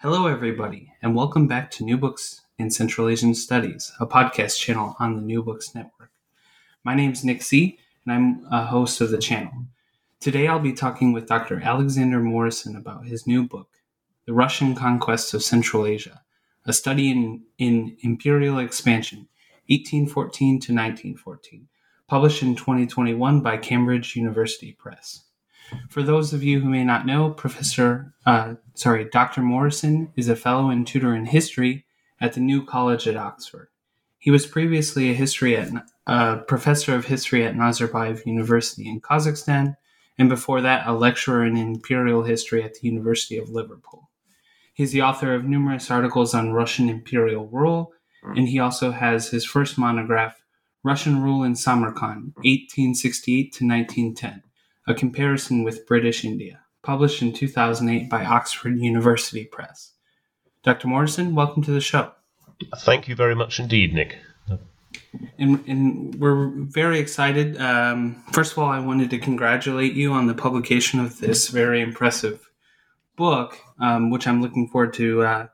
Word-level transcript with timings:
Hello, 0.00 0.28
everybody, 0.28 0.92
and 1.02 1.16
welcome 1.16 1.48
back 1.48 1.72
to 1.72 1.82
New 1.82 1.96
Books 1.96 2.42
in 2.56 2.70
Central 2.70 3.08
Asian 3.08 3.34
Studies, 3.34 3.90
a 3.98 4.06
podcast 4.06 4.56
channel 4.56 4.94
on 5.00 5.16
the 5.16 5.22
New 5.22 5.42
Books 5.42 5.74
Network. 5.74 6.12
My 6.84 6.94
name 6.94 7.10
is 7.10 7.24
Nick 7.24 7.42
C., 7.42 7.80
and 8.06 8.14
I'm 8.14 8.46
a 8.48 8.64
host 8.64 9.00
of 9.00 9.10
the 9.10 9.18
channel. 9.18 9.66
Today, 10.20 10.46
I'll 10.46 10.60
be 10.60 10.72
talking 10.72 11.12
with 11.12 11.26
Dr. 11.26 11.60
Alexander 11.60 12.20
Morrison 12.20 12.76
about 12.76 13.06
his 13.06 13.26
new 13.26 13.42
book, 13.42 13.70
The 14.24 14.32
Russian 14.32 14.76
Conquests 14.76 15.34
of 15.34 15.42
Central 15.42 15.84
Asia, 15.84 16.22
a 16.64 16.72
study 16.72 17.10
in, 17.10 17.42
in 17.58 17.96
imperial 18.02 18.60
expansion, 18.60 19.26
1814 19.66 20.48
to 20.60 20.72
1914, 20.72 21.66
published 22.06 22.44
in 22.44 22.54
2021 22.54 23.40
by 23.40 23.56
Cambridge 23.56 24.14
University 24.14 24.70
Press. 24.74 25.24
For 25.88 26.02
those 26.02 26.32
of 26.32 26.42
you 26.42 26.60
who 26.60 26.68
may 26.68 26.84
not 26.84 27.06
know, 27.06 27.30
Professor, 27.30 28.12
uh, 28.26 28.54
sorry, 28.74 29.08
Dr. 29.10 29.42
Morrison 29.42 30.12
is 30.16 30.28
a 30.28 30.36
fellow 30.36 30.70
and 30.70 30.86
tutor 30.86 31.14
in 31.14 31.26
history 31.26 31.86
at 32.20 32.32
the 32.32 32.40
New 32.40 32.64
College 32.64 33.06
at 33.06 33.16
Oxford. 33.16 33.68
He 34.18 34.30
was 34.30 34.46
previously 34.46 35.10
a 35.10 35.14
history 35.14 35.56
at 35.56 35.70
uh, 36.06 36.38
professor 36.38 36.94
of 36.94 37.06
history 37.06 37.44
at 37.44 37.54
Nazarbayev 37.54 38.26
University 38.26 38.88
in 38.88 39.00
Kazakhstan, 39.00 39.76
and 40.18 40.28
before 40.28 40.60
that, 40.60 40.86
a 40.86 40.92
lecturer 40.92 41.44
in 41.44 41.56
imperial 41.56 42.24
history 42.24 42.62
at 42.62 42.74
the 42.74 42.88
University 42.88 43.38
of 43.38 43.50
Liverpool. 43.50 44.10
He's 44.74 44.92
the 44.92 45.02
author 45.02 45.34
of 45.34 45.44
numerous 45.44 45.90
articles 45.90 46.34
on 46.34 46.52
Russian 46.52 46.88
imperial 46.88 47.46
rule, 47.46 47.92
and 48.22 48.48
he 48.48 48.58
also 48.58 48.90
has 48.90 49.28
his 49.28 49.44
first 49.44 49.78
monograph, 49.78 50.42
Russian 50.82 51.22
Rule 51.22 51.44
in 51.44 51.54
Samarkand, 51.54 52.32
1868 52.42 53.52
to 53.52 53.66
1910 53.66 54.42
a 54.88 54.94
Comparison 54.94 55.64
with 55.64 55.86
British 55.86 56.24
India, 56.24 56.60
published 56.82 57.20
in 57.20 57.34
2008 57.34 58.08
by 58.08 58.24
Oxford 58.24 58.78
University 58.78 59.44
Press. 59.44 59.92
Dr. 60.62 60.88
Morrison, 60.88 61.34
welcome 61.34 61.62
to 61.64 61.70
the 61.70 61.80
show. 61.80 62.12
Thank 62.78 63.06
you 63.06 63.14
very 63.14 63.34
much 63.34 63.60
indeed, 63.60 63.92
Nick. 63.92 64.18
And, 65.38 65.62
and 65.68 66.14
we're 66.14 66.48
very 66.48 66.98
excited. 66.98 67.60
Um, 67.60 68.24
first 68.32 68.52
of 68.52 68.58
all, 68.58 68.70
I 68.70 68.80
wanted 68.80 69.10
to 69.10 69.18
congratulate 69.18 69.92
you 69.92 70.12
on 70.12 70.26
the 70.26 70.34
publication 70.34 71.00
of 71.00 71.18
this 71.18 71.48
very 71.48 71.82
impressive 71.82 72.48
book, 73.14 73.58
um, 73.78 74.10
which 74.10 74.26
I'm 74.26 74.40
looking 74.40 74.68
forward 74.68 74.94
to 74.94 75.22
uh, 75.22 75.46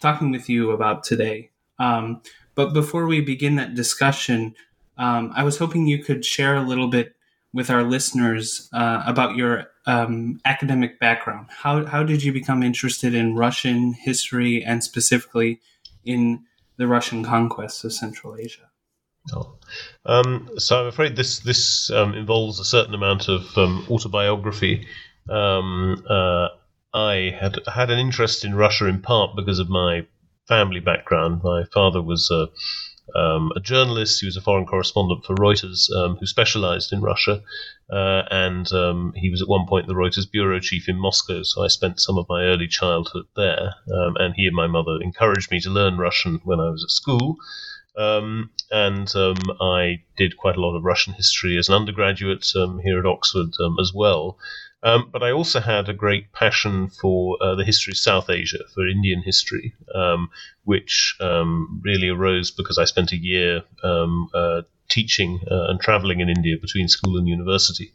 talking 0.00 0.30
with 0.30 0.50
you 0.50 0.70
about 0.70 1.02
today. 1.02 1.50
Um, 1.78 2.20
but 2.54 2.74
before 2.74 3.06
we 3.06 3.22
begin 3.22 3.56
that 3.56 3.74
discussion, 3.74 4.54
um, 4.98 5.32
I 5.34 5.44
was 5.44 5.56
hoping 5.56 5.86
you 5.86 6.04
could 6.04 6.26
share 6.26 6.56
a 6.56 6.62
little 6.62 6.88
bit 6.88 7.16
with 7.52 7.70
our 7.70 7.82
listeners 7.82 8.68
uh, 8.72 9.02
about 9.06 9.36
your 9.36 9.66
um, 9.86 10.40
academic 10.44 10.98
background. 10.98 11.48
How, 11.50 11.84
how 11.84 12.02
did 12.02 12.22
you 12.22 12.32
become 12.32 12.62
interested 12.62 13.14
in 13.14 13.36
Russian 13.36 13.92
history 13.92 14.64
and 14.64 14.82
specifically 14.82 15.60
in 16.04 16.44
the 16.76 16.86
Russian 16.86 17.24
conquests 17.24 17.84
of 17.84 17.92
Central 17.92 18.36
Asia? 18.36 18.70
Oh. 19.32 19.54
Um, 20.04 20.50
so 20.58 20.80
I'm 20.80 20.86
afraid 20.86 21.14
this 21.14 21.38
this 21.40 21.90
um, 21.90 22.14
involves 22.14 22.58
a 22.58 22.64
certain 22.64 22.94
amount 22.94 23.28
of 23.28 23.56
um, 23.56 23.86
autobiography. 23.88 24.86
Um, 25.28 26.04
uh, 26.08 26.48
I 26.92 27.36
had 27.38 27.58
had 27.72 27.90
an 27.90 27.98
interest 27.98 28.44
in 28.44 28.54
Russia 28.56 28.86
in 28.86 29.00
part 29.00 29.36
because 29.36 29.60
of 29.60 29.68
my 29.68 30.06
family 30.48 30.80
background. 30.80 31.42
My 31.44 31.64
father 31.72 32.02
was 32.02 32.30
a 32.30 32.48
um, 33.14 33.52
a 33.56 33.60
journalist. 33.60 34.20
who 34.20 34.26
was 34.26 34.36
a 34.36 34.40
foreign 34.40 34.66
correspondent 34.66 35.24
for 35.24 35.34
Reuters 35.34 35.90
um, 35.94 36.16
who 36.16 36.26
specialized 36.26 36.92
in 36.92 37.00
Russia. 37.00 37.42
Uh, 37.90 38.22
and 38.30 38.72
um, 38.72 39.12
he 39.16 39.28
was 39.30 39.42
at 39.42 39.48
one 39.48 39.66
point 39.66 39.86
the 39.86 39.94
Reuters 39.94 40.30
bureau 40.30 40.58
chief 40.60 40.88
in 40.88 40.96
Moscow. 40.96 41.42
So 41.42 41.62
I 41.62 41.68
spent 41.68 42.00
some 42.00 42.16
of 42.16 42.28
my 42.28 42.44
early 42.44 42.68
childhood 42.68 43.26
there. 43.36 43.74
Um, 43.92 44.16
and 44.16 44.34
he 44.34 44.46
and 44.46 44.56
my 44.56 44.66
mother 44.66 44.98
encouraged 45.00 45.50
me 45.50 45.60
to 45.60 45.70
learn 45.70 45.98
Russian 45.98 46.40
when 46.44 46.60
I 46.60 46.70
was 46.70 46.84
at 46.84 46.90
school. 46.90 47.36
Um, 47.96 48.50
and 48.70 49.14
um, 49.14 49.36
I 49.60 50.02
did 50.16 50.38
quite 50.38 50.56
a 50.56 50.60
lot 50.60 50.76
of 50.76 50.84
Russian 50.84 51.12
history 51.12 51.58
as 51.58 51.68
an 51.68 51.74
undergraduate 51.74 52.46
here 52.82 52.98
at 52.98 53.06
Oxford 53.06 53.52
as 53.78 53.92
well. 53.94 54.38
Um, 54.82 55.10
but 55.12 55.22
I 55.22 55.30
also 55.30 55.60
had 55.60 55.88
a 55.88 55.94
great 55.94 56.32
passion 56.32 56.88
for 56.88 57.38
uh, 57.40 57.54
the 57.54 57.64
history 57.64 57.92
of 57.92 57.98
South 57.98 58.28
Asia, 58.28 58.58
for 58.74 58.86
Indian 58.86 59.22
history, 59.22 59.74
um, 59.94 60.30
which 60.64 61.16
um, 61.20 61.80
really 61.84 62.08
arose 62.08 62.50
because 62.50 62.78
I 62.78 62.84
spent 62.84 63.12
a 63.12 63.16
year 63.16 63.62
um, 63.84 64.28
uh, 64.34 64.62
teaching 64.92 65.40
uh, 65.50 65.68
and 65.68 65.80
traveling 65.80 66.20
in 66.20 66.28
India 66.28 66.56
between 66.60 66.86
school 66.86 67.16
and 67.16 67.26
university. 67.26 67.92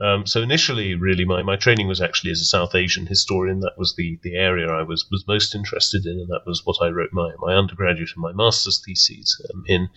Um, 0.00 0.26
so 0.26 0.40
initially, 0.40 0.94
really, 0.94 1.24
my, 1.24 1.42
my 1.42 1.56
training 1.56 1.88
was 1.88 2.00
actually 2.00 2.30
as 2.30 2.40
a 2.40 2.44
South 2.44 2.74
Asian 2.74 3.06
historian. 3.06 3.60
That 3.60 3.76
was 3.76 3.96
the, 3.96 4.18
the 4.22 4.36
area 4.36 4.68
I 4.68 4.82
was, 4.82 5.06
was 5.10 5.26
most 5.26 5.54
interested 5.54 6.06
in, 6.06 6.20
and 6.20 6.28
that 6.28 6.46
was 6.46 6.64
what 6.64 6.78
I 6.80 6.88
wrote 6.88 7.10
my, 7.12 7.32
my 7.38 7.54
undergraduate 7.54 8.10
and 8.14 8.22
my 8.22 8.32
master's 8.32 8.82
theses 8.84 9.44
um, 9.52 9.64
in. 9.66 9.88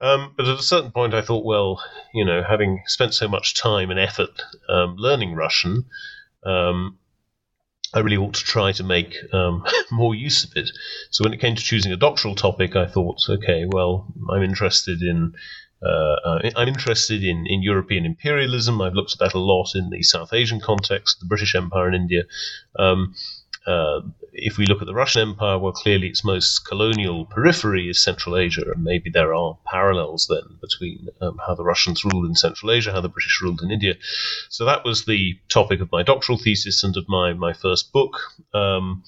Um, 0.00 0.34
but 0.36 0.48
at 0.48 0.58
a 0.58 0.62
certain 0.62 0.90
point, 0.90 1.14
I 1.14 1.22
thought, 1.22 1.44
well, 1.44 1.82
you 2.12 2.24
know, 2.24 2.42
having 2.42 2.82
spent 2.86 3.14
so 3.14 3.28
much 3.28 3.54
time 3.54 3.90
and 3.90 4.00
effort 4.00 4.42
um, 4.68 4.96
learning 4.96 5.34
Russian, 5.34 5.84
um, 6.44 6.98
I 7.94 7.98
really 8.00 8.16
ought 8.16 8.34
to 8.34 8.44
try 8.44 8.72
to 8.72 8.82
make 8.82 9.14
um, 9.34 9.64
more 9.90 10.14
use 10.14 10.44
of 10.44 10.56
it. 10.56 10.70
So 11.10 11.24
when 11.24 11.34
it 11.34 11.40
came 11.40 11.54
to 11.56 11.62
choosing 11.62 11.92
a 11.92 11.96
doctoral 11.96 12.34
topic, 12.34 12.74
I 12.74 12.86
thought, 12.86 13.20
okay, 13.28 13.66
well, 13.66 14.06
I'm 14.30 14.42
interested 14.42 15.02
in 15.02 15.34
uh, 15.84 16.38
I'm 16.56 16.68
interested 16.68 17.24
in, 17.24 17.46
in 17.46 17.62
European 17.62 18.06
imperialism. 18.06 18.80
I've 18.80 18.94
looked 18.94 19.12
at 19.12 19.18
that 19.18 19.34
a 19.34 19.38
lot 19.38 19.74
in 19.74 19.90
the 19.90 20.02
South 20.02 20.32
Asian 20.32 20.60
context, 20.60 21.20
the 21.20 21.26
British 21.26 21.54
Empire 21.54 21.88
in 21.88 21.94
India. 21.94 22.22
Um, 22.78 23.14
uh, 23.66 24.00
if 24.32 24.58
we 24.58 24.66
look 24.66 24.80
at 24.80 24.86
the 24.86 24.94
Russian 24.94 25.22
Empire, 25.22 25.58
well, 25.58 25.72
clearly 25.72 26.08
its 26.08 26.24
most 26.24 26.66
colonial 26.66 27.26
periphery 27.26 27.88
is 27.88 28.02
Central 28.02 28.36
Asia, 28.36 28.64
and 28.74 28.82
maybe 28.82 29.10
there 29.10 29.34
are 29.34 29.58
parallels 29.66 30.26
then 30.28 30.58
between 30.60 31.08
um, 31.20 31.38
how 31.46 31.54
the 31.54 31.62
Russians 31.62 32.04
ruled 32.04 32.26
in 32.26 32.34
Central 32.34 32.72
Asia, 32.72 32.92
how 32.92 33.00
the 33.00 33.08
British 33.08 33.40
ruled 33.40 33.62
in 33.62 33.70
India. 33.70 33.94
So 34.48 34.64
that 34.64 34.84
was 34.84 35.04
the 35.04 35.38
topic 35.48 35.80
of 35.80 35.92
my 35.92 36.02
doctoral 36.02 36.38
thesis 36.38 36.82
and 36.82 36.96
of 36.96 37.08
my, 37.08 37.34
my 37.34 37.52
first 37.52 37.92
book. 37.92 38.18
Um, 38.52 39.04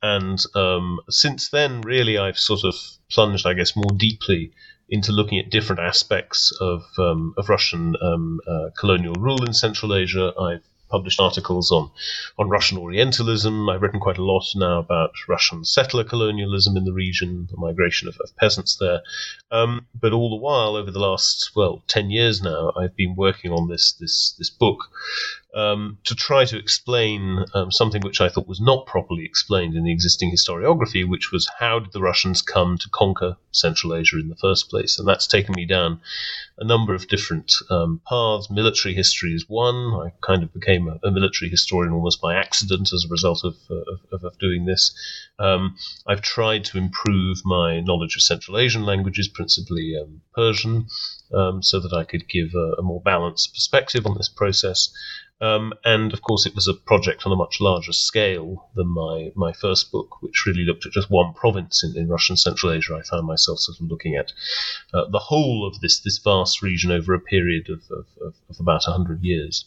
and 0.00 0.38
um, 0.54 1.00
since 1.08 1.48
then, 1.48 1.80
really, 1.80 2.18
I've 2.18 2.38
sort 2.38 2.62
of 2.62 2.74
plunged, 3.10 3.46
I 3.46 3.54
guess, 3.54 3.74
more 3.74 3.96
deeply 3.96 4.52
into 4.88 5.12
looking 5.12 5.38
at 5.38 5.50
different 5.50 5.80
aspects 5.80 6.56
of, 6.60 6.84
um, 6.98 7.34
of 7.36 7.48
Russian 7.48 7.94
um, 8.00 8.40
uh, 8.46 8.70
colonial 8.78 9.14
rule 9.14 9.44
in 9.44 9.52
Central 9.52 9.94
Asia. 9.94 10.32
I've 10.40 10.62
published 10.88 11.20
articles 11.20 11.70
on, 11.70 11.90
on 12.38 12.48
Russian 12.48 12.78
Orientalism. 12.78 13.68
I've 13.68 13.82
written 13.82 14.00
quite 14.00 14.18
a 14.18 14.24
lot 14.24 14.44
now 14.54 14.78
about 14.78 15.12
Russian 15.28 15.64
settler 15.64 16.04
colonialism 16.04 16.76
in 16.76 16.84
the 16.84 16.92
region, 16.92 17.46
the 17.50 17.58
migration 17.58 18.08
of, 18.08 18.16
of 18.20 18.34
peasants 18.36 18.76
there. 18.76 19.02
Um, 19.50 19.86
but 19.98 20.12
all 20.12 20.30
the 20.30 20.36
while, 20.36 20.76
over 20.76 20.90
the 20.90 20.98
last 20.98 21.50
well 21.54 21.82
ten 21.88 22.10
years 22.10 22.42
now, 22.42 22.72
I've 22.76 22.96
been 22.96 23.16
working 23.16 23.52
on 23.52 23.68
this 23.68 23.92
this 23.92 24.34
this 24.38 24.50
book, 24.50 24.84
um, 25.58 25.98
to 26.04 26.14
try 26.14 26.44
to 26.44 26.56
explain 26.56 27.44
um, 27.52 27.72
something 27.72 28.00
which 28.02 28.20
I 28.20 28.28
thought 28.28 28.46
was 28.46 28.60
not 28.60 28.86
properly 28.86 29.24
explained 29.24 29.74
in 29.74 29.82
the 29.82 29.90
existing 29.90 30.30
historiography, 30.30 31.06
which 31.06 31.32
was 31.32 31.50
how 31.58 31.80
did 31.80 31.92
the 31.92 32.00
Russians 32.00 32.42
come 32.42 32.78
to 32.78 32.88
conquer 32.90 33.36
Central 33.50 33.96
Asia 33.96 34.20
in 34.20 34.28
the 34.28 34.36
first 34.36 34.70
place? 34.70 34.98
And 34.98 35.08
that's 35.08 35.26
taken 35.26 35.54
me 35.56 35.66
down 35.66 36.00
a 36.58 36.64
number 36.64 36.94
of 36.94 37.08
different 37.08 37.52
um, 37.70 38.00
paths. 38.08 38.48
Military 38.50 38.94
history 38.94 39.32
is 39.34 39.48
one. 39.48 39.74
I 39.94 40.12
kind 40.24 40.44
of 40.44 40.54
became 40.54 40.86
a, 40.86 41.08
a 41.08 41.10
military 41.10 41.50
historian 41.50 41.92
almost 41.92 42.20
by 42.20 42.36
accident 42.36 42.92
as 42.92 43.04
a 43.04 43.10
result 43.10 43.42
of, 43.44 43.56
uh, 43.68 44.14
of, 44.14 44.24
of 44.24 44.38
doing 44.38 44.64
this. 44.64 44.94
Um, 45.40 45.76
I've 46.06 46.22
tried 46.22 46.64
to 46.66 46.78
improve 46.78 47.38
my 47.44 47.80
knowledge 47.80 48.14
of 48.14 48.22
Central 48.22 48.58
Asian 48.58 48.84
languages, 48.84 49.26
principally 49.26 49.96
um, 50.00 50.20
Persian, 50.34 50.86
um, 51.34 51.62
so 51.62 51.80
that 51.80 51.92
I 51.92 52.04
could 52.04 52.28
give 52.28 52.54
a, 52.54 52.74
a 52.78 52.82
more 52.82 53.00
balanced 53.00 53.54
perspective 53.54 54.06
on 54.06 54.16
this 54.16 54.28
process. 54.28 54.90
Um, 55.40 55.72
and 55.84 56.12
of 56.12 56.22
course, 56.22 56.46
it 56.46 56.54
was 56.54 56.66
a 56.66 56.74
project 56.74 57.24
on 57.24 57.32
a 57.32 57.36
much 57.36 57.60
larger 57.60 57.92
scale 57.92 58.68
than 58.74 58.88
my, 58.88 59.30
my 59.36 59.52
first 59.52 59.92
book, 59.92 60.20
which 60.20 60.44
really 60.46 60.64
looked 60.64 60.84
at 60.84 60.92
just 60.92 61.10
one 61.10 61.32
province 61.32 61.84
in, 61.84 61.96
in 61.96 62.08
Russian 62.08 62.36
Central 62.36 62.72
Asia. 62.72 62.96
I 62.96 63.02
found 63.02 63.26
myself 63.26 63.60
sort 63.60 63.78
of 63.80 63.86
looking 63.86 64.16
at 64.16 64.32
uh, 64.92 65.04
the 65.10 65.20
whole 65.20 65.66
of 65.66 65.80
this, 65.80 66.00
this 66.00 66.18
vast 66.18 66.60
region 66.60 66.90
over 66.90 67.14
a 67.14 67.20
period 67.20 67.68
of, 67.68 67.82
of, 67.90 68.06
of, 68.20 68.34
of 68.50 68.56
about 68.58 68.82
100 68.86 69.22
years. 69.22 69.64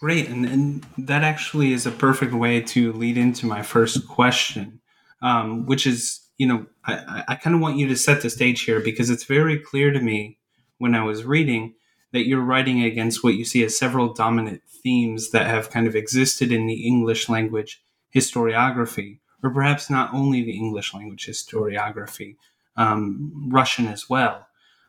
Great. 0.00 0.28
And, 0.28 0.46
and 0.46 0.86
that 0.96 1.22
actually 1.22 1.72
is 1.72 1.86
a 1.86 1.90
perfect 1.90 2.32
way 2.32 2.60
to 2.60 2.92
lead 2.94 3.18
into 3.18 3.46
my 3.46 3.62
first 3.62 4.08
question, 4.08 4.80
um, 5.20 5.66
which 5.66 5.86
is 5.86 6.24
you 6.38 6.46
know, 6.46 6.66
I, 6.84 7.24
I 7.28 7.34
kind 7.36 7.54
of 7.54 7.62
want 7.62 7.78
you 7.78 7.86
to 7.88 7.96
set 7.96 8.22
the 8.22 8.30
stage 8.30 8.62
here 8.62 8.80
because 8.80 9.10
it's 9.10 9.24
very 9.24 9.58
clear 9.58 9.92
to 9.92 10.00
me 10.00 10.38
when 10.78 10.94
I 10.94 11.04
was 11.04 11.24
reading 11.24 11.74
that 12.14 12.26
you're 12.26 12.40
writing 12.40 12.82
against 12.82 13.24
what 13.24 13.34
you 13.34 13.44
see 13.44 13.64
as 13.64 13.76
several 13.76 14.14
dominant 14.14 14.62
themes 14.82 15.32
that 15.32 15.46
have 15.46 15.68
kind 15.68 15.88
of 15.88 15.96
existed 15.96 16.52
in 16.52 16.66
the 16.66 16.86
English 16.86 17.28
language 17.28 17.82
historiography, 18.14 19.18
or 19.42 19.50
perhaps 19.50 19.90
not 19.90 20.14
only 20.14 20.42
the 20.44 20.56
English 20.56 20.94
language 20.94 21.26
historiography, 21.26 22.36
um, 22.76 23.50
Russian 23.52 23.88
as 23.88 24.08
well. 24.08 24.46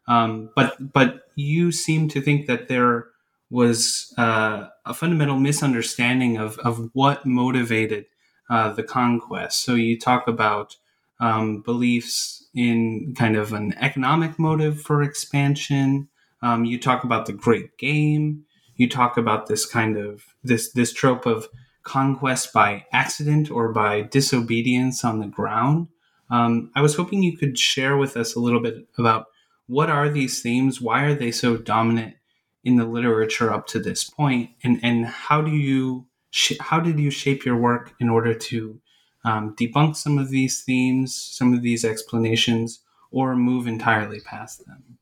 Um, 0.07 0.51
but 0.55 0.93
but 0.93 1.23
you 1.35 1.71
seem 1.71 2.07
to 2.09 2.21
think 2.21 2.45
that 2.45 2.67
there 2.67 3.07
was 3.49 4.13
uh, 4.19 4.67
a 4.85 4.93
fundamental 4.93 5.39
misunderstanding 5.39 6.37
of 6.37 6.59
of 6.59 6.91
what 6.93 7.25
motivated 7.25 8.05
uh, 8.51 8.71
the 8.71 8.83
conquest. 8.83 9.63
So 9.63 9.73
you 9.73 9.99
talk 9.99 10.27
about 10.27 10.77
um, 11.19 11.61
beliefs 11.61 12.47
in 12.53 13.15
kind 13.17 13.35
of 13.35 13.51
an 13.51 13.73
economic 13.81 14.37
motive 14.37 14.79
for 14.79 15.01
expansion, 15.01 16.07
um, 16.45 16.63
you 16.63 16.79
talk 16.79 17.03
about 17.03 17.25
the 17.25 17.33
great 17.33 17.75
game. 17.79 18.45
You 18.75 18.87
talk 18.87 19.17
about 19.17 19.47
this 19.47 19.65
kind 19.65 19.97
of 19.97 20.23
this 20.43 20.71
this 20.73 20.93
trope 20.93 21.25
of 21.25 21.47
conquest 21.81 22.53
by 22.53 22.85
accident 22.93 23.49
or 23.49 23.73
by 23.73 24.01
disobedience 24.01 25.03
on 25.03 25.19
the 25.19 25.27
ground. 25.27 25.87
Um, 26.29 26.71
I 26.75 26.81
was 26.81 26.95
hoping 26.95 27.23
you 27.23 27.35
could 27.35 27.57
share 27.57 27.97
with 27.97 28.15
us 28.15 28.35
a 28.35 28.39
little 28.39 28.59
bit 28.59 28.87
about 28.97 29.25
what 29.67 29.89
are 29.89 30.07
these 30.07 30.41
themes, 30.43 30.79
why 30.79 31.03
are 31.05 31.15
they 31.15 31.31
so 31.31 31.57
dominant 31.57 32.15
in 32.63 32.75
the 32.75 32.85
literature 32.85 33.51
up 33.51 33.65
to 33.67 33.79
this 33.79 34.03
point, 34.03 34.51
and 34.63 34.79
and 34.83 35.07
how 35.07 35.41
do 35.41 35.51
you 35.51 36.05
sh- 36.29 36.59
how 36.59 36.79
did 36.79 36.99
you 36.99 37.09
shape 37.09 37.43
your 37.43 37.57
work 37.57 37.95
in 37.99 38.07
order 38.07 38.35
to 38.35 38.79
um, 39.23 39.55
debunk 39.55 39.95
some 39.95 40.19
of 40.19 40.29
these 40.29 40.61
themes, 40.61 41.15
some 41.15 41.53
of 41.55 41.63
these 41.63 41.83
explanations, 41.83 42.81
or 43.09 43.35
move 43.35 43.65
entirely 43.65 44.19
past 44.19 44.63
them? 44.67 44.99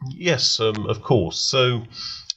Yes, 0.00 0.60
um, 0.60 0.86
of 0.86 1.02
course. 1.02 1.38
So, 1.38 1.86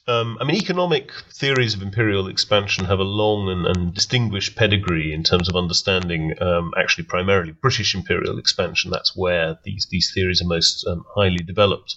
um, 0.08 0.36
I 0.40 0.44
mean, 0.44 0.56
economic 0.56 1.12
theories 1.32 1.74
of 1.74 1.82
imperial 1.82 2.26
expansion 2.26 2.86
have 2.86 2.98
a 2.98 3.04
long 3.04 3.48
and, 3.48 3.66
and 3.66 3.94
distinguished 3.94 4.56
pedigree 4.56 5.12
in 5.12 5.22
terms 5.22 5.48
of 5.48 5.56
understanding, 5.56 6.34
um, 6.40 6.72
actually, 6.76 7.04
primarily 7.04 7.52
British 7.52 7.94
imperial 7.94 8.38
expansion. 8.38 8.90
That's 8.90 9.16
where 9.16 9.58
these 9.64 9.86
these 9.90 10.10
theories 10.12 10.42
are 10.42 10.46
most 10.46 10.84
um, 10.86 11.04
highly 11.14 11.44
developed. 11.44 11.96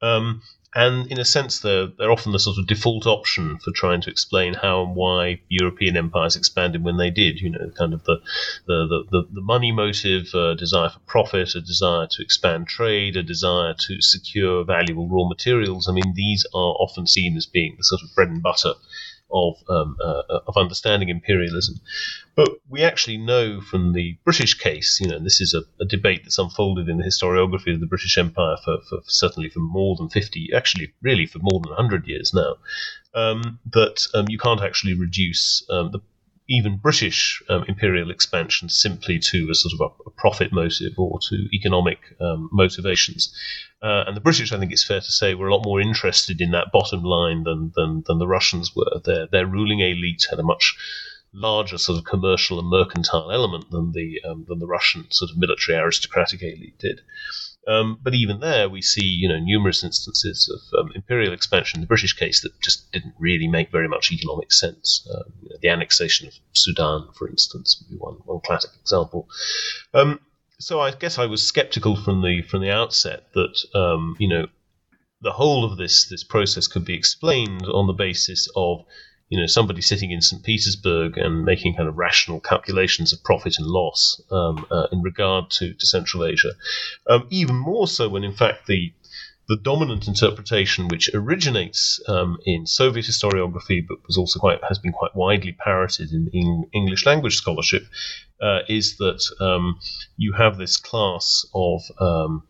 Um, 0.00 0.42
and 0.74 1.06
in 1.12 1.20
a 1.20 1.24
sense, 1.24 1.60
they're, 1.60 1.86
they're 1.86 2.10
often 2.10 2.32
the 2.32 2.38
sort 2.38 2.56
of 2.56 2.66
default 2.66 3.06
option 3.06 3.58
for 3.58 3.72
trying 3.72 4.00
to 4.02 4.10
explain 4.10 4.54
how 4.54 4.82
and 4.84 4.94
why 4.96 5.40
European 5.48 5.96
empires 5.98 6.34
expanded 6.34 6.82
when 6.82 6.96
they 6.96 7.10
did. 7.10 7.40
You 7.40 7.50
know, 7.50 7.70
kind 7.76 7.92
of 7.92 8.04
the 8.04 8.20
the, 8.66 9.04
the, 9.10 9.28
the 9.30 9.40
money 9.42 9.70
motive, 9.70 10.32
a 10.34 10.54
desire 10.54 10.88
for 10.88 11.00
profit, 11.00 11.54
a 11.54 11.60
desire 11.60 12.06
to 12.12 12.22
expand 12.22 12.68
trade, 12.68 13.16
a 13.16 13.22
desire 13.22 13.74
to 13.86 14.00
secure 14.00 14.64
valuable 14.64 15.08
raw 15.08 15.28
materials. 15.28 15.88
I 15.88 15.92
mean, 15.92 16.14
these 16.14 16.46
are 16.54 16.74
often 16.80 17.06
seen 17.06 17.36
as 17.36 17.44
being 17.44 17.74
the 17.76 17.84
sort 17.84 18.02
of 18.02 18.14
bread 18.14 18.28
and 18.28 18.42
butter 18.42 18.72
of 19.32 19.56
um, 19.68 19.96
uh, 20.02 20.40
of 20.46 20.56
understanding 20.56 21.08
imperialism. 21.08 21.80
But 22.34 22.48
we 22.68 22.82
actually 22.82 23.18
know 23.18 23.60
from 23.60 23.92
the 23.92 24.16
British 24.24 24.54
case, 24.54 24.98
you 25.00 25.08
know, 25.08 25.18
this 25.18 25.40
is 25.40 25.54
a, 25.54 25.62
a, 25.82 25.84
debate 25.84 26.22
that's 26.22 26.38
unfolded 26.38 26.88
in 26.88 26.96
the 26.96 27.04
historiography 27.04 27.74
of 27.74 27.80
the 27.80 27.86
British 27.86 28.16
Empire 28.16 28.56
for, 28.64 28.78
for, 28.88 29.00
certainly 29.06 29.50
for 29.50 29.60
more 29.60 29.96
than 29.96 30.08
50, 30.08 30.48
actually, 30.54 30.94
really 31.02 31.26
for 31.26 31.40
more 31.40 31.60
than 31.60 31.70
100 31.70 32.06
years 32.06 32.32
now, 32.32 32.56
um, 33.14 33.58
that 33.70 34.06
um, 34.14 34.26
you 34.30 34.38
can't 34.38 34.62
actually 34.62 34.94
reduce 34.94 35.62
um, 35.68 35.90
the 35.90 36.00
even 36.52 36.76
British 36.76 37.42
um, 37.48 37.64
imperial 37.66 38.10
expansion 38.10 38.68
simply 38.68 39.18
to 39.18 39.48
a 39.50 39.54
sort 39.54 39.72
of 39.74 39.80
a, 39.80 40.08
a 40.08 40.10
profit 40.10 40.52
motive 40.52 40.92
or 40.98 41.18
to 41.28 41.48
economic 41.56 41.98
um, 42.20 42.48
motivations. 42.52 43.34
Uh, 43.82 44.04
and 44.06 44.16
the 44.16 44.20
British, 44.20 44.52
I 44.52 44.58
think 44.58 44.70
it's 44.70 44.84
fair 44.84 45.00
to 45.00 45.10
say, 45.10 45.34
were 45.34 45.48
a 45.48 45.54
lot 45.54 45.64
more 45.64 45.80
interested 45.80 46.40
in 46.40 46.50
that 46.52 46.70
bottom 46.72 47.02
line 47.02 47.44
than, 47.44 47.72
than, 47.74 48.04
than 48.06 48.18
the 48.18 48.28
Russians 48.28 48.76
were. 48.76 49.00
Their, 49.04 49.26
their 49.26 49.46
ruling 49.46 49.80
elite 49.80 50.26
had 50.30 50.38
a 50.38 50.44
much 50.44 50.76
larger 51.32 51.78
sort 51.78 51.98
of 51.98 52.04
commercial 52.04 52.58
and 52.58 52.68
mercantile 52.68 53.32
element 53.32 53.70
than 53.70 53.92
the 53.92 54.20
um, 54.28 54.44
than 54.48 54.58
the 54.58 54.66
Russian 54.66 55.10
sort 55.10 55.30
of 55.30 55.38
military 55.38 55.78
aristocratic 55.78 56.42
elite 56.42 56.78
did. 56.78 57.00
Um, 57.66 57.98
but 58.02 58.14
even 58.14 58.40
there, 58.40 58.68
we 58.68 58.82
see 58.82 59.04
you 59.04 59.28
know 59.28 59.38
numerous 59.38 59.84
instances 59.84 60.50
of 60.52 60.80
um, 60.80 60.92
imperial 60.94 61.32
expansion 61.32 61.80
the 61.80 61.86
British 61.86 62.14
case 62.14 62.40
that 62.40 62.60
just 62.60 62.90
didn't 62.92 63.14
really 63.18 63.46
make 63.46 63.70
very 63.70 63.88
much 63.88 64.10
economic 64.10 64.52
sense. 64.52 65.08
Um, 65.14 65.32
you 65.42 65.50
know, 65.50 65.56
the 65.62 65.68
annexation 65.68 66.26
of 66.26 66.34
Sudan, 66.52 67.08
for 67.14 67.28
instance, 67.28 67.80
would 67.80 67.90
be 67.90 67.98
one 67.98 68.14
one 68.24 68.40
classic 68.40 68.70
example. 68.80 69.28
Um, 69.94 70.20
so 70.58 70.80
I 70.80 70.90
guess 70.92 71.18
I 71.18 71.26
was 71.26 71.42
skeptical 71.42 71.96
from 71.96 72.22
the 72.22 72.42
from 72.42 72.62
the 72.62 72.70
outset 72.70 73.32
that 73.34 73.64
um, 73.74 74.16
you 74.18 74.28
know 74.28 74.46
the 75.20 75.32
whole 75.32 75.64
of 75.64 75.76
this 75.78 76.06
this 76.06 76.24
process 76.24 76.66
could 76.66 76.84
be 76.84 76.94
explained 76.94 77.64
on 77.66 77.86
the 77.86 77.92
basis 77.92 78.48
of 78.56 78.84
you 79.32 79.40
know 79.40 79.46
somebody 79.46 79.80
sitting 79.80 80.10
in 80.10 80.20
St. 80.20 80.42
Petersburg 80.42 81.16
and 81.16 81.42
making 81.42 81.74
kind 81.74 81.88
of 81.88 81.96
rational 81.96 82.38
calculations 82.38 83.14
of 83.14 83.24
profit 83.24 83.54
and 83.56 83.66
loss 83.66 84.20
um, 84.30 84.66
uh, 84.70 84.88
in 84.92 85.00
regard 85.00 85.48
to, 85.52 85.72
to 85.72 85.86
Central 85.86 86.26
Asia. 86.26 86.50
Um, 87.08 87.28
even 87.30 87.56
more 87.56 87.88
so 87.88 88.10
when 88.10 88.24
in 88.24 88.34
fact 88.34 88.66
the 88.66 88.92
the 89.48 89.56
dominant 89.56 90.06
interpretation, 90.06 90.88
which 90.88 91.10
originates 91.14 91.98
um, 92.08 92.36
in 92.44 92.66
Soviet 92.66 93.06
historiography, 93.06 93.80
but 93.88 94.06
was 94.06 94.18
also 94.18 94.38
quite 94.38 94.62
has 94.68 94.78
been 94.78 94.92
quite 94.92 95.16
widely 95.16 95.52
parroted 95.52 96.12
in, 96.12 96.28
in 96.34 96.66
English 96.74 97.06
language 97.06 97.36
scholarship, 97.36 97.84
uh, 98.42 98.60
is 98.68 98.98
that 98.98 99.22
um, 99.40 99.80
you 100.18 100.34
have 100.34 100.58
this 100.58 100.76
class 100.76 101.46
of 101.54 101.80
um, 101.98 102.42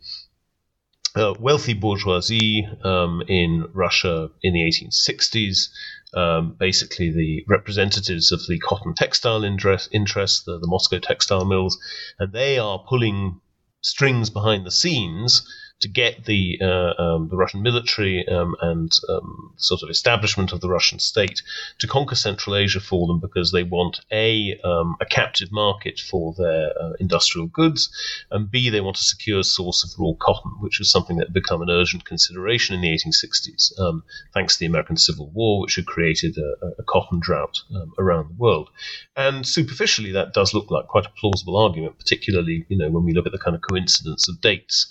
uh, 1.15 1.35
wealthy 1.39 1.75
bourgeoisie 1.75 2.67
um, 2.83 3.23
in 3.29 3.69
Russia 3.73 4.31
in 4.43 4.53
the 4.55 4.62
1860s 4.62 5.69
um, 6.14 6.57
basically 6.59 7.11
the 7.11 7.45
representatives 7.49 8.33
of 8.33 8.40
the 8.49 8.59
cotton 8.59 8.95
textile 8.95 9.45
interest, 9.45 9.88
interest 9.92 10.45
the, 10.47 10.59
the 10.59 10.66
Moscow 10.66 10.99
textile 10.99 11.45
mills, 11.45 11.78
and 12.19 12.33
they 12.33 12.59
are 12.59 12.85
pulling 12.88 13.40
strings 13.81 14.31
behind 14.31 14.64
the 14.64 14.71
scenes 14.71 15.42
to 15.83 15.89
get 15.89 16.25
the 16.25 16.59
uh, 16.62 17.01
um, 17.03 17.29
the 17.29 17.37
Russian 17.37 17.62
military 17.62 18.27
um, 18.29 18.55
and 18.61 18.93
um, 19.09 19.53
sort 19.57 19.83
of 19.83 19.91
establishment 19.91 20.53
of 20.53 20.61
the 20.61 20.69
Russian 20.69 20.99
state 20.99 21.43
to 21.79 21.87
conquer 21.87 22.15
Central 22.15 22.57
Asia 22.57 22.81
for 22.81 23.07
them 23.07 23.19
because 23.19 23.51
they 23.51 23.65
want 23.65 24.01
a 24.11 24.59
um, 24.65 24.97
a 25.01 25.05
captive 25.05 25.51
market 25.53 26.01
for 26.01 26.35
their 26.39 26.71
uh, 26.81 26.93
industrial 27.01 27.49
goods, 27.49 27.91
and 28.31 28.51
b 28.51 28.71
they 28.71 28.81
want 28.81 28.97
a 28.97 29.05
secure 29.05 29.43
source 29.43 29.85
of 29.85 29.91
raw 29.99 30.12
cotton, 30.19 30.53
which 30.61 30.79
was 30.79 30.91
something 30.91 31.17
that 31.17 31.29
had 31.29 31.35
become 31.35 31.62
an 31.62 31.71
urgent 31.71 32.05
consideration 32.05 32.75
in 32.75 32.81
the 32.81 32.89
1860s, 32.89 33.79
um, 33.81 34.05
thanks 34.33 34.55
to 34.55 34.61
the 34.61 34.67
American 34.67 34.97
Civil 34.97 35.31
War, 35.31 35.61
which 35.62 35.75
had 35.75 35.87
created 35.87 36.39
a, 36.39 36.67
a 36.79 36.83
cotton 36.85 37.19
drought 37.19 37.61
um, 37.75 37.93
around 37.99 38.29
the 38.29 38.39
world. 38.39 38.71
And 39.17 39.45
superficially, 39.47 40.12
that 40.12 40.33
does 40.33 40.55
look 40.55 40.71
like 40.71 40.87
quite 40.87 41.07
a 41.07 41.12
plausible 41.21 41.57
argument, 41.57 41.99
particularly 41.99 42.67
you 42.69 42.79
know 42.79 42.91
when 42.91 43.05
we 43.05 43.12
look 43.12 43.27
at 43.27 43.33
the 43.33 43.39
kind 43.39 43.57
of 43.57 43.62
coincidence 43.62 44.29
of 44.29 44.41
dates 44.41 44.87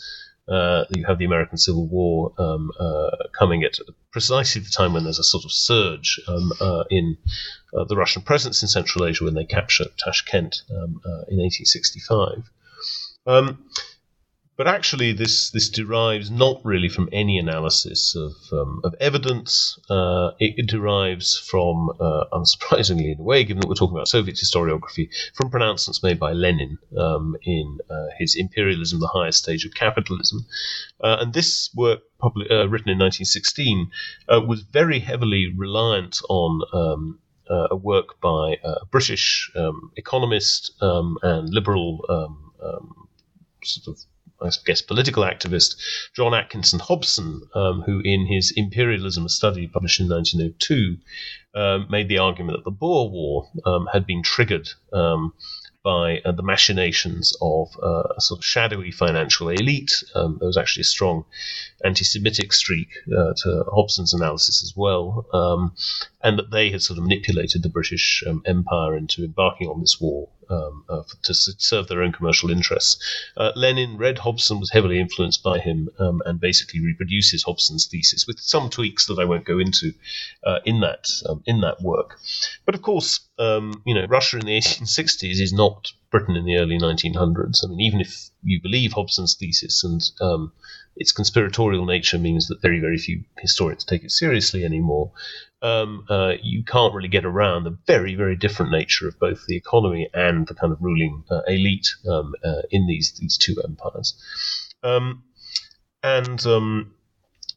uh, 0.51 0.85
you 0.89 1.05
have 1.05 1.17
the 1.17 1.25
American 1.25 1.57
Civil 1.57 1.87
War 1.87 2.33
um, 2.37 2.71
uh, 2.79 3.09
coming 3.37 3.63
at 3.63 3.77
precisely 4.11 4.61
the 4.61 4.69
time 4.69 4.93
when 4.93 5.05
there's 5.05 5.19
a 5.19 5.23
sort 5.23 5.45
of 5.45 5.51
surge 5.51 6.19
um, 6.27 6.51
uh, 6.59 6.83
in 6.89 7.17
uh, 7.77 7.85
the 7.85 7.95
Russian 7.95 8.21
presence 8.21 8.61
in 8.61 8.67
Central 8.67 9.05
Asia 9.05 9.23
when 9.23 9.33
they 9.33 9.45
capture 9.45 9.85
Tashkent 9.97 10.63
um, 10.71 11.01
uh, 11.05 11.23
in 11.29 11.39
1865. 11.39 12.51
But 14.61 14.67
actually, 14.67 15.11
this 15.13 15.49
this 15.49 15.69
derives 15.69 16.29
not 16.29 16.63
really 16.63 16.87
from 16.87 17.09
any 17.11 17.39
analysis 17.39 18.15
of 18.15 18.33
um, 18.51 18.81
of 18.83 18.93
evidence. 18.99 19.79
Uh, 19.89 20.33
it, 20.37 20.53
it, 20.55 20.67
derives 20.67 21.35
from, 21.35 21.89
uh, 21.99 22.25
unsurprisingly 22.31 23.11
in 23.11 23.19
a 23.19 23.23
way, 23.23 23.43
given 23.43 23.61
that 23.61 23.67
we're 23.67 23.73
talking 23.73 23.97
about 23.97 24.07
Soviet 24.07 24.37
historiography, 24.37 25.09
from 25.33 25.49
pronouncements 25.49 26.03
made 26.03 26.19
by 26.19 26.33
Lenin 26.33 26.77
um, 26.95 27.35
in 27.41 27.79
uh, 27.89 28.09
his 28.19 28.35
Imperialism: 28.35 28.99
The 28.99 29.07
Highest 29.07 29.39
Stage 29.39 29.65
of 29.65 29.73
Capitalism, 29.73 30.45
uh, 31.03 31.17
and 31.21 31.33
this 31.33 31.71
work, 31.73 32.01
public, 32.19 32.51
uh, 32.51 32.69
written 32.69 32.91
in 32.91 32.99
1916, 32.99 33.89
uh, 34.29 34.41
was 34.41 34.61
very 34.61 34.99
heavily 34.99 35.51
reliant 35.57 36.19
on. 36.29 36.61
Um, 36.71 37.19
a 37.49 37.75
work 37.75 38.17
by 38.21 38.55
a 38.63 38.85
British 38.85 39.51
um, 39.57 39.91
economist 39.97 40.71
um, 40.81 41.17
and 41.21 41.49
liberal 41.49 42.05
um, 42.07 42.53
sort 43.61 43.87
of 43.87 44.05
I 44.41 44.49
guess, 44.65 44.81
political 44.81 45.23
activist, 45.23 45.75
John 46.15 46.33
Atkinson 46.33 46.79
Hobson, 46.79 47.41
um, 47.53 47.81
who 47.81 48.01
in 48.03 48.25
his 48.25 48.51
Imperialism, 48.55 49.29
study 49.29 49.67
published 49.67 49.99
in 49.99 50.09
1902, 50.09 50.97
um, 51.53 51.87
made 51.89 52.07
the 52.07 52.17
argument 52.17 52.57
that 52.57 52.63
the 52.63 52.71
Boer 52.71 53.09
War 53.09 53.49
um, 53.65 53.87
had 53.91 54.05
been 54.05 54.23
triggered 54.23 54.69
um, 54.93 55.33
by 55.83 56.19
uh, 56.19 56.31
the 56.31 56.43
machinations 56.43 57.35
of 57.41 57.67
uh, 57.81 58.03
a 58.15 58.21
sort 58.21 58.39
of 58.39 58.45
shadowy 58.45 58.91
financial 58.91 59.49
elite. 59.49 60.03
Um, 60.13 60.37
there 60.39 60.47
was 60.47 60.57
actually 60.57 60.81
a 60.81 60.85
strong 60.85 61.25
anti 61.83 62.05
Semitic 62.05 62.53
streak 62.53 62.89
uh, 63.07 63.33
to 63.37 63.63
Hobson's 63.73 64.13
analysis 64.13 64.63
as 64.63 64.73
well, 64.75 65.25
um, 65.33 65.73
and 66.23 66.37
that 66.37 66.51
they 66.51 66.69
had 66.69 66.81
sort 66.81 66.97
of 66.97 67.03
manipulated 67.03 67.63
the 67.63 67.69
British 67.69 68.23
um, 68.27 68.43
Empire 68.45 68.95
into 68.95 69.23
embarking 69.23 69.67
on 69.67 69.81
this 69.81 69.99
war 69.99 70.29
um, 70.51 70.83
uh, 70.89 71.03
to 71.23 71.33
serve 71.33 71.87
their 71.87 72.03
own 72.03 72.11
commercial 72.11 72.51
interests. 72.51 73.01
Uh, 73.37 73.51
Lenin 73.55 73.97
read 73.97 74.19
Hobson, 74.19 74.59
was 74.59 74.71
heavily 74.71 74.99
influenced 74.99 75.41
by 75.41 75.59
him, 75.59 75.89
um, 75.99 76.21
and 76.25 76.39
basically 76.39 76.81
reproduces 76.81 77.43
Hobson's 77.43 77.87
thesis 77.87 78.27
with 78.27 78.39
some 78.39 78.69
tweaks 78.69 79.05
that 79.07 79.19
I 79.19 79.25
won't 79.25 79.45
go 79.45 79.59
into 79.59 79.93
uh, 80.43 80.59
in 80.65 80.81
that 80.81 81.07
um, 81.27 81.41
in 81.45 81.61
that 81.61 81.81
work. 81.81 82.19
But 82.65 82.75
of 82.75 82.81
course, 82.81 83.21
um, 83.39 83.81
you 83.85 83.95
know, 83.95 84.05
Russia 84.05 84.37
in 84.37 84.45
the 84.45 84.57
1860s 84.57 85.39
is 85.39 85.53
not 85.53 85.91
Britain 86.11 86.35
in 86.35 86.45
the 86.45 86.57
early 86.57 86.77
1900s. 86.77 87.63
I 87.63 87.67
mean, 87.67 87.81
even 87.81 88.01
if 88.01 88.29
you 88.43 88.61
believe 88.61 88.93
Hobson's 88.93 89.35
thesis 89.35 89.83
and 89.83 90.01
um, 90.19 90.51
its 91.01 91.11
conspiratorial 91.11 91.85
nature 91.85 92.17
means 92.17 92.47
that 92.47 92.61
very, 92.61 92.79
very 92.79 92.97
few 92.97 93.23
historians 93.39 93.83
take 93.83 94.03
it 94.03 94.11
seriously 94.11 94.63
anymore 94.63 95.11
um, 95.61 96.05
uh, 96.09 96.33
you 96.41 96.63
can't 96.63 96.93
really 96.93 97.07
get 97.07 97.25
around 97.25 97.63
the 97.63 97.77
very, 97.85 98.15
very 98.15 98.35
different 98.35 98.71
nature 98.71 99.07
of 99.07 99.19
both 99.19 99.45
the 99.45 99.55
economy 99.55 100.09
and 100.13 100.47
the 100.47 100.55
kind 100.55 100.73
of 100.73 100.81
ruling 100.81 101.23
uh, 101.29 101.41
elite 101.47 101.87
um, 102.09 102.33
uh, 102.43 102.63
in 102.71 102.87
these 102.87 103.13
these 103.19 103.37
two 103.37 103.55
empires. 103.63 104.15
Um, 104.83 105.23
and 106.01 106.43
um, 106.47 106.95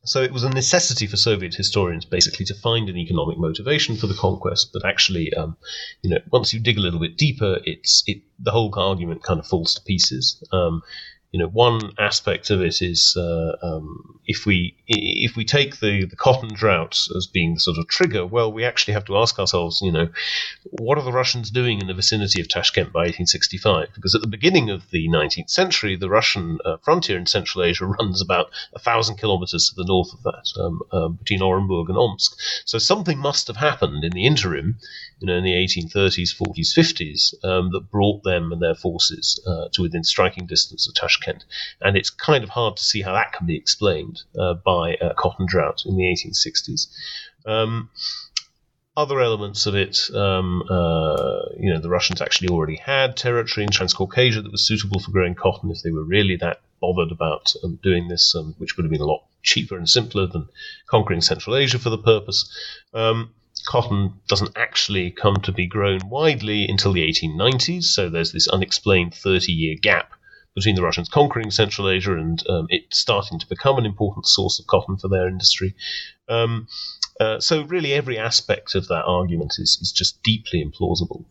so 0.04 0.20
it 0.20 0.32
was 0.32 0.44
a 0.44 0.50
necessity 0.50 1.06
for 1.06 1.16
Soviet 1.16 1.54
historians 1.54 2.04
basically 2.04 2.44
to 2.46 2.54
find 2.54 2.90
an 2.90 2.98
economic 2.98 3.38
motivation 3.38 3.96
for 3.96 4.06
the 4.06 4.14
conquest. 4.14 4.70
But 4.74 4.84
actually, 4.84 5.32
um, 5.32 5.56
you 6.02 6.10
know, 6.10 6.18
once 6.30 6.52
you 6.52 6.60
dig 6.60 6.76
a 6.76 6.82
little 6.82 7.00
bit 7.00 7.16
deeper, 7.16 7.58
it's 7.64 8.04
it 8.06 8.18
the 8.38 8.50
whole 8.50 8.72
argument 8.78 9.22
kind 9.22 9.40
of 9.40 9.46
falls 9.46 9.74
to 9.74 9.82
pieces. 9.82 10.46
Um, 10.52 10.82
you 11.34 11.40
know, 11.40 11.48
one 11.48 11.90
aspect 11.98 12.48
of 12.50 12.60
it 12.60 12.80
is 12.80 13.16
uh, 13.16 13.56
um, 13.60 14.20
if 14.24 14.46
we 14.46 14.76
if 14.86 15.34
we 15.34 15.44
take 15.44 15.80
the, 15.80 16.04
the 16.04 16.14
cotton 16.14 16.54
drought 16.54 16.96
as 17.16 17.26
being 17.26 17.54
the 17.54 17.60
sort 17.60 17.76
of 17.76 17.88
trigger, 17.88 18.24
well, 18.24 18.52
we 18.52 18.64
actually 18.64 18.94
have 18.94 19.04
to 19.06 19.16
ask 19.16 19.36
ourselves, 19.40 19.80
you 19.82 19.90
know, 19.90 20.10
what 20.62 20.96
are 20.96 21.02
the 21.02 21.10
Russians 21.10 21.50
doing 21.50 21.80
in 21.80 21.88
the 21.88 21.92
vicinity 21.94 22.40
of 22.40 22.46
Tashkent 22.46 22.92
by 22.92 23.00
1865? 23.00 23.88
Because 23.96 24.14
at 24.14 24.20
the 24.20 24.28
beginning 24.28 24.70
of 24.70 24.88
the 24.92 25.08
19th 25.08 25.50
century, 25.50 25.96
the 25.96 26.08
Russian 26.08 26.58
uh, 26.64 26.76
frontier 26.84 27.18
in 27.18 27.26
Central 27.26 27.64
Asia 27.64 27.86
runs 27.98 28.22
about 28.22 28.52
a 28.72 28.78
thousand 28.78 29.16
kilometers 29.16 29.70
to 29.70 29.74
the 29.74 29.88
north 29.88 30.12
of 30.12 30.22
that, 30.22 30.52
um, 30.60 30.82
um, 30.92 31.14
between 31.14 31.40
Orenburg 31.40 31.88
and 31.88 31.98
Omsk. 31.98 32.38
So 32.64 32.78
something 32.78 33.18
must 33.18 33.48
have 33.48 33.56
happened 33.56 34.04
in 34.04 34.12
the 34.12 34.24
interim, 34.24 34.78
you 35.24 35.32
know, 35.32 35.38
in 35.38 35.44
the 35.44 35.52
1830s, 35.52 36.36
40s, 36.36 36.76
50s, 36.76 37.34
um, 37.44 37.70
that 37.72 37.90
brought 37.90 38.22
them 38.24 38.52
and 38.52 38.60
their 38.60 38.74
forces 38.74 39.40
uh, 39.46 39.68
to 39.72 39.80
within 39.80 40.04
striking 40.04 40.44
distance 40.44 40.86
of 40.86 40.92
Tashkent. 40.92 41.44
And 41.80 41.96
it's 41.96 42.10
kind 42.10 42.44
of 42.44 42.50
hard 42.50 42.76
to 42.76 42.84
see 42.84 43.00
how 43.00 43.14
that 43.14 43.32
can 43.32 43.46
be 43.46 43.56
explained 43.56 44.20
uh, 44.38 44.52
by 44.52 44.98
a 45.00 45.14
cotton 45.14 45.46
drought 45.46 45.84
in 45.86 45.96
the 45.96 46.02
1860s. 46.04 46.88
Um, 47.46 47.88
other 48.98 49.18
elements 49.18 49.64
of 49.64 49.74
it, 49.74 49.98
um, 50.14 50.62
uh, 50.68 51.46
you 51.58 51.72
know, 51.72 51.80
the 51.80 51.88
Russians 51.88 52.20
actually 52.20 52.48
already 52.48 52.76
had 52.76 53.16
territory 53.16 53.64
in 53.64 53.70
Transcaucasia 53.70 54.42
that 54.42 54.52
was 54.52 54.68
suitable 54.68 55.00
for 55.00 55.10
growing 55.10 55.34
cotton 55.34 55.70
if 55.70 55.82
they 55.82 55.90
were 55.90 56.04
really 56.04 56.36
that 56.36 56.60
bothered 56.82 57.12
about 57.12 57.54
um, 57.64 57.78
doing 57.82 58.08
this, 58.08 58.34
um, 58.34 58.54
which 58.58 58.76
would 58.76 58.84
have 58.84 58.92
been 58.92 59.00
a 59.00 59.06
lot 59.06 59.24
cheaper 59.42 59.78
and 59.78 59.88
simpler 59.88 60.26
than 60.26 60.48
conquering 60.86 61.22
Central 61.22 61.56
Asia 61.56 61.78
for 61.78 61.88
the 61.88 61.96
purpose. 61.96 62.46
Um, 62.92 63.30
cotton 63.66 64.20
doesn't 64.28 64.56
actually 64.56 65.10
come 65.10 65.36
to 65.36 65.52
be 65.52 65.66
grown 65.66 66.00
widely 66.08 66.66
until 66.66 66.92
the 66.92 67.06
1890s, 67.08 67.84
so 67.84 68.08
there's 68.08 68.32
this 68.32 68.48
unexplained 68.48 69.14
30 69.14 69.52
year 69.52 69.76
gap 69.80 70.12
between 70.54 70.76
the 70.76 70.82
Russians 70.82 71.08
conquering 71.08 71.50
Central 71.50 71.88
Asia 71.88 72.16
and 72.16 72.42
um, 72.48 72.66
it 72.68 72.82
starting 72.92 73.38
to 73.40 73.48
become 73.48 73.76
an 73.76 73.86
important 73.86 74.26
source 74.26 74.60
of 74.60 74.66
cotton 74.66 74.96
for 74.96 75.08
their 75.08 75.26
industry. 75.26 75.74
Um, 76.28 76.68
uh, 77.20 77.40
so 77.40 77.62
really, 77.62 77.92
every 77.92 78.18
aspect 78.18 78.74
of 78.74 78.88
that 78.88 79.04
argument 79.04 79.54
is, 79.58 79.78
is 79.80 79.92
just 79.92 80.22
deeply 80.22 80.64
implausible. 80.64 81.24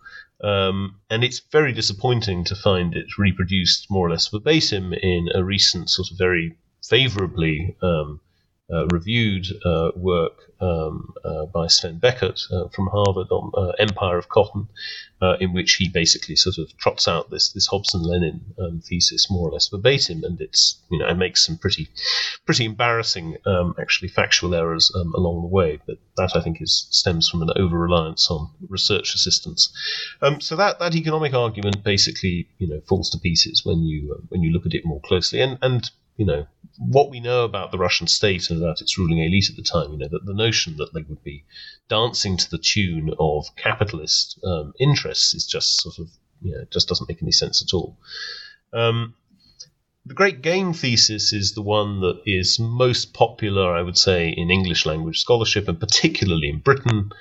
Um, 0.44 1.00
and 1.10 1.24
it's 1.24 1.40
very 1.52 1.72
disappointing 1.72 2.44
to 2.46 2.56
find 2.56 2.96
it 2.96 3.18
reproduced 3.18 3.90
more 3.90 4.08
or 4.08 4.12
less 4.12 4.28
verbatim 4.28 4.94
in 4.94 5.30
a 5.34 5.44
recent 5.44 5.90
sort 5.90 6.12
of 6.12 6.18
very 6.18 6.58
favorably 6.86 7.78
um, 7.82 8.20
uh, 8.72 8.86
reviewed 8.88 9.46
uh, 9.66 9.92
work 9.96 10.52
um, 10.62 11.14
uh, 11.26 11.46
by 11.48 11.68
Sven 11.68 12.00
Beckert 12.00 12.42
uh, 12.52 12.70
from 12.70 12.88
Harvard 12.88 13.28
on 13.30 13.52
uh, 13.56 13.72
Empire 13.78 14.18
of 14.18 14.30
Cotton, 14.30 14.70
uh, 15.22 15.36
in 15.40 15.54
which 15.54 15.74
he 15.74 15.90
basically 15.90 16.36
sort 16.38 16.58
of 16.58 16.76
trots 16.78 17.08
out 17.08 17.30
this 17.30 17.52
this 17.52 17.68
Hobson-Lenin 17.68 18.42
um, 18.58 18.82
thesis 18.82 19.30
more 19.30 19.50
or 19.50 19.52
less 19.52 19.68
verbatim, 19.68 20.24
and 20.24 20.40
it's 20.40 20.82
you 20.90 21.00
know 21.00 21.08
it 21.08 21.16
makes 21.16 21.46
some 21.46 21.58
pretty 21.58 21.90
pretty 22.46 22.64
embarrassing 22.64 23.38
um, 23.46 23.76
actually 23.80 24.08
factual 24.08 24.56
errors 24.56 24.92
um, 24.96 25.14
along 25.14 25.42
the 25.42 25.48
way, 25.48 25.80
but 25.86 25.98
that 26.16 26.36
I 26.36 26.42
think 26.42 26.62
is 26.62 26.88
stems 26.90 27.28
from 27.28 27.42
an 27.42 27.52
over 27.58 27.78
reliance 27.78 28.32
on 28.32 28.50
research 28.70 29.14
assistance. 29.14 29.74
Um, 30.22 30.40
so 30.40 30.56
that 30.56 30.80
that 30.80 30.96
economic 30.96 31.34
argument 31.34 31.84
basically 31.84 32.48
you 32.60 32.68
know 32.70 32.82
falls 32.88 33.10
to 33.10 33.20
pieces 33.20 33.66
when 33.66 33.84
you 33.84 34.24
when 34.30 34.42
you 34.42 34.52
look 34.52 34.66
at 34.66 34.74
it 34.74 34.86
more 34.86 35.02
closely, 35.02 35.42
and 35.42 35.58
and 35.62 35.92
you 36.18 36.26
know, 36.26 36.46
what 36.78 37.10
we 37.10 37.20
know 37.20 37.44
about 37.44 37.72
the 37.72 37.78
Russian 37.78 38.08
state 38.08 38.50
and 38.50 38.62
about 38.62 38.82
its 38.82 38.98
ruling 38.98 39.20
elite 39.20 39.50
at 39.50 39.56
the 39.56 39.64
time, 39.64 39.92
you 39.92 39.98
know, 39.98 40.08
that 40.08 40.26
the 40.26 40.34
notion 40.34 40.78
that 40.78 40.94
they 40.94 41.02
would 41.02 41.24
be 41.24 41.46
dancing 41.90 42.38
to 42.38 42.50
the 42.50 42.58
tune 42.58 43.14
of 43.20 43.46
capitalist 43.56 44.40
um, 44.44 44.74
interests 44.80 45.34
is 45.34 45.46
just 45.46 45.82
sort 45.82 46.00
of, 46.00 46.10
you 46.42 46.52
know, 46.52 46.66
just 46.72 46.88
doesn't 46.88 47.10
make 47.10 47.22
any 47.22 47.32
sense 47.32 47.64
at 47.64 47.76
all. 47.76 47.98
Um, 48.74 49.16
the 50.06 50.14
Great 50.14 50.42
Game 50.42 50.74
thesis 50.74 51.32
is 51.32 51.54
the 51.54 51.62
one 51.62 52.02
that 52.02 52.22
is 52.26 52.60
most 52.60 53.14
popular, 53.14 53.74
I 53.74 53.82
would 53.82 53.98
say, 53.98 54.30
in 54.30 54.52
English 54.52 54.86
language 54.86 55.20
scholarship, 55.20 55.68
and 55.68 55.80
particularly 55.80 56.50
in 56.50 56.60
Britain, 56.60 57.12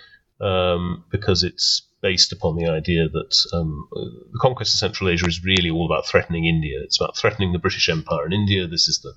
um, 0.40 1.04
because 1.10 1.44
it's 1.44 1.82
based 2.02 2.32
upon 2.32 2.56
the 2.56 2.66
idea 2.66 3.08
that 3.08 3.34
um, 3.52 3.88
the 3.92 4.38
conquest 4.40 4.74
of 4.74 4.78
Central 4.78 5.08
Asia 5.08 5.26
is 5.26 5.44
really 5.44 5.70
all 5.70 5.86
about 5.86 6.06
threatening 6.06 6.44
India. 6.44 6.80
It's 6.82 7.00
about 7.00 7.16
threatening 7.16 7.52
the 7.52 7.60
British 7.60 7.88
Empire 7.88 8.26
in 8.26 8.32
India. 8.32 8.66
This 8.66 8.88
is 8.88 9.00
the 9.00 9.14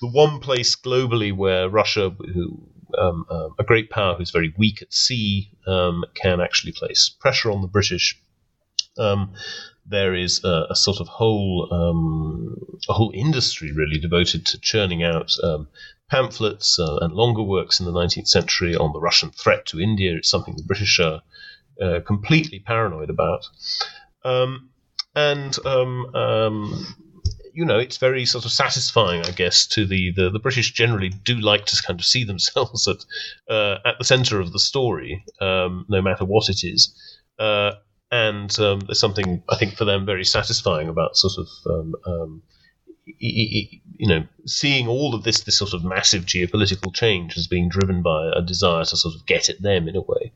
the 0.00 0.06
one 0.06 0.38
place 0.38 0.76
globally 0.76 1.36
where 1.36 1.68
Russia, 1.68 2.10
who 2.10 2.62
um, 2.96 3.26
um, 3.30 3.54
a 3.58 3.64
great 3.64 3.90
power 3.90 4.14
who's 4.14 4.30
very 4.30 4.54
weak 4.56 4.80
at 4.80 4.94
sea, 4.94 5.50
um, 5.66 6.04
can 6.14 6.40
actually 6.40 6.72
place 6.72 7.08
pressure 7.08 7.50
on 7.50 7.62
the 7.62 7.68
British. 7.68 8.20
Um, 8.96 9.34
there 9.86 10.14
is 10.14 10.44
a, 10.44 10.66
a, 10.70 10.76
sort 10.76 11.00
of 11.00 11.08
whole 11.08 11.68
a 12.88 12.92
whole 12.92 13.12
industry 13.14 13.72
really 13.72 13.98
devoted 13.98 14.46
to 14.46 14.60
churning 14.60 15.02
out 15.02 15.36
pamphlets 16.10 16.78
uh, 16.78 16.96
and 16.96 17.14
longer 17.14 17.42
works 17.42 17.80
in 17.80 17.86
the 17.86 17.92
19th 17.92 18.28
century 18.28 18.74
on 18.74 18.92
the 18.92 19.00
Russian 19.00 19.30
threat 19.30 19.64
to 19.66 19.80
India. 19.80 20.16
It's 20.16 20.28
something 20.28 20.56
the 20.56 20.64
British 20.64 20.98
are 20.98 21.22
uh, 21.80 22.00
completely 22.06 22.60
paranoid 22.60 23.10
about. 23.10 23.46
Um, 24.24 24.70
and 25.14 25.56
um, 25.66 26.14
um, 26.14 26.86
you 27.52 27.64
know, 27.64 27.78
it's 27.78 27.96
very 27.96 28.24
sort 28.24 28.44
of 28.44 28.52
satisfying, 28.52 29.24
I 29.24 29.30
guess, 29.30 29.66
to 29.68 29.86
the, 29.86 30.12
the, 30.14 30.30
the 30.30 30.38
British 30.38 30.72
generally 30.72 31.08
do 31.08 31.34
like 31.34 31.66
to 31.66 31.82
kind 31.82 31.98
of 31.98 32.06
see 32.06 32.24
themselves 32.30 32.86
at 32.88 33.04
uh, 33.52 33.78
at 33.84 33.98
the 33.98 34.04
centre 34.04 34.40
of 34.40 34.52
the 34.52 34.58
story, 34.58 35.24
um, 35.40 35.86
no 35.88 36.00
matter 36.00 36.24
what 36.24 36.48
it 36.48 36.64
is. 36.64 36.94
Uh, 37.38 37.72
and 38.12 38.58
um, 38.58 38.80
there's 38.80 38.98
something 38.98 39.42
I 39.48 39.56
think 39.56 39.76
for 39.76 39.84
them 39.84 40.04
very 40.04 40.24
satisfying 40.24 40.88
about 40.88 41.16
sort 41.16 41.34
of 41.38 41.94
um, 42.06 42.42
you 43.18 44.08
know 44.08 44.26
seeing 44.46 44.88
all 44.88 45.14
of 45.14 45.22
this 45.24 45.40
this 45.40 45.58
sort 45.58 45.72
of 45.72 45.84
massive 45.84 46.24
geopolitical 46.24 46.92
change 46.92 47.36
as 47.36 47.46
being 47.46 47.68
driven 47.68 48.02
by 48.02 48.30
a 48.34 48.42
desire 48.42 48.84
to 48.84 48.96
sort 48.96 49.14
of 49.14 49.26
get 49.26 49.48
at 49.48 49.62
them 49.62 49.88
in 49.88 49.96
a 49.96 50.00
way. 50.00 50.32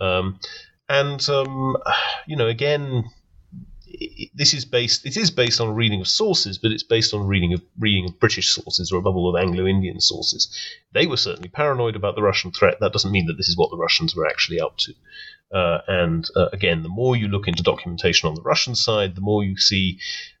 Um, 0.00 0.38
and 0.88 1.26
um, 1.28 1.76
you 2.26 2.36
know, 2.36 2.48
again, 2.48 3.04
this 4.34 4.54
is 4.54 4.64
based. 4.64 5.06
It 5.06 5.16
is 5.16 5.30
based 5.30 5.60
on 5.60 5.68
a 5.68 5.72
reading 5.72 6.00
of 6.00 6.08
sources, 6.08 6.58
but 6.58 6.72
it's 6.72 6.82
based 6.82 7.14
on 7.14 7.26
reading 7.26 7.52
of 7.52 7.62
reading 7.78 8.06
of 8.06 8.20
British 8.20 8.48
sources 8.50 8.92
or 8.92 8.98
above 8.98 9.16
all 9.16 9.34
of 9.34 9.40
Anglo-Indian 9.40 10.00
sources. 10.00 10.54
They 10.92 11.06
were 11.06 11.16
certainly 11.16 11.48
paranoid 11.48 11.96
about 11.96 12.14
the 12.14 12.22
Russian 12.22 12.52
threat. 12.52 12.78
That 12.80 12.92
doesn't 12.92 13.12
mean 13.12 13.26
that 13.26 13.36
this 13.36 13.48
is 13.48 13.56
what 13.56 13.70
the 13.70 13.76
Russians 13.76 14.14
were 14.14 14.26
actually 14.26 14.60
up 14.60 14.76
to. 14.78 14.94
Uh, 15.52 15.80
and 15.88 16.28
uh, 16.36 16.48
again, 16.52 16.82
the 16.82 16.88
more 16.90 17.16
you 17.16 17.28
look 17.28 17.48
into 17.48 17.62
documentation 17.62 18.28
on 18.28 18.34
the 18.34 18.42
Russian 18.42 18.74
side, 18.74 19.14
the 19.14 19.22
more 19.22 19.42
you 19.42 19.56
see 19.56 19.98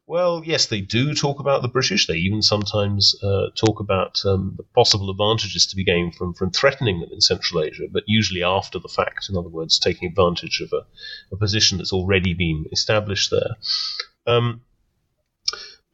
well, 0.08 0.42
yes, 0.42 0.66
they 0.66 0.80
do 0.80 1.12
talk 1.12 1.38
about 1.38 1.60
the 1.60 1.68
British. 1.68 2.06
They 2.06 2.14
even 2.14 2.40
sometimes 2.40 3.14
uh, 3.22 3.48
talk 3.54 3.78
about 3.78 4.18
um, 4.24 4.54
the 4.56 4.62
possible 4.62 5.10
advantages 5.10 5.66
to 5.66 5.76
be 5.76 5.84
gained 5.84 6.14
from, 6.14 6.32
from 6.32 6.50
threatening 6.50 7.00
them 7.00 7.10
in 7.12 7.20
Central 7.20 7.62
Asia, 7.62 7.84
but 7.92 8.04
usually 8.06 8.42
after 8.42 8.78
the 8.78 8.88
fact. 8.88 9.28
In 9.28 9.36
other 9.36 9.50
words, 9.50 9.78
taking 9.78 10.08
advantage 10.08 10.62
of 10.62 10.72
a, 10.72 10.86
a 11.30 11.36
position 11.36 11.76
that's 11.76 11.92
already 11.92 12.32
been 12.32 12.64
established 12.72 13.30
there. 13.30 13.56
Um, 14.26 14.62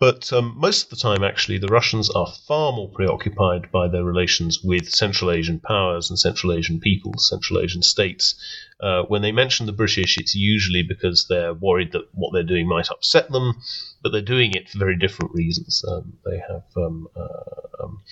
but 0.04 0.30
um, 0.34 0.52
most 0.58 0.82
of 0.82 0.90
the 0.90 0.96
time, 0.96 1.24
actually, 1.24 1.56
the 1.56 1.68
Russians 1.68 2.10
are 2.10 2.30
far 2.46 2.72
more 2.72 2.90
preoccupied 2.90 3.72
by 3.72 3.88
their 3.88 4.04
relations 4.04 4.62
with 4.62 4.90
Central 4.90 5.30
Asian 5.30 5.60
powers 5.60 6.10
and 6.10 6.18
Central 6.18 6.52
Asian 6.52 6.78
peoples, 6.78 7.26
Central 7.30 7.58
Asian 7.58 7.82
states. 7.82 8.34
Uh, 8.78 9.04
when 9.04 9.22
they 9.22 9.32
mention 9.32 9.64
the 9.64 9.72
British, 9.72 10.18
it's 10.18 10.34
usually 10.34 10.82
because 10.82 11.24
they're 11.30 11.54
worried 11.54 11.92
that 11.92 12.06
what 12.12 12.34
they're 12.34 12.42
doing 12.42 12.68
might 12.68 12.90
upset 12.90 13.30
them, 13.30 13.54
but 14.02 14.12
they're 14.12 14.20
doing 14.20 14.52
it 14.52 14.68
for 14.68 14.78
very 14.78 14.94
different 14.94 15.32
reasons. 15.32 15.82
Um, 15.88 16.18
they 16.26 16.38
have 16.38 16.64
um, 16.76 17.08
uh, 17.16 17.82
um, 17.82 18.02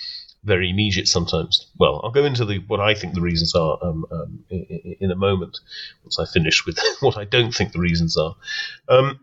very 0.44 0.70
immediate 0.70 1.08
sometimes. 1.08 1.66
Well, 1.78 2.00
I'll 2.02 2.10
go 2.10 2.24
into 2.24 2.46
the 2.46 2.60
what 2.68 2.80
I 2.80 2.94
think 2.94 3.12
the 3.12 3.20
reasons 3.20 3.54
are 3.54 3.78
um, 3.82 4.06
um, 4.10 4.44
in, 4.48 4.96
in, 4.98 5.10
a 5.10 5.14
moment 5.28 5.58
once 6.04 6.18
I 6.18 6.24
finish 6.24 6.64
with 6.64 6.78
what 7.00 7.18
I 7.18 7.24
don't 7.26 7.54
think 7.54 7.72
the 7.72 7.80
reasons 7.80 8.16
are. 8.16 8.34
Um, 8.88 9.20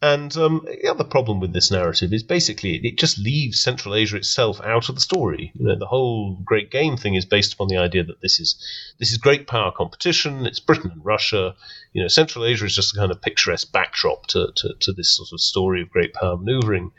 and 0.00 0.36
um, 0.36 0.64
the 0.64 0.88
other 0.88 1.02
problem 1.02 1.40
with 1.40 1.52
this 1.52 1.70
narrative 1.70 2.12
is 2.12 2.22
basically 2.22 2.76
it 2.76 2.98
just 2.98 3.18
leaves 3.18 3.60
Central 3.60 3.94
Asia 3.94 4.16
itself 4.16 4.60
out 4.60 4.88
of 4.88 4.94
the 4.94 5.00
story. 5.00 5.50
You 5.54 5.66
know, 5.66 5.76
the 5.76 5.86
whole 5.86 6.36
Great 6.44 6.70
Game 6.70 6.96
thing 6.96 7.14
is 7.14 7.24
based 7.24 7.54
upon 7.54 7.66
the 7.68 7.78
idea 7.78 8.04
that 8.04 8.20
this 8.20 8.38
is 8.38 8.64
this 8.98 9.10
is 9.10 9.18
great 9.18 9.48
power 9.48 9.72
competition. 9.72 10.46
It's 10.46 10.60
Britain 10.60 10.92
and 10.92 11.04
Russia. 11.04 11.56
You 11.92 12.02
know, 12.02 12.08
Central 12.08 12.44
Asia 12.44 12.66
is 12.66 12.76
just 12.76 12.94
a 12.94 12.98
kind 12.98 13.10
of 13.10 13.20
picturesque 13.20 13.72
backdrop 13.72 14.28
to, 14.28 14.52
to, 14.54 14.74
to 14.80 14.92
this 14.92 15.16
sort 15.16 15.32
of 15.32 15.40
story 15.40 15.82
of 15.82 15.90
great 15.90 16.14
power 16.14 16.36
maneuvering. 16.36 16.92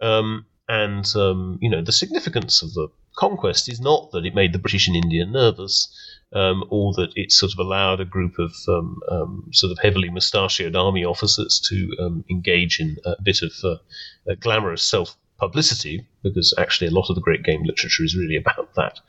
Um, 0.00 0.46
and 0.68 1.06
um, 1.16 1.58
you 1.60 1.70
know, 1.70 1.82
the 1.82 1.92
significance 1.92 2.62
of 2.62 2.72
the 2.74 2.88
conquest 3.16 3.70
is 3.70 3.80
not 3.80 4.10
that 4.12 4.26
it 4.26 4.34
made 4.34 4.52
the 4.52 4.58
British 4.58 4.88
in 4.88 4.94
India 4.94 5.24
nervous 5.26 5.88
um, 6.32 6.64
or 6.68 6.92
that 6.94 7.12
it 7.14 7.32
sort 7.32 7.52
of 7.52 7.58
allowed 7.58 8.00
a 8.00 8.04
group 8.04 8.38
of 8.38 8.52
um, 8.68 9.00
um, 9.10 9.48
sort 9.52 9.70
of 9.70 9.78
heavily 9.78 10.10
mustachioed 10.10 10.74
army 10.74 11.04
officers 11.04 11.60
to 11.68 11.90
um, 12.00 12.24
engage 12.28 12.80
in 12.80 12.96
a 13.04 13.22
bit 13.22 13.40
of 13.42 13.52
uh, 13.64 14.34
glamorous 14.40 14.82
self 14.82 15.16
publicity, 15.38 16.06
because 16.22 16.54
actually 16.58 16.86
a 16.86 16.92
lot 16.92 17.08
of 17.08 17.14
the 17.14 17.20
great 17.20 17.42
game 17.42 17.62
literature 17.62 18.04
is 18.04 18.16
really 18.16 18.36
about 18.36 18.74
that. 18.74 19.00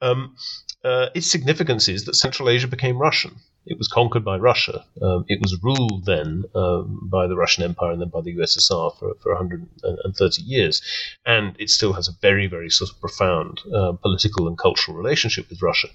Um, 0.00 0.36
uh, 0.84 1.08
its 1.14 1.30
significance 1.30 1.88
is 1.88 2.04
that 2.04 2.14
Central 2.14 2.48
Asia 2.48 2.68
became 2.68 2.98
Russian. 2.98 3.36
It 3.66 3.78
was 3.78 3.88
conquered 3.88 4.24
by 4.24 4.36
Russia. 4.36 4.84
Um, 5.02 5.24
it 5.28 5.40
was 5.40 5.62
ruled 5.62 6.06
then 6.06 6.44
um, 6.54 7.00
by 7.10 7.26
the 7.26 7.36
Russian 7.36 7.64
Empire 7.64 7.90
and 7.90 8.00
then 8.00 8.08
by 8.08 8.20
the 8.20 8.34
USSR 8.36 8.96
for, 8.98 9.14
for 9.20 9.32
130 9.34 10.42
years. 10.42 10.80
And 11.24 11.56
it 11.58 11.70
still 11.70 11.92
has 11.94 12.08
a 12.08 12.12
very, 12.22 12.46
very 12.46 12.70
sort 12.70 12.90
of 12.90 13.00
profound 13.00 13.60
uh, 13.74 13.92
political 13.92 14.48
and 14.48 14.56
cultural 14.56 14.96
relationship 14.96 15.50
with 15.50 15.62
Russia. 15.62 15.88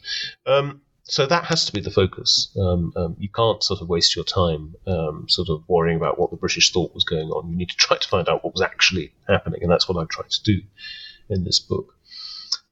Um, 0.46 0.82
so 1.04 1.26
that 1.26 1.46
has 1.46 1.66
to 1.66 1.74
be 1.74 1.82
the 1.82 1.92
focus. 1.92 2.56
Um, 2.58 2.94
um, 2.96 3.16
you 3.20 3.30
can't 3.30 3.64
sort 3.64 3.82
of 3.82 3.90
waste 3.90 4.16
your 4.16 4.26
time 4.26 4.76
um, 4.88 5.26
sort 5.28 5.50
of 5.50 5.64
worrying 5.68 5.98
about 5.98 6.20
what 6.20 6.32
the 6.32 6.38
British 6.38 6.72
thought 6.72 6.94
was 6.94 7.04
going 7.04 7.30
on. 7.30 7.50
You 7.50 7.58
need 7.58 7.70
to 7.70 7.76
try 7.76 7.98
to 7.98 8.08
find 8.08 8.30
out 8.30 8.44
what 8.44 8.54
was 8.54 8.62
actually 8.62 9.14
happening, 9.28 9.62
and 9.62 9.72
that's 9.72 9.90
what 9.90 9.98
I've 9.98 10.10
tried 10.10 10.30
to 10.30 10.44
do 10.44 10.62
in 11.30 11.44
this 11.44 11.60
book. 11.60 11.96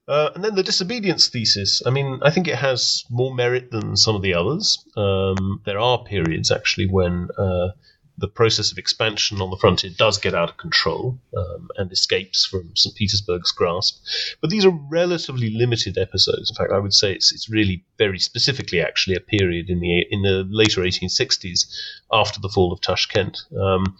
Uh, 0.09 0.31
and 0.33 0.43
then 0.43 0.55
the 0.55 0.63
disobedience 0.63 1.29
thesis. 1.29 1.83
I 1.85 1.91
mean, 1.91 2.19
I 2.23 2.31
think 2.31 2.47
it 2.47 2.55
has 2.55 3.03
more 3.11 3.33
merit 3.33 3.69
than 3.69 3.95
some 3.95 4.15
of 4.15 4.23
the 4.23 4.33
others. 4.33 4.83
Um, 4.97 5.61
there 5.65 5.79
are 5.79 6.03
periods 6.03 6.49
actually 6.49 6.87
when 6.87 7.29
uh, 7.37 7.69
the 8.17 8.27
process 8.27 8.71
of 8.71 8.79
expansion 8.79 9.39
on 9.39 9.51
the 9.51 9.57
frontier 9.57 9.91
does 9.95 10.17
get 10.17 10.33
out 10.33 10.49
of 10.49 10.57
control 10.57 11.19
um, 11.37 11.69
and 11.77 11.91
escapes 11.91 12.43
from 12.43 12.71
St. 12.75 12.95
Petersburg's 12.95 13.51
grasp. 13.51 14.03
But 14.41 14.49
these 14.49 14.65
are 14.65 14.77
relatively 14.89 15.51
limited 15.51 15.97
episodes. 15.97 16.49
In 16.49 16.55
fact, 16.55 16.73
I 16.73 16.79
would 16.79 16.93
say 16.93 17.13
it's 17.13 17.31
it's 17.31 17.47
really 17.47 17.85
very 17.99 18.19
specifically 18.19 18.81
actually 18.81 19.15
a 19.15 19.21
period 19.21 19.69
in 19.69 19.79
the 19.79 20.05
in 20.09 20.23
the 20.23 20.45
later 20.49 20.81
1860s 20.81 21.67
after 22.11 22.39
the 22.39 22.49
fall 22.49 22.73
of 22.73 22.81
Tashkent. 22.81 23.37
Um, 23.55 23.95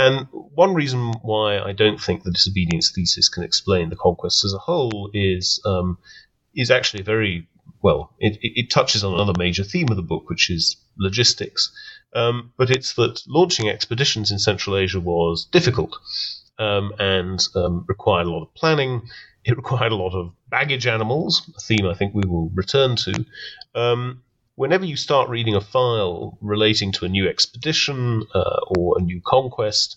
and 0.00 0.26
one 0.30 0.74
reason 0.74 1.12
why 1.22 1.58
I 1.58 1.72
don't 1.72 2.00
think 2.00 2.22
the 2.22 2.30
disobedience 2.30 2.90
thesis 2.90 3.28
can 3.28 3.42
explain 3.42 3.90
the 3.90 3.96
conquest 3.96 4.44
as 4.44 4.54
a 4.54 4.58
whole 4.58 5.10
is 5.12 5.60
um, 5.64 5.98
is 6.54 6.70
actually 6.70 7.02
very 7.02 7.46
well. 7.82 8.12
It, 8.18 8.38
it, 8.42 8.70
touches 8.70 9.04
on 9.04 9.14
another 9.14 9.32
major 9.38 9.64
theme 9.64 9.88
of 9.90 9.96
the 9.96 10.02
book, 10.02 10.28
which 10.28 10.50
is 10.50 10.76
logistics. 10.98 11.72
Um, 12.14 12.52
but 12.56 12.70
it's 12.70 12.94
that 12.94 13.22
launching 13.26 13.68
expeditions 13.68 14.30
in 14.30 14.38
Central 14.38 14.76
Asia 14.76 15.00
was 15.00 15.46
difficult 15.46 15.96
um, 16.58 16.92
and 16.98 17.40
um, 17.54 17.84
required 17.88 18.26
a 18.26 18.30
lot 18.30 18.42
of 18.42 18.54
planning. 18.54 19.02
It 19.44 19.56
required 19.62 19.92
a 19.92 19.96
lot 19.96 20.14
of 20.14 20.32
baggage 20.50 20.86
animals, 20.86 21.50
a 21.56 21.60
theme 21.60 21.86
I 21.86 21.94
think 21.94 22.14
we 22.14 22.28
will 22.28 22.50
return 22.50 22.96
to. 22.96 23.24
Whenever 24.60 24.84
you 24.84 24.94
start 24.94 25.30
reading 25.30 25.54
a 25.54 25.60
file 25.62 26.36
relating 26.42 26.92
to 26.92 27.06
a 27.06 27.08
new 27.08 27.26
expedition 27.26 28.26
uh, 28.34 28.60
or 28.76 28.98
a 28.98 29.00
new 29.00 29.18
conquest, 29.24 29.96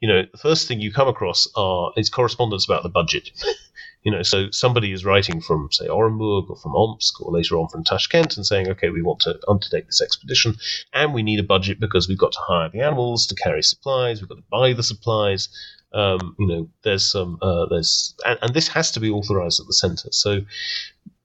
you 0.00 0.06
know, 0.06 0.22
the 0.30 0.38
first 0.38 0.68
thing 0.68 0.80
you 0.80 0.92
come 0.92 1.08
across 1.08 1.48
are 1.56 1.90
is 1.96 2.10
correspondence 2.10 2.64
about 2.64 2.84
the 2.84 2.88
budget. 2.88 3.30
you 4.04 4.12
know, 4.12 4.22
so 4.22 4.52
somebody 4.52 4.92
is 4.92 5.04
writing 5.04 5.40
from, 5.40 5.68
say, 5.72 5.88
Orenburg 5.88 6.48
or 6.48 6.54
from 6.54 6.76
Omsk 6.76 7.22
or 7.22 7.32
later 7.32 7.56
on 7.56 7.66
from 7.66 7.82
Tashkent 7.82 8.36
and 8.36 8.46
saying, 8.46 8.68
okay, 8.68 8.90
we 8.90 9.02
want 9.02 9.18
to 9.22 9.36
undertake 9.48 9.86
this 9.86 10.00
expedition 10.00 10.54
and 10.92 11.12
we 11.12 11.24
need 11.24 11.40
a 11.40 11.42
budget 11.54 11.80
because 11.80 12.08
we've 12.08 12.16
got 12.16 12.30
to 12.34 12.40
hire 12.40 12.68
the 12.68 12.82
animals 12.82 13.26
to 13.26 13.34
carry 13.34 13.64
supplies, 13.64 14.20
we've 14.20 14.28
got 14.28 14.36
to 14.36 14.44
buy 14.48 14.74
the 14.74 14.84
supplies. 14.84 15.48
Um, 15.92 16.36
you 16.38 16.46
know, 16.46 16.68
there's 16.84 17.10
some, 17.10 17.38
uh, 17.42 17.66
there's, 17.66 18.14
and, 18.24 18.38
and, 18.42 18.54
this 18.54 18.68
has 18.68 18.92
to 18.92 19.00
be 19.00 19.10
authorized 19.10 19.60
at 19.60 19.66
the 19.66 19.72
center. 19.72 20.08
So 20.10 20.40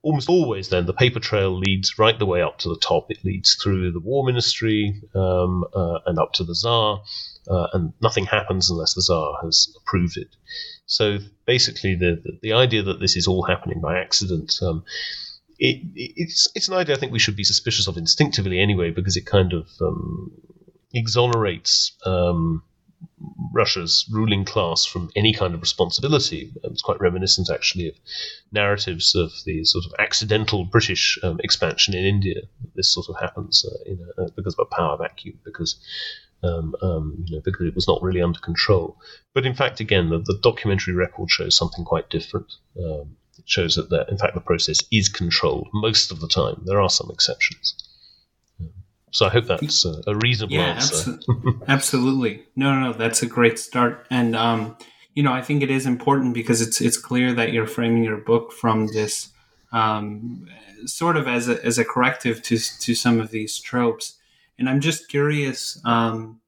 almost 0.02 0.28
always 0.28 0.68
then 0.68 0.86
the 0.86 0.92
paper 0.92 1.20
trail 1.20 1.56
leads 1.56 1.98
right 1.98 2.18
the 2.18 2.26
way 2.26 2.42
up 2.42 2.58
to 2.58 2.68
the 2.68 2.78
top. 2.78 3.10
It 3.10 3.24
leads 3.24 3.54
through 3.54 3.92
the 3.92 4.00
war 4.00 4.24
ministry 4.24 5.00
um, 5.14 5.64
uh, 5.74 5.98
and 6.06 6.18
up 6.18 6.32
to 6.34 6.44
the 6.44 6.54
Tsar, 6.54 7.02
uh, 7.48 7.66
and 7.72 7.92
nothing 8.00 8.26
happens 8.26 8.70
unless 8.70 8.94
the 8.94 9.02
Tsar 9.02 9.38
has 9.42 9.74
approved 9.80 10.16
it. 10.16 10.28
So 10.86 11.18
basically, 11.46 11.94
the, 11.94 12.20
the, 12.22 12.38
the 12.42 12.52
idea 12.52 12.82
that 12.82 13.00
this 13.00 13.16
is 13.16 13.26
all 13.26 13.44
happening 13.44 13.80
by 13.80 14.00
accident. 14.00 14.54
Um, 14.62 14.84
it, 15.58 15.82
it's 15.94 16.48
it's 16.54 16.68
an 16.68 16.74
idea 16.74 16.96
I 16.96 16.98
think 16.98 17.12
we 17.12 17.18
should 17.18 17.36
be 17.36 17.44
suspicious 17.44 17.86
of 17.86 17.96
instinctively 17.96 18.58
anyway, 18.58 18.90
because 18.90 19.16
it 19.16 19.26
kind 19.26 19.52
of 19.52 19.68
um, 19.80 20.32
exonerates 20.94 21.92
um, 22.06 22.62
Russia's 23.52 24.08
ruling 24.10 24.44
class 24.44 24.84
from 24.84 25.10
any 25.14 25.32
kind 25.32 25.54
of 25.54 25.60
responsibility. 25.60 26.52
It's 26.64 26.82
quite 26.82 27.00
reminiscent, 27.00 27.50
actually, 27.50 27.88
of 27.88 27.94
narratives 28.52 29.14
of 29.14 29.32
the 29.44 29.64
sort 29.64 29.84
of 29.84 29.92
accidental 29.98 30.64
British 30.64 31.18
um, 31.22 31.38
expansion 31.42 31.94
in 31.94 32.04
India. 32.04 32.42
This 32.74 32.92
sort 32.92 33.08
of 33.08 33.16
happens 33.20 33.64
uh, 33.64 33.90
in 33.90 33.98
a, 34.18 34.22
uh, 34.22 34.28
because 34.36 34.54
of 34.58 34.66
a 34.66 34.74
power 34.74 34.96
vacuum, 34.96 35.38
because 35.44 35.76
um, 36.42 36.74
um, 36.82 37.24
you 37.26 37.36
know, 37.36 37.42
because 37.44 37.66
it 37.66 37.74
was 37.74 37.86
not 37.86 38.02
really 38.02 38.22
under 38.22 38.38
control. 38.38 38.96
But 39.34 39.44
in 39.44 39.54
fact, 39.54 39.80
again, 39.80 40.08
the, 40.08 40.18
the 40.18 40.38
documentary 40.42 40.94
record 40.94 41.30
shows 41.30 41.56
something 41.56 41.84
quite 41.84 42.08
different. 42.08 42.52
Um, 42.78 43.16
it 43.38 43.48
shows 43.48 43.76
that, 43.76 43.90
the, 43.90 44.06
in 44.08 44.18
fact, 44.18 44.34
the 44.34 44.40
process 44.40 44.82
is 44.90 45.08
controlled 45.08 45.68
most 45.72 46.10
of 46.10 46.20
the 46.20 46.28
time. 46.28 46.62
There 46.64 46.80
are 46.80 46.90
some 46.90 47.10
exceptions. 47.12 47.74
So 49.10 49.26
I 49.26 49.30
hope 49.30 49.46
that's 49.46 49.84
a, 49.84 50.02
a 50.06 50.14
reasonable 50.14 50.54
yeah, 50.54 50.74
answer. 50.74 51.12
Abso- 51.12 51.62
absolutely. 51.68 52.44
No, 52.56 52.74
no, 52.74 52.86
no. 52.88 52.92
That's 52.92 53.22
a 53.22 53.26
great 53.26 53.58
start. 53.58 54.06
And, 54.10 54.36
um, 54.36 54.76
you 55.14 55.22
know, 55.22 55.32
I 55.32 55.42
think 55.42 55.62
it 55.62 55.70
is 55.70 55.86
important 55.86 56.34
because 56.34 56.60
it's 56.60 56.80
it's 56.80 56.96
clear 56.96 57.32
that 57.34 57.52
you're 57.52 57.66
framing 57.66 58.04
your 58.04 58.18
book 58.18 58.52
from 58.52 58.86
this 58.88 59.30
um, 59.72 60.46
sort 60.86 61.16
of 61.16 61.26
as 61.26 61.48
a, 61.48 61.64
as 61.64 61.78
a 61.78 61.84
corrective 61.84 62.42
to, 62.42 62.58
to 62.58 62.94
some 62.94 63.20
of 63.20 63.30
these 63.30 63.58
tropes. 63.58 64.18
And 64.58 64.68
I'm 64.68 64.80
just 64.80 65.08
curious. 65.08 65.80
Um, 65.84 66.40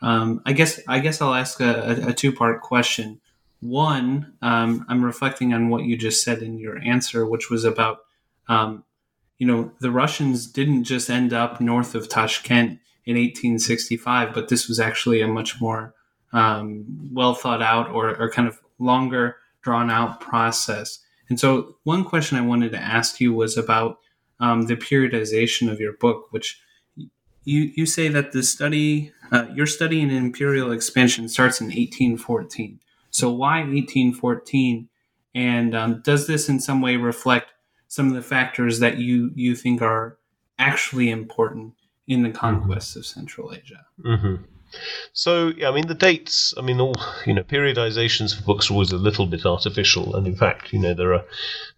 um, 0.00 0.42
I 0.44 0.52
guess 0.52 0.80
I 0.86 1.00
guess 1.00 1.20
I'll 1.20 1.34
ask 1.34 1.60
a, 1.60 2.08
a 2.08 2.12
two 2.12 2.32
part 2.32 2.60
question. 2.60 3.20
One, 3.60 4.34
um, 4.42 4.86
I'm 4.88 5.04
reflecting 5.04 5.52
on 5.52 5.68
what 5.68 5.82
you 5.82 5.96
just 5.96 6.22
said 6.22 6.42
in 6.42 6.58
your 6.58 6.78
answer, 6.78 7.26
which 7.26 7.50
was 7.50 7.64
about 7.64 8.00
um, 8.48 8.84
you 9.38 9.46
know, 9.46 9.72
the 9.80 9.90
Russians 9.90 10.46
didn't 10.46 10.84
just 10.84 11.08
end 11.08 11.32
up 11.32 11.60
north 11.60 11.94
of 11.94 12.08
Tashkent 12.08 12.80
in 13.04 13.16
1865, 13.16 14.34
but 14.34 14.48
this 14.48 14.68
was 14.68 14.80
actually 14.80 15.20
a 15.20 15.28
much 15.28 15.60
more 15.60 15.94
um, 16.32 17.10
well 17.12 17.34
thought 17.34 17.62
out 17.62 17.88
or, 17.90 18.14
or 18.16 18.30
kind 18.30 18.48
of 18.48 18.60
longer 18.78 19.36
drawn 19.62 19.90
out 19.90 20.20
process. 20.20 20.98
And 21.28 21.38
so, 21.38 21.76
one 21.84 22.04
question 22.04 22.38
I 22.38 22.42
wanted 22.42 22.72
to 22.72 22.78
ask 22.78 23.20
you 23.20 23.32
was 23.32 23.56
about 23.56 23.98
um, 24.40 24.66
the 24.66 24.76
periodization 24.76 25.70
of 25.70 25.80
your 25.80 25.92
book, 25.94 26.26
which 26.30 26.60
you 27.44 27.72
you 27.74 27.86
say 27.86 28.08
that 28.08 28.32
the 28.32 28.42
study, 28.42 29.12
uh, 29.32 29.46
your 29.54 29.66
study 29.66 30.00
in 30.00 30.10
imperial 30.10 30.72
expansion 30.72 31.28
starts 31.28 31.60
in 31.60 31.66
1814. 31.66 32.80
So 33.10 33.30
why 33.30 33.58
1814? 33.60 34.88
And 35.34 35.74
um, 35.74 36.02
does 36.04 36.26
this 36.26 36.48
in 36.48 36.60
some 36.60 36.80
way 36.80 36.96
reflect 36.96 37.52
some 37.88 38.08
of 38.08 38.14
the 38.14 38.22
factors 38.22 38.78
that 38.80 38.98
you 38.98 39.30
you 39.34 39.56
think 39.56 39.82
are 39.82 40.18
actually 40.58 41.10
important 41.10 41.74
in 42.06 42.22
the 42.22 42.30
mm-hmm. 42.30 42.98
of 42.98 43.06
Central 43.06 43.52
Asia? 43.52 43.86
Mm-hmm. 44.04 44.44
So, 45.12 45.48
yeah, 45.56 45.70
I 45.70 45.72
mean, 45.72 45.86
the 45.86 45.94
dates, 45.94 46.52
I 46.58 46.60
mean, 46.60 46.80
all, 46.80 46.94
you 47.24 47.32
know, 47.32 47.42
periodizations 47.42 48.36
for 48.36 48.42
books 48.42 48.70
are 48.70 48.74
always 48.74 48.92
a 48.92 48.98
little 48.98 49.26
bit 49.26 49.46
artificial. 49.46 50.14
And 50.14 50.26
in 50.26 50.36
fact, 50.36 50.72
you 50.72 50.78
know, 50.78 50.92
there 50.92 51.14
are, 51.14 51.24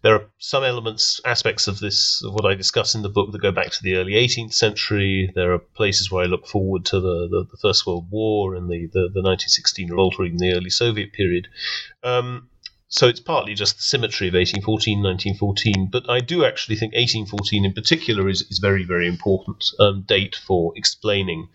there 0.01 0.15
are 0.15 0.25
some 0.39 0.63
elements, 0.63 1.21
aspects 1.23 1.67
of 1.67 1.79
this, 1.79 2.21
of 2.23 2.33
what 2.33 2.45
I 2.45 2.53
discuss 2.53 2.93
in 2.93 3.01
the 3.01 3.09
book 3.09 3.31
that 3.31 3.41
go 3.41 3.51
back 3.51 3.71
to 3.71 3.83
the 3.83 3.95
early 3.95 4.13
18th 4.13 4.53
century. 4.53 5.31
There 5.33 5.53
are 5.53 5.59
places 5.59 6.11
where 6.11 6.23
I 6.23 6.27
look 6.27 6.47
forward 6.47 6.85
to 6.85 6.99
the, 6.99 7.27
the, 7.29 7.47
the 7.49 7.57
First 7.57 7.87
World 7.87 8.11
War 8.11 8.55
and 8.55 8.69
the, 8.69 8.87
the, 8.87 9.09
the 9.13 9.23
1916 9.23 9.89
revolt 9.89 10.15
or 10.19 10.25
even 10.25 10.37
the 10.37 10.53
early 10.53 10.69
Soviet 10.69 11.13
period. 11.13 11.47
Um, 12.03 12.49
so 12.91 13.07
it's 13.07 13.21
partly 13.21 13.53
just 13.53 13.77
the 13.77 13.83
symmetry 13.83 14.27
of 14.27 14.33
1814, 14.33 15.01
1914, 15.01 15.89
but 15.89 16.09
I 16.09 16.19
do 16.19 16.43
actually 16.43 16.75
think 16.75 16.91
1814 16.91 17.63
in 17.63 17.71
particular 17.71 18.27
is, 18.27 18.41
is 18.51 18.59
very, 18.59 18.83
very 18.83 19.07
important 19.07 19.63
um, 19.79 20.01
date 20.01 20.35
for 20.35 20.73
explaining 20.75 21.47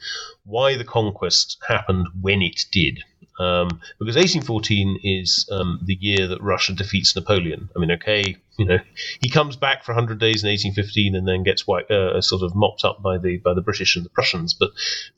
why 0.45 0.79
the 0.79 0.85
conquest 0.85 1.59
happened 1.69 2.07
when 2.19 2.41
it 2.41 2.65
did. 2.73 3.01
Um, 3.39 3.69
because 3.99 4.17
1814 4.17 5.01
is 5.05 5.47
um, 5.53 5.81
the 5.85 5.99
year 6.01 6.27
that 6.27 6.41
Russia 6.41 6.73
defeats 6.73 7.15
Napoleon. 7.15 7.69
I 7.77 7.81
mean, 7.81 7.91
okay, 7.93 8.37
you 8.59 8.65
know, 8.65 8.79
he 9.21 9.29
comes 9.29 9.57
back 9.57 9.85
for 9.85 9.93
100 9.93 10.19
days 10.19 10.43
in 10.43 10.49
1815 10.49 11.15
and 11.15 11.29
then 11.29 11.43
gets 11.43 11.69
uh, 11.69 12.19
sort 12.23 12.43
of 12.43 12.55
mopped 12.55 12.83
up 12.83 13.03
by 13.03 13.19
the 13.19 13.37
by 13.37 13.53
the 13.53 13.61
British 13.61 13.95
and 13.95 14.07
the 14.07 14.11
Prussians. 14.11 14.55
But 14.55 14.71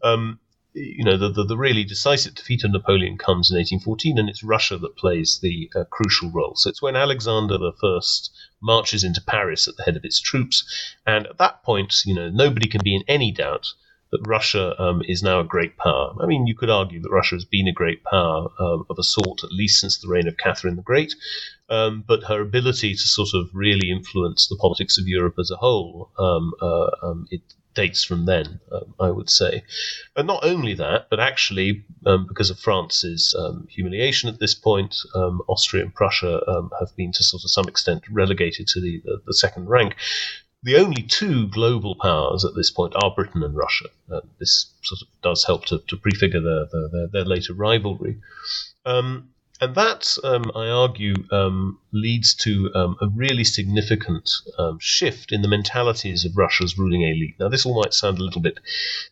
um, 0.02 0.40
you 0.78 1.04
know, 1.04 1.16
the, 1.16 1.30
the, 1.30 1.44
the, 1.44 1.56
really 1.56 1.84
decisive 1.84 2.34
defeat 2.34 2.64
of 2.64 2.70
Napoleon 2.70 3.18
comes 3.18 3.50
in 3.50 3.56
1814, 3.56 4.18
and 4.18 4.28
it's 4.28 4.44
Russia 4.44 4.78
that 4.78 4.96
plays 4.96 5.38
the 5.42 5.70
uh, 5.74 5.84
crucial 5.90 6.30
role. 6.30 6.54
So 6.56 6.70
it's 6.70 6.82
when 6.82 6.96
Alexander 6.96 7.56
I 7.56 8.00
marches 8.62 9.04
into 9.04 9.20
Paris 9.20 9.68
at 9.68 9.76
the 9.76 9.82
head 9.82 9.96
of 9.96 10.04
its 10.04 10.20
troops, 10.20 10.64
and 11.06 11.26
at 11.26 11.38
that 11.38 11.62
point, 11.62 12.02
you 12.04 12.14
know, 12.14 12.28
nobody 12.30 12.68
can 12.68 12.80
be 12.82 12.94
in 12.94 13.02
any 13.08 13.32
doubt 13.32 13.66
that 14.10 14.26
Russia 14.26 14.80
um, 14.80 15.02
is 15.06 15.22
now 15.22 15.40
a 15.40 15.44
great 15.44 15.76
power. 15.76 16.14
I 16.20 16.26
mean, 16.26 16.46
you 16.46 16.54
could 16.54 16.70
argue 16.70 17.00
that 17.00 17.10
Russia 17.10 17.34
has 17.34 17.44
been 17.44 17.68
a 17.68 17.72
great 17.72 18.02
power 18.04 18.48
um, 18.58 18.86
of 18.88 18.98
a 18.98 19.02
sort 19.02 19.44
at 19.44 19.52
least 19.52 19.80
since 19.80 19.98
the 19.98 20.08
reign 20.08 20.26
of 20.26 20.38
Catherine 20.38 20.76
the 20.76 20.82
Great, 20.82 21.14
um, 21.68 22.04
but 22.06 22.24
her 22.24 22.40
ability 22.40 22.94
to 22.94 23.00
sort 23.00 23.30
of 23.34 23.50
really 23.52 23.90
influence 23.90 24.48
the 24.48 24.56
politics 24.56 24.98
of 24.98 25.06
Europe 25.06 25.34
as 25.38 25.50
a 25.50 25.56
whole, 25.56 26.10
um, 26.18 26.54
uh, 26.62 26.88
um, 27.02 27.26
it 27.30 27.42
dates 27.78 28.02
from 28.02 28.26
then, 28.26 28.58
um, 28.72 28.92
I 28.98 29.08
would 29.10 29.30
say. 29.30 29.62
And 30.16 30.26
not 30.26 30.44
only 30.44 30.74
that, 30.74 31.06
but 31.10 31.20
actually, 31.20 31.84
um, 32.04 32.26
because 32.26 32.50
of 32.50 32.58
France's 32.58 33.36
um, 33.38 33.68
humiliation 33.70 34.28
at 34.28 34.40
this 34.40 34.52
point, 34.52 34.96
um, 35.14 35.42
Austria 35.46 35.84
and 35.84 35.94
Prussia 35.94 36.42
um, 36.50 36.72
have 36.80 36.96
been 36.96 37.12
to 37.12 37.22
sort 37.22 37.44
of 37.44 37.52
some 37.52 37.68
extent 37.68 38.02
relegated 38.10 38.66
to 38.66 38.80
the, 38.80 39.00
the, 39.04 39.22
the, 39.26 39.34
second 39.34 39.68
rank. 39.68 39.94
The 40.64 40.76
only 40.76 41.02
two 41.02 41.46
global 41.46 41.94
powers 41.94 42.44
at 42.44 42.56
this 42.56 42.72
point 42.72 42.94
are 42.96 43.14
Britain 43.14 43.44
and 43.44 43.54
Russia. 43.54 43.86
Uh, 44.12 44.22
this 44.40 44.72
sort 44.82 45.02
of 45.02 45.08
does 45.22 45.44
help 45.44 45.66
to, 45.66 45.78
to 45.78 45.96
prefigure 45.96 46.40
their, 46.40 46.66
their, 46.72 47.06
their, 47.12 47.24
later 47.24 47.54
rivalry. 47.54 48.16
Um, 48.84 49.30
and 49.60 49.74
that, 49.74 50.16
um, 50.24 50.50
I 50.54 50.68
argue, 50.68 51.14
um, 51.30 51.78
leads 51.92 52.34
to 52.36 52.70
um, 52.74 52.96
a 53.00 53.08
really 53.08 53.44
significant 53.44 54.30
um, 54.58 54.78
shift 54.80 55.32
in 55.32 55.42
the 55.42 55.48
mentalities 55.48 56.24
of 56.24 56.36
Russia's 56.36 56.78
ruling 56.78 57.02
elite. 57.02 57.34
Now, 57.40 57.48
this 57.48 57.66
all 57.66 57.80
might 57.80 57.94
sound 57.94 58.18
a 58.18 58.24
little 58.24 58.40
bit 58.40 58.58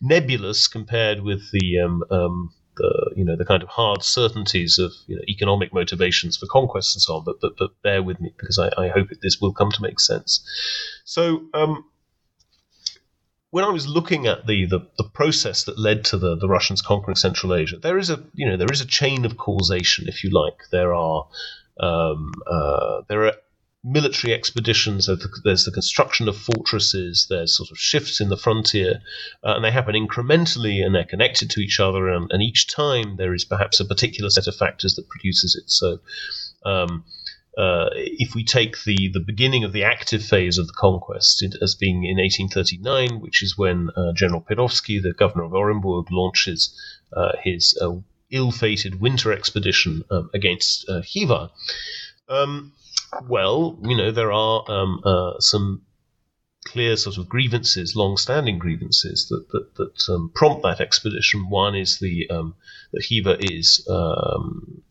nebulous 0.01 0.69
compared 0.69 1.23
with 1.23 1.51
the, 1.51 1.81
um, 1.81 2.05
um, 2.11 2.51
the 2.77 3.13
you 3.17 3.25
know, 3.25 3.37
the 3.37 3.45
kind 3.45 3.63
of 3.63 3.69
hard 3.69 4.03
certainties 4.03 4.79
of 4.79 4.93
you 5.07 5.17
know, 5.17 5.23
economic 5.29 5.73
motivations 5.73 6.37
for 6.37 6.47
conquest 6.47 6.95
and 6.95 7.03
so 7.03 7.17
on. 7.17 7.25
But 7.25 7.41
but, 7.41 7.57
but 7.59 7.71
bear 7.83 8.03
with 8.03 8.21
me 8.21 8.33
because 8.37 8.59
I, 8.59 8.71
I 8.79 8.89
hope 8.89 9.09
this 9.23 9.41
will 9.41 9.53
come 9.53 9.73
to 9.73 9.83
make 9.83 9.99
sense. 9.99 10.47
So 11.05 11.47
when 13.57 13.64
I 13.64 13.71
was 13.71 13.88
looking 13.88 14.27
at 14.27 14.47
the, 14.47 14.66
the, 14.66 14.87
the, 14.99 15.09
process 15.14 15.64
that 15.64 15.79
led 15.79 16.05
to 16.07 16.19
the, 16.19 16.37
the 16.37 16.47
Russians 16.47 16.83
conquering 16.83 17.16
Central 17.16 17.55
Asia, 17.55 17.79
there 17.79 17.97
is 17.97 18.11
a 18.11 18.23
you 18.35 18.47
know 18.47 18.59
there 18.59 18.71
is 18.71 18.83
a 18.83 18.87
chain 18.87 19.25
of 19.25 19.38
causation, 19.38 20.09
if 20.09 20.23
you 20.23 20.29
like. 20.29 20.59
There 20.71 20.92
are 20.92 21.27
um, 21.81 22.35
uh, 22.47 23.01
there 23.09 23.25
are 23.25 23.33
military 23.83 24.35
expeditions. 24.35 25.09
There's 25.42 25.64
the 25.64 25.71
construction 25.71 26.29
of 26.29 26.37
fortresses. 26.37 27.29
There's 27.31 27.57
sort 27.57 27.71
of 27.71 27.79
shifts 27.79 28.21
in 28.21 28.29
the 28.29 28.37
frontier, 28.37 29.01
uh, 29.42 29.55
and 29.57 29.64
they 29.64 29.71
happen 29.71 29.95
incrementally, 29.95 30.85
and 30.85 30.95
they're 30.95 31.05
connected 31.05 31.49
to 31.53 31.61
each 31.61 31.81
other. 31.81 32.11
And, 32.11 32.31
and, 32.33 32.42
each 32.42 32.66
time 32.66 33.16
there 33.16 33.33
is 33.33 33.47
perhaps 33.47 33.81
a 33.81 33.87
particular 33.87 34.29
set 34.29 34.49
of 34.49 34.55
factors 34.55 34.97
that 34.97 35.09
produces 35.09 35.55
it. 35.55 35.71
So. 35.71 36.01
Um, 36.66 37.05
uh, 37.57 37.88
if 37.95 38.35
we 38.35 38.45
take 38.45 38.85
the, 38.85 39.11
the 39.12 39.21
beginning 39.21 39.64
of 39.64 39.73
the 39.73 39.85
active 39.85 40.23
phase 40.23 40.59
of 40.59 40.66
the 40.66 40.75
conquest 40.75 41.42
as 41.62 41.75
being 41.75 42.05
in 42.05 42.19
1839, 42.19 43.21
which 43.21 43.42
is 43.42 43.57
when 43.57 43.88
uh, 43.97 44.12
General 44.12 44.42
Perovsky, 44.42 45.03
the 45.03 45.14
governor 45.14 45.45
of 45.45 45.53
Orenburg, 45.53 46.09
launches 46.11 46.79
uh, 47.14 47.33
his 47.42 47.79
uh, 47.81 47.97
ill-fated 48.31 49.01
winter 49.01 49.33
expedition 49.33 50.05
um, 50.11 50.29
against 50.35 50.88
uh, 50.88 51.01
Khiva. 51.03 51.51
Um, 52.29 52.73
well, 53.29 53.79
you 53.83 53.97
know 53.97 54.11
there 54.11 54.33
are 54.33 54.64
um, 54.69 55.01
uh, 55.05 55.38
some 55.38 55.83
clear 56.66 56.97
sort 56.97 57.16
of 57.16 57.29
grievances, 57.29 57.95
long-standing 57.95 58.59
grievances 58.59 59.29
that 59.29 59.47
that, 59.53 59.75
that 59.77 60.12
um, 60.12 60.31
prompt 60.35 60.62
that 60.64 60.81
expedition. 60.81 61.49
One 61.49 61.75
is 61.75 61.99
the 62.01 62.29
um, 62.29 62.55
that 62.92 63.03
Khiva 63.03 63.37
is 63.40 63.87
um, 63.88 64.83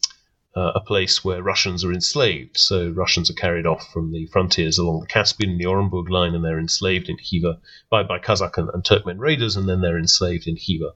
uh, 0.56 0.72
a 0.74 0.80
place 0.80 1.24
where 1.24 1.44
Russians 1.44 1.84
are 1.84 1.92
enslaved. 1.92 2.58
So 2.58 2.90
Russians 2.90 3.30
are 3.30 3.34
carried 3.34 3.66
off 3.66 3.92
from 3.92 4.12
the 4.12 4.26
frontiers 4.28 4.78
along 4.78 5.02
the 5.02 5.08
Caspian 5.08 5.52
and 5.52 5.60
the 5.60 5.66
Orenburg 5.66 6.10
line, 6.10 6.34
and 6.34 6.44
they're 6.44 6.60
enslaved 6.60 7.10
in 7.10 7.18
Khiva 7.18 7.60
by, 7.90 8.04
by 8.04 8.20
Kazakh 8.20 8.58
and, 8.58 8.70
and 8.74 8.84
Turkmen 8.84 9.20
raiders, 9.20 9.58
and 9.58 9.68
then 9.68 9.82
they're 9.82 9.98
enslaved 9.98 10.48
in 10.48 10.56
Khiva. 10.56 10.94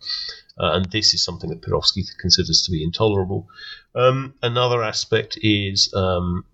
Uh, 0.58 0.72
and 0.74 0.86
this 0.92 1.14
is 1.14 1.24
something 1.24 1.50
that 1.50 1.62
Perovsky 1.62 2.04
considers 2.20 2.62
to 2.64 2.72
be 2.72 2.84
intolerable. 2.84 3.48
Um, 3.96 4.34
another 4.42 4.84
aspect 4.84 5.38
is 5.42 5.94
um, 5.94 6.46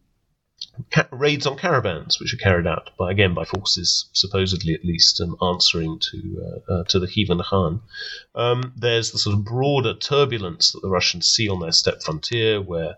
ca- 0.91 1.07
raids 1.11 1.45
on 1.45 1.57
caravans, 1.57 2.19
which 2.19 2.33
are 2.33 2.37
carried 2.37 2.67
out 2.67 2.91
by 2.97 3.11
again 3.11 3.33
by 3.33 3.45
forces 3.45 4.05
supposedly 4.13 4.73
at 4.73 4.85
least 4.85 5.21
um, 5.21 5.35
answering 5.41 5.99
to 5.99 6.61
uh, 6.69 6.73
uh, 6.73 6.83
to 6.85 6.99
the 6.99 7.07
Khivan 7.07 7.43
Khan. 7.43 7.81
Um, 8.35 8.73
there's 8.75 9.11
the 9.11 9.17
sort 9.17 9.35
of 9.35 9.45
broader 9.45 9.93
turbulence 9.93 10.71
that 10.71 10.81
the 10.81 10.89
Russians 10.89 11.29
see 11.29 11.49
on 11.49 11.59
their 11.59 11.71
steppe 11.71 12.01
frontier, 12.03 12.61
where, 12.61 12.97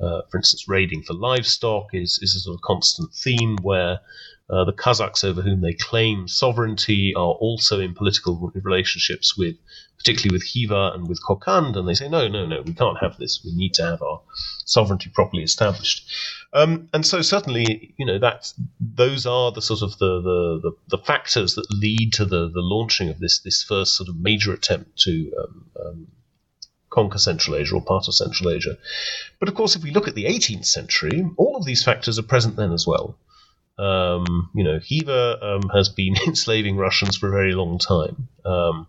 uh, 0.00 0.22
for 0.30 0.38
instance, 0.38 0.68
raiding 0.68 1.02
for 1.02 1.14
livestock 1.14 1.88
is 1.92 2.18
is 2.22 2.34
a 2.34 2.40
sort 2.40 2.56
of 2.56 2.62
constant 2.62 3.12
theme 3.12 3.56
where. 3.62 4.00
Uh, 4.48 4.64
the 4.64 4.72
Kazakhs, 4.72 5.24
over 5.24 5.42
whom 5.42 5.60
they 5.60 5.72
claim 5.72 6.28
sovereignty, 6.28 7.12
are 7.16 7.34
also 7.34 7.80
in 7.80 7.94
political 7.94 8.52
relationships 8.54 9.36
with, 9.36 9.56
particularly 9.98 10.32
with 10.32 10.46
Khiva 10.46 10.92
and 10.94 11.08
with 11.08 11.20
Kokand, 11.20 11.76
and 11.76 11.88
they 11.88 11.94
say, 11.94 12.08
no, 12.08 12.28
no, 12.28 12.46
no, 12.46 12.62
we 12.62 12.72
can't 12.72 12.98
have 13.00 13.16
this. 13.16 13.42
We 13.44 13.52
need 13.52 13.74
to 13.74 13.82
have 13.82 14.02
our 14.02 14.20
sovereignty 14.64 15.10
properly 15.12 15.42
established. 15.42 16.08
Um, 16.52 16.88
and 16.92 17.04
so 17.04 17.22
certainly, 17.22 17.94
you 17.98 18.06
know, 18.06 18.20
that 18.20 18.52
those 18.80 19.26
are 19.26 19.50
the 19.50 19.60
sort 19.60 19.82
of 19.82 19.98
the, 19.98 20.22
the, 20.22 20.60
the, 20.62 20.96
the, 20.96 21.02
factors 21.02 21.56
that 21.56 21.66
lead 21.70 22.12
to 22.14 22.24
the, 22.24 22.48
the 22.48 22.62
launching 22.62 23.08
of 23.08 23.18
this 23.18 23.40
this 23.40 23.62
first 23.62 23.96
sort 23.96 24.08
of 24.08 24.16
major 24.16 24.52
attempt 24.52 24.96
to 25.00 25.32
um, 25.38 25.70
um, 25.84 26.06
conquer 26.88 27.18
Central 27.18 27.56
Asia 27.56 27.74
or 27.74 27.82
part 27.82 28.08
of 28.08 28.14
Central 28.14 28.50
Asia. 28.50 28.78
But 29.38 29.48
of 29.48 29.54
course, 29.54 29.76
if 29.76 29.82
we 29.82 29.90
look 29.90 30.08
at 30.08 30.14
the 30.14 30.24
18th 30.24 30.66
century, 30.66 31.28
all 31.36 31.56
of 31.56 31.66
these 31.66 31.84
factors 31.84 32.18
are 32.18 32.22
present 32.22 32.56
then 32.56 32.72
as 32.72 32.86
well. 32.86 33.18
Um, 33.78 34.50
you 34.54 34.64
know, 34.64 34.80
Khiva 34.80 35.38
um, 35.42 35.68
has 35.74 35.88
been 35.88 36.14
enslaving 36.26 36.76
Russians 36.76 37.16
for 37.16 37.28
a 37.28 37.32
very 37.32 37.52
long 37.52 37.78
time. 37.78 38.28
Um, 38.44 38.86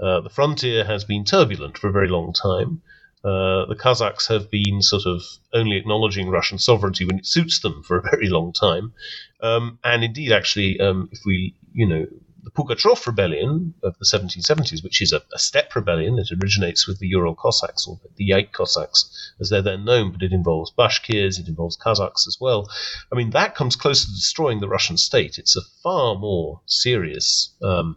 uh, 0.00 0.20
the 0.20 0.30
frontier 0.30 0.84
has 0.84 1.04
been 1.04 1.24
turbulent 1.24 1.78
for 1.78 1.88
a 1.88 1.92
very 1.92 2.08
long 2.08 2.32
time. 2.32 2.82
Uh, 3.24 3.64
the 3.66 3.76
Kazakhs 3.76 4.28
have 4.28 4.50
been 4.50 4.82
sort 4.82 5.06
of 5.06 5.22
only 5.54 5.76
acknowledging 5.76 6.28
Russian 6.28 6.58
sovereignty 6.58 7.06
when 7.06 7.18
it 7.18 7.26
suits 7.26 7.60
them 7.60 7.82
for 7.82 7.96
a 7.96 8.02
very 8.10 8.28
long 8.28 8.52
time. 8.52 8.92
Um, 9.40 9.78
and 9.82 10.04
indeed, 10.04 10.32
actually, 10.32 10.78
um, 10.80 11.08
if 11.10 11.20
we, 11.24 11.54
you 11.72 11.86
know, 11.86 12.06
the 12.44 12.50
Pugachev 12.50 13.06
rebellion 13.06 13.74
of 13.82 13.98
the 13.98 14.04
1770s, 14.04 14.84
which 14.84 15.00
is 15.00 15.12
a, 15.12 15.22
a 15.32 15.38
steppe 15.38 15.74
rebellion 15.74 16.16
that 16.16 16.30
originates 16.30 16.86
with 16.86 16.98
the 16.98 17.08
Ural 17.08 17.34
Cossacks 17.34 17.86
or 17.86 17.98
the 18.16 18.30
Yaik 18.30 18.52
Cossacks, 18.52 19.32
as 19.40 19.48
they're 19.48 19.62
then 19.62 19.84
known, 19.84 20.12
but 20.12 20.22
it 20.22 20.32
involves 20.32 20.70
Bashkirs, 20.70 21.38
it 21.38 21.48
involves 21.48 21.76
Kazakhs 21.76 22.28
as 22.28 22.38
well. 22.40 22.70
I 23.10 23.16
mean, 23.16 23.30
that 23.30 23.54
comes 23.54 23.76
close 23.76 24.04
to 24.04 24.10
destroying 24.10 24.60
the 24.60 24.68
Russian 24.68 24.98
state. 24.98 25.38
It's 25.38 25.56
a 25.56 25.62
far 25.82 26.16
more 26.16 26.60
serious 26.66 27.54
um, 27.62 27.96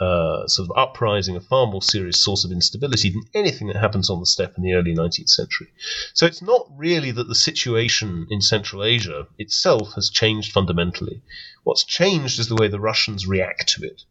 uh, 0.00 0.46
sort 0.48 0.68
of 0.68 0.76
uprising, 0.76 1.36
a 1.36 1.40
far 1.40 1.66
more 1.66 1.82
serious 1.82 2.24
source 2.24 2.44
of 2.44 2.50
instability 2.50 3.10
than 3.10 3.22
anything 3.32 3.68
that 3.68 3.76
happens 3.76 4.10
on 4.10 4.18
the 4.18 4.26
steppe 4.26 4.56
in 4.56 4.64
the 4.64 4.74
early 4.74 4.94
19th 4.94 5.28
century. 5.28 5.68
So 6.14 6.26
it's 6.26 6.42
not 6.42 6.66
really 6.76 7.12
that 7.12 7.28
the 7.28 7.34
situation 7.34 8.26
in 8.30 8.40
Central 8.40 8.82
Asia 8.82 9.26
itself 9.38 9.92
has 9.94 10.10
changed 10.10 10.52
fundamentally. 10.52 11.22
What's 11.62 11.84
changed 11.84 12.40
is 12.40 12.48
the 12.48 12.56
way 12.56 12.68
the 12.68 12.80
Russians 12.80 13.26
react 13.26 13.68
to 13.74 13.84
it. 13.84 14.02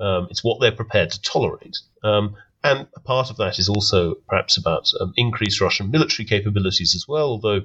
Um, 0.00 0.28
it's 0.30 0.44
what 0.44 0.60
they're 0.60 0.72
prepared 0.72 1.10
to 1.10 1.20
tolerate. 1.20 1.76
Um, 2.02 2.36
and 2.64 2.88
a 2.96 3.00
part 3.00 3.30
of 3.30 3.36
that 3.36 3.58
is 3.58 3.68
also 3.68 4.14
perhaps 4.28 4.56
about 4.56 4.90
um, 5.00 5.12
increased 5.16 5.60
Russian 5.60 5.90
military 5.90 6.26
capabilities 6.26 6.94
as 6.94 7.06
well, 7.06 7.28
although 7.28 7.62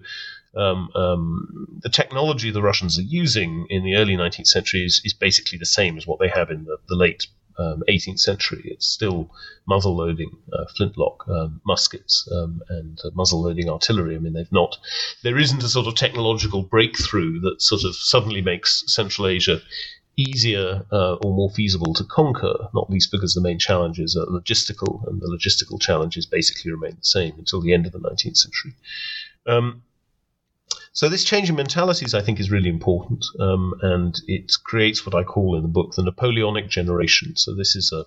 um, 0.56 0.90
um, 0.96 1.80
the 1.82 1.90
technology 1.90 2.52
the 2.52 2.62
Russians 2.62 3.00
are 3.00 3.04
using 3.04 3.66
in 3.70 3.84
the 3.84 3.96
early 3.96 4.16
19th 4.16 4.48
century 4.48 4.86
is, 4.86 5.02
is 5.04 5.14
basically 5.14 5.58
the 5.58 5.66
same 5.66 5.98
as 5.98 6.06
what 6.06 6.20
they 6.20 6.28
have 6.28 6.52
in 6.52 6.66
the, 6.66 6.78
the 6.88 6.96
late 6.96 7.26
um, 7.58 7.84
18th 7.90 8.20
century. 8.20 8.62
It's 8.66 8.88
still 8.88 9.30
muzzle 9.66 9.96
loading 9.96 10.32
uh, 10.52 10.66
flintlock 10.76 11.28
um, 11.28 11.62
muskets 11.66 12.28
um, 12.32 12.62
and 12.70 13.00
uh, 13.04 13.10
muzzle 13.14 13.42
loading 13.42 13.70
artillery. 13.70 14.16
I 14.16 14.20
mean, 14.20 14.34
they've 14.34 14.52
not. 14.52 14.78
There 15.24 15.38
isn't 15.38 15.64
a 15.64 15.70
sort 15.70 15.88
of 15.88 15.96
technological 15.96 16.64
breakthrough 16.64 17.40
that 17.42 17.62
sort 17.62 17.84
of 17.84 17.96
suddenly 17.96 18.42
makes 18.42 18.84
Central 18.88 19.28
Asia 19.28 19.62
easier 20.16 20.86
uh, 20.92 21.16
or 21.16 21.34
more 21.34 21.50
feasible 21.50 21.94
to 21.96 22.04
conquer, 22.04 22.70
not 22.74 22.90
least 22.90 23.12
because 23.12 23.34
the 23.34 23.42
main 23.42 23.58
challenges 23.58 24.16
are 24.16 24.26
logistical, 24.28 25.08
and 25.08 25.22
the 25.22 25.28
logistical 25.28 25.82
challenges 25.82 26.26
basically 26.26 26.72
remain 26.72 26.92
the 26.92 27.06
same 27.06 27.34
until 27.38 27.62
the 27.62 27.74
end 27.74 27.86
of 27.86 27.92
the 27.92 28.00
19th 28.00 28.38
century. 28.38 28.74
Um, 29.48 29.84
so 30.94 31.10
this 31.10 31.24
change 31.24 31.50
in 31.50 31.56
mentalities, 31.56 32.14
I 32.14 32.22
think, 32.22 32.40
is 32.40 32.52
really 32.52 32.70
important, 32.70 33.26
um, 33.40 33.74
and 33.82 34.20
it 34.28 34.52
creates 34.64 35.06
what 35.06 35.16
I 35.16 35.24
call 35.24 35.56
in 35.56 35.64
the 35.64 35.68
book 35.68 35.96
the 35.96 36.04
Napoleonic 36.04 36.70
generation. 36.70 37.36
So 37.36 37.56
this 37.56 37.76
is 37.76 37.92
a, 37.92 38.06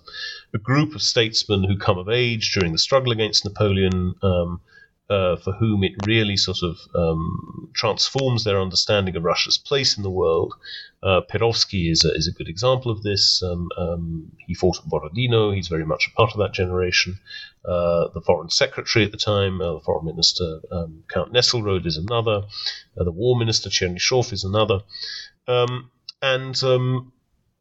a 0.53 0.57
group 0.57 0.95
of 0.95 1.01
statesmen 1.01 1.65
who 1.65 1.77
come 1.77 1.97
of 1.97 2.07
age 2.07 2.53
during 2.53 2.71
the 2.71 2.77
struggle 2.77 3.11
against 3.11 3.43
Napoleon. 3.43 4.15
Um, 4.23 4.61
uh, 5.09 5.37
for 5.37 5.53
whom 5.53 5.83
it 5.83 5.93
really 6.05 6.35
sort 6.35 6.59
of 6.63 6.77
um, 6.93 7.69
transforms 7.73 8.43
their 8.43 8.59
understanding 8.59 9.15
of 9.15 9.23
Russia's 9.23 9.57
place 9.57 9.95
in 9.95 10.03
the 10.03 10.09
world. 10.09 10.53
Uh, 11.01 11.21
Perovsky 11.21 11.89
is 11.89 12.03
a, 12.03 12.13
is 12.13 12.27
a 12.27 12.31
good 12.31 12.49
example 12.49 12.91
of 12.91 13.03
this. 13.03 13.41
Um, 13.41 13.69
um, 13.77 14.31
he 14.45 14.53
fought 14.53 14.79
at 14.79 14.85
Borodino. 14.85 15.51
He's 15.51 15.69
very 15.69 15.85
much 15.85 16.07
a 16.07 16.15
part 16.15 16.31
of 16.31 16.39
that 16.39 16.53
generation. 16.53 17.19
Uh, 17.63 18.09
the 18.13 18.21
foreign 18.21 18.49
secretary 18.49 19.05
at 19.05 19.11
the 19.11 19.17
time, 19.17 19.61
uh, 19.61 19.73
the 19.73 19.79
foreign 19.81 20.05
minister 20.05 20.59
um, 20.71 21.03
Count 21.09 21.31
Nesselrode 21.31 21.85
is 21.85 21.97
another. 21.97 22.43
Uh, 22.97 23.03
the 23.03 23.11
war 23.11 23.37
minister 23.37 23.69
Chernyshov 23.69 24.33
is 24.33 24.43
another. 24.43 24.81
Um, 25.47 25.91
and 26.21 26.61
um, 26.63 27.13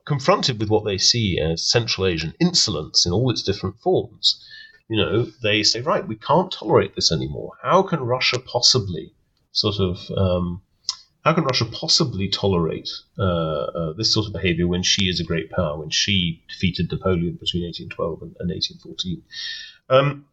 confronted 0.07 0.59
with 0.59 0.71
what 0.71 0.85
they 0.85 0.99
see 0.99 1.39
as 1.39 1.69
Central 1.69 2.07
Asian 2.07 2.35
insolence 2.41 3.05
in 3.05 3.13
all 3.13 3.31
its 3.31 3.43
different 3.43 3.79
forms, 3.81 4.43
you 4.89 4.97
know, 4.97 5.27
they 5.43 5.63
say, 5.63 5.81
right, 5.81 6.07
we 6.07 6.17
can't 6.17 6.53
tolerate 6.53 6.95
this 6.95 7.11
anymore. 7.11 7.53
How 7.63 7.83
can 7.83 8.01
Russia 8.01 8.39
possibly 8.39 9.13
sort 9.53 9.81
of, 9.81 9.99
um, 10.17 10.63
how 11.25 11.33
can 11.33 11.45
Russia 11.45 11.65
possibly 11.65 12.29
tolerate 12.29 12.89
uh, 13.19 13.23
uh, 13.23 13.93
this 13.95 14.13
sort 14.13 14.27
of 14.27 14.33
behavior 14.33 14.69
when 14.69 14.83
she 14.83 15.07
is 15.07 15.19
a 15.19 15.25
great 15.25 15.51
power, 15.51 15.79
when 15.79 15.91
she 15.91 16.43
defeated 16.49 16.91
Napoleon 16.91 17.37
between 17.41 17.65
1812 17.65 18.23
and, 18.23 18.37
and 18.39 18.51
1814? 18.51 19.23
Um, 19.89 20.27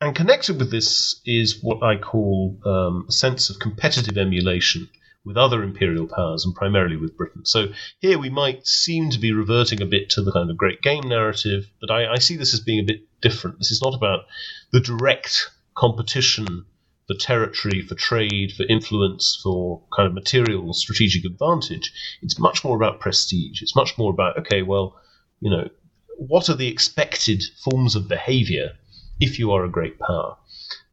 and 0.00 0.16
connected 0.16 0.58
with 0.58 0.72
this 0.72 1.20
is 1.24 1.62
what 1.62 1.84
I 1.84 1.96
call 1.96 2.58
um, 2.64 3.06
a 3.08 3.12
sense 3.12 3.48
of 3.50 3.60
competitive 3.60 4.18
emulation 4.18 4.88
with 5.24 5.36
other 5.36 5.62
imperial 5.62 6.08
powers 6.08 6.44
and 6.44 6.52
primarily 6.52 6.96
with 6.96 7.16
Britain. 7.16 7.44
So 7.46 7.68
here 8.00 8.18
we 8.18 8.28
might 8.28 8.66
seem 8.66 9.10
to 9.10 9.20
be 9.20 9.30
reverting 9.30 9.80
a 9.80 9.86
bit 9.86 10.10
to 10.10 10.22
the 10.22 10.32
kind 10.32 10.50
of 10.50 10.56
great 10.56 10.82
game 10.82 11.08
narrative, 11.08 11.70
but 11.80 11.92
I, 11.92 12.14
I 12.14 12.18
see 12.18 12.36
this 12.36 12.52
as 12.52 12.58
being 12.58 12.80
a 12.80 12.84
bit 12.84 13.02
different. 13.22 13.58
This 13.58 13.70
is 13.70 13.82
not 13.82 13.94
about 13.94 14.26
the 14.72 14.80
direct 14.80 15.48
competition 15.74 16.66
for 17.06 17.14
territory, 17.14 17.80
for 17.82 17.94
trade, 17.94 18.52
for 18.52 18.64
influence, 18.64 19.40
for 19.42 19.82
kind 19.96 20.06
of 20.06 20.14
material 20.14 20.72
strategic 20.74 21.24
advantage. 21.24 21.92
It's 22.22 22.38
much 22.38 22.64
more 22.64 22.76
about 22.76 23.00
prestige. 23.00 23.62
It's 23.62 23.74
much 23.74 23.96
more 23.98 24.12
about, 24.12 24.38
okay, 24.38 24.62
well, 24.62 24.96
you 25.40 25.50
know, 25.50 25.68
what 26.16 26.48
are 26.48 26.54
the 26.54 26.68
expected 26.68 27.42
forms 27.64 27.96
of 27.96 28.08
behavior 28.08 28.72
if 29.18 29.38
you 29.38 29.52
are 29.52 29.64
a 29.64 29.70
great 29.70 29.98
power? 29.98 30.36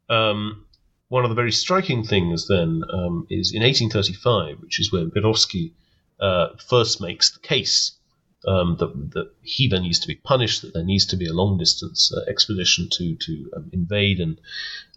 Um, 0.09 0.65
one 1.09 1.23
of 1.23 1.29
the 1.29 1.35
very 1.35 1.51
striking 1.51 2.03
things 2.03 2.47
then 2.47 2.83
um, 2.91 3.27
is 3.29 3.51
in 3.53 3.61
1835, 3.61 4.59
which 4.61 4.79
is 4.79 4.91
when 4.91 5.11
Perovsky 5.11 5.73
uh, 6.19 6.49
first 6.67 7.01
makes 7.01 7.31
the 7.31 7.39
case 7.39 7.98
um, 8.47 8.78
that, 8.80 9.12
that 9.12 9.32
Khiva 9.43 9.80
needs 9.80 9.99
to 9.99 10.08
be 10.08 10.15
punished, 10.15 10.62
that 10.62 10.73
there 10.73 10.84
needs 10.84 11.06
to 11.08 11.17
be 11.17 11.28
a 11.28 11.34
long 11.34 11.58
distance 11.58 12.12
uh, 12.13 12.30
expedition 12.30 12.89
to, 12.91 13.15
to 13.15 13.52
um, 13.56 13.69
invade 13.73 14.19
and 14.19 14.39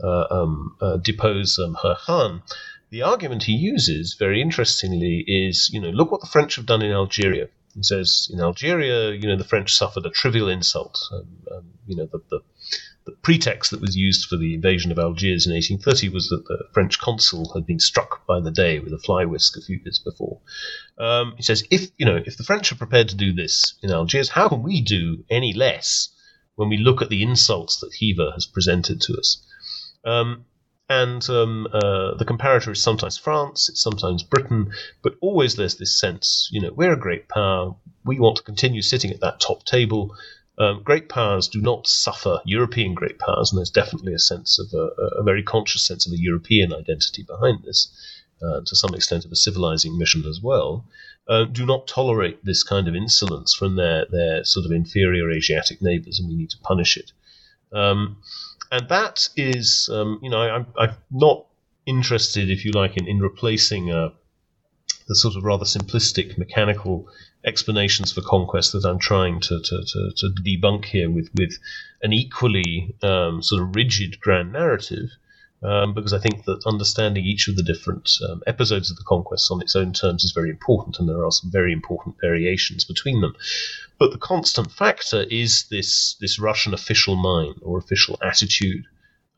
uh, 0.03 0.27
um, 0.31 0.77
uh, 0.81 0.97
depose 0.97 1.59
um, 1.59 1.77
her 1.83 1.97
Khan. 1.99 2.43
The 2.91 3.03
argument 3.03 3.45
he 3.45 3.55
uses, 3.55 4.15
very 4.19 4.41
interestingly, 4.43 5.25
is 5.27 5.71
you 5.73 5.81
know, 5.81 5.89
look 5.89 6.13
what 6.13 6.21
the 6.21 6.27
French 6.27 6.57
have 6.57 6.67
done 6.67 6.83
in 6.83 6.93
Algeria. 6.93 7.49
He 7.75 7.83
says 7.83 8.29
in 8.31 8.39
Algeria, 8.39 9.13
you 9.13 9.27
know, 9.27 9.37
the 9.37 9.45
French 9.45 9.73
suffered 9.73 10.05
a 10.05 10.11
trivial 10.11 10.49
insult. 10.49 11.01
Um, 11.11 11.71
you 11.87 11.97
know, 11.97 12.07
the, 12.07 12.21
the 12.31 12.41
the 13.05 13.13
pretext 13.23 13.71
that 13.71 13.81
was 13.81 13.97
used 13.97 14.29
for 14.29 14.37
the 14.37 14.55
invasion 14.55 14.93
of 14.93 14.99
Algiers 14.99 15.47
in 15.47 15.53
1830 15.53 16.09
was 16.11 16.29
that 16.29 16.45
the 16.47 16.65
French 16.73 16.99
consul 17.01 17.53
had 17.55 17.67
been 17.67 17.81
struck 17.81 18.27
by 18.27 18.41
the 18.41 18.51
Dey 18.51 18.79
with 18.79 18.93
a 18.93 18.99
fly 18.99 19.25
whisk 19.25 19.57
a 19.57 19.61
few 19.61 19.81
years 19.85 19.99
before. 19.99 20.41
Um, 20.99 21.35
he 21.37 21.43
says, 21.43 21.65
if 21.71 21.91
you 21.99 22.07
know, 22.07 22.21
if 22.25 22.37
the 22.37 22.45
French 22.45 22.71
are 22.71 22.77
prepared 22.77 23.09
to 23.09 23.17
do 23.17 23.33
this 23.33 23.75
in 23.83 23.91
Algiers, 23.91 24.29
how 24.29 24.49
can 24.49 24.63
we 24.63 24.81
do 24.83 25.25
any 25.29 25.53
less 25.53 26.11
when 26.55 26.69
we 26.69 26.77
look 26.77 27.03
at 27.03 27.09
the 27.09 27.23
insults 27.23 27.81
that 27.81 27.93
Khiva 27.93 28.33
has 28.35 28.47
presented 28.47 29.01
to 29.03 29.15
us? 29.15 29.45
Um, 30.05 30.45
and 30.89 31.29
um, 31.31 31.67
uh, 31.73 32.15
the 32.17 32.27
comparator 32.27 32.73
is 32.73 32.83
sometimes 32.83 33.17
France, 33.17 33.69
it's 33.69 33.83
sometimes 33.83 34.23
Britain, 34.23 34.73
but 35.03 35.15
always 35.23 35.57
there's 35.57 35.77
this 35.77 35.99
sense, 35.99 36.49
you 36.53 36.61
know, 36.61 36.73
we're 36.73 36.93
a 36.93 36.99
great 36.99 37.29
power, 37.29 37.75
we 38.05 38.19
want 38.19 38.37
to 38.37 38.43
continue 38.43 38.83
sitting 38.83 39.11
at 39.11 39.21
that 39.21 39.41
top 39.41 39.65
table, 39.65 40.15
um, 40.59 40.83
great 40.83 41.09
powers 41.09 41.49
do 41.49 41.61
not 41.61 41.87
suffer 41.87 42.41
European 42.45 42.95
great 42.95 43.19
powers, 43.19 43.51
and 43.51 43.59
there's 43.59 43.71
definitely 43.71 44.15
a 44.15 44.19
sense 44.19 44.59
of 44.59 44.67
a, 44.75 45.21
a 45.21 45.23
very 45.23 45.43
conscious 45.43 45.87
sense 45.87 46.07
of 46.07 46.13
a 46.13 46.21
European 46.21 46.73
identity 46.75 47.23
behind 47.23 47.63
this, 47.65 47.89
uh, 48.43 48.61
to 48.67 48.77
some 48.77 48.95
extent 48.95 49.25
of 49.25 49.33
a 49.33 49.37
civilizing 49.37 49.97
mission 49.97 50.25
as 50.27 50.41
well. 50.43 50.85
Uh, 51.29 51.45
do 51.45 51.65
not 51.65 51.87
tolerate 51.87 52.45
this 52.45 52.63
kind 52.63 52.89
of 52.89 52.95
insolence 52.95 53.55
from 53.55 53.77
their, 53.77 54.05
their 54.11 54.45
sort 54.45 54.67
of 54.67 54.73
inferior 54.73 55.31
Asiatic 55.31 55.81
neighbors, 55.81 56.19
and 56.19 56.29
we 56.29 56.35
need 56.35 56.51
to 56.51 56.59
punish 56.59 56.97
it. 56.97 57.13
Um, 57.73 58.19
and 58.71 58.89
that 58.89 59.29
is, 59.37 59.89
um, 59.93 60.19
you 60.23 60.31
know, 60.31 60.41
I, 60.41 60.57
am 60.57 60.67
I'm 60.77 60.95
not 61.11 61.47
interested, 61.87 62.51
if 62.51 62.65
you 62.65 62.73
like, 62.73 62.97
in, 62.97 63.07
in 63.07 63.21
replacing 63.21 63.91
uh, 63.91 64.11
the 65.09 65.15
sort 65.15 65.37
of 65.37 65.45
rather 65.45 65.65
simplistic 65.65 66.37
mechanical 66.37 67.09
explanations 67.45 68.13
for 68.13 68.23
conquest 68.23 68.73
that 68.73 68.85
I'm 68.85 68.99
trying 68.99 69.41
to, 69.41 69.61
to, 69.61 69.85
to, 69.85 70.13
to 70.17 70.27
debunk 70.43 70.87
here 70.87 71.11
with, 71.11 71.31
with 71.35 71.59
an 72.03 72.13
equally 72.13 72.95
um, 73.03 73.43
sort 73.43 73.63
of 73.63 73.75
rigid 73.75 74.21
grand 74.21 74.53
narrative. 74.53 75.11
Um, 75.65 75.95
because 75.95 76.13
I 76.13 76.19
think 76.19 76.45
that 76.47 76.67
understanding 76.67 77.25
each 77.25 77.47
of 77.47 77.55
the 77.55 77.63
different 77.63 78.11
um, 78.29 78.43
episodes 78.49 78.91
of 78.91 78.97
the 78.97 79.05
conquest 79.07 79.49
on 79.53 79.63
its 79.63 79.77
own 79.77 79.93
terms 79.93 80.25
is 80.25 80.33
very 80.33 80.51
important, 80.51 80.99
and 80.99 81.09
there 81.09 81.25
are 81.25 81.31
some 81.31 81.53
very 81.53 81.73
important 81.73 82.17
variations 82.21 82.85
between 82.85 83.21
them. 83.21 83.37
But 83.97 84.11
the 84.11 84.19
constant 84.19 84.73
factor 84.73 85.23
is 85.23 85.67
this 85.71 86.17
this 86.21 86.41
Russian 86.41 86.75
official 86.75 87.15
mind 87.15 87.61
or 87.63 87.79
official 87.79 88.19
attitude, 88.21 88.87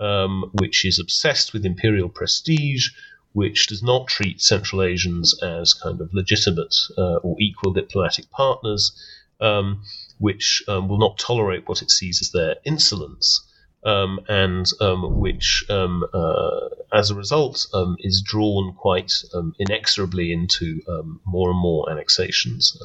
um, 0.01 0.51
which 0.55 0.87
is 0.87 0.99
obsessed 0.99 1.53
with 1.53 1.67
imperial 1.67 2.09
prestige, 2.09 2.89
which 3.35 3.67
does 3.67 3.83
not 3.83 4.07
treat 4.07 4.41
Central 4.41 4.81
Asians 4.83 5.35
as 5.43 5.75
kind 5.75 6.01
of 6.01 6.15
legitimate 6.15 6.75
uh, 6.97 7.17
or 7.17 7.37
equal 7.39 7.73
diplomatic 7.73 8.31
partners, 8.31 8.93
um, 9.41 9.83
which 10.19 10.63
um, 10.69 10.89
will 10.89 10.99
not 10.99 11.19
tolerate 11.19 11.69
what 11.69 11.83
it 11.83 11.91
sees 11.91 12.23
as 12.23 12.31
their 12.31 12.57
insolence, 12.65 13.45
um, 13.85 14.21
and 14.29 14.67
um, 14.81 15.19
which, 15.19 15.65
um, 15.69 16.05
uh, 16.15 16.69
as 16.93 17.11
a 17.11 17.15
result, 17.15 17.67
is 17.99 18.23
drawn 18.23 18.73
quite 18.75 19.13
inexorably 19.59 20.33
into 20.33 20.81
more 21.27 21.51
and 21.51 21.59
more 21.59 21.91
annexations 21.91 22.81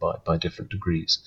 by, 0.00 0.14
by 0.24 0.36
different 0.36 0.70
degrees. 0.70 1.18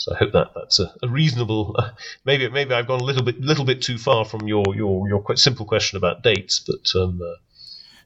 So 0.00 0.14
I 0.14 0.18
hope 0.18 0.32
that 0.32 0.52
that's 0.54 0.78
a, 0.78 0.90
a 1.02 1.08
reasonable. 1.08 1.76
Uh, 1.78 1.90
maybe 2.24 2.48
maybe 2.48 2.72
I've 2.72 2.86
gone 2.86 3.00
a 3.00 3.04
little 3.04 3.22
bit 3.22 3.38
little 3.38 3.66
bit 3.66 3.82
too 3.82 3.98
far 3.98 4.24
from 4.24 4.48
your 4.48 4.64
your 4.74 5.06
your 5.06 5.20
quite 5.20 5.38
simple 5.38 5.66
question 5.66 5.98
about 5.98 6.22
dates, 6.22 6.58
but 6.58 6.98
um, 6.98 7.20
uh, 7.22 7.36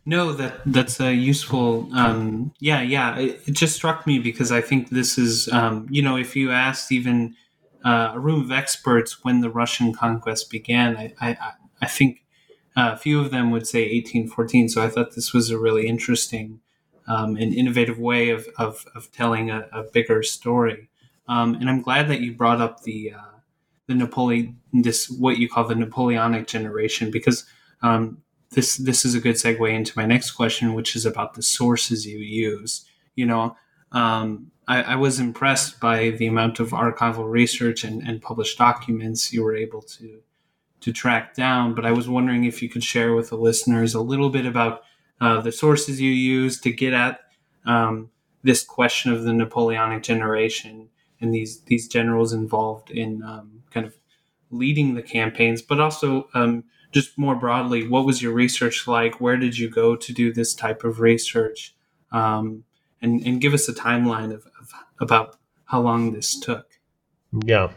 no, 0.07 0.33
that 0.33 0.61
that's 0.67 1.01
a 1.01 1.15
useful. 1.15 1.89
Um, 1.95 2.53
yeah, 2.61 2.83
yeah. 2.83 3.19
It, 3.19 3.41
it, 3.47 3.53
just 3.53 3.75
struck 3.75 4.07
me 4.07 4.19
because 4.19 4.53
I 4.53 4.61
think 4.61 4.91
this 4.91 5.17
is, 5.17 5.49
um, 5.49 5.87
you 5.91 6.03
know, 6.03 6.17
if 6.17 6.37
you 6.37 6.51
asked 6.51 6.93
even 6.93 7.35
uh, 7.85 8.13
a 8.15 8.19
room 8.19 8.41
of 8.43 8.53
experts 8.53 9.25
when 9.25 9.41
the 9.41 9.51
Russian 9.51 9.95
conquest 9.95 10.51
began, 10.51 10.97
I 10.97 11.15
I, 11.21 11.53
I 11.81 11.87
think 11.87 12.23
uh, 12.77 12.91
a 12.93 12.97
few 12.99 13.19
of 13.21 13.31
them 13.31 13.51
would 13.51 13.67
say 13.67 13.83
1814. 13.83 14.69
So 14.69 14.83
I 14.83 14.89
thought 14.89 15.15
this 15.15 15.33
was 15.33 15.51
a 15.51 15.59
really 15.59 15.87
interesting 15.87 16.61
um, 17.07 17.37
and 17.37 17.55
innovative 17.55 17.99
way 17.99 18.29
of 18.29 18.47
of, 18.59 18.85
of 18.95 19.11
telling 19.11 19.51
a, 19.51 19.67
a 19.73 19.85
bigger 19.85 20.23
story. 20.23 20.89
Um, 21.29 21.55
and 21.55 21.71
I'm 21.71 21.81
glad 21.81 22.09
that 22.09 22.21
you 22.21 22.35
brought 22.35 22.61
up 22.61 22.83
the 22.83 23.15
uh, 23.15 23.39
the 23.87 23.95
Napoleon, 23.95 24.61
this 24.73 25.09
what 25.09 25.39
you 25.39 25.49
call 25.49 25.65
the 25.65 25.75
Napoleonic 25.75 26.47
generation, 26.47 27.11
because 27.11 27.47
um, 27.83 28.19
this 28.55 28.77
this 28.77 29.05
is 29.05 29.15
a 29.15 29.21
good 29.21 29.37
segue 29.37 29.71
into 29.71 29.93
my 29.97 30.07
next 30.07 30.33
question, 30.33 30.75
which 30.75 30.97
is 30.97 31.05
about 31.05 31.35
the 31.35 31.43
sources 31.43 32.07
you 32.07 32.19
use. 32.19 32.85
You 33.15 33.27
know, 33.27 33.57
um, 33.93 34.51
I, 34.67 34.83
I, 34.83 34.97
was 34.97 35.21
impressed 35.21 35.79
by 35.79 36.11
the 36.11 36.27
amount 36.27 36.59
of 36.59 36.71
archival 36.71 37.31
research 37.31 37.85
and, 37.85 38.03
and 38.03 38.21
published 38.21 38.59
documents 38.59 39.33
you 39.33 39.45
were 39.45 39.55
able 39.55 39.83
to 39.83 40.21
to 40.81 40.93
track 40.93 41.35
down. 41.35 41.75
But 41.75 41.87
I 41.87 41.93
was 41.93 42.09
wondering 42.09 42.45
if 42.45 42.63
you 42.63 42.69
could 42.69 42.85
share 42.85 43.15
with 43.15 43.31
the 43.31 43.37
listeners 43.37 43.95
a 43.95 44.01
little 44.01 44.31
bit 44.31 44.47
about 44.47 44.83
uh, 45.21 45.41
the 45.41 45.53
sources 45.53 46.01
you 46.01 46.11
use 46.11 46.61
to 46.61 46.73
get 46.73 46.93
at 46.93 47.21
um, 47.67 48.11
this 48.43 48.65
question 48.65 49.13
of 49.13 49.23
the 49.23 49.33
Napoleonic 49.33 50.03
generation 50.03 50.89
and 51.21 51.35
these 51.35 51.61
these 51.63 51.89
generals 51.89 52.33
involved 52.33 52.91
in 52.91 53.23
um, 53.23 53.63
kind 53.71 53.87
of 53.87 53.95
leading 54.51 54.95
the 54.95 55.03
campaigns, 55.03 55.63
but 55.63 55.81
also 55.81 56.29
um, 56.35 56.65
just 56.95 57.19
more 57.19 57.35
broadly, 57.35 57.87
what 57.89 58.07
was 58.07 58.23
your 58.23 58.33
research 58.33 58.87
like? 58.87 59.21
Where 59.21 59.37
did 59.37 59.59
you 59.59 59.69
go 59.69 59.97
to 59.97 60.13
do 60.13 60.33
this 60.33 60.55
type 60.55 60.85
of 60.85 61.01
research? 61.01 61.75
Um, 62.13 62.65
and, 63.03 63.21
and 63.27 63.41
give 63.41 63.53
us 63.53 63.69
a 63.69 63.75
timeline 63.75 64.33
of, 64.33 64.47
of 64.61 64.73
about 65.01 65.37
how 65.67 65.81
long 65.81 66.13
this 66.13 66.39
took. 66.39 66.67
Yeah. 67.45 67.73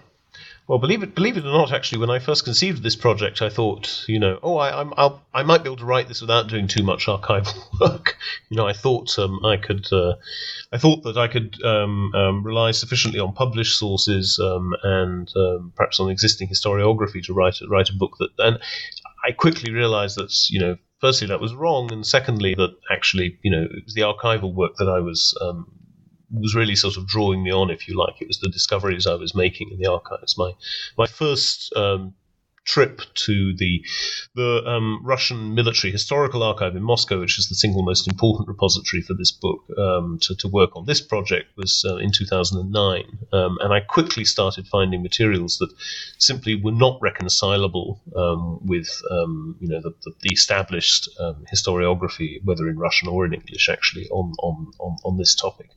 Well, 0.68 0.80
believe 0.80 1.02
it, 1.02 1.16
believe 1.16 1.38
it 1.38 1.46
or 1.46 1.52
not, 1.52 1.72
actually, 1.72 2.00
when 2.00 2.10
I 2.10 2.20
first 2.20 2.44
conceived 2.44 2.84
this 2.84 2.98
project, 2.98 3.42
I 3.42 3.48
thought, 3.48 4.04
you 4.10 4.20
know, 4.20 4.38
oh, 4.44 4.58
I, 4.58 4.82
I'm, 4.82 4.94
I'll, 4.98 5.26
I 5.34 5.44
might 5.44 5.64
be 5.64 5.70
able 5.70 5.78
to 5.78 5.86
write 5.86 6.10
this 6.10 6.20
without 6.20 6.50
doing 6.50 6.68
too 6.68 6.84
much 6.84 7.06
archival 7.06 7.56
work. 7.80 8.18
you 8.50 8.58
know, 8.58 8.68
I 8.68 8.74
thought 8.74 9.18
um, 9.18 9.46
I 9.46 9.56
could, 9.56 9.88
uh, 9.94 10.16
I 10.74 10.78
thought 10.78 11.04
that 11.04 11.16
I 11.16 11.30
could 11.30 11.64
um, 11.64 12.14
um, 12.14 12.44
rely 12.44 12.72
sufficiently 12.72 13.22
on 13.22 13.32
published 13.32 13.80
sources 13.80 14.42
um, 14.44 14.76
and 14.84 15.32
um, 15.38 15.72
perhaps 15.74 16.02
on 16.02 16.10
existing 16.10 16.50
historiography 16.50 17.24
to 17.28 17.34
write 17.34 17.60
write 17.70 17.90
a 17.90 17.96
book 17.96 18.18
that. 18.20 18.32
And 18.38 18.60
I 19.28 19.32
quickly 19.32 19.74
realised 19.74 20.18
that, 20.18 20.34
you 20.50 20.60
know, 20.60 20.78
firstly 21.02 21.28
that 21.28 21.42
was 21.42 21.54
wrong, 21.54 21.92
and 21.92 22.08
secondly 22.08 22.56
that 22.56 22.76
actually, 22.90 23.38
you 23.44 23.52
know, 23.52 23.64
it 23.64 23.84
was 23.84 23.94
the 23.94 24.02
archival 24.02 24.54
work 24.54 24.76
that 24.78 24.88
I 24.88 25.00
was 25.00 25.38
um, 25.42 25.70
was 26.32 26.56
really 26.56 26.76
sort 26.76 26.98
of 26.98 27.08
drawing 27.08 27.44
me 27.44 27.52
on, 27.52 27.70
if 27.70 27.88
you 27.88 27.98
like. 27.98 28.22
It 28.22 28.28
was 28.28 28.40
the 28.40 28.50
discoveries 28.50 29.06
I 29.06 29.16
was 29.16 29.36
making 29.36 29.72
in 29.72 29.80
the 29.80 29.92
archives. 29.92 30.38
My 30.38 30.54
my 30.98 31.08
first 31.08 31.76
um, 31.76 32.14
trip 32.68 33.02
to 33.16 33.56
the 33.56 33.84
the 34.36 34.62
um, 34.68 35.02
Russian 35.04 35.56
Military 35.56 35.92
Historical 35.92 36.44
Archive 36.44 36.76
in 36.76 36.84
Moscow, 36.84 37.20
which 37.20 37.40
is 37.40 37.50
the 37.50 37.56
single 37.56 37.82
most 37.82 38.08
important 38.08 38.48
repository 38.48 39.02
for 39.02 39.14
this 39.14 39.32
book, 39.32 39.62
um, 39.78 40.20
to, 40.22 40.36
to 40.36 40.48
work 40.48 40.76
on 40.76 40.86
this 40.86 41.02
project 41.02 41.48
was 41.58 41.84
uh, 41.88 41.96
in 41.96 42.12
2009. 42.12 43.04
Um, 43.34 43.58
and 43.62 43.74
I 43.74 43.80
quickly 43.80 44.26
started 44.26 44.68
finding 44.68 45.02
materials 45.02 45.58
that 45.58 45.74
simply 46.18 46.56
were 46.62 46.74
not 46.74 47.00
reconcilable 47.02 48.02
um, 48.16 48.60
with 48.66 49.02
um, 49.10 49.56
you 49.60 49.70
know 49.70 49.82
the, 49.82 49.94
the, 50.04 50.12
the 50.22 50.34
established 50.34 51.10
um, 51.20 51.46
historiography, 51.52 52.44
whether 52.44 52.68
in 52.70 52.78
Russian 52.78 53.08
or 53.08 53.26
in 53.26 53.34
English, 53.34 53.70
actually 53.70 54.08
on 54.10 54.34
on 54.40 54.72
on, 54.80 54.98
on 55.06 55.18
this 55.18 55.36
topic. 55.36 55.72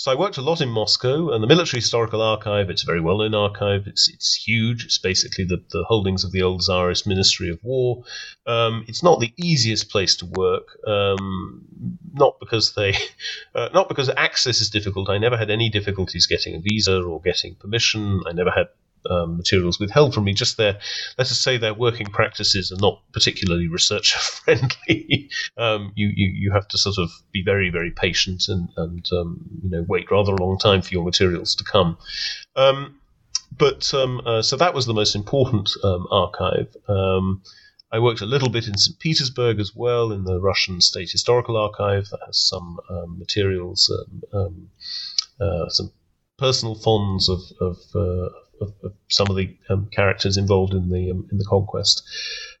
So 0.00 0.10
I 0.10 0.14
worked 0.14 0.38
a 0.38 0.40
lot 0.40 0.62
in 0.62 0.70
Moscow, 0.70 1.28
and 1.28 1.42
the 1.42 1.46
Military 1.46 1.82
Historical 1.82 2.22
Archive. 2.22 2.70
It's 2.70 2.82
a 2.82 2.86
very 2.86 3.02
well-known 3.02 3.34
archive. 3.34 3.86
It's 3.86 4.08
it's 4.08 4.34
huge. 4.34 4.86
It's 4.86 4.96
basically 4.96 5.44
the, 5.44 5.62
the 5.72 5.84
holdings 5.88 6.24
of 6.24 6.32
the 6.32 6.40
old 6.40 6.62
Tsarist 6.62 7.06
Ministry 7.06 7.50
of 7.50 7.62
War. 7.62 8.02
Um, 8.46 8.86
it's 8.88 9.02
not 9.02 9.20
the 9.20 9.34
easiest 9.36 9.90
place 9.90 10.16
to 10.16 10.24
work, 10.24 10.68
um, 10.86 11.66
not 12.14 12.40
because 12.40 12.72
they, 12.72 12.94
uh, 13.54 13.68
not 13.74 13.90
because 13.90 14.08
access 14.16 14.62
is 14.62 14.70
difficult. 14.70 15.10
I 15.10 15.18
never 15.18 15.36
had 15.36 15.50
any 15.50 15.68
difficulties 15.68 16.26
getting 16.26 16.54
a 16.54 16.60
visa 16.60 17.02
or 17.02 17.20
getting 17.20 17.56
permission. 17.56 18.22
I 18.26 18.32
never 18.32 18.50
had 18.50 18.68
um, 19.08 19.36
materials 19.36 19.78
withheld 19.78 20.14
from 20.14 20.24
me. 20.24 20.32
Just 20.32 20.56
their, 20.56 20.78
let 21.18 21.30
us 21.30 21.40
say, 21.40 21.56
their 21.56 21.74
working 21.74 22.06
practices 22.06 22.72
are 22.72 22.80
not 22.80 23.02
particularly 23.12 23.68
researcher 23.68 24.18
friendly. 24.18 25.30
um, 25.56 25.92
you, 25.94 26.10
you 26.14 26.28
you 26.34 26.52
have 26.52 26.68
to 26.68 26.78
sort 26.78 26.98
of 26.98 27.10
be 27.32 27.42
very 27.42 27.70
very 27.70 27.90
patient 27.90 28.44
and 28.48 28.68
and 28.76 29.06
um, 29.12 29.40
you 29.62 29.70
know 29.70 29.84
wait 29.88 30.10
rather 30.10 30.32
a 30.32 30.42
long 30.42 30.58
time 30.58 30.82
for 30.82 30.92
your 30.92 31.04
materials 31.04 31.54
to 31.56 31.64
come. 31.64 31.96
Um, 32.56 33.00
but 33.56 33.92
um, 33.94 34.22
uh, 34.24 34.42
so 34.42 34.56
that 34.56 34.74
was 34.74 34.86
the 34.86 34.94
most 34.94 35.14
important 35.14 35.70
um, 35.82 36.06
archive. 36.10 36.74
I 37.92 37.98
worked 37.98 38.20
a 38.20 38.26
little 38.26 38.50
bit 38.50 38.68
in 38.68 38.78
St. 38.78 38.96
Petersburg 39.00 39.58
as 39.58 39.74
well 39.74 40.12
in 40.12 40.22
the 40.22 40.40
Russian 40.40 40.80
State 40.80 41.10
Historical 41.10 41.56
Archive 41.56 42.08
that 42.10 42.20
has 42.24 42.38
some 42.38 42.78
materials, 43.18 43.92
uh, 44.32 45.68
some 45.68 45.90
personal 46.40 46.74
fonds 46.74 47.28
of, 47.28 47.40
of 47.60 47.76
uh, 47.94 48.28
of, 48.60 48.72
of 48.82 48.92
some 49.08 49.28
of 49.30 49.36
the 49.36 49.56
um, 49.68 49.88
characters 49.90 50.36
involved 50.36 50.74
in 50.74 50.88
the 50.88 51.10
um, 51.10 51.28
in 51.30 51.38
the 51.38 51.46
conquest. 51.48 52.02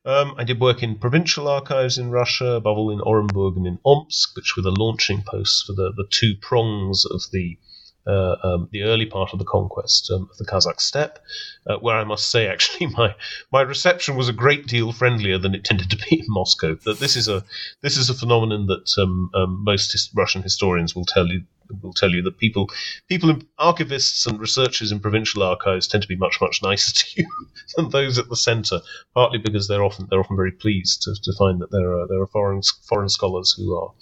Um, 0.04 0.34
I 0.38 0.44
did 0.44 0.60
work 0.60 0.82
in 0.82 0.98
provincial 0.98 1.46
archives 1.46 1.98
in 1.98 2.10
Russia, 2.10 2.52
above 2.52 2.78
all 2.78 2.90
in 2.90 3.00
Orenburg 3.00 3.56
and 3.56 3.66
in 3.66 3.78
Omsk, 3.84 4.34
which 4.36 4.56
were 4.56 4.62
the 4.62 4.70
launching 4.70 5.22
posts 5.22 5.62
for 5.62 5.74
the, 5.74 5.92
the 5.94 6.06
two 6.10 6.34
prongs 6.40 7.04
of 7.04 7.22
the 7.32 7.58
uh, 8.06 8.36
um, 8.42 8.68
the 8.72 8.82
early 8.82 9.04
part 9.04 9.30
of 9.32 9.38
the 9.38 9.44
conquest 9.44 10.10
um, 10.10 10.28
of 10.30 10.36
the 10.38 10.44
Kazakh 10.44 10.80
steppe, 10.80 11.18
uh, 11.66 11.76
where 11.76 11.96
I 11.96 12.04
must 12.04 12.30
say, 12.30 12.46
actually, 12.54 12.86
my 12.86 13.14
my 13.52 13.60
reception 13.60 14.16
was 14.16 14.28
a 14.28 14.32
great 14.32 14.66
deal 14.66 14.92
friendlier 14.92 15.38
than 15.38 15.54
it 15.54 15.64
tended 15.64 15.90
to 15.90 15.96
be 15.96 16.20
in 16.20 16.26
Moscow. 16.28 16.76
That 16.84 16.98
this 16.98 17.16
is 17.16 17.28
a 17.28 17.44
this 17.82 17.96
is 17.96 18.08
a 18.10 18.14
phenomenon 18.14 18.66
that 18.66 18.90
um, 18.98 19.30
um 19.34 19.62
most 19.64 19.92
his- 19.92 20.10
Russian 20.14 20.42
historians 20.42 20.94
will 20.96 21.04
tell 21.04 21.28
you 21.28 21.42
will 21.82 21.92
tell 21.92 22.10
you 22.10 22.22
that 22.22 22.38
people 22.38 22.70
people 23.08 23.34
archivists 23.58 24.26
and 24.26 24.38
researchers 24.38 24.92
in 24.92 25.00
provincial 25.00 25.42
archives 25.42 25.86
tend 25.86 26.02
to 26.02 26.08
be 26.08 26.16
much 26.16 26.40
much 26.40 26.62
nicer 26.62 26.92
to 26.94 27.22
you 27.22 27.28
than 27.76 27.90
those 27.90 28.18
at 28.18 28.28
the 28.28 28.36
centre. 28.36 28.80
Partly 29.14 29.38
because 29.38 29.68
they're 29.68 29.84
often 29.84 30.06
they're 30.10 30.20
often 30.20 30.36
very 30.36 30.52
pleased 30.52 31.02
to, 31.02 31.14
to 31.22 31.32
find 31.38 31.60
that 31.60 31.70
there 31.70 31.92
are 31.92 32.06
there 32.08 32.20
are 32.20 32.26
foreign 32.26 32.62
foreign 32.88 33.08
scholars 33.08 33.54
who 33.56 33.76
are 33.76 33.92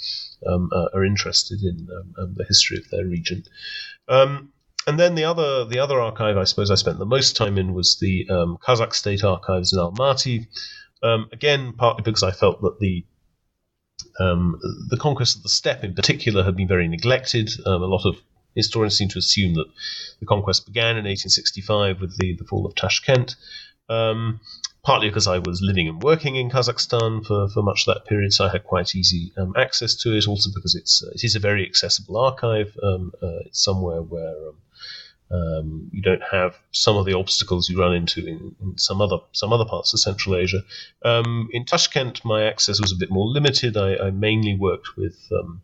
um, 0.46 0.70
uh, 0.72 0.88
are 0.94 1.04
interested 1.04 1.62
in 1.62 1.88
um, 1.90 2.14
um 2.18 2.34
the 2.34 2.44
history 2.44 2.78
of 2.78 2.88
their 2.90 3.04
region. 3.04 3.44
Um, 4.08 4.52
and 4.86 4.98
then 4.98 5.14
the 5.14 5.24
other 5.24 5.64
the 5.64 5.78
other 5.80 6.00
archive 6.00 6.36
I 6.36 6.44
suppose 6.44 6.70
I 6.70 6.76
spent 6.76 6.98
the 6.98 7.06
most 7.06 7.36
time 7.36 7.58
in 7.58 7.74
was 7.74 7.98
the 7.98 8.26
um, 8.30 8.58
Kazakh 8.66 8.94
State 8.94 9.24
Archives 9.24 9.72
in 9.72 9.78
Almaty. 9.78 10.46
again, 11.32 11.74
partly 11.74 12.02
because 12.02 12.22
I 12.22 12.30
felt 12.30 12.62
that 12.62 12.80
the 12.80 13.04
um, 14.18 14.60
the 14.88 14.96
conquest 14.96 15.36
of 15.36 15.42
the 15.42 15.48
steppe, 15.48 15.84
in 15.84 15.94
particular, 15.94 16.42
had 16.42 16.56
been 16.56 16.68
very 16.68 16.88
neglected. 16.88 17.50
Um, 17.64 17.82
a 17.82 17.86
lot 17.86 18.04
of 18.04 18.16
historians 18.54 18.96
seem 18.96 19.08
to 19.08 19.18
assume 19.18 19.54
that 19.54 19.66
the 20.20 20.26
conquest 20.26 20.66
began 20.66 20.96
in 20.96 21.04
1865 21.04 22.00
with 22.00 22.18
the, 22.18 22.34
the 22.34 22.44
fall 22.44 22.66
of 22.66 22.74
Tashkent, 22.74 23.36
um, 23.88 24.40
partly 24.82 25.08
because 25.08 25.26
I 25.26 25.38
was 25.38 25.62
living 25.62 25.88
and 25.88 26.02
working 26.02 26.36
in 26.36 26.50
Kazakhstan 26.50 27.24
for, 27.24 27.48
for 27.48 27.62
much 27.62 27.86
of 27.86 27.94
that 27.94 28.08
period, 28.08 28.32
so 28.32 28.46
I 28.46 28.50
had 28.50 28.64
quite 28.64 28.94
easy 28.94 29.32
um, 29.36 29.54
access 29.56 29.94
to 30.02 30.16
it. 30.16 30.26
Also 30.26 30.50
because 30.54 30.74
it's 30.74 31.02
uh, 31.02 31.10
it 31.14 31.24
is 31.24 31.36
a 31.36 31.40
very 31.40 31.64
accessible 31.64 32.16
archive. 32.16 32.76
Um, 32.82 33.12
uh, 33.22 33.46
it's 33.46 33.62
somewhere 33.62 34.02
where 34.02 34.52
um, 35.30 35.90
you 35.92 36.02
don't 36.02 36.22
have 36.30 36.56
some 36.72 36.96
of 36.96 37.04
the 37.04 37.14
obstacles 37.14 37.68
you 37.68 37.78
run 37.78 37.94
into 37.94 38.26
in, 38.26 38.54
in 38.60 38.78
some 38.78 39.00
other 39.00 39.18
some 39.32 39.52
other 39.52 39.64
parts 39.64 39.92
of 39.92 40.00
Central 40.00 40.36
Asia. 40.36 40.62
Um, 41.04 41.48
in 41.52 41.64
Tashkent, 41.64 42.24
my 42.24 42.44
access 42.44 42.80
was 42.80 42.92
a 42.92 42.96
bit 42.96 43.10
more 43.10 43.26
limited. 43.26 43.76
I, 43.76 43.96
I 43.96 44.10
mainly 44.10 44.56
worked 44.56 44.96
with 44.96 45.18
um, 45.32 45.62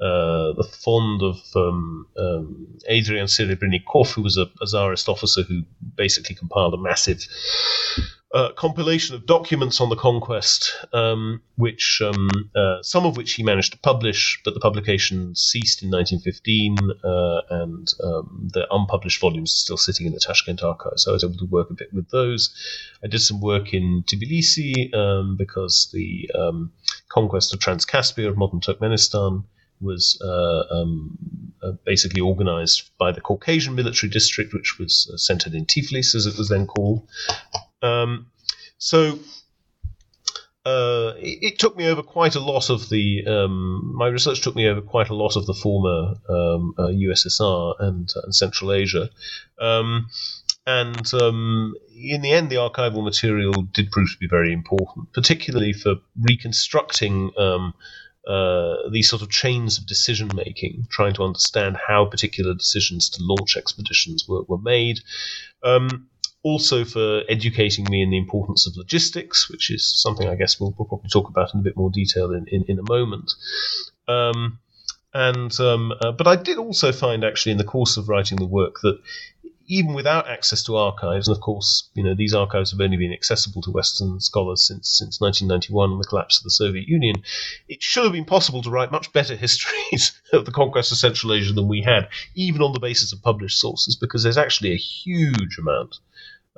uh, 0.00 0.52
the 0.52 0.68
fond 0.70 1.22
of 1.22 1.40
um, 1.54 2.06
um, 2.16 2.78
Adrian 2.88 3.26
Serebrennikov, 3.26 4.12
who 4.12 4.22
was 4.22 4.36
a, 4.36 4.46
a 4.60 4.66
Tsarist 4.66 5.08
officer 5.08 5.42
who 5.42 5.62
basically 5.96 6.34
compiled 6.34 6.74
a 6.74 6.78
massive 6.78 7.26
uh, 8.34 8.52
compilation 8.52 9.14
of 9.14 9.24
documents 9.24 9.80
on 9.80 9.88
the 9.88 9.96
conquest, 9.96 10.74
um, 10.92 11.40
which 11.56 12.02
um, 12.04 12.50
uh, 12.54 12.82
some 12.82 13.06
of 13.06 13.16
which 13.16 13.34
he 13.34 13.42
managed 13.42 13.72
to 13.72 13.78
publish, 13.78 14.40
but 14.44 14.52
the 14.52 14.60
publication 14.60 15.34
ceased 15.34 15.82
in 15.82 15.90
1915, 15.90 16.76
uh, 17.04 17.40
and 17.62 17.88
um, 18.04 18.48
the 18.52 18.66
unpublished 18.70 19.20
volumes 19.20 19.52
are 19.52 19.62
still 19.64 19.76
sitting 19.78 20.06
in 20.06 20.12
the 20.12 20.20
Tashkent 20.20 20.62
archive. 20.62 20.92
So 20.96 21.12
I 21.12 21.14
was 21.14 21.24
able 21.24 21.38
to 21.38 21.46
work 21.46 21.70
a 21.70 21.74
bit 21.74 21.92
with 21.92 22.10
those. 22.10 22.54
I 23.02 23.06
did 23.06 23.20
some 23.20 23.40
work 23.40 23.72
in 23.72 24.04
Tbilisi 24.06 24.94
um, 24.94 25.36
because 25.36 25.88
the 25.94 26.30
um, 26.38 26.72
conquest 27.08 27.54
of 27.54 27.60
Transcaspia 27.60 28.28
of 28.28 28.36
modern 28.36 28.60
Turkmenistan 28.60 29.44
was 29.80 30.20
uh, 30.22 30.64
um, 30.70 31.16
uh, 31.62 31.72
basically 31.84 32.20
organized 32.20 32.90
by 32.98 33.12
the 33.12 33.20
Caucasian 33.20 33.74
military 33.74 34.10
district, 34.10 34.52
which 34.52 34.78
was 34.78 35.10
uh, 35.12 35.16
centered 35.16 35.54
in 35.54 35.64
Tiflis, 35.64 36.14
as 36.14 36.26
it 36.26 36.36
was 36.36 36.48
then 36.48 36.66
called. 36.66 37.08
Um, 37.82 38.26
so 38.78 39.18
uh, 40.64 41.14
it, 41.18 41.38
it, 41.42 41.58
took 41.58 41.76
me 41.76 41.86
over 41.86 42.02
quite 42.02 42.34
a 42.34 42.40
lot 42.40 42.70
of 42.70 42.88
the. 42.88 43.24
Um, 43.26 43.92
my 43.94 44.08
research 44.08 44.42
took 44.42 44.54
me 44.54 44.66
over 44.68 44.80
quite 44.80 45.08
a 45.08 45.14
lot 45.14 45.36
of 45.36 45.46
the 45.46 45.54
former 45.54 46.14
um, 46.28 46.74
uh, 46.76 46.88
USSR 46.88 47.74
and, 47.78 48.12
and, 48.22 48.34
Central 48.34 48.72
Asia. 48.72 49.08
Um, 49.60 50.08
and 50.66 51.14
um, 51.14 51.74
in 51.96 52.20
the 52.20 52.32
end, 52.32 52.50
the 52.50 52.56
archival 52.56 53.02
material 53.02 53.62
did 53.72 53.90
prove 53.90 54.12
to 54.12 54.18
be 54.18 54.28
very 54.28 54.52
important, 54.52 55.12
particularly 55.14 55.72
for 55.72 55.94
reconstructing 56.20 57.30
um, 57.38 57.72
uh, 58.26 58.90
these 58.90 59.08
sort 59.08 59.22
of 59.22 59.30
chains 59.30 59.78
of 59.78 59.86
decision 59.86 60.28
making, 60.34 60.86
trying 60.90 61.14
to 61.14 61.22
understand 61.22 61.78
how 61.88 62.04
particular 62.04 62.52
decisions 62.52 63.08
to 63.08 63.22
launch 63.22 63.56
expeditions 63.56 64.26
were, 64.28 64.42
were 64.42 64.58
made. 64.58 65.00
Um, 65.62 66.08
also 66.42 66.84
for 66.84 67.22
educating 67.28 67.86
me 67.90 68.02
in 68.02 68.10
the 68.10 68.18
importance 68.18 68.66
of 68.66 68.76
logistics, 68.76 69.50
which 69.50 69.70
is 69.70 70.00
something 70.00 70.28
I 70.28 70.36
guess 70.36 70.60
we'll, 70.60 70.74
we'll 70.78 70.88
probably 70.88 71.10
talk 71.10 71.28
about 71.28 71.52
in 71.54 71.60
a 71.60 71.62
bit 71.62 71.76
more 71.76 71.90
detail 71.90 72.32
in, 72.32 72.46
in, 72.48 72.64
in 72.68 72.78
a 72.78 72.90
moment. 72.90 73.32
Um, 74.06 74.60
And 75.14 75.58
um, 75.58 75.92
uh, 76.02 76.12
but 76.12 76.26
I 76.26 76.36
did 76.36 76.58
also 76.58 76.92
find 76.92 77.24
actually 77.24 77.52
in 77.52 77.58
the 77.58 77.64
course 77.64 77.96
of 77.96 78.08
writing 78.08 78.38
the 78.38 78.46
work 78.46 78.80
that 78.82 79.00
even 79.68 79.92
without 79.92 80.28
access 80.28 80.62
to 80.64 80.76
archives, 80.76 81.28
and 81.28 81.36
of 81.36 81.42
course, 81.42 81.90
you 81.94 82.02
know, 82.02 82.14
these 82.14 82.34
archives 82.34 82.70
have 82.70 82.80
only 82.80 82.96
been 82.96 83.12
accessible 83.12 83.60
to 83.62 83.70
Western 83.70 84.18
scholars 84.18 84.66
since 84.66 84.88
since 84.88 85.20
1991 85.20 85.92
and 85.92 86.00
the 86.00 86.08
collapse 86.08 86.38
of 86.38 86.44
the 86.44 86.50
Soviet 86.50 86.88
Union, 86.88 87.22
it 87.68 87.82
should 87.82 88.04
have 88.04 88.12
been 88.12 88.24
possible 88.24 88.62
to 88.62 88.70
write 88.70 88.90
much 88.90 89.12
better 89.12 89.36
histories 89.46 90.12
of 90.32 90.46
the 90.46 90.52
conquest 90.52 90.90
of 90.90 90.98
Central 90.98 91.34
Asia 91.34 91.52
than 91.52 91.68
we 91.68 91.82
had, 91.82 92.08
even 92.34 92.62
on 92.62 92.72
the 92.72 92.80
basis 92.80 93.12
of 93.12 93.22
published 93.22 93.60
sources, 93.60 93.94
because 93.94 94.22
there's 94.22 94.38
actually 94.38 94.72
a 94.72 94.76
huge 94.76 95.58
amount 95.58 95.96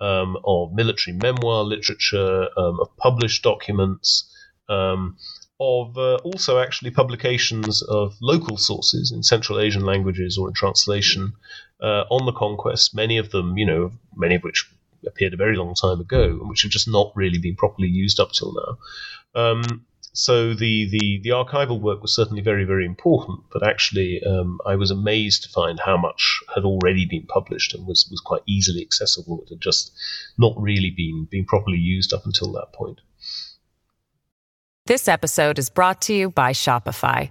um, 0.00 0.36
of 0.44 0.72
military 0.72 1.16
memoir 1.16 1.64
literature, 1.64 2.48
um, 2.56 2.78
of 2.80 2.96
published 2.96 3.42
documents. 3.42 4.32
Um, 4.68 5.16
of 5.62 5.98
uh, 5.98 6.14
also 6.24 6.58
actually 6.58 6.90
publications 6.90 7.82
of 7.82 8.16
local 8.22 8.56
sources 8.56 9.12
in 9.12 9.22
Central 9.22 9.60
Asian 9.60 9.84
languages 9.84 10.38
or 10.38 10.48
in 10.48 10.54
translation 10.54 11.34
uh, 11.82 12.04
on 12.10 12.26
the 12.26 12.32
conquest. 12.32 12.94
Many 12.94 13.18
of 13.18 13.30
them, 13.30 13.56
you 13.56 13.66
know, 13.66 13.92
many 14.16 14.34
of 14.34 14.42
which 14.42 14.70
appeared 15.06 15.34
a 15.34 15.36
very 15.36 15.56
long 15.56 15.74
time 15.74 16.00
ago 16.00 16.24
and 16.24 16.48
which 16.48 16.62
have 16.62 16.70
just 16.70 16.88
not 16.88 17.12
really 17.14 17.38
been 17.38 17.56
properly 17.56 17.88
used 17.88 18.20
up 18.20 18.32
till 18.32 18.52
now. 18.52 19.40
Um, 19.40 19.86
so 20.12 20.54
the, 20.54 20.88
the, 20.90 21.20
the 21.22 21.30
archival 21.30 21.80
work 21.80 22.02
was 22.02 22.14
certainly 22.14 22.42
very, 22.42 22.64
very 22.64 22.84
important, 22.84 23.40
but 23.52 23.66
actually 23.66 24.20
um, 24.24 24.58
I 24.66 24.74
was 24.74 24.90
amazed 24.90 25.44
to 25.44 25.48
find 25.48 25.78
how 25.78 25.96
much 25.96 26.40
had 26.54 26.64
already 26.64 27.06
been 27.06 27.26
published 27.26 27.74
and 27.74 27.86
was, 27.86 28.08
was 28.10 28.20
quite 28.20 28.42
easily 28.46 28.82
accessible. 28.82 29.40
It 29.42 29.50
had 29.50 29.60
just 29.60 29.92
not 30.36 30.54
really 30.56 30.90
been, 30.90 31.28
been 31.30 31.44
properly 31.44 31.78
used 31.78 32.12
up 32.12 32.26
until 32.26 32.52
that 32.52 32.72
point. 32.72 33.00
This 34.86 35.06
episode 35.06 35.58
is 35.58 35.70
brought 35.70 36.02
to 36.02 36.14
you 36.14 36.30
by 36.30 36.52
Shopify. 36.52 37.30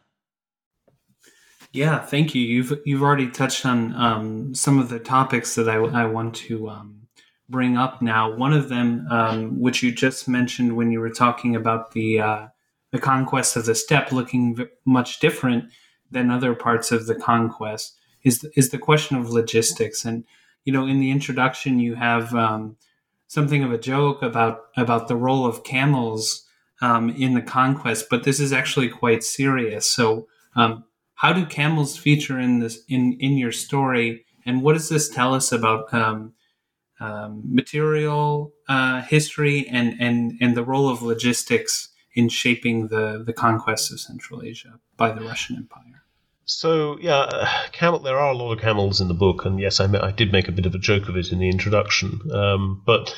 Yeah, 1.73 1.99
thank 1.99 2.35
you. 2.35 2.41
You've 2.41 2.81
you've 2.85 3.01
already 3.01 3.29
touched 3.29 3.65
on 3.65 3.95
um, 3.95 4.53
some 4.53 4.77
of 4.77 4.89
the 4.89 4.99
topics 4.99 5.55
that 5.55 5.69
I, 5.69 5.75
I 5.75 6.05
want 6.05 6.35
to 6.35 6.69
um, 6.69 7.07
bring 7.47 7.77
up 7.77 8.01
now. 8.01 8.35
One 8.35 8.51
of 8.51 8.67
them, 8.67 9.07
um, 9.09 9.59
which 9.59 9.81
you 9.81 9.91
just 9.91 10.27
mentioned 10.27 10.75
when 10.75 10.91
you 10.91 10.99
were 10.99 11.09
talking 11.09 11.55
about 11.55 11.91
the 11.91 12.19
uh, 12.19 12.47
the 12.91 12.99
conquest 12.99 13.55
of 13.55 13.65
the 13.65 13.75
steppe, 13.75 14.11
looking 14.11 14.55
v- 14.55 14.65
much 14.85 15.19
different 15.19 15.71
than 16.09 16.29
other 16.29 16.53
parts 16.53 16.91
of 16.91 17.05
the 17.05 17.15
conquest, 17.15 17.95
is 18.23 18.45
is 18.57 18.71
the 18.71 18.77
question 18.77 19.15
of 19.15 19.29
logistics. 19.29 20.03
And 20.03 20.25
you 20.65 20.73
know, 20.73 20.85
in 20.85 20.99
the 20.99 21.11
introduction, 21.11 21.79
you 21.79 21.95
have 21.95 22.35
um, 22.35 22.75
something 23.27 23.63
of 23.63 23.71
a 23.71 23.77
joke 23.77 24.21
about 24.21 24.63
about 24.75 25.07
the 25.07 25.15
role 25.15 25.45
of 25.45 25.63
camels 25.63 26.45
um, 26.81 27.11
in 27.11 27.33
the 27.33 27.41
conquest, 27.41 28.07
but 28.09 28.25
this 28.25 28.41
is 28.41 28.51
actually 28.51 28.89
quite 28.89 29.23
serious. 29.23 29.85
So 29.89 30.27
um, 30.57 30.83
how 31.21 31.31
do 31.31 31.45
camels 31.45 31.95
feature 31.97 32.39
in 32.39 32.59
this 32.59 32.79
in 32.87 33.15
in 33.19 33.37
your 33.37 33.51
story 33.51 34.25
and 34.45 34.63
what 34.63 34.73
does 34.73 34.89
this 34.89 35.07
tell 35.07 35.35
us 35.35 35.51
about 35.51 35.93
um, 35.93 36.33
um, 36.99 37.43
material 37.45 38.51
uh, 38.67 39.01
history 39.03 39.67
and 39.69 39.95
and 39.99 40.33
and 40.41 40.57
the 40.57 40.63
role 40.63 40.89
of 40.89 41.03
logistics 41.03 41.89
in 42.15 42.27
shaping 42.27 42.87
the 42.87 43.23
the 43.23 43.33
conquest 43.33 43.91
of 43.91 43.99
central 43.99 44.41
asia 44.41 44.79
by 44.97 45.11
the 45.11 45.21
russian 45.21 45.55
empire 45.55 46.01
so 46.45 46.97
yeah, 46.99 47.29
camel. 47.71 47.99
There 47.99 48.19
are 48.19 48.31
a 48.31 48.35
lot 48.35 48.51
of 48.51 48.59
camels 48.59 48.99
in 48.99 49.07
the 49.07 49.13
book, 49.13 49.45
and 49.45 49.57
yes, 49.57 49.79
I, 49.79 49.85
I 50.05 50.11
did 50.11 50.33
make 50.33 50.49
a 50.49 50.51
bit 50.51 50.65
of 50.65 50.75
a 50.75 50.79
joke 50.79 51.07
of 51.07 51.15
it 51.15 51.31
in 51.31 51.39
the 51.39 51.47
introduction. 51.47 52.19
Um, 52.33 52.81
but 52.85 53.15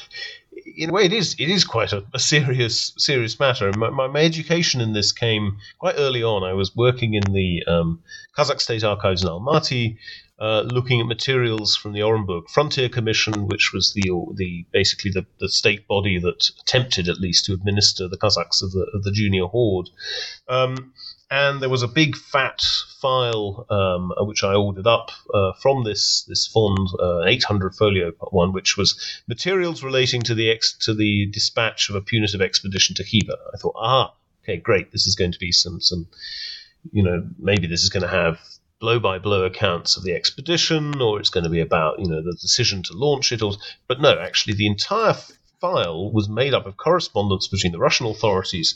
in 0.76 0.90
a 0.90 0.94
way, 0.94 1.06
it 1.06 1.14
is 1.14 1.36
it 1.40 1.50
is 1.50 1.64
quite 1.64 1.94
a, 1.94 2.04
a 2.14 2.20
serious 2.20 2.94
serious 2.98 3.40
matter. 3.40 3.72
My, 3.78 3.90
my, 3.90 4.08
my, 4.08 4.22
education 4.22 4.82
in 4.82 4.94
this 4.94 5.12
came 5.12 5.58
quite 5.80 5.96
early 5.98 6.24
on. 6.24 6.44
I 6.44 6.54
was 6.54 6.76
working 6.76 7.14
in 7.14 7.34
the 7.34 7.64
um, 7.68 8.02
Kazakh 8.38 8.60
State 8.60 8.84
Archives 8.84 9.24
in 9.24 9.30
Almaty, 9.30 9.98
uh, 10.40 10.62
looking 10.62 11.00
at 11.00 11.06
materials 11.06 11.76
from 11.76 11.94
the 11.94 12.02
Orenburg 12.02 12.50
Frontier 12.50 12.90
Commission, 12.90 13.48
which 13.48 13.72
was 13.74 13.94
the 13.94 14.12
the 14.36 14.66
basically 14.72 15.12
the, 15.12 15.26
the 15.40 15.50
state 15.50 15.88
body 15.88 16.20
that 16.20 16.50
attempted 16.62 17.08
at 17.08 17.20
least 17.20 17.46
to 17.46 17.54
administer 17.54 18.08
the 18.08 18.18
Kazakhs 18.18 18.62
of 18.64 18.72
the 18.72 18.88
of 18.94 19.04
the 19.04 19.12
junior 19.12 19.46
horde. 19.46 19.90
Um, 20.48 20.94
and 21.34 21.60
there 21.60 21.70
was 21.70 21.82
a 21.82 21.88
big 21.88 22.16
fat 22.16 22.62
file 23.02 23.66
um, 23.72 24.12
uh, 24.12 24.24
which 24.24 24.44
I 24.44 24.54
ordered 24.54 24.86
up 24.86 25.10
uh, 25.34 25.54
from 25.54 25.84
this 25.84 26.24
this 26.28 26.46
fond, 26.46 26.90
uh, 27.00 27.24
800 27.24 27.74
folio 27.74 28.12
one, 28.30 28.54
which 28.54 28.78
was 28.78 29.22
materials 29.28 29.82
relating 29.82 30.22
to 30.24 30.36
the 30.36 30.52
ex- 30.52 30.78
to 30.86 30.94
the 30.94 31.26
dispatch 31.26 31.90
of 31.90 31.96
a 31.96 32.02
punitive 32.02 32.40
expedition 32.40 32.96
to 32.98 33.04
Khiva. 33.04 33.36
I 33.52 33.58
thought, 33.58 33.76
ah, 33.76 34.14
okay, 34.44 34.58
great, 34.58 34.92
this 34.92 35.08
is 35.08 35.16
going 35.16 35.32
to 35.32 35.40
be 35.40 35.52
some 35.52 35.82
some, 35.82 36.08
you 36.92 37.02
know, 37.02 37.28
maybe 37.40 37.66
this 37.66 37.82
is 37.82 37.90
going 37.90 38.04
to 38.04 38.16
have 38.22 38.40
blow 38.80 39.00
by 39.00 39.18
blow 39.18 39.44
accounts 39.44 39.98
of 39.98 40.04
the 40.04 40.14
expedition, 40.14 41.02
or 41.02 41.20
it's 41.20 41.32
going 41.32 41.46
to 41.46 41.50
be 41.50 41.62
about 41.62 41.98
you 41.98 42.08
know 42.08 42.22
the 42.22 42.38
decision 42.40 42.84
to 42.84 42.94
launch 42.94 43.32
it, 43.32 43.42
or 43.42 43.54
but 43.88 44.00
no, 44.00 44.20
actually 44.20 44.54
the 44.54 44.68
entire 44.68 45.16
file 45.64 46.11
was 46.11 46.28
made 46.28 46.53
up 46.53 46.66
of 46.66 46.76
correspondence 46.76 47.47
between 47.47 47.72
the 47.72 47.80
Russian 47.80 48.05
authorities 48.05 48.76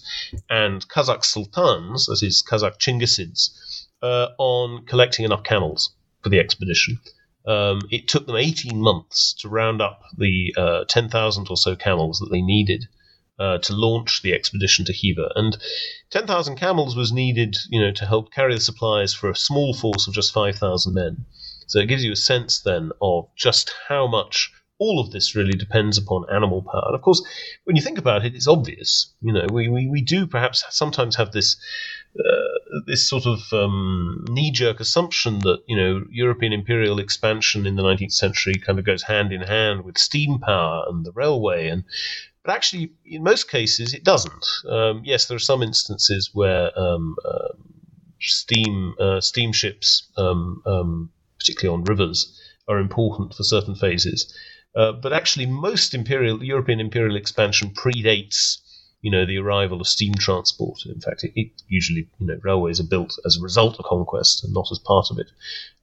and 0.49 0.87
Kazakh 0.87 1.25
sultans, 1.25 2.05
that 2.05 2.23
is, 2.23 2.41
Kazakh 2.41 2.79
Chinggisids, 2.79 3.49
uh, 4.01 4.27
on 4.37 4.85
collecting 4.85 5.25
enough 5.25 5.43
camels 5.43 5.93
for 6.23 6.29
the 6.29 6.39
expedition. 6.39 7.01
Um, 7.45 7.81
it 7.91 8.07
took 8.07 8.25
them 8.25 8.37
18 8.37 8.79
months 8.79 9.33
to 9.39 9.49
round 9.49 9.81
up 9.81 10.01
the 10.17 10.55
uh, 10.55 10.85
10,000 10.85 11.47
or 11.49 11.57
so 11.57 11.75
camels 11.75 12.19
that 12.19 12.29
they 12.31 12.41
needed 12.41 12.87
uh, 13.37 13.57
to 13.57 13.73
launch 13.73 14.21
the 14.21 14.33
expedition 14.33 14.85
to 14.85 14.93
Khiva. 14.93 15.29
And 15.35 15.57
10,000 16.11 16.55
camels 16.55 16.95
was 16.95 17.11
needed, 17.11 17.57
you 17.69 17.81
know, 17.81 17.91
to 17.91 18.05
help 18.05 18.31
carry 18.31 18.55
the 18.55 18.61
supplies 18.61 19.13
for 19.13 19.29
a 19.29 19.35
small 19.35 19.73
force 19.73 20.07
of 20.07 20.13
just 20.13 20.31
5,000 20.31 20.93
men. 20.93 21.25
So 21.67 21.79
it 21.79 21.87
gives 21.89 22.05
you 22.05 22.13
a 22.13 22.15
sense 22.31 22.61
then 22.61 22.91
of 23.01 23.27
just 23.35 23.73
how 23.89 24.07
much 24.07 24.53
all 24.79 24.99
of 24.99 25.11
this 25.11 25.35
really 25.35 25.57
depends 25.57 25.97
upon 25.97 26.25
animal 26.31 26.61
power. 26.61 26.83
And 26.87 26.95
of 26.95 27.01
course, 27.01 27.21
when 27.63 27.75
you 27.75 27.81
think 27.81 27.97
about 27.97 28.25
it, 28.25 28.35
it's 28.35 28.47
obvious. 28.47 29.13
You 29.21 29.33
know, 29.33 29.47
we, 29.51 29.67
we, 29.69 29.87
we 29.87 30.01
do 30.01 30.27
perhaps 30.27 30.63
sometimes 30.69 31.15
have 31.15 31.31
this 31.31 31.57
uh, 32.17 32.81
this 32.85 33.07
sort 33.07 33.25
of 33.25 33.41
um, 33.53 34.25
knee 34.29 34.51
jerk 34.51 34.79
assumption 34.79 35.39
that 35.39 35.61
you 35.67 35.75
know 35.75 36.03
European 36.09 36.53
imperial 36.53 36.99
expansion 36.99 37.67
in 37.67 37.75
the 37.75 37.83
19th 37.83 38.13
century 38.13 38.55
kind 38.55 38.79
of 38.79 38.85
goes 38.85 39.03
hand 39.03 39.31
in 39.31 39.41
hand 39.41 39.83
with 39.83 39.97
steam 39.97 40.39
power 40.39 40.83
and 40.87 41.05
the 41.05 41.11
railway, 41.11 41.67
and 41.67 41.83
but 42.43 42.53
actually 42.55 42.91
in 43.05 43.23
most 43.23 43.49
cases 43.49 43.93
it 43.93 44.03
doesn't. 44.03 44.45
Um, 44.67 45.01
yes, 45.05 45.25
there 45.25 45.35
are 45.35 45.39
some 45.39 45.61
instances 45.61 46.31
where 46.33 46.77
um, 46.79 47.15
uh, 47.23 47.49
steam 48.19 48.95
uh, 48.99 49.21
steamships, 49.21 50.07
um, 50.17 50.61
um, 50.65 51.11
particularly 51.39 51.77
on 51.77 51.83
rivers, 51.83 52.39
are 52.67 52.79
important 52.79 53.33
for 53.33 53.43
certain 53.43 53.75
phases. 53.75 54.33
Uh, 54.75 54.91
but 54.91 55.13
actually, 55.13 55.45
most 55.45 55.93
imperial 55.93 56.43
European 56.43 56.79
imperial 56.79 57.15
expansion 57.15 57.71
predates, 57.71 58.59
you 59.01 59.09
know, 59.09 59.25
the 59.25 59.37
arrival 59.37 59.81
of 59.81 59.87
steam 59.87 60.13
transport. 60.13 60.85
In 60.85 60.99
fact, 60.99 61.23
it, 61.23 61.31
it, 61.35 61.51
usually, 61.67 62.07
you 62.19 62.27
know, 62.27 62.39
railways 62.43 62.79
are 62.79 62.87
built 62.87 63.17
as 63.25 63.37
a 63.37 63.41
result 63.41 63.79
of 63.79 63.85
conquest 63.85 64.43
and 64.43 64.53
not 64.53 64.71
as 64.71 64.79
part 64.79 65.07
of 65.09 65.17
it, 65.17 65.31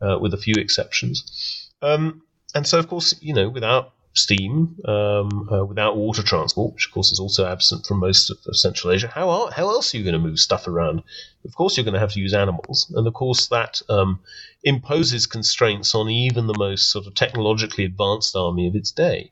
uh, 0.00 0.18
with 0.20 0.34
a 0.34 0.38
few 0.38 0.54
exceptions. 0.56 1.70
Um, 1.82 2.22
and 2.54 2.66
so, 2.66 2.78
of 2.78 2.88
course, 2.88 3.20
you 3.20 3.34
know, 3.34 3.48
without 3.48 3.93
steam, 4.14 4.76
um, 4.86 5.48
uh, 5.52 5.64
without 5.64 5.96
water 5.96 6.22
transport, 6.22 6.74
which 6.74 6.86
of 6.86 6.92
course 6.92 7.12
is 7.12 7.18
also 7.18 7.46
absent 7.46 7.84
from 7.84 7.98
most 7.98 8.30
of, 8.30 8.38
of 8.46 8.56
Central 8.56 8.92
Asia, 8.92 9.08
how, 9.08 9.28
are, 9.28 9.50
how 9.50 9.68
else 9.68 9.92
are 9.92 9.98
you 9.98 10.04
going 10.04 10.14
to 10.14 10.18
move 10.18 10.38
stuff 10.38 10.66
around? 10.68 11.02
Of 11.44 11.54
course, 11.54 11.76
you're 11.76 11.84
going 11.84 11.94
to 11.94 12.00
have 12.00 12.12
to 12.12 12.20
use 12.20 12.32
animals, 12.32 12.90
and 12.94 13.06
of 13.06 13.12
course 13.12 13.48
that 13.48 13.82
um, 13.88 14.20
imposes 14.62 15.26
constraints 15.26 15.94
on 15.94 16.08
even 16.08 16.46
the 16.46 16.58
most 16.58 16.90
sort 16.90 17.06
of 17.06 17.14
technologically 17.14 17.84
advanced 17.84 18.36
army 18.36 18.68
of 18.68 18.76
its 18.76 18.92
day. 18.92 19.30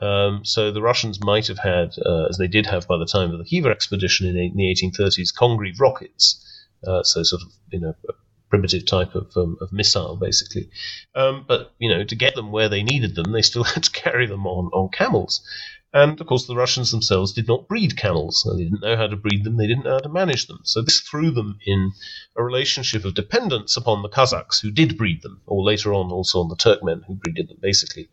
Um, 0.00 0.44
so 0.44 0.70
the 0.70 0.82
Russians 0.82 1.18
might 1.20 1.48
have 1.48 1.58
had, 1.58 1.94
uh, 2.04 2.26
as 2.26 2.38
they 2.38 2.46
did 2.46 2.66
have 2.66 2.86
by 2.86 2.98
the 2.98 3.06
time 3.06 3.32
of 3.32 3.38
the 3.38 3.44
Khiva 3.44 3.70
expedition 3.70 4.28
in, 4.28 4.36
in 4.36 4.56
the 4.56 4.72
1830s, 4.72 5.34
Congreve 5.34 5.80
rockets. 5.80 6.44
Uh, 6.86 7.02
so 7.02 7.24
sort 7.24 7.42
of 7.42 7.48
you 7.72 7.80
know 7.80 7.94
primitive 8.48 8.86
type 8.86 9.14
of, 9.14 9.36
um, 9.36 9.56
of 9.60 9.72
missile, 9.72 10.16
basically. 10.16 10.70
Um, 11.14 11.44
but 11.46 11.74
you 11.78 11.88
know, 11.90 12.04
to 12.04 12.14
get 12.14 12.34
them 12.34 12.52
where 12.52 12.68
they 12.68 12.82
needed 12.82 13.14
them, 13.14 13.32
they 13.32 13.42
still 13.42 13.64
had 13.74 13.84
to 13.84 13.90
carry 13.90 14.26
them 14.26 14.46
on 14.46 14.70
on 14.72 14.90
camels. 14.90 15.42
And 15.92 16.20
of 16.20 16.26
course, 16.26 16.46
the 16.46 16.54
Russians 16.56 16.90
themselves 16.90 17.32
did 17.32 17.48
not 17.48 17.66
breed 17.66 17.96
camels. 17.96 18.46
They 18.56 18.64
didn't 18.64 18.82
know 18.82 18.96
how 18.96 19.06
to 19.06 19.16
breed 19.16 19.44
them, 19.44 19.56
they 19.56 19.66
didn't 19.66 19.84
know 19.84 19.92
how 19.92 19.98
to 20.00 20.08
manage 20.10 20.46
them. 20.46 20.60
So 20.64 20.82
this 20.82 21.00
threw 21.00 21.30
them 21.30 21.58
in 21.64 21.92
a 22.36 22.42
relationship 22.42 23.04
of 23.06 23.14
dependence 23.14 23.76
upon 23.76 24.02
the 24.02 24.10
Kazakhs, 24.10 24.60
who 24.60 24.70
did 24.70 24.98
breed 24.98 25.22
them, 25.22 25.40
or 25.46 25.64
later 25.64 25.94
on 25.94 26.12
also 26.12 26.40
on 26.40 26.48
the 26.48 26.56
Turkmen, 26.56 27.04
who 27.06 27.14
breeded 27.14 27.48
them, 27.48 27.58
basically. 27.60 28.10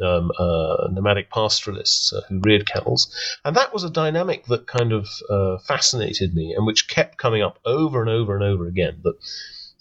Um, 0.00 0.32
uh, 0.38 0.88
nomadic 0.90 1.30
pastoralists 1.30 2.14
uh, 2.14 2.22
who 2.28 2.40
reared 2.42 2.66
camels. 2.66 3.14
And 3.44 3.54
that 3.56 3.74
was 3.74 3.84
a 3.84 3.90
dynamic 3.90 4.46
that 4.46 4.66
kind 4.66 4.90
of 4.90 5.06
uh, 5.28 5.58
fascinated 5.58 6.34
me 6.34 6.54
and 6.54 6.66
which 6.66 6.88
kept 6.88 7.18
coming 7.18 7.42
up 7.42 7.58
over 7.66 8.00
and 8.00 8.08
over 8.08 8.34
and 8.34 8.42
over 8.42 8.66
again. 8.66 9.00
That 9.04 9.16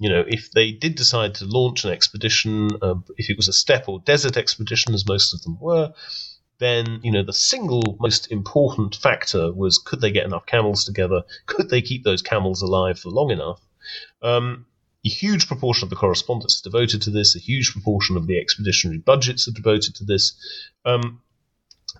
you 0.01 0.09
know, 0.09 0.25
if 0.27 0.49
they 0.49 0.71
did 0.71 0.95
decide 0.95 1.35
to 1.35 1.45
launch 1.45 1.85
an 1.85 1.91
expedition, 1.91 2.71
uh, 2.81 2.95
if 3.17 3.29
it 3.29 3.37
was 3.37 3.47
a 3.47 3.53
steppe 3.53 3.87
or 3.87 3.99
desert 3.99 4.35
expedition, 4.35 4.95
as 4.95 5.07
most 5.07 5.31
of 5.31 5.43
them 5.43 5.59
were, 5.61 5.93
then 6.57 7.01
you 7.03 7.11
know 7.11 7.21
the 7.23 7.33
single 7.33 7.97
most 7.99 8.31
important 8.31 8.95
factor 8.95 9.53
was 9.53 9.77
could 9.77 10.01
they 10.01 10.09
get 10.09 10.25
enough 10.25 10.47
camels 10.47 10.85
together? 10.85 11.21
Could 11.45 11.69
they 11.69 11.83
keep 11.83 12.03
those 12.03 12.23
camels 12.23 12.63
alive 12.63 12.97
for 12.97 13.09
long 13.09 13.29
enough? 13.29 13.61
Um, 14.23 14.65
a 15.05 15.09
huge 15.09 15.47
proportion 15.47 15.85
of 15.85 15.91
the 15.91 15.95
correspondence 15.95 16.55
is 16.55 16.61
devoted 16.61 17.03
to 17.03 17.11
this. 17.11 17.35
A 17.35 17.39
huge 17.39 17.71
proportion 17.71 18.17
of 18.17 18.25
the 18.25 18.39
expeditionary 18.39 18.97
budgets 18.97 19.47
are 19.47 19.51
devoted 19.51 19.93
to 19.95 20.03
this. 20.03 20.33
Um, 20.83 21.21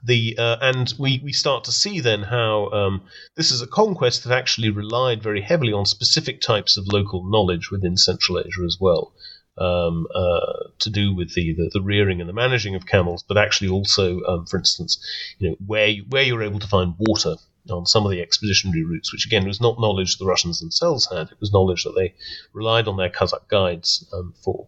the 0.04 0.36
uh, 0.38 0.58
and 0.62 0.93
we 0.97 1.22
we 1.24 1.32
start 1.32 1.64
to 1.66 1.72
see 1.72 1.99
then 1.99 2.24
how 2.24 2.70
um, 2.72 3.02
this 3.36 3.52
is 3.52 3.62
a 3.62 3.68
conquest 3.68 4.24
that 4.24 4.36
actually 4.36 4.70
relied 4.70 5.22
very 5.22 5.41
heavily 5.41 5.74
on 5.74 5.86
specific 5.86 6.41
types 6.41 6.78
of 6.78 6.88
local 6.88 7.30
knowledge 7.30 7.70
within 7.72 7.97
Central 7.97 8.39
Asia 8.39 8.64
as 8.66 8.78
well 8.80 9.14
um, 9.58 10.08
uh, 10.14 10.70
to 10.80 10.89
do 10.89 11.14
with 11.14 11.34
the, 11.36 11.54
the, 11.54 11.70
the 11.74 11.82
rearing 11.82 12.20
and 12.20 12.30
the 12.30 12.34
managing 12.34 12.76
of 12.76 12.86
camels, 12.86 13.24
but 13.28 13.38
actually 13.38 13.70
also, 13.70 14.22
um, 14.24 14.45
for 14.45 14.58
instance, 14.58 15.04
you 15.38 15.49
know 15.49 15.56
where 15.66 15.88
you, 15.88 16.06
where 16.10 16.24
you're 16.24 16.43
able 16.43 16.60
to 16.60 16.68
find 16.68 16.95
water 16.97 17.36
on 17.70 17.86
some 17.86 18.06
of 18.06 18.12
the 18.12 18.22
expeditionary 18.22 18.84
routes, 18.84 19.14
which 19.14 19.26
again 19.26 19.45
was 19.45 19.62
not 19.62 19.80
knowledge 19.80 20.18
the 20.18 20.26
Russians 20.26 20.60
themselves 20.60 21.08
had; 21.12 21.28
it 21.30 21.39
was 21.39 21.54
knowledge 21.54 21.84
that 21.84 21.95
they 21.95 22.16
relied 22.54 22.88
on 22.88 22.97
their 22.97 23.10
Kazakh 23.10 23.47
guides 23.49 24.08
um, 24.14 24.34
for. 24.43 24.68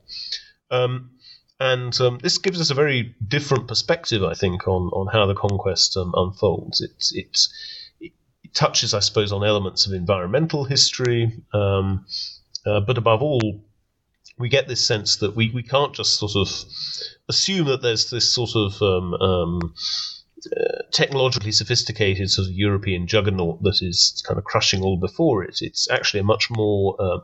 Um, 0.70 1.12
and 1.60 2.00
um, 2.02 2.20
this 2.22 2.38
gives 2.38 2.60
us 2.60 2.70
a 2.70 2.76
very 2.76 3.16
different 3.26 3.68
perspective, 3.68 4.24
I 4.24 4.34
think, 4.34 4.68
on, 4.68 4.90
on 4.90 5.08
how 5.08 5.26
the 5.26 5.36
conquest 5.36 5.96
um, 5.98 6.14
unfolds. 6.16 6.82
It's 6.82 7.14
it's 7.14 7.54
it 8.02 8.12
touches, 8.54 8.94
I 8.94 9.00
suppose, 9.00 9.32
on 9.32 9.44
elements 9.44 9.86
of 9.86 9.94
environmental 9.94 10.66
history, 10.66 11.44
um, 11.54 12.06
uh, 12.66 12.80
but 12.82 12.98
above 12.98 13.22
all, 13.22 13.64
we 14.38 14.50
get 14.50 14.68
this 14.68 14.86
sense 14.86 15.18
that 15.18 15.36
we, 15.36 15.52
we 15.52 15.64
can't 15.64 15.94
just 15.94 16.16
sort 16.16 16.36
of 16.36 16.50
assume 17.30 17.68
that 17.68 17.82
there's 17.82 18.10
this 18.10 18.32
sort 18.32 18.56
of 18.56 18.82
um, 18.82 19.14
um, 19.14 19.74
uh, 20.58 20.82
technologically 20.92 21.52
sophisticated 21.52 22.30
sort 22.30 22.48
of 22.48 22.54
European 22.54 23.08
juggernaut 23.08 23.62
that 23.64 23.82
is 23.82 24.24
kind 24.28 24.38
of 24.38 24.44
crushing 24.44 24.82
all 24.82 24.98
before 24.98 25.44
it. 25.44 25.60
It's 25.62 25.90
actually 25.90 26.22
a 26.22 26.26
much 26.26 26.50
more 26.50 27.02
um, 27.02 27.24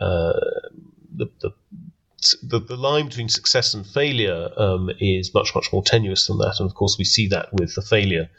uh, 0.00 0.40
the, 1.16 1.30
the 1.40 1.52
the, 2.42 2.60
the 2.60 2.76
line 2.76 3.06
between 3.08 3.28
success 3.28 3.74
and 3.74 3.86
failure 3.86 4.50
um, 4.56 4.90
is 4.98 5.32
much 5.34 5.54
much 5.54 5.72
more 5.72 5.82
tenuous 5.82 6.26
than 6.26 6.38
that, 6.38 6.56
and 6.58 6.68
of 6.68 6.74
course 6.74 6.96
we 6.98 7.04
see 7.04 7.28
that 7.28 7.52
with 7.52 7.74
the 7.74 7.82
failure 7.82 8.30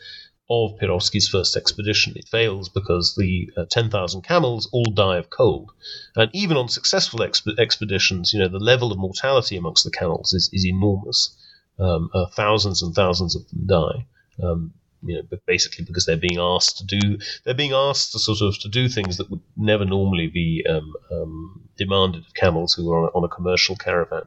of 0.49 0.77
Perovsky's 0.77 1.27
first 1.27 1.55
expedition. 1.55 2.13
It 2.15 2.27
fails 2.27 2.69
because 2.69 3.15
the 3.15 3.49
uh, 3.57 3.65
10,000 3.65 4.21
camels 4.21 4.69
all 4.71 4.85
die 4.85 5.17
of 5.17 5.29
cold. 5.29 5.71
And 6.15 6.29
even 6.33 6.55
on 6.55 6.69
successful 6.69 7.19
exp- 7.21 7.57
expeditions, 7.57 8.31
you 8.31 8.39
know, 8.39 8.47
the 8.47 8.59
level 8.59 8.91
of 8.91 8.99
mortality 8.99 9.57
amongst 9.57 9.83
the 9.83 9.91
camels 9.91 10.33
is, 10.33 10.49
is 10.53 10.65
enormous. 10.65 11.35
Um, 11.79 12.09
uh, 12.13 12.27
thousands 12.27 12.83
and 12.83 12.93
thousands 12.93 13.35
of 13.35 13.49
them 13.49 13.65
die. 13.65 14.05
Um, 14.41 14.73
you 15.05 15.15
know, 15.15 15.37
basically 15.45 15.85
because 15.85 16.05
they're 16.05 16.17
being 16.17 16.39
asked 16.39 16.77
to 16.77 16.85
do, 16.85 17.17
they're 17.43 17.53
being 17.53 17.73
asked 17.73 18.11
to 18.13 18.19
sort 18.19 18.41
of 18.41 18.59
to 18.59 18.69
do 18.69 18.87
things 18.89 19.17
that 19.17 19.29
would 19.29 19.41
never 19.55 19.85
normally 19.85 20.27
be 20.27 20.65
um, 20.69 20.93
um 21.11 21.69
demanded 21.77 22.25
of 22.25 22.33
camels 22.33 22.73
who 22.73 22.91
are 22.91 22.99
on 22.99 23.05
a, 23.05 23.17
on 23.17 23.23
a 23.23 23.29
commercial 23.29 23.75
caravan. 23.75 24.23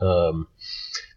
Um, 0.00 0.48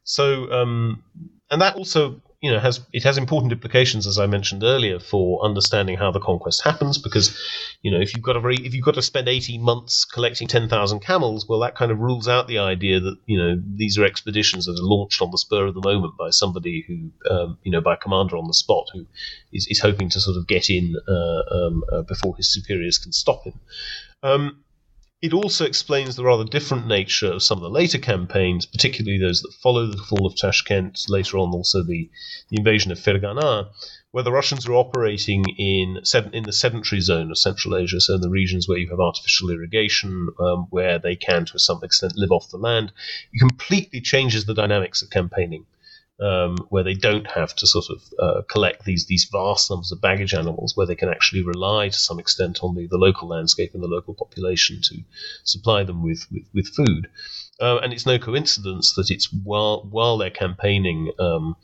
so, 0.03 0.51
um, 0.51 1.03
and 1.49 1.61
that 1.61 1.75
also 1.75 2.21
you 2.41 2.51
know 2.51 2.59
has 2.59 2.81
it 2.93 3.03
has 3.03 3.17
important 3.17 3.51
implications 3.51 4.05
as 4.05 4.19
I 4.19 4.27
mentioned 4.27 4.63
earlier 4.63 4.99
for 4.99 5.43
understanding 5.43 5.97
how 5.97 6.11
the 6.11 6.19
conquest 6.19 6.63
happens 6.63 6.97
because 6.99 7.35
you 7.81 7.89
know 7.89 7.99
if 7.99 8.15
you've 8.15 8.23
got 8.23 8.35
a 8.35 8.39
very 8.39 8.57
if 8.57 8.75
you've 8.75 8.85
got 8.85 8.93
to 8.93 9.01
spend 9.01 9.27
18 9.27 9.61
months 9.61 10.05
collecting 10.05 10.47
10,000 10.47 10.99
camels 10.99 11.47
well 11.47 11.59
that 11.61 11.75
kind 11.75 11.91
of 11.91 11.99
rules 11.99 12.27
out 12.27 12.47
the 12.47 12.59
idea 12.59 12.99
that 12.99 13.17
you 13.25 13.37
know 13.37 13.59
these 13.75 13.97
are 13.97 14.05
expeditions 14.05 14.65
that 14.65 14.79
are 14.79 14.83
launched 14.83 15.21
on 15.21 15.31
the 15.31 15.37
spur 15.37 15.65
of 15.65 15.73
the 15.73 15.81
moment 15.81 16.15
by 16.17 16.29
somebody 16.29 16.85
who 16.87 17.09
um, 17.33 17.57
you 17.63 17.71
know 17.71 17.81
by 17.81 17.95
a 17.95 17.97
commander 17.97 18.37
on 18.37 18.47
the 18.47 18.53
spot 18.53 18.85
who 18.93 19.05
is, 19.51 19.67
is 19.69 19.79
hoping 19.79 20.09
to 20.09 20.19
sort 20.19 20.37
of 20.37 20.45
get 20.45 20.69
in 20.69 20.95
uh, 21.07 21.55
um, 21.55 21.83
uh, 21.91 22.01
before 22.03 22.35
his 22.35 22.53
superiors 22.53 22.99
can 22.99 23.11
stop 23.11 23.43
him. 23.45 23.59
Um, 24.21 24.63
it 25.19 25.33
also 25.33 25.65
explains 25.65 26.15
the 26.15 26.23
rather 26.23 26.43
different 26.43 26.85
nature 26.85 27.31
of 27.31 27.41
some 27.41 27.57
of 27.57 27.63
the 27.63 27.69
later 27.69 27.97
campaigns, 27.97 28.67
particularly 28.67 29.17
those 29.17 29.41
that 29.41 29.53
follow 29.53 29.87
the 29.87 29.97
fall 29.97 30.27
of 30.27 30.35
Tashkent, 30.35 31.05
later 31.09 31.39
on 31.39 31.49
also 31.51 31.81
the, 31.81 32.09
the 32.49 32.57
invasion 32.57 32.91
of 32.91 32.99
Fergana, 32.99 33.69
where 34.11 34.23
the 34.23 34.31
Russians 34.31 34.67
are 34.67 34.73
operating 34.73 35.43
in 35.57 36.01
in 36.33 36.43
the 36.43 36.53
sedentary 36.53 37.01
zone 37.01 37.31
of 37.31 37.37
Central 37.39 37.75
Asia, 37.75 37.99
so 37.99 38.13
in 38.13 38.21
the 38.21 38.29
regions 38.29 38.67
where 38.67 38.77
you 38.77 38.89
have 38.89 38.99
artificial 38.99 39.49
irrigation, 39.49 40.29
um, 40.39 40.67
where 40.69 40.99
they 40.99 41.15
can 41.15 41.45
to 41.45 41.57
some 41.57 41.83
extent 41.83 42.15
live 42.15 42.31
off 42.31 42.51
the 42.51 42.57
land. 42.57 42.91
It 43.33 43.39
completely 43.39 44.01
changes 44.01 44.45
the 44.45 44.53
dynamics 44.53 45.01
of 45.01 45.09
campaigning 45.09 45.65
um, 46.19 46.57
where 46.69 46.83
they 46.83 46.93
don't 46.93 47.27
have 47.27 47.55
to 47.55 47.67
sort 47.67 47.85
of 47.89 48.01
uh, 48.19 48.41
collect 48.49 48.85
these 48.85 49.05
these 49.05 49.25
vast 49.31 49.69
numbers 49.69 49.91
of 49.91 50.01
baggage 50.01 50.33
animals, 50.33 50.75
where 50.75 50.87
they 50.87 50.95
can 50.95 51.09
actually 51.09 51.43
rely 51.43 51.89
to 51.89 51.97
some 51.97 52.19
extent 52.19 52.59
on 52.63 52.75
the, 52.75 52.87
the 52.87 52.97
local 52.97 53.27
landscape 53.27 53.73
and 53.73 53.83
the 53.83 53.87
local 53.87 54.13
population 54.13 54.79
to 54.83 54.97
supply 55.43 55.83
them 55.83 56.03
with 56.03 56.25
with, 56.31 56.45
with 56.53 56.67
food. 56.67 57.07
Uh, 57.59 57.77
and 57.77 57.93
it's 57.93 58.05
no 58.05 58.19
coincidence 58.19 58.93
that 58.93 59.09
it's 59.09 59.31
while 59.31 59.87
while 59.89 60.17
they're 60.17 60.29
campaigning 60.29 61.11
um, 61.19 61.55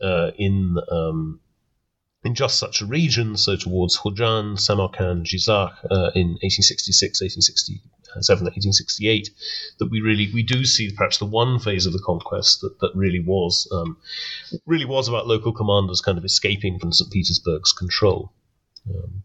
uh, 0.00 0.30
in 0.36 0.76
um, 0.90 1.40
in 2.22 2.34
just 2.34 2.58
such 2.58 2.82
a 2.82 2.86
region, 2.86 3.36
so 3.36 3.56
towards 3.56 3.96
Khojan, 3.96 4.58
Samarkand, 4.58 5.24
Jizakh 5.24 5.72
uh, 5.90 6.10
in 6.14 6.36
1866, 6.42 7.22
1867, 7.22 8.44
1868, 8.44 9.30
that 9.78 9.90
we 9.90 10.00
really 10.00 10.30
we 10.34 10.42
do 10.42 10.64
see 10.66 10.92
perhaps 10.92 11.18
the 11.18 11.24
one 11.24 11.58
phase 11.58 11.86
of 11.86 11.94
the 11.94 12.02
conquest 12.04 12.60
that, 12.60 12.78
that 12.80 12.92
really 12.94 13.20
was 13.20 13.66
um, 13.72 13.96
really 14.66 14.84
was 14.84 15.08
about 15.08 15.26
local 15.26 15.52
commanders 15.52 16.02
kind 16.02 16.18
of 16.18 16.24
escaping 16.24 16.78
from 16.78 16.92
St. 16.92 17.10
Petersburg's 17.10 17.72
control. 17.72 18.32
Um, 18.88 19.22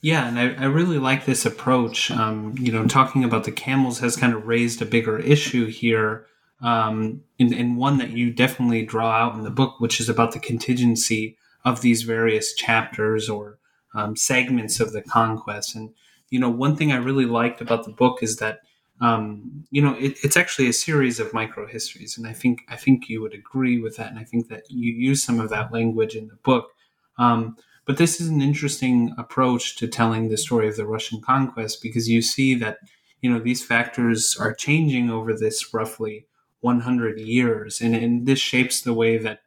yeah, 0.00 0.28
and 0.28 0.38
I, 0.38 0.54
I 0.54 0.66
really 0.66 0.98
like 0.98 1.24
this 1.24 1.44
approach. 1.44 2.12
Um, 2.12 2.54
you 2.60 2.70
know, 2.70 2.86
talking 2.86 3.24
about 3.24 3.42
the 3.42 3.50
camels 3.50 3.98
has 3.98 4.16
kind 4.16 4.32
of 4.32 4.46
raised 4.46 4.80
a 4.80 4.86
bigger 4.86 5.18
issue 5.18 5.66
here 5.66 6.26
um, 6.60 7.22
and, 7.38 7.52
and 7.52 7.76
one 7.76 7.98
that 7.98 8.10
you 8.10 8.32
definitely 8.32 8.84
draw 8.84 9.10
out 9.10 9.34
in 9.34 9.42
the 9.42 9.50
book, 9.50 9.78
which 9.78 10.00
is 10.00 10.08
about 10.08 10.32
the 10.32 10.40
contingency 10.40 11.36
of 11.64 11.80
these 11.80 12.02
various 12.02 12.54
chapters 12.54 13.28
or 13.28 13.58
um, 13.94 14.16
segments 14.16 14.80
of 14.80 14.92
the 14.92 15.02
conquest. 15.02 15.74
And 15.74 15.90
you 16.30 16.38
know, 16.38 16.50
one 16.50 16.76
thing 16.76 16.92
I 16.92 16.96
really 16.96 17.26
liked 17.26 17.60
about 17.60 17.84
the 17.84 17.92
book 17.92 18.22
is 18.22 18.36
that 18.36 18.60
um, 19.00 19.64
you 19.70 19.80
know 19.80 19.94
it, 19.94 20.18
it's 20.24 20.36
actually 20.36 20.68
a 20.68 20.72
series 20.72 21.20
of 21.20 21.32
micro 21.32 21.66
histories, 21.66 22.18
and 22.18 22.26
I 22.26 22.32
think 22.32 22.62
I 22.68 22.76
think 22.76 23.08
you 23.08 23.22
would 23.22 23.34
agree 23.34 23.80
with 23.80 23.96
that, 23.96 24.10
and 24.10 24.18
I 24.18 24.24
think 24.24 24.48
that 24.48 24.64
you 24.68 24.92
use 24.92 25.22
some 25.22 25.38
of 25.40 25.50
that 25.50 25.72
language 25.72 26.16
in 26.16 26.28
the 26.28 26.36
book. 26.36 26.70
Um, 27.16 27.56
but 27.84 27.96
this 27.96 28.20
is 28.20 28.28
an 28.28 28.42
interesting 28.42 29.14
approach 29.16 29.76
to 29.76 29.88
telling 29.88 30.28
the 30.28 30.36
story 30.36 30.68
of 30.68 30.76
the 30.76 30.86
Russian 30.86 31.20
conquest 31.20 31.80
because 31.82 32.08
you 32.08 32.20
see 32.20 32.54
that 32.56 32.78
you 33.22 33.32
know 33.32 33.38
these 33.38 33.64
factors 33.64 34.36
are 34.38 34.52
changing 34.52 35.10
over 35.10 35.32
this 35.32 35.72
roughly 35.72 36.26
100 36.60 37.20
years. 37.20 37.80
And, 37.80 37.94
and 37.94 38.26
this 38.26 38.38
shapes 38.38 38.80
the 38.80 38.94
way 38.94 39.18
that 39.18 39.40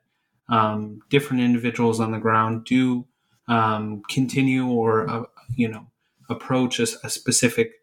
um, 0.49 1.01
different 1.09 1.43
individuals 1.43 1.99
on 1.99 2.11
the 2.11 2.19
ground 2.19 2.65
do 2.65 3.07
um, 3.47 4.01
continue 4.09 4.67
or, 4.67 5.09
uh, 5.09 5.23
you 5.55 5.67
know, 5.67 5.87
approach 6.29 6.79
a, 6.79 6.87
a 7.03 7.09
specific 7.09 7.73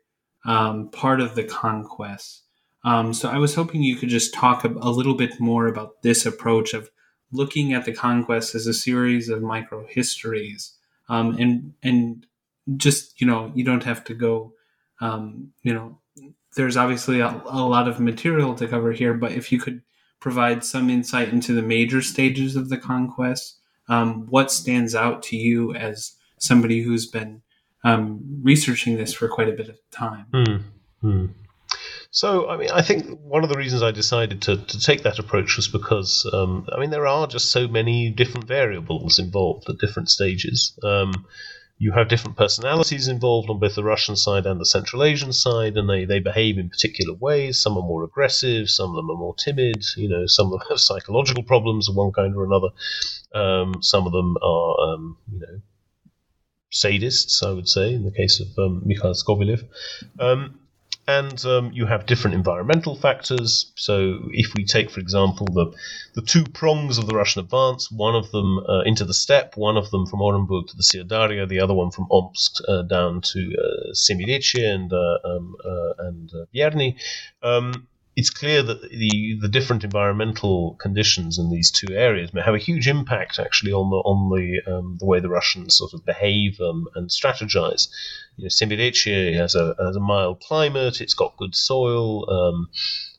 um, 0.44 0.90
part 0.90 1.20
of 1.20 1.34
the 1.34 1.44
conquest. 1.44 2.42
Um, 2.84 3.12
so 3.12 3.28
I 3.28 3.38
was 3.38 3.54
hoping 3.54 3.82
you 3.82 3.96
could 3.96 4.08
just 4.08 4.32
talk 4.32 4.64
a, 4.64 4.68
a, 4.68 4.90
little 4.90 5.14
bit 5.14 5.40
more 5.40 5.66
about 5.66 6.02
this 6.02 6.24
approach 6.24 6.74
of 6.74 6.90
looking 7.32 7.72
at 7.72 7.84
the 7.84 7.92
conquest 7.92 8.54
as 8.54 8.66
a 8.66 8.72
series 8.72 9.28
of 9.28 9.42
micro 9.42 9.86
histories, 9.86 10.74
um, 11.08 11.36
and 11.38 11.74
and 11.82 12.26
just 12.76 13.20
you 13.20 13.26
know 13.26 13.50
you 13.54 13.64
don't 13.64 13.82
have 13.82 14.04
to 14.04 14.14
go, 14.14 14.54
um, 15.00 15.52
you 15.62 15.74
know, 15.74 15.98
there's 16.58 16.76
obviously 16.76 17.20
a, 17.20 17.40
a 17.46 17.62
lot 17.64 17.86
of 17.86 18.00
material 18.00 18.52
to 18.52 18.66
cover 18.66 18.90
here, 18.90 19.14
but 19.14 19.30
if 19.30 19.52
you 19.52 19.60
could 19.60 19.80
provide 20.18 20.64
some 20.64 20.90
insight 20.90 21.28
into 21.28 21.52
the 21.54 21.62
major 21.62 22.02
stages 22.02 22.56
of 22.56 22.68
the 22.68 22.76
conquest, 22.76 23.60
um, 23.88 24.26
what 24.28 24.50
stands 24.50 24.92
out 24.92 25.22
to 25.22 25.36
you 25.36 25.72
as 25.74 26.16
somebody 26.36 26.82
who's 26.82 27.06
been 27.06 27.42
um, 27.84 28.40
researching 28.42 28.96
this 28.96 29.14
for 29.14 29.28
quite 29.28 29.48
a 29.48 29.52
bit 29.52 29.68
of 29.68 29.76
time? 29.92 30.26
Mm, 30.32 30.62
So, 32.10 32.50
I 32.50 32.56
mean, 32.56 32.70
I 32.70 32.82
think 32.82 33.20
one 33.20 33.44
of 33.44 33.50
the 33.50 33.56
reasons 33.56 33.84
I 33.84 33.92
decided 33.92 34.42
to, 34.42 34.56
to 34.56 34.80
take 34.80 35.04
that 35.04 35.20
approach 35.20 35.56
was 35.56 35.68
because, 35.68 36.28
um, 36.32 36.66
I 36.72 36.80
mean, 36.80 36.90
there 36.90 37.06
are 37.06 37.28
just 37.28 37.52
so 37.52 37.68
many 37.68 38.10
different 38.10 38.48
variables 38.48 39.20
involved 39.20 39.70
at 39.70 39.78
different 39.78 40.10
stages. 40.10 40.76
Um, 40.82 41.24
you 41.78 41.92
have 41.92 42.08
different 42.08 42.36
personalities 42.36 43.06
involved 43.06 43.48
on 43.48 43.60
both 43.60 43.76
the 43.76 43.84
Russian 43.84 44.16
side 44.16 44.46
and 44.46 44.60
the 44.60 44.66
Central 44.66 45.04
Asian 45.04 45.32
side, 45.32 45.76
and 45.76 45.88
they, 45.88 46.04
they 46.04 46.18
behave 46.18 46.58
in 46.58 46.68
particular 46.68 47.14
ways. 47.14 47.62
Some 47.62 47.76
are 47.76 47.82
more 47.82 48.02
aggressive, 48.02 48.68
some 48.68 48.90
of 48.90 48.96
them 48.96 49.10
are 49.10 49.16
more 49.16 49.36
timid. 49.36 49.84
You 49.96 50.08
know, 50.08 50.26
some 50.26 50.46
of 50.46 50.52
them 50.52 50.60
have 50.68 50.80
psychological 50.80 51.44
problems 51.44 51.88
of 51.88 51.94
one 51.94 52.12
kind 52.12 52.34
or 52.34 52.44
another. 52.44 52.68
Um, 53.32 53.80
some 53.80 54.06
of 54.06 54.12
them 54.12 54.36
are, 54.42 54.80
um, 54.80 55.16
you 55.32 55.38
know, 55.38 55.60
sadists, 56.72 57.46
I 57.46 57.52
would 57.52 57.68
say, 57.68 57.94
in 57.94 58.04
the 58.04 58.10
case 58.10 58.40
of 58.40 58.48
um, 58.58 58.82
Mikhail 58.84 59.14
Skobelev. 59.14 59.62
Um, 60.18 60.58
and 61.08 61.42
um, 61.46 61.72
you 61.72 61.86
have 61.86 62.04
different 62.04 62.34
environmental 62.34 62.94
factors. 62.94 63.72
So, 63.76 64.28
if 64.30 64.54
we 64.54 64.66
take, 64.66 64.90
for 64.90 65.00
example, 65.00 65.46
the 65.46 65.74
the 66.14 66.22
two 66.22 66.44
prongs 66.44 66.98
of 66.98 67.06
the 67.06 67.14
Russian 67.14 67.42
advance, 67.42 67.90
one 67.90 68.14
of 68.14 68.30
them 68.30 68.58
uh, 68.58 68.82
into 68.82 69.06
the 69.06 69.14
steppe, 69.14 69.56
one 69.56 69.78
of 69.78 69.90
them 69.90 70.06
from 70.06 70.20
Orenburg 70.20 70.68
to 70.68 70.76
the 70.76 70.82
Syr 70.82 71.04
the 71.04 71.60
other 71.60 71.72
one 71.74 71.90
from 71.90 72.06
Omsk 72.10 72.56
uh, 72.68 72.82
down 72.82 73.22
to 73.22 73.40
uh, 73.56 73.94
and 74.74 74.92
uh, 74.92 75.18
um, 75.24 75.56
uh, 75.64 75.92
and 75.98 76.30
uh, 76.34 76.44
Vierny. 76.54 76.96
Um, 77.42 77.88
it's 78.18 78.30
clear 78.30 78.64
that 78.64 78.82
the 78.82 79.38
the 79.40 79.48
different 79.48 79.84
environmental 79.84 80.74
conditions 80.80 81.38
in 81.38 81.50
these 81.50 81.70
two 81.70 81.94
areas 81.94 82.34
may 82.34 82.42
have 82.42 82.56
a 82.56 82.66
huge 82.68 82.88
impact 82.88 83.38
actually 83.38 83.72
on 83.72 83.90
the 83.90 83.96
on 83.98 84.28
the 84.34 84.72
um, 84.72 84.96
the 84.98 85.06
way 85.06 85.20
the 85.20 85.28
Russians 85.28 85.76
sort 85.76 85.94
of 85.94 86.04
behave 86.04 86.60
um, 86.60 86.88
and 86.96 87.10
strategize. 87.10 87.86
You 88.36 88.46
know, 88.46 89.40
has 89.40 89.54
a 89.54 89.76
has 89.78 89.94
a 89.94 90.00
mild 90.00 90.40
climate. 90.40 91.00
It's 91.00 91.14
got 91.14 91.36
good 91.36 91.54
soil. 91.54 92.28
Um, 92.28 92.68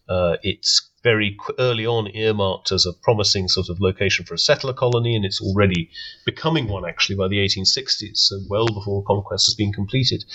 uh, 0.09 0.35
it's 0.43 0.88
very 1.03 1.37
early 1.57 1.85
on 1.85 2.07
earmarked 2.15 2.71
as 2.71 2.85
a 2.85 2.93
promising 2.93 3.47
sort 3.47 3.69
of 3.69 3.79
location 3.79 4.25
for 4.25 4.33
a 4.33 4.37
settler 4.37 4.73
colony, 4.73 5.15
and 5.15 5.25
it's 5.25 5.41
already 5.41 5.89
becoming 6.25 6.67
one 6.67 6.87
actually 6.87 7.15
by 7.15 7.27
the 7.27 7.37
1860s, 7.37 8.17
so 8.17 8.39
well 8.49 8.67
before 8.67 9.03
conquest 9.03 9.47
has 9.47 9.55
been 9.55 9.73
completed. 9.73 10.25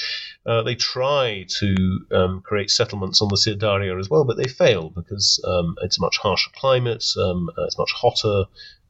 Uh, 0.46 0.62
they 0.62 0.74
try 0.74 1.44
to 1.48 1.98
um, 2.12 2.40
create 2.42 2.70
settlements 2.70 3.20
on 3.20 3.28
the 3.28 3.36
Syr 3.36 3.54
Darya 3.54 3.98
as 3.98 4.08
well, 4.08 4.24
but 4.24 4.36
they 4.36 4.48
fail 4.48 4.90
because 4.90 5.42
um, 5.46 5.76
it's 5.82 5.98
a 5.98 6.00
much 6.00 6.18
harsher 6.18 6.50
climate, 6.54 7.04
um, 7.18 7.50
uh, 7.58 7.64
it's 7.64 7.78
much 7.78 7.92
hotter. 7.92 8.44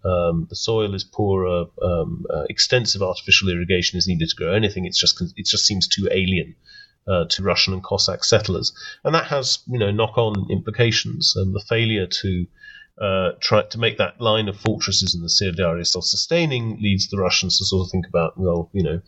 Um, 0.04 0.46
the 0.50 0.56
soil 0.56 0.94
is 0.94 1.02
poorer. 1.02 1.64
Um, 1.82 2.26
uh, 2.28 2.44
extensive 2.50 3.00
artificial 3.00 3.48
irrigation 3.48 3.96
is 3.96 4.06
needed 4.06 4.28
to 4.28 4.36
grow 4.36 4.52
anything. 4.52 4.84
It's 4.84 5.00
just 5.00 5.18
it 5.22 5.46
just 5.46 5.66
seems 5.66 5.88
too 5.88 6.08
alien 6.10 6.56
uh, 7.06 7.24
to 7.30 7.42
Russian 7.42 7.74
and 7.74 7.82
Cossack 7.82 8.24
settlers, 8.24 8.72
and 9.04 9.14
that 9.14 9.26
has 9.26 9.58
you 9.66 9.78
know 9.78 9.90
knock-on 9.90 10.46
implications. 10.50 11.34
And 11.36 11.54
the 11.54 11.64
failure 11.68 12.06
to 12.06 12.46
uh, 13.00 13.32
try 13.40 13.62
to 13.62 13.78
make 13.78 13.98
that 13.98 14.20
line 14.20 14.48
of 14.48 14.56
fortresses 14.56 15.14
in 15.14 15.22
the 15.22 15.28
Syr 15.28 15.52
self-sustaining 15.84 16.80
leads 16.80 17.08
the 17.08 17.18
Russians 17.18 17.58
to 17.58 17.64
sort 17.64 17.86
of 17.86 17.90
think 17.90 18.06
about, 18.06 18.38
well, 18.38 18.70
you 18.72 18.84
know, 18.84 19.00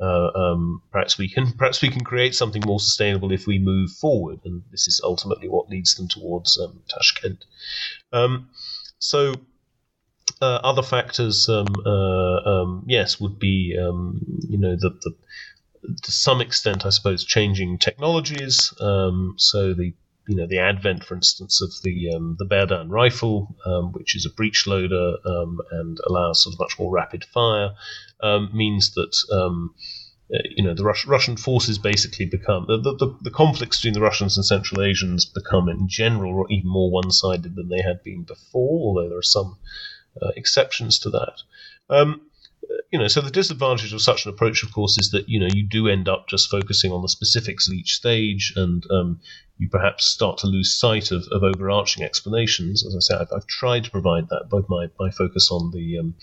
uh, 0.00 0.30
um, 0.34 0.82
perhaps 0.90 1.18
we 1.18 1.28
can 1.28 1.52
perhaps 1.58 1.82
we 1.82 1.90
can 1.90 2.02
create 2.02 2.34
something 2.34 2.62
more 2.64 2.80
sustainable 2.80 3.32
if 3.32 3.46
we 3.46 3.58
move 3.58 3.90
forward, 3.90 4.40
and 4.44 4.62
this 4.70 4.88
is 4.88 5.00
ultimately 5.04 5.48
what 5.48 5.68
leads 5.68 5.94
them 5.94 6.08
towards 6.08 6.58
um, 6.58 6.82
Tashkent. 6.88 7.44
Um, 8.12 8.50
so. 8.98 9.34
Uh, 10.42 10.58
other 10.64 10.82
factors, 10.82 11.50
um, 11.50 11.66
uh, 11.84 12.36
um, 12.48 12.84
yes, 12.86 13.20
would 13.20 13.38
be 13.38 13.76
um, 13.78 14.18
you 14.48 14.56
know 14.56 14.74
the, 14.74 14.88
the 15.02 15.14
to 15.82 16.12
some 16.12 16.40
extent, 16.40 16.84
I 16.86 16.90
suppose, 16.90 17.24
changing 17.24 17.78
technologies. 17.78 18.72
Um, 18.80 19.34
so 19.38 19.74
the 19.74 19.94
you 20.28 20.36
know 20.36 20.46
the 20.46 20.58
advent, 20.58 21.04
for 21.04 21.14
instance, 21.14 21.60
of 21.60 21.70
the 21.82 22.14
um, 22.14 22.36
the 22.38 22.44
Berdan 22.44 22.90
rifle, 22.90 23.56
um, 23.66 23.92
which 23.92 24.14
is 24.14 24.26
a 24.26 24.30
breech 24.30 24.66
loader 24.66 25.16
um, 25.24 25.58
and 25.72 25.98
allows 26.06 26.42
sort 26.42 26.54
of 26.54 26.60
much 26.60 26.78
more 26.78 26.92
rapid 26.92 27.24
fire, 27.24 27.70
um, 28.22 28.50
means 28.52 28.92
that. 28.94 29.16
Um, 29.32 29.74
uh, 30.32 30.38
you 30.44 30.62
know 30.62 30.74
the 30.74 30.84
Rus- 30.84 31.06
Russian 31.06 31.36
forces 31.36 31.76
basically 31.76 32.24
become 32.24 32.64
the, 32.68 32.78
the, 32.78 33.16
the 33.20 33.32
conflicts 33.32 33.78
between 33.78 33.94
the 33.94 34.00
Russians 34.00 34.36
and 34.36 34.46
Central 34.46 34.80
Asians 34.80 35.24
become 35.24 35.68
in 35.68 35.88
general 35.88 36.46
even 36.48 36.70
more 36.70 36.88
one-sided 36.88 37.56
than 37.56 37.68
they 37.68 37.82
had 37.82 38.04
been 38.04 38.22
before, 38.22 38.86
although 38.86 39.08
there 39.08 39.18
are 39.18 39.22
some 39.22 39.58
uh, 40.22 40.28
exceptions 40.36 41.00
to 41.00 41.10
that. 41.10 41.42
Um, 41.88 42.29
you 42.90 42.98
know, 42.98 43.08
so 43.08 43.20
the 43.20 43.30
disadvantage 43.30 43.92
of 43.92 44.02
such 44.02 44.26
an 44.26 44.32
approach, 44.32 44.62
of 44.62 44.72
course, 44.72 44.98
is 44.98 45.10
that 45.10 45.28
you 45.28 45.38
know 45.38 45.48
you 45.52 45.62
do 45.62 45.88
end 45.88 46.08
up 46.08 46.28
just 46.28 46.50
focusing 46.50 46.92
on 46.92 47.02
the 47.02 47.08
specifics 47.08 47.68
of 47.68 47.74
each 47.74 47.94
stage, 47.94 48.52
and 48.56 48.84
um, 48.90 49.20
you 49.58 49.68
perhaps 49.68 50.06
start 50.06 50.38
to 50.38 50.46
lose 50.46 50.78
sight 50.78 51.10
of, 51.12 51.24
of 51.30 51.42
overarching 51.42 52.02
explanations. 52.02 52.84
As 52.84 52.96
I 52.96 53.00
say, 53.00 53.20
I've, 53.20 53.32
I've, 53.34 53.46
tried 53.46 53.84
to 53.84 53.90
provide 53.90 54.28
that, 54.30 54.48
both 54.48 54.68
my, 54.68 54.86
my 54.98 55.10
focus 55.10 55.50
on 55.50 55.70
the 55.70 55.98
um, 55.98 56.14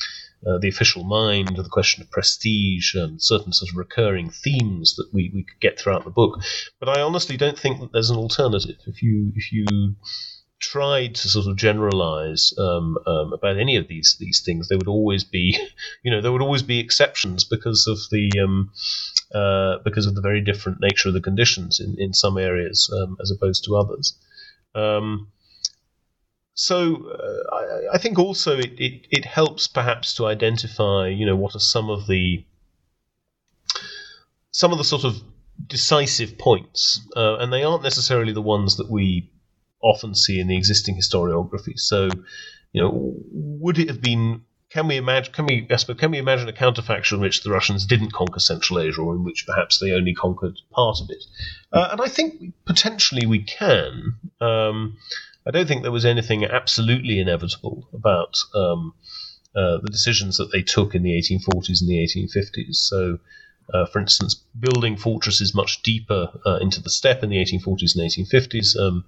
uh, 0.45 0.57
the 0.57 0.69
official 0.69 1.03
mind, 1.03 1.55
the 1.55 1.69
question 1.69 2.03
of 2.03 2.11
prestige, 2.11 2.95
and 2.95 3.21
certain 3.21 3.53
sort 3.53 3.71
of 3.71 3.77
recurring 3.77 4.29
themes 4.29 4.95
that 4.95 5.07
we, 5.13 5.31
we 5.33 5.43
could 5.43 5.59
get 5.59 5.79
throughout 5.79 6.03
the 6.03 6.11
book. 6.11 6.41
But 6.79 6.89
I 6.89 7.01
honestly 7.01 7.37
don't 7.37 7.57
think 7.57 7.79
that 7.79 7.91
there's 7.91 8.09
an 8.09 8.17
alternative. 8.17 8.77
If 8.85 9.01
you 9.01 9.31
if 9.35 9.51
you 9.51 9.95
tried 10.59 11.15
to 11.15 11.29
sort 11.29 11.47
of 11.47 11.55
generalize 11.55 12.53
um, 12.57 12.97
um, 13.05 13.33
about 13.33 13.57
any 13.57 13.75
of 13.75 13.87
these 13.87 14.17
these 14.19 14.41
things, 14.41 14.67
there 14.67 14.77
would 14.77 14.87
always 14.87 15.23
be, 15.23 15.57
you 16.03 16.11
know, 16.11 16.21
there 16.21 16.31
would 16.31 16.41
always 16.41 16.63
be 16.63 16.79
exceptions 16.79 17.43
because 17.43 17.87
of 17.87 17.97
the 18.11 18.31
um, 18.43 18.71
uh, 19.33 19.77
because 19.83 20.05
of 20.05 20.15
the 20.15 20.21
very 20.21 20.41
different 20.41 20.79
nature 20.81 21.09
of 21.09 21.13
the 21.13 21.21
conditions 21.21 21.79
in, 21.79 21.95
in 21.99 22.13
some 22.13 22.37
areas 22.37 22.91
um, 23.01 23.17
as 23.21 23.31
opposed 23.31 23.63
to 23.65 23.75
others. 23.75 24.17
Um, 24.73 25.29
so 26.53 27.07
uh, 27.07 27.55
I, 27.55 27.95
I, 27.95 27.97
think 27.99 28.17
also 28.17 28.57
it, 28.57 28.71
it, 28.79 29.07
it 29.11 29.25
helps 29.25 29.67
perhaps 29.67 30.15
to 30.15 30.25
identify, 30.25 31.07
you 31.07 31.25
know, 31.25 31.35
what 31.35 31.55
are 31.55 31.59
some 31.59 31.89
of 31.89 32.07
the 32.07 32.43
some 34.49 34.71
of 34.71 34.79
the 34.79 34.83
sort 34.83 35.03
of 35.03 35.21
decisive 35.67 36.37
points, 36.39 37.07
uh, 37.15 37.37
and 37.37 37.53
they 37.53 37.63
aren't 37.63 37.83
necessarily 37.83 38.33
the 38.33 38.41
ones 38.41 38.77
that 38.77 38.89
we 38.89 39.29
often 39.81 40.15
see 40.15 40.39
in 40.39 40.47
the 40.47 40.57
existing 40.57 40.97
historiography. 40.97 41.79
So, 41.79 42.09
you 42.73 42.81
know, 42.81 43.13
would 43.31 43.79
it 43.79 43.89
have 43.89 44.01
been? 44.01 44.41
Can 44.69 44.87
we 44.87 44.97
imagine? 44.97 45.33
Can 45.33 45.45
we? 45.45 45.67
I 45.69 45.77
suppose, 45.77 45.97
can 45.97 46.11
we 46.11 46.17
imagine 46.17 46.49
a 46.49 46.53
counterfactual 46.53 47.13
in 47.13 47.21
which 47.21 47.43
the 47.43 47.51
Russians 47.51 47.85
didn't 47.85 48.11
conquer 48.11 48.39
Central 48.39 48.79
Asia, 48.79 49.01
or 49.01 49.15
in 49.15 49.23
which 49.23 49.45
perhaps 49.47 49.79
they 49.79 49.91
only 49.91 50.13
conquered 50.13 50.59
part 50.71 50.99
of 51.01 51.09
it? 51.09 51.23
Uh, 51.71 51.89
and 51.91 52.01
I 52.01 52.07
think 52.07 52.53
potentially 52.65 53.25
we 53.25 53.43
can. 53.43 54.15
Um, 54.41 54.97
I 55.45 55.51
don't 55.51 55.67
think 55.67 55.83
there 55.83 55.91
was 55.91 56.05
anything 56.05 56.43
absolutely 56.43 57.19
inevitable 57.19 57.87
about 57.93 58.35
um, 58.53 58.93
uh, 59.55 59.77
the 59.81 59.89
decisions 59.89 60.35
that 60.37 60.51
they 60.51 60.61
took 60.61 60.93
in 60.93 61.03
the 61.03 61.11
1840s 61.11 61.81
and 61.81 61.89
the 61.89 62.05
1850s. 62.05 62.75
So. 62.75 63.19
Uh, 63.73 63.85
for 63.85 63.99
instance, 63.99 64.33
building 64.57 64.95
fortresses 64.95 65.53
much 65.53 65.83
deeper 65.83 66.29
uh, 66.45 66.57
into 66.61 66.81
the 66.81 66.89
steppe 66.89 67.21
in 67.21 67.29
the 67.29 67.35
1840s 67.35 67.97
and 67.97 68.09
1850s, 68.09 68.79
um, 68.79 69.03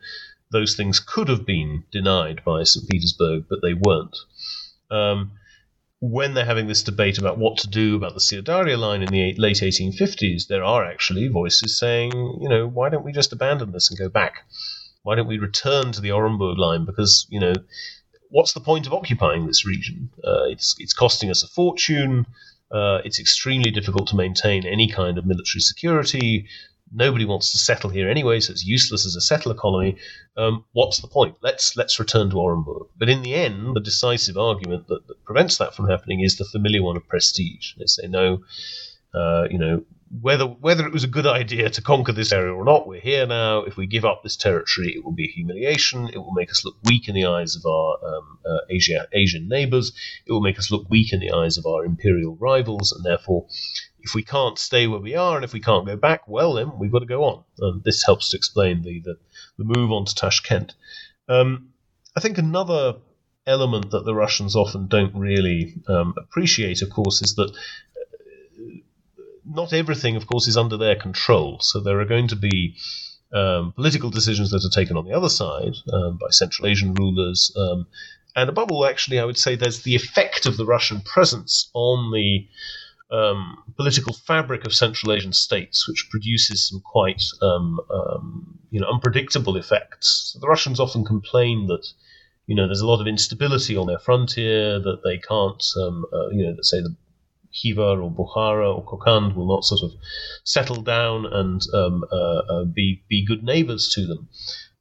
those 0.52 0.76
things 0.76 1.00
could 1.00 1.28
have 1.28 1.45
been 1.45 1.84
denied 1.91 2.41
by 2.43 2.64
St. 2.64 2.88
Petersburg, 2.89 3.45
but 3.50 3.62
they 3.62 3.74
weren't. 3.74 4.16
Um, 4.89 5.32
when 6.02 6.34
they're 6.34 6.45
having 6.45 6.68
this 6.68 6.84
debate 6.84 7.18
about 7.18 7.38
what 7.38 7.58
to 7.58 7.68
do 7.68 7.95
about 7.95 8.14
the 8.14 8.22
Syr 8.22 8.41
line 8.41 9.04
in 9.04 9.10
the 9.10 9.36
late 9.38 9.58
1850s, 9.58 10.47
there 10.47 10.64
are 10.64 10.86
actually 10.86 11.28
voices 11.28 11.78
saying, 11.78 12.12
you 12.41 12.47
know, 12.47 12.68
why 12.68 12.89
don't 12.89 13.04
we 13.04 13.12
just 13.12 13.34
abandon 13.34 13.72
this 13.72 13.89
and 13.89 14.00
go 14.00 14.10
back? 14.10 14.45
Why 15.04 15.16
don't 15.16 15.28
we 15.28 15.38
return 15.38 15.91
to 15.91 16.02
the 16.02 16.10
Orenburg 16.10 16.58
line? 16.58 16.86
Because, 16.86 17.28
you 17.30 17.39
know, 17.39 17.54
what's 18.30 18.54
the 18.54 18.62
point 18.62 18.88
of 18.88 18.93
occupying 18.93 19.45
this 19.45 19.66
region? 19.66 20.10
Uh, 20.24 20.45
it's, 20.45 20.76
it's 20.80 20.93
costing 20.93 21.30
us 21.30 21.43
a 21.43 21.47
fortune. 21.47 22.26
Uh, 22.72 23.00
it's 23.04 23.20
extremely 23.20 23.72
difficult 23.72 24.08
to 24.08 24.16
maintain 24.16 24.66
any 24.66 24.89
kind 24.89 25.18
of 25.18 25.26
military 25.26 25.62
security. 25.62 26.47
Nobody 26.91 27.25
wants 27.25 27.51
to 27.51 27.57
settle 27.57 27.89
here 27.89 28.09
anyway, 28.09 28.39
so 28.39 28.51
it's 28.51 28.65
useless 28.65 29.05
as 29.05 29.15
a 29.15 29.21
settler 29.21 29.53
colony. 29.53 29.97
Um, 30.35 30.65
what's 30.71 30.99
the 30.99 31.07
point? 31.07 31.35
Let's 31.41 31.77
let's 31.77 31.99
return 31.99 32.29
to 32.31 32.35
Orenburg. 32.37 32.87
But 32.97 33.09
in 33.09 33.21
the 33.21 33.35
end, 33.35 33.75
the 33.75 33.81
decisive 33.81 34.37
argument 34.37 34.87
that, 34.87 35.07
that 35.07 35.23
prevents 35.23 35.57
that 35.57 35.75
from 35.75 35.87
happening 35.87 36.21
is 36.21 36.37
the 36.37 36.45
familiar 36.45 36.81
one 36.81 36.97
of 36.97 37.07
prestige. 37.07 37.73
They 37.77 37.85
say 37.85 38.07
no, 38.07 38.39
uh, 39.13 39.47
you 39.51 39.59
know, 39.59 39.83
whether 40.21 40.45
whether 40.45 40.87
it 40.87 40.93
was 40.93 41.03
a 41.03 41.07
good 41.07 41.27
idea 41.27 41.69
to 41.69 41.81
conquer 41.81 42.11
this 42.11 42.31
area 42.31 42.53
or 42.53 42.65
not, 42.65 42.87
we're 42.87 42.99
here 42.99 43.27
now. 43.27 43.59
If 43.59 43.77
we 43.77 43.85
give 43.85 44.05
up 44.05 44.23
this 44.23 44.35
territory, 44.35 44.93
it 44.95 45.05
will 45.05 45.11
be 45.11 45.25
a 45.25 45.31
humiliation. 45.31 46.09
It 46.09 46.17
will 46.17 46.33
make 46.33 46.49
us 46.49 46.65
look 46.65 46.75
weak 46.85 47.07
in 47.07 47.15
the 47.15 47.25
eyes 47.25 47.55
of 47.55 47.65
our 47.65 47.97
um, 48.03 48.39
uh, 48.45 48.57
Asia, 48.69 49.07
Asian 49.13 49.47
neighbors. 49.47 49.93
It 50.25 50.31
will 50.31 50.41
make 50.41 50.57
us 50.57 50.71
look 50.71 50.89
weak 50.89 51.13
in 51.13 51.19
the 51.19 51.31
eyes 51.31 51.57
of 51.57 51.65
our 51.67 51.85
imperial 51.85 52.35
rivals, 52.37 52.91
and 52.91 53.05
therefore 53.05 53.45
if 54.02 54.16
we 54.16 54.24
can't 54.24 54.58
stay 54.58 54.88
where 54.88 55.00
we 55.00 55.16
are 55.16 55.36
and 55.36 55.45
if 55.45 55.54
we 55.54 55.60
can't 55.60 55.86
go 55.86 55.95
back, 55.95 56.28
well, 56.28 56.54
then 56.54 56.78
we've 56.78 56.91
got 56.91 57.00
to 57.00 57.06
go 57.06 57.24
on. 57.24 57.43
And 57.60 57.84
this 57.84 58.04
helps 58.04 58.30
to 58.30 58.38
explain 58.38 58.82
the, 58.82 59.02
the, 59.02 59.18
the 59.58 59.64
move 59.66 59.91
on 59.91 60.06
to 60.06 60.16
Tashkent. 60.16 60.74
Um, 61.28 61.70
I 62.16 62.20
think 62.20 62.38
another 62.38 62.95
element 63.45 63.91
that 63.91 64.06
the 64.06 64.14
Russians 64.14 64.56
often 64.56 64.88
don't 64.88 65.16
really 65.16 65.76
um, 65.88 66.14
appreciate, 66.18 66.82
of 66.82 66.89
course, 66.89 67.22
is 67.22 67.36
that 67.36 67.50
uh, 67.50 68.74
not 69.45 69.74
everything, 69.74 70.16
of 70.16 70.28
course, 70.28 70.47
is 70.47 70.58
under 70.58 70.78
their 70.78 70.95
control. 70.95 71.60
So 71.62 71.80
there 71.80 72.00
are 72.00 72.06
going 72.06 72.28
to 72.30 72.36
be 72.36 72.78
um, 73.34 73.74
political 73.74 74.10
decisions 74.10 74.52
that 74.52 74.66
are 74.66 74.76
taken 74.76 74.97
on 74.97 75.06
the 75.06 75.14
other 75.14 75.30
side 75.30 75.74
um, 75.91 76.18
by 76.18 76.28
Central 76.30 76.68
Asian 76.68 76.93
rulers. 76.93 77.56
Um, 77.56 77.88
and 78.36 78.50
above 78.50 78.72
all, 78.72 78.86
actually, 78.86 79.20
I 79.20 79.26
would 79.26 79.38
say 79.38 79.56
there's 79.56 79.84
the 79.84 79.95
effect 79.95 80.45
of 80.45 80.58
the 80.58 80.66
Russian 80.66 81.02
presence 81.02 81.70
on 81.74 82.12
the 82.12 82.47
um, 83.12 83.64
political 83.76 84.14
fabric 84.14 84.66
of 84.66 84.74
Central 84.74 85.12
Asian 85.12 85.34
states, 85.34 85.88
which 85.88 86.07
produces 86.12 86.68
some 86.68 86.82
quite 86.82 87.24
um, 87.41 87.80
um, 87.89 88.60
you 88.70 88.80
know 88.80 88.88
unpredictable 88.88 89.57
effects. 89.57 90.38
The 90.39 90.47
Russians 90.47 90.80
often 90.80 91.03
complain 91.03 91.68
that 91.68 91.88
you 92.45 92.55
know 92.55 92.68
there's 92.68 92.82
a 92.82 92.88
lot 92.88 93.01
of 93.01 93.07
instability 93.07 93.76
on 93.76 93.88
their 93.88 93.99
frontier, 93.99 94.80
that 94.80 95.03
they 95.03 95.18
can't 95.18 95.64
um, 95.82 96.05
uh, 96.14 96.30
you 96.30 96.45
know 96.45 96.53
let's 96.55 96.70
say 96.70 96.82
the 96.82 96.95
Khiva 97.51 97.82
or 97.82 98.12
Bukhara 98.12 98.76
or 98.76 98.86
Kokand 98.86 99.36
will 99.36 99.47
not 99.47 99.64
sort 99.64 99.82
of 99.82 99.91
settle 100.43 100.84
down 100.84 101.26
and 101.26 101.62
um, 101.74 102.05
uh, 102.12 102.16
uh, 102.16 102.64
be 102.66 103.03
be 103.07 103.26
good 103.26 103.43
neighbours 103.43 103.89
to 103.95 104.05
them. 104.05 104.30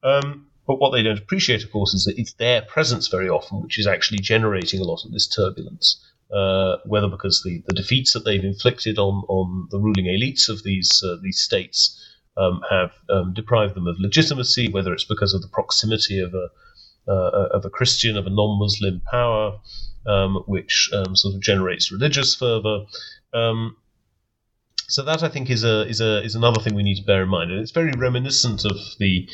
Um, 0.03 0.47
but 0.67 0.79
what 0.79 0.91
they 0.91 1.03
don't 1.03 1.19
appreciate, 1.19 1.65
of 1.65 1.73
course, 1.73 1.95
is 1.95 2.05
that 2.05 2.19
it's 2.19 2.35
their 2.35 2.61
presence 2.61 3.09
very 3.09 3.31
often 3.31 3.63
which 3.63 3.79
is 3.79 3.87
actually 3.87 4.19
generating 4.19 4.81
a 4.81 4.85
lot 4.85 5.03
of 5.03 5.13
this 5.13 5.27
turbulence 5.27 6.05
uh, 6.33 6.77
whether 6.85 7.09
because 7.09 7.43
the, 7.45 7.63
the 7.67 7.75
defeats 7.75 8.13
that 8.13 8.25
they've 8.25 8.45
inflicted 8.45 8.99
on, 8.99 9.25
on 9.29 9.69
the 9.71 9.79
ruling 9.79 10.05
elites 10.05 10.49
of 10.49 10.63
these 10.63 11.03
uh, 11.05 11.17
these 11.23 11.41
states 11.41 11.99
um, 12.37 12.61
have 12.71 12.93
um, 13.11 13.33
deprived 13.35 13.75
them 13.75 13.87
of 13.87 13.97
legitimacy, 13.99 14.71
whether 14.71 14.93
it's 14.93 15.05
because 15.05 15.35
of 15.35 15.43
the 15.43 15.49
proximity 15.49 16.21
of 16.21 16.35
a 16.35 16.49
uh, 17.11 17.49
of 17.53 17.65
a 17.65 17.71
Christian 17.71 18.17
of 18.17 18.27
a 18.27 18.31
non-Muslim 18.31 19.01
power, 19.11 19.59
um, 20.07 20.43
which 20.47 20.91
um, 20.93 21.17
sort 21.17 21.35
of 21.35 21.41
generates 21.41 21.91
religious 21.91 22.35
fervor. 22.35 22.85
Um, 23.33 23.77
so 24.89 25.03
that 25.05 25.23
I 25.23 25.29
think 25.29 25.51
is 25.51 25.65
a 25.65 25.87
is 25.87 26.01
a 26.01 26.23
is 26.23 26.35
another 26.35 26.61
thing 26.61 26.75
we 26.75 26.83
need 26.83 26.97
to 26.97 27.05
bear 27.05 27.23
in 27.23 27.29
mind, 27.29 27.51
and 27.51 27.61
it's 27.61 27.73
very 27.73 27.93
reminiscent 27.97 28.65
of 28.65 28.77
the 28.99 29.29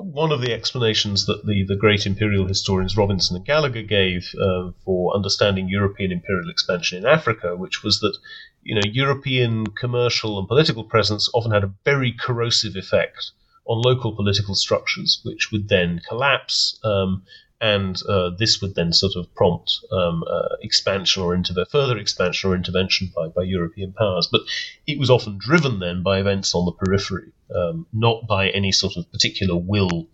one 0.00 0.32
of 0.32 0.40
the 0.40 0.52
explanations 0.52 1.26
that 1.26 1.44
the, 1.46 1.64
the 1.64 1.76
great 1.76 2.06
imperial 2.06 2.46
historians 2.46 2.96
Robinson 2.96 3.36
and 3.36 3.44
Gallagher 3.44 3.82
gave 3.82 4.34
uh, 4.40 4.70
for 4.84 5.14
understanding 5.14 5.68
European 5.68 6.12
imperial 6.12 6.50
expansion 6.50 6.98
in 6.98 7.06
Africa, 7.06 7.56
which 7.56 7.82
was 7.82 8.00
that 8.00 8.16
you 8.62 8.74
know 8.74 8.82
European 8.84 9.66
commercial 9.66 10.38
and 10.38 10.48
political 10.48 10.84
presence 10.84 11.30
often 11.34 11.52
had 11.52 11.64
a 11.64 11.72
very 11.84 12.12
corrosive 12.12 12.76
effect 12.76 13.32
on 13.66 13.82
local 13.82 14.14
political 14.14 14.54
structures, 14.54 15.20
which 15.24 15.50
would 15.50 15.68
then 15.68 16.00
collapse 16.08 16.78
um, 16.84 17.22
and 17.60 18.00
uh, 18.08 18.30
this 18.38 18.60
would 18.60 18.74
then 18.74 18.92
sort 18.92 19.16
of 19.16 19.34
prompt 19.34 19.78
um, 19.90 20.22
uh, 20.30 20.56
expansion 20.60 21.22
or 21.22 21.34
inter- 21.34 21.64
further 21.70 21.96
expansion 21.98 22.50
or 22.50 22.54
intervention 22.54 23.10
by, 23.14 23.28
by 23.28 23.42
European 23.42 23.92
powers. 23.92 24.28
But 24.30 24.42
it 24.86 24.98
was 24.98 25.10
often 25.10 25.38
driven 25.38 25.78
then 25.78 26.02
by 26.02 26.20
events 26.20 26.54
on 26.54 26.66
the 26.66 26.72
periphery, 26.72 27.32
um, 27.54 27.86
not 27.92 28.26
by 28.26 28.50
any 28.50 28.72
sort 28.72 28.96
of 28.96 29.10
particular 29.10 29.56
will 29.56 30.08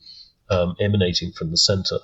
um, 0.50 0.76
emanating 0.80 1.32
from 1.32 1.50
the 1.50 1.56
centre. 1.56 1.98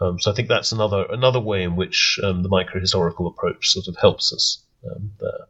Um, 0.00 0.18
so 0.18 0.30
I 0.30 0.34
think 0.34 0.48
that's 0.48 0.72
another 0.72 1.04
another 1.10 1.40
way 1.40 1.62
in 1.62 1.76
which 1.76 2.18
um, 2.22 2.42
the 2.42 2.48
microhistorical 2.48 3.26
approach 3.28 3.70
sort 3.70 3.86
of 3.86 3.96
helps 3.96 4.32
us 4.32 4.64
um, 4.84 5.12
there. 5.20 5.46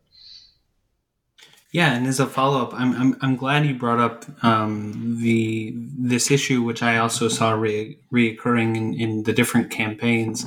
Yeah, 1.73 1.93
and 1.95 2.07
as 2.07 2.19
a 2.19 2.27
follow 2.27 2.63
up, 2.63 2.75
I'm, 2.75 2.95
I'm 2.95 3.17
I'm 3.21 3.37
glad 3.37 3.65
you 3.65 3.75
brought 3.75 4.01
up 4.01 4.45
um, 4.45 5.19
the 5.21 5.73
this 5.77 6.31
issue, 6.31 6.63
which 6.63 6.83
I 6.83 6.99
also 6.99 7.29
saw 7.29 7.53
re- 7.53 7.97
reoccurring 8.13 8.77
in, 8.77 8.95
in 8.95 9.23
the 9.23 9.33
different 9.33 9.71
campaigns 9.71 10.47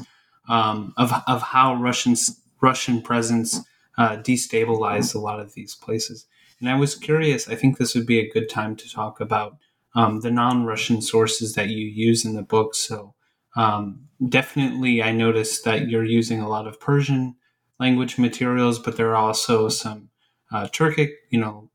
um, 0.50 0.94
of 0.98 1.14
of 1.26 1.42
how 1.42 1.76
Russians 1.76 2.42
Russian 2.62 3.02
presence 3.02 3.62
uh, 3.98 4.18
destabilized 4.18 5.16
a 5.16 5.20
lot 5.20 5.40
of 5.40 5.54
these 5.54 5.76
places. 5.76 6.26
And 6.60 6.70
I 6.70 6.76
was 6.76 6.96
curious. 6.96 7.48
I 7.48 7.56
think 7.56 7.78
this 7.78 7.96
would 7.96 8.06
be 8.06 8.20
a 8.20 8.30
good 8.30 8.50
time 8.50 8.76
to 8.78 8.90
talk 8.90 9.22
about 9.22 9.58
um, 9.96 10.22
the 10.22 10.32
non-Russian 10.32 11.02
sources 11.02 11.54
that 11.56 11.70
you 11.70 11.86
use 11.86 12.26
in 12.26 12.36
the 12.36 12.42
book. 12.42 12.74
So 12.76 13.14
um, 13.56 14.08
definitely, 14.28 15.02
I 15.04 15.12
noticed 15.12 15.64
that 15.66 15.90
you're 15.90 16.06
using 16.06 16.42
a 16.42 16.50
lot 16.50 16.68
of 16.68 16.80
Persian 16.80 17.36
language 17.80 18.18
materials, 18.18 18.80
but 18.80 18.98
there 18.98 19.12
are 19.12 19.16
also 19.16 19.70
some 19.70 20.10
uh, 20.54 20.68
Turkic, 20.68 21.10
you 21.30 21.40
know, 21.40 21.70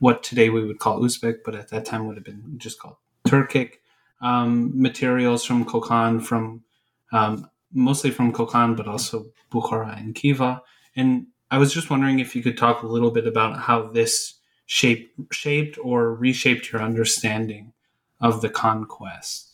what 0.00 0.22
today 0.22 0.50
we 0.50 0.64
would 0.64 0.78
call 0.78 1.00
Uzbek, 1.00 1.38
but 1.44 1.54
at 1.54 1.70
that 1.70 1.84
time 1.84 2.06
would 2.06 2.16
have 2.16 2.24
been 2.24 2.54
just 2.58 2.78
called 2.78 2.96
Turkic 3.26 3.74
um, 4.20 4.72
materials 4.80 5.44
from 5.44 5.64
Kokand, 5.64 6.24
from 6.24 6.64
um, 7.12 7.48
mostly 7.72 8.10
from 8.10 8.32
Kokand, 8.32 8.76
but 8.76 8.88
also 8.88 9.26
Bukhara 9.50 9.98
and 9.98 10.14
Khiva. 10.14 10.60
And 10.96 11.28
I 11.50 11.58
was 11.58 11.72
just 11.72 11.90
wondering 11.90 12.18
if 12.18 12.36
you 12.36 12.42
could 12.42 12.58
talk 12.58 12.82
a 12.82 12.86
little 12.86 13.10
bit 13.10 13.26
about 13.26 13.58
how 13.58 13.88
this 13.88 14.34
shaped, 14.66 15.32
shaped 15.32 15.78
or 15.82 16.14
reshaped 16.14 16.72
your 16.72 16.82
understanding 16.82 17.72
of 18.20 18.42
the 18.42 18.50
conquest. 18.50 19.47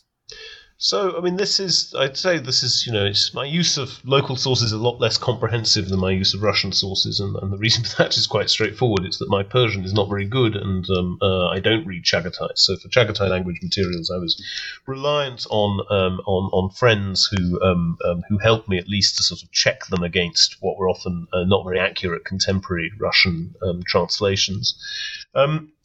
So, 0.85 1.17
I 1.17 1.21
mean, 1.21 1.37
this 1.37 1.59
is, 1.59 1.95
I'd 1.97 2.15
say 2.15 2.37
this 2.37 2.61
is, 2.61 2.85
you 2.85 2.93
know, 2.93 3.07
it's 3.07 3.33
my 3.33 3.43
use 3.43 3.75
of 3.79 3.99
local 4.05 4.35
sources 4.35 4.67
is 4.67 4.71
a 4.71 4.77
lot 4.77 5.01
less 5.01 5.17
comprehensive 5.17 5.89
than 5.89 5.99
my 5.99 6.11
use 6.11 6.35
of 6.35 6.43
Russian 6.43 6.71
sources, 6.71 7.19
and, 7.19 7.35
and 7.37 7.51
the 7.51 7.57
reason 7.57 7.83
for 7.83 7.95
that 8.03 8.15
is 8.15 8.27
quite 8.27 8.51
straightforward. 8.51 9.03
It's 9.03 9.17
that 9.17 9.27
my 9.27 9.41
Persian 9.41 9.83
is 9.83 9.95
not 9.95 10.09
very 10.09 10.25
good, 10.25 10.55
and 10.55 10.87
um, 10.91 11.17
uh, 11.23 11.47
I 11.47 11.59
don't 11.59 11.87
read 11.87 12.03
Chagatai. 12.03 12.49
So, 12.53 12.75
for 12.75 12.87
Chagatai 12.89 13.27
language 13.27 13.63
materials, 13.63 14.11
I 14.11 14.19
was 14.19 14.39
reliant 14.85 15.47
on 15.49 15.79
um, 15.89 16.21
on, 16.27 16.51
on 16.53 16.69
friends 16.69 17.31
who 17.35 17.59
um, 17.63 17.97
um, 18.05 18.21
who 18.29 18.37
helped 18.37 18.69
me 18.69 18.77
at 18.77 18.87
least 18.87 19.17
to 19.17 19.23
sort 19.23 19.41
of 19.41 19.51
check 19.51 19.87
them 19.87 20.03
against 20.03 20.57
what 20.59 20.77
were 20.77 20.87
often 20.87 21.25
uh, 21.33 21.45
not 21.45 21.65
very 21.65 21.79
accurate 21.79 22.25
contemporary 22.25 22.91
Russian 22.99 23.55
um, 23.63 23.81
translations. 23.87 24.79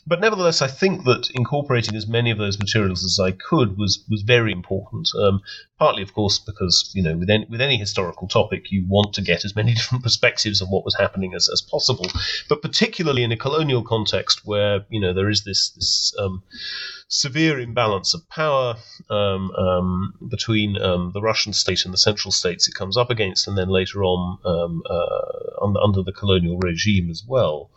But 0.06 0.20
nevertheless, 0.20 0.62
I 0.62 0.66
think 0.66 1.04
that 1.04 1.30
incorporating 1.34 1.94
as 1.94 2.06
many 2.06 2.30
of 2.30 2.38
those 2.38 2.58
materials 2.58 3.04
as 3.04 3.18
I 3.18 3.32
could 3.32 3.76
was 3.76 4.04
was 4.08 4.22
very 4.22 4.52
important. 4.52 5.08
Um, 5.14 5.40
partly, 5.78 6.02
of 6.02 6.14
course, 6.14 6.38
because 6.38 6.90
you 6.94 7.02
know 7.02 7.16
with 7.16 7.28
any, 7.28 7.46
with 7.50 7.60
any 7.60 7.76
historical 7.76 8.26
topic, 8.26 8.70
you 8.70 8.84
want 8.88 9.12
to 9.14 9.22
get 9.22 9.44
as 9.44 9.54
many 9.54 9.74
different 9.78 10.02
perspectives 10.02 10.62
on 10.62 10.68
what 10.68 10.84
was 10.84 10.96
happening 10.96 11.34
as, 11.34 11.48
as 11.52 11.60
possible. 11.60 12.06
But 12.48 12.62
particularly 12.62 13.22
in 13.22 13.32
a 13.32 13.36
colonial 13.36 13.82
context, 13.82 14.40
where 14.44 14.84
you 14.88 15.00
know 15.00 15.12
there 15.12 15.28
is 15.28 15.44
this 15.44 15.70
this 15.70 16.14
um, 16.18 16.42
severe 17.08 17.60
imbalance 17.60 18.14
of 18.14 18.28
power 18.28 18.76
um, 19.10 19.50
um, 19.50 20.14
between 20.28 20.80
um, 20.80 21.10
the 21.12 21.20
Russian 21.20 21.52
state 21.52 21.84
and 21.84 21.92
the 21.92 21.98
central 21.98 22.32
states 22.32 22.68
it 22.68 22.74
comes 22.74 22.96
up 22.96 23.10
against, 23.10 23.46
and 23.46 23.58
then 23.58 23.68
later 23.68 24.02
on 24.02 24.38
um, 24.44 24.82
uh, 24.88 25.64
under, 25.64 25.80
under, 25.80 26.02
the 26.02 26.12
colonial 26.12 26.58
regime 26.58 27.10
as 27.10 27.22
well. 27.26 27.70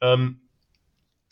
Um, 0.00 0.40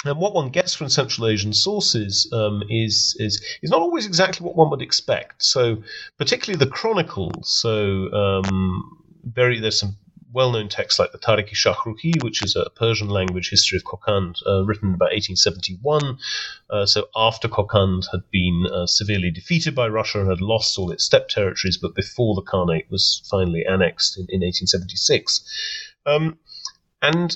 and 0.05 0.19
what 0.19 0.35
one 0.35 0.51
gets 0.51 0.75
from 0.75 0.89
Central 0.89 1.27
Asian 1.27 1.53
sources 1.53 2.31
um, 2.33 2.63
is, 2.69 3.17
is 3.19 3.43
is 3.63 3.71
not 3.71 3.81
always 3.81 4.07
exactly 4.07 4.45
what 4.45 4.57
one 4.57 4.71
would 4.71 4.83
expect. 4.83 5.43
So, 5.43 5.83
particularly 6.19 6.63
the 6.63 6.71
chronicles. 6.71 7.59
So, 7.61 8.13
um, 8.13 8.99
very 9.25 9.59
there's 9.59 9.81
some 9.81 9.97
well-known 10.37 10.69
texts 10.69 10.99
like 10.99 11.13
the 11.13 11.19
Tarikh-i 11.19 11.55
Shahruhi, 11.55 12.23
which 12.23 12.43
is 12.43 12.57
a 12.57 12.69
Persian 12.77 13.09
language 13.09 13.49
history 13.49 13.79
of 13.79 13.85
Kokand, 13.85 14.37
uh, 14.47 14.67
written 14.67 14.89
about 14.91 15.13
1871. 15.13 16.19
Uh, 16.69 16.85
so 16.85 17.09
after 17.17 17.49
Kokand 17.49 18.05
had 18.13 18.21
been 18.31 18.67
uh, 18.71 18.87
severely 18.87 19.31
defeated 19.31 19.75
by 19.75 19.89
Russia 19.89 20.21
and 20.21 20.29
had 20.29 20.43
lost 20.43 20.79
all 20.79 20.91
its 20.91 21.05
steppe 21.05 21.29
territories, 21.29 21.79
but 21.79 21.95
before 21.95 22.35
the 22.35 22.43
Khanate 22.43 22.91
was 22.91 23.27
finally 23.31 23.65
annexed 23.65 24.19
in, 24.19 24.27
in 24.29 24.41
1876. 24.41 25.41
Um, 26.05 26.39
and 27.01 27.35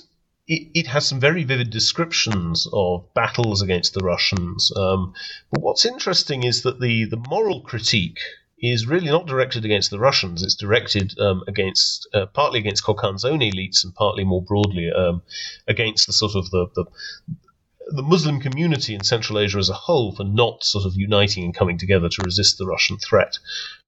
it, 0.51 0.69
it, 0.75 0.87
has 0.89 1.07
some 1.07 1.21
very 1.21 1.45
vivid 1.45 1.71
descriptions 1.71 2.67
of 2.73 3.07
battles 3.15 3.63
against 3.63 3.95
the 3.95 4.05
Russians. 4.05 4.73
Um, 4.77 5.15
but 5.53 5.63
what's 5.63 5.85
interesting 5.85 6.43
is 6.43 6.63
that 6.63 6.81
the, 6.81 7.05
the 7.05 7.23
moral 7.29 7.61
critique 7.61 8.19
is 8.61 8.85
really 8.85 9.07
not 9.07 9.29
directed 9.29 9.65
against 9.65 9.91
the 9.91 10.01
Russians. 10.01 10.43
It's 10.43 10.57
directed 10.57 11.17
um, 11.21 11.45
against 11.47 12.09
uh, 12.13 12.27
partly 12.27 12.59
against 12.59 12.85
Kokand's 12.85 13.25
own 13.25 13.39
elites 13.39 13.85
and 13.85 13.95
partly 13.95 14.25
more 14.25 14.43
broadly 14.43 14.91
um, 14.91 15.23
against 15.69 16.09
the 16.09 16.13
sort 16.13 16.35
of 16.35 16.51
the, 16.51 16.67
the 16.75 16.85
the 17.93 18.03
Muslim 18.03 18.41
community 18.41 18.95
in 18.95 19.03
Central 19.03 19.39
Asia 19.39 19.59
as 19.59 19.69
a 19.69 19.75
whole 19.75 20.15
for 20.15 20.25
not 20.25 20.63
sort 20.63 20.85
of 20.85 20.95
uniting 20.95 21.45
and 21.45 21.55
coming 21.55 21.79
together 21.79 22.09
to 22.09 22.23
resist 22.25 22.57
the 22.59 22.67
Russian 22.67 22.99
threat. 22.99 23.39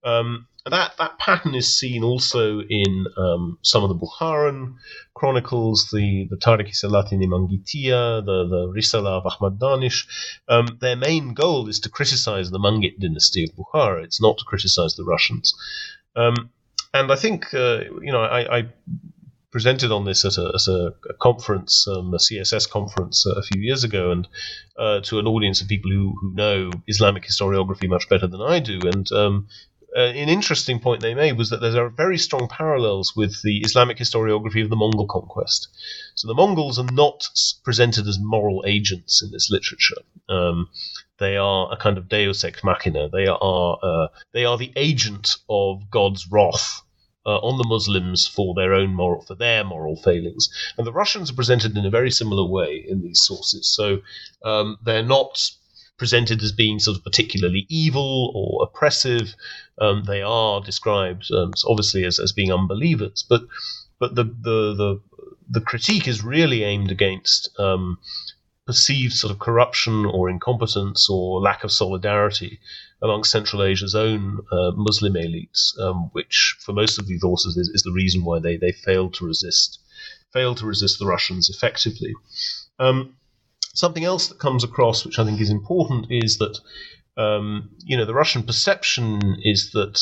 Um, 0.03 0.49
that 0.67 0.97
that 0.99 1.19
pattern 1.19 1.55
is 1.55 1.77
seen 1.77 2.05
also 2.05 2.61
in 2.61 3.07
um, 3.17 3.59
some 3.63 3.83
of 3.83 3.89
the 3.89 3.97
Bukharan 3.97 4.75
chronicles, 5.15 5.89
the 5.93 6.29
the 6.31 6.37
Tarikh 6.37 6.71
Salatini 6.71 7.27
Mangitiya, 7.27 8.25
the 8.25 8.47
the 8.49 8.73
Risala 8.75 9.21
of 9.21 9.27
Ahmad 9.27 9.59
Danish. 9.59 10.07
Um, 10.49 10.79
their 10.81 10.97
main 10.97 11.35
goal 11.35 11.69
is 11.69 11.81
to 11.81 11.89
criticize 11.89 12.51
the 12.51 12.61
Mangit 12.61 13.01
dynasty 13.01 13.45
of 13.45 13.57
Bukhara. 13.57 14.05
It's 14.05 14.21
not 14.21 14.39
to 14.39 14.45
criticize 14.45 14.95
the 14.95 15.05
Russians. 15.05 15.55
Um, 16.15 16.51
and 16.95 17.11
I 17.11 17.17
think 17.17 17.53
uh, 17.55 17.81
you 18.01 18.13
know 18.13 18.23
I, 18.23 18.59
I 18.59 18.69
presented 19.51 19.93
on 19.93 20.05
this 20.07 20.25
at 20.25 20.39
a, 20.39 20.53
at 20.55 20.67
a, 20.67 20.95
a 21.11 21.15
conference, 21.21 21.87
um, 21.87 22.13
a 22.15 22.17
CSS 22.17 22.69
conference 22.69 23.27
uh, 23.27 23.35
a 23.35 23.43
few 23.43 23.61
years 23.61 23.85
ago, 23.85 24.11
and 24.11 24.27
uh, 24.79 25.01
to 25.01 25.19
an 25.19 25.27
audience 25.27 25.61
of 25.61 25.69
people 25.69 25.91
who, 25.91 26.15
who 26.21 26.35
know 26.35 26.71
Islamic 26.89 27.25
historiography 27.25 27.89
much 27.89 28.09
better 28.09 28.27
than 28.27 28.41
I 28.41 28.61
do. 28.61 28.81
And 28.85 29.11
um, 29.13 29.49
uh, 29.97 30.01
an 30.01 30.29
interesting 30.29 30.81
point 30.81 31.01
they 31.01 31.15
made 31.15 31.37
was 31.37 31.51
that 31.51 31.61
there 31.61 31.85
are 31.85 31.91
very 31.91 32.19
strong 32.19 32.49
parallels 32.49 33.15
with 33.15 33.43
the 33.43 33.59
Islamic 33.61 33.99
historiography 33.99 34.63
of 34.63 34.71
the 34.71 34.77
Mongol 34.77 35.07
conquest. 35.07 35.69
So 36.15 36.29
the 36.29 36.35
Mongols 36.35 36.79
are 36.79 36.93
not 36.93 37.25
presented 37.65 38.07
as 38.07 38.19
moral 38.19 38.65
agents 38.67 39.23
in 39.23 39.31
this 39.31 39.51
literature. 39.51 40.03
Um, 40.29 40.69
they 41.19 41.37
are 41.37 41.73
a 41.73 41.77
kind 41.77 41.99
of 41.99 42.09
Deus 42.09 42.43
ex 42.43 42.65
machina. 42.65 43.09
They 43.09 43.27
are 43.27 43.79
uh, 43.83 44.09
they 44.33 44.45
are 44.45 44.59
the 44.59 44.73
agent 44.77 45.37
of 45.49 45.91
God's 45.91 46.27
wrath 46.31 46.81
uh, 47.25 47.39
on 47.39 47.59
the 47.59 47.69
Muslims 47.69 48.27
for 48.27 48.55
their 48.55 48.75
own 48.75 48.95
moral 48.95 49.23
for 49.23 49.35
their 49.35 49.63
moral 49.63 49.97
failings, 49.97 50.49
and 50.77 50.87
the 50.87 50.93
Russians 50.93 51.31
are 51.31 51.35
presented 51.35 51.77
in 51.77 51.87
a 51.87 51.91
very 51.91 52.11
similar 52.11 52.45
way 52.45 52.85
in 52.89 53.03
these 53.03 53.23
sources. 53.23 53.73
So 53.73 54.01
um, 54.45 54.79
they're 54.83 55.05
not 55.05 55.51
presented 56.03 56.43
as 56.43 56.51
being 56.51 56.81
sort 56.81 56.97
of 56.97 57.05
particularly 57.05 57.65
evil 57.69 58.33
or 58.35 58.65
oppressive. 58.65 59.37
Um, 59.81 60.03
they 60.03 60.21
are 60.21 60.61
described 60.61 61.31
um, 61.33 61.53
obviously 61.65 62.05
as, 62.05 62.19
as 62.19 62.33
being 62.33 62.53
unbelievers, 62.53 63.25
but 63.29 63.43
but 64.01 64.17
the 64.17 64.25
the 64.25 64.75
the, 64.83 65.01
the 65.49 65.61
critique 65.61 66.09
is 66.09 66.25
really 66.25 66.65
aimed 66.65 66.91
against 66.91 67.57
um, 67.61 67.99
perceived 68.67 69.13
sort 69.13 69.31
of 69.31 69.39
corruption 69.39 70.05
or 70.05 70.29
incompetence 70.29 71.09
or 71.09 71.41
lack 71.41 71.63
of 71.63 71.71
solidarity 71.71 72.59
among 73.01 73.23
Central 73.23 73.63
Asia's 73.63 73.95
own 73.95 74.41
uh, 74.51 74.73
Muslim 74.75 75.15
elites, 75.15 75.79
um, 75.79 76.11
which 76.11 76.57
for 76.65 76.73
most 76.73 76.99
of 76.99 77.07
these 77.07 77.23
authors 77.23 77.57
is, 77.57 77.69
is, 77.69 77.85
the 77.85 77.93
reason 77.93 78.25
why 78.25 78.41
they 78.41 78.57
they 78.57 78.73
failed 78.73 79.15
to 79.15 79.25
resist 79.25 79.79
failed 80.33 80.57
to 80.57 80.67
resist 80.67 80.99
the 80.99 81.07
Russians 81.07 81.49
effectively. 81.49 82.13
Um, 82.81 83.15
Something 83.75 84.05
else 84.05 84.29
that 84.29 84.39
comes 84.39 84.65
across, 84.65 85.05
which 85.05 85.19
I 85.19 85.25
think 85.25 85.41
is 85.41 85.51
important, 85.51 86.07
is 86.11 86.39
that 86.39 86.59
um, 87.17 87.71
you 87.85 87.97
know 87.97 88.05
the 88.05 88.15
Russian 88.15 88.43
perception 88.43 89.37
is 89.43 89.71
that 89.73 90.01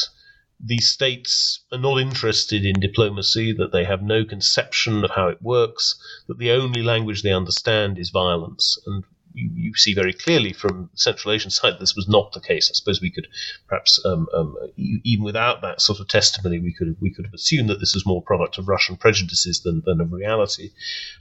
these 0.62 0.88
states 0.88 1.60
are 1.72 1.78
not 1.78 2.00
interested 2.00 2.64
in 2.64 2.80
diplomacy, 2.80 3.52
that 3.52 3.72
they 3.72 3.84
have 3.84 4.02
no 4.02 4.24
conception 4.24 5.04
of 5.04 5.10
how 5.12 5.28
it 5.28 5.40
works, 5.40 5.94
that 6.28 6.38
the 6.38 6.50
only 6.50 6.82
language 6.82 7.22
they 7.22 7.32
understand 7.32 7.98
is 7.98 8.10
violence. 8.10 8.78
And 8.86 9.04
you, 9.32 9.50
you 9.54 9.74
see 9.74 9.94
very 9.94 10.12
clearly 10.12 10.52
from 10.52 10.90
Central 10.94 11.32
Asian 11.32 11.50
side 11.50 11.74
this 11.78 11.94
was 11.96 12.08
not 12.08 12.32
the 12.32 12.40
case. 12.40 12.70
I 12.70 12.74
suppose 12.74 13.00
we 13.00 13.10
could 13.10 13.28
perhaps, 13.68 14.04
um, 14.04 14.28
um, 14.34 14.56
even 14.76 15.24
without 15.24 15.62
that 15.62 15.80
sort 15.80 16.00
of 16.00 16.08
testimony, 16.08 16.58
we 16.58 16.74
could 16.74 16.96
we 17.00 17.10
could 17.10 17.24
have 17.24 17.34
assumed 17.34 17.70
that 17.70 17.80
this 17.80 17.94
was 17.94 18.04
more 18.06 18.22
product 18.22 18.58
of 18.58 18.68
Russian 18.68 18.96
prejudices 18.96 19.60
than, 19.60 19.82
than 19.86 20.00
of 20.00 20.12
reality. 20.12 20.70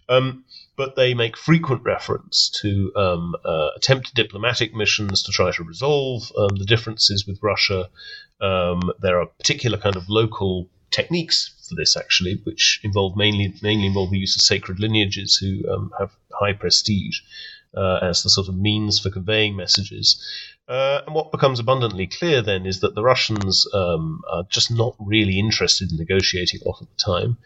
Um, 0.10 0.43
but 0.80 0.95
they 0.95 1.13
make 1.13 1.36
frequent 1.36 1.84
reference 1.84 2.49
to 2.61 2.89
um, 2.95 3.36
uh, 3.43 3.67
attempted 3.75 4.13
diplomatic 4.13 4.73
missions 4.73 5.21
to 5.21 5.30
try 5.30 5.51
to 5.51 5.61
resolve 5.61 6.32
um, 6.38 6.55
the 6.55 6.63
differences 6.63 7.27
with 7.27 7.38
Russia. 7.43 7.89
Um, 8.39 8.80
there 9.01 9.19
are 9.19 9.25
particular 9.25 9.77
kind 9.77 9.97
of 9.97 10.07
local 10.07 10.69
techniques 10.89 11.53
for 11.67 11.75
this, 11.75 11.97
actually, 11.97 12.39
which 12.45 12.80
involve 12.82 13.17
mainly 13.17 13.53
mainly 13.61 13.88
involve 13.88 14.11
the 14.11 14.19
use 14.19 14.38
of 14.38 14.41
sacred 14.41 14.80
lineages 14.80 15.36
who 15.36 15.69
um, 15.69 15.91
have 15.99 16.11
high 16.32 16.53
prestige 16.53 17.19
uh, 17.75 17.99
as 18.01 18.23
the 18.23 18.30
sort 18.30 18.47
of 18.47 18.55
means 18.55 18.99
for 18.99 19.09
conveying 19.09 19.57
messages. 19.57 20.25
Uh, 20.69 21.01
and 21.05 21.13
what 21.13 21.32
becomes 21.32 21.59
abundantly 21.59 22.07
clear 22.07 22.41
then 22.41 22.65
is 22.65 22.80
that 22.80 22.95
the 22.95 23.03
Russians 23.03 23.67
um, 23.73 24.21
are 24.32 24.43
just 24.49 24.71
not 24.71 24.95
really 24.97 25.39
interested 25.39 25.91
in 25.91 25.97
negotiating 25.97 26.61
a 26.61 26.69
lot 26.69 26.80
of 26.80 26.88
the 26.88 27.03
time. 27.03 27.38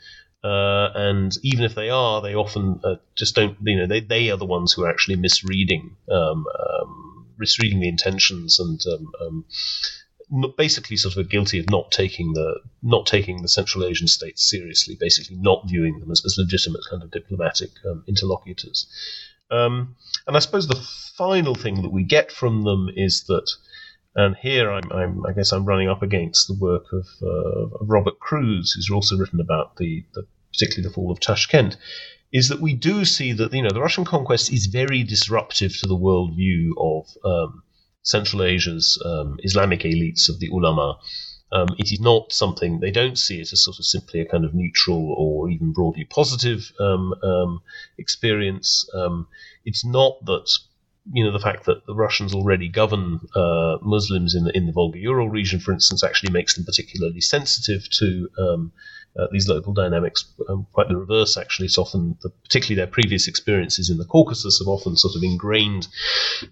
Uh, 0.44 0.92
and 0.94 1.38
even 1.42 1.64
if 1.64 1.74
they 1.74 1.90
are, 1.90 2.22
they 2.22 2.36
often 2.36 2.80
uh, 2.84 2.96
just 3.16 3.36
don't. 3.36 3.58
You 3.64 3.78
know, 3.78 3.88
they, 3.88 4.02
they 4.02 4.30
are 4.30 4.38
the 4.38 4.46
ones 4.46 4.74
who 4.74 4.84
are 4.84 4.90
actually 4.90 5.16
misreading 5.16 5.96
um, 6.12 6.46
um, 6.60 7.28
misreading 7.38 7.80
the 7.80 7.88
intentions 7.88 8.60
and 8.60 8.82
um, 8.88 9.12
um 9.22 9.46
basically 10.58 10.98
sort 10.98 11.18
of 11.18 11.30
guilty 11.30 11.60
of 11.60 11.70
not 11.70 11.92
taking 11.92 12.34
the 12.34 12.60
not 12.82 13.06
taking 13.06 13.42
the 13.42 13.48
Central 13.48 13.86
Asian 13.86 14.08
states 14.08 14.50
seriously. 14.50 14.98
Basically, 15.00 15.38
not 15.38 15.64
viewing 15.68 16.00
them 16.00 16.12
as, 16.12 16.24
as 16.26 16.38
legitimate 16.38 16.82
kind 16.90 17.04
of 17.04 17.12
diplomatic 17.12 17.70
um, 17.90 18.04
interlocutors. 18.08 18.88
Um, 19.50 19.96
and 20.28 20.36
I 20.36 20.40
suppose 20.40 20.68
the 20.68 20.86
final 21.16 21.56
thing 21.56 21.84
that 21.84 21.92
we 21.92 22.04
get 22.04 22.32
from 22.32 22.64
them 22.64 22.90
is 22.94 23.26
that 23.26 23.50
and 24.16 24.36
here 24.38 24.72
I'm, 24.72 24.92
I'm, 24.92 25.26
i 25.26 25.34
guess 25.34 25.52
I'm 25.52 25.66
running 25.66 25.90
up 25.90 26.04
against 26.04 26.48
the 26.48 26.54
work 26.54 26.86
of, 26.92 27.08
uh, 27.22 27.78
of 27.80 27.90
Robert 27.90 28.20
Crews, 28.20 28.74
who's 28.74 28.90
also 28.90 29.18
written 29.18 29.40
about 29.40 29.78
the, 29.78 30.04
the, 30.14 30.26
particularly 30.52 30.88
the 30.88 30.94
fall 30.94 31.12
of 31.12 31.20
Tashkent, 31.20 31.78
is 32.32 32.50
that 32.50 32.62
we 32.62 32.74
do 32.74 33.06
see 33.06 33.32
that 33.34 33.54
you 33.54 33.62
know 33.62 33.70
the 33.72 33.82
Russian 33.82 34.06
conquest 34.06 34.52
is 34.52 34.66
very 34.66 35.04
disruptive 35.04 35.78
to 35.78 35.88
the 35.88 35.98
worldview 35.98 36.70
of 36.78 37.08
um, 37.24 37.64
Central 38.04 38.44
Asia's 38.44 39.02
um, 39.06 39.38
Islamic 39.44 39.82
elites 39.82 40.30
of 40.30 40.40
the 40.40 40.50
ulama. 40.50 40.98
Um, 41.52 41.68
it 41.78 41.92
is 41.92 42.00
not 42.00 42.32
something 42.32 42.80
they 42.80 42.90
don't 42.90 43.18
see 43.18 43.40
it 43.40 43.54
as 43.54 43.64
sort 43.64 43.78
of 43.78 43.86
simply 43.86 44.20
a 44.20 44.26
kind 44.26 44.44
of 44.44 44.56
neutral 44.56 45.14
or 45.16 45.52
even 45.52 45.72
broadly 45.72 46.04
positive 46.04 46.72
um, 46.80 47.14
um, 47.22 47.62
experience. 48.00 48.90
Um, 48.96 49.28
it's 49.64 49.86
not 49.86 50.26
that 50.26 50.52
you 51.12 51.24
know 51.24 51.32
the 51.32 51.40
fact 51.40 51.66
that 51.66 51.86
the 51.86 51.96
Russians 51.96 52.34
already 52.34 52.70
govern 52.70 53.20
uh, 53.36 53.78
Muslims 53.82 54.36
in 54.36 54.46
the 54.46 54.56
in 54.56 54.66
the 54.66 54.72
Volga 54.72 55.00
Ural 55.00 55.30
region, 55.30 55.60
for 55.60 55.74
instance, 55.74 56.04
actually 56.04 56.32
makes 56.32 56.56
them 56.56 56.66
particularly 56.66 57.22
sensitive 57.22 57.90
to 57.92 58.30
um, 58.38 58.72
uh, 59.18 59.28
these 59.32 59.48
local 59.48 59.74
dynamics. 59.74 60.26
Um, 60.48 60.66
quite 60.72 60.88
the 60.88 60.96
reverse, 60.96 61.38
actually. 61.38 61.66
It's 61.66 61.78
often, 61.78 62.18
the, 62.22 62.30
particularly 62.30 62.76
their 62.76 62.88
previous 62.88 63.28
experiences 63.28 63.90
in 63.90 63.98
the 63.98 64.06
Caucasus, 64.06 64.60
have 64.60 64.68
often 64.68 64.96
sort 64.96 65.16
of 65.16 65.24
ingrained 65.24 65.88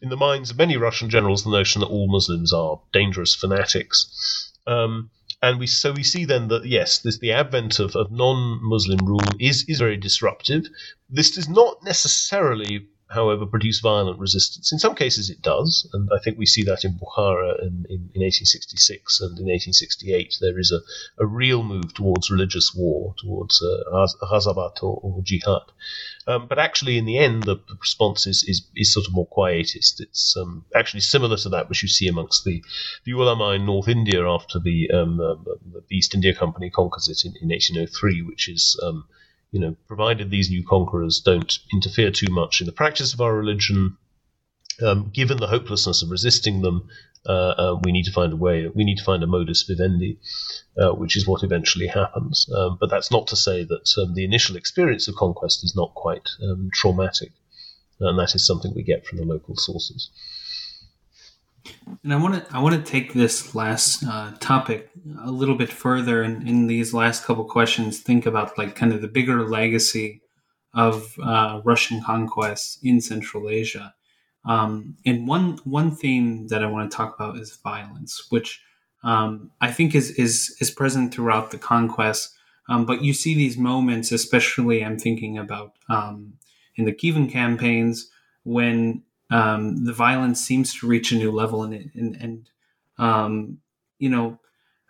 in 0.02 0.10
the 0.10 0.18
minds 0.18 0.52
of 0.52 0.58
many 0.58 0.78
Russian 0.78 1.10
generals 1.10 1.44
the 1.44 1.50
notion 1.50 1.80
that 1.80 1.88
all 1.88 2.12
Muslims 2.12 2.52
are 2.54 2.80
dangerous 2.92 3.34
fanatics. 3.34 4.52
Um, 4.68 5.10
and 5.42 5.60
we 5.60 5.66
so 5.66 5.92
we 5.92 6.04
see 6.04 6.26
then 6.26 6.50
that 6.50 6.66
yes, 6.66 7.00
this, 7.00 7.18
the 7.18 7.32
advent 7.32 7.80
of, 7.80 7.96
of 7.96 8.12
non-Muslim 8.12 9.00
rule 9.06 9.22
is 9.40 9.66
is 9.68 9.80
very 9.80 9.98
disruptive. 9.98 10.68
This 11.10 11.32
does 11.32 11.50
not 11.50 11.84
necessarily 11.84 12.88
however, 13.14 13.46
produce 13.46 13.80
violent 13.80 14.20
resistance. 14.20 14.72
In 14.72 14.80
some 14.80 14.96
cases, 14.96 15.30
it 15.30 15.42
does, 15.42 15.88
and 15.94 16.10
I 16.14 16.20
think 16.24 16.38
we 16.38 16.46
see 16.46 16.64
that 16.64 16.86
in 16.86 16.98
Bukhara 16.98 17.60
in, 17.62 17.86
in, 17.90 18.10
in 18.14 18.22
1866 18.22 19.22
and 19.22 19.38
in 19.38 19.46
1868. 19.46 20.38
There 20.40 20.60
is 20.60 20.72
a, 20.72 20.80
a 21.22 21.26
real 21.26 21.64
move 21.64 21.94
towards 21.94 22.32
religious 22.32 22.74
war, 22.74 23.14
towards 23.20 23.62
uh, 23.62 24.08
or, 24.82 25.00
or 25.04 25.22
jihad. 25.24 25.72
Um, 26.28 26.48
but 26.48 26.60
actually, 26.60 26.98
in 26.98 27.06
the 27.06 27.18
end, 27.18 27.44
the, 27.44 27.56
the 27.56 27.76
response 27.80 28.28
is, 28.28 28.44
is, 28.48 28.68
is, 28.76 28.94
sort 28.94 29.08
of 29.08 29.14
more 29.14 29.28
quietist. 29.28 30.00
It's 30.00 30.36
um, 30.38 30.66
actually 30.76 31.02
similar 31.02 31.38
to 31.38 31.50
that 31.50 31.68
which 31.68 31.82
you 31.82 31.90
see 31.90 32.08
amongst 32.08 32.46
the, 32.46 32.64
the 33.06 33.14
ulama 33.14 33.52
in 33.52 33.66
North 33.66 33.88
India 33.88 34.26
after 34.28 34.60
the, 34.60 34.90
um, 34.92 35.20
uh, 35.20 35.36
the 35.36 35.84
East 35.96 36.14
India 36.14 36.34
Company 36.34 36.70
conquers 36.70 37.08
it 37.08 37.26
in, 37.26 37.36
in 37.42 37.50
1803, 37.50 38.22
which 38.22 38.48
is 38.48 38.80
um, 38.84 39.06
you 39.52 39.60
know, 39.60 39.76
provided 39.88 40.30
these 40.30 40.50
new 40.50 40.66
conquerors 40.66 41.20
don't 41.20 41.60
interfere 41.74 42.12
too 42.12 42.32
much 42.32 42.62
in 42.62 42.66
the 42.66 42.72
practice 42.72 43.14
of 43.14 43.22
our 43.22 43.36
religion, 43.36 43.98
um, 44.82 45.12
given 45.14 45.38
the 45.38 45.48
hopelessness 45.48 46.02
of 46.02 46.10
resisting 46.10 46.62
them, 46.62 46.88
uh, 47.28 47.32
uh, 47.32 47.80
we 47.84 47.92
need 47.92 48.06
to 48.06 48.12
find 48.12 48.34
a 48.34 48.38
way. 48.38 48.68
We 48.68 48.84
need 48.84 48.98
to 48.98 49.04
find 49.04 49.22
a 49.22 49.28
modus 49.28 49.64
vivendi, 49.64 50.20
uh, 50.82 50.94
which 50.94 51.16
is 51.16 51.28
what 51.28 51.44
eventually 51.44 51.88
happens. 51.88 52.50
Um, 52.56 52.78
but 52.80 52.90
that's 52.90 53.12
not 53.12 53.28
to 53.28 53.36
say 53.36 53.64
that 53.64 53.94
um, 54.02 54.16
the 54.16 54.24
initial 54.24 54.56
experience 54.56 55.08
of 55.08 55.16
conquest 55.16 55.64
is 55.64 55.76
not 55.76 55.94
quite 55.94 56.28
um, 56.42 56.70
traumatic, 56.74 57.32
and 58.00 58.18
that 58.18 58.34
is 58.34 58.46
something 58.46 58.74
we 58.74 58.84
get 58.84 59.06
from 59.06 59.20
the 59.20 59.26
local 59.26 59.56
sources. 59.56 60.10
And 62.04 62.14
I 62.14 62.18
want 62.18 62.36
to 62.36 62.56
I 62.56 62.60
want 62.60 62.76
to 62.76 62.92
take 62.92 63.14
this 63.14 63.54
last 63.54 64.04
uh, 64.04 64.32
topic 64.40 64.90
a 65.24 65.32
little 65.32 65.56
bit 65.56 65.70
further, 65.70 66.24
and 66.24 66.48
in 66.48 66.68
these 66.68 66.94
last 66.94 67.24
couple 67.26 67.46
questions, 67.46 68.00
think 68.00 68.26
about 68.26 68.58
like 68.58 68.76
kind 68.76 68.94
of 68.94 69.02
the 69.02 69.08
bigger 69.08 69.48
legacy 69.48 70.22
of 70.74 71.16
uh, 71.22 71.62
Russian 71.64 72.02
conquest 72.02 72.80
in 72.84 73.02
Central 73.02 73.50
Asia. 73.50 73.94
Um, 74.46 74.98
and 75.06 75.28
one 75.28 75.60
one 75.64 75.96
theme 75.96 76.48
that 76.48 76.64
I 76.64 76.68
want 76.68 76.90
to 76.90 76.98
talk 76.98 77.16
about 77.16 77.38
is 77.38 77.56
violence, 77.58 78.26
which 78.30 78.62
um, 79.04 79.52
I 79.62 79.72
think 79.72 79.94
is 79.94 80.12
is 80.12 80.56
is 80.60 80.72
present 80.72 81.14
throughout 81.14 81.52
the 81.52 81.58
conquest. 81.58 82.34
Um, 82.70 82.86
but 82.86 83.04
you 83.04 83.14
see 83.14 83.36
these 83.36 83.58
moments, 83.58 84.12
especially 84.12 84.84
I'm 84.84 84.98
thinking 84.98 85.38
about 85.38 85.74
um, 85.90 86.34
in 86.76 86.86
the 86.86 86.94
Khivan 86.94 87.30
campaigns 87.30 88.10
when 88.44 89.04
um, 89.32 89.86
the 89.86 89.94
violence 89.94 90.42
seems 90.42 90.76
to 90.76 90.88
reach 90.88 91.12
a 91.12 91.18
new 91.18 91.32
level, 91.32 91.64
and 91.64 91.92
and, 91.96 92.16
and 92.18 92.50
um, 93.00 93.60
you 94.00 94.10
know, 94.10 94.40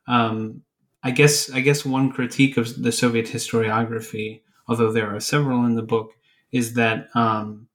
um, 0.07 0.63
I 1.03 1.11
guess 1.11 1.51
I 1.51 1.61
guess 1.61 1.85
one 1.85 2.11
critique 2.11 2.57
of 2.57 2.81
the 2.83 2.91
Soviet 2.91 3.27
historiography, 3.27 4.41
although 4.67 4.91
there 4.91 5.15
are 5.15 5.19
several 5.21 5.65
in 5.65 5.75
the 5.75 5.83
book, 5.83 6.13
is 6.51 6.75
that 6.75 7.09
um, 7.15 7.67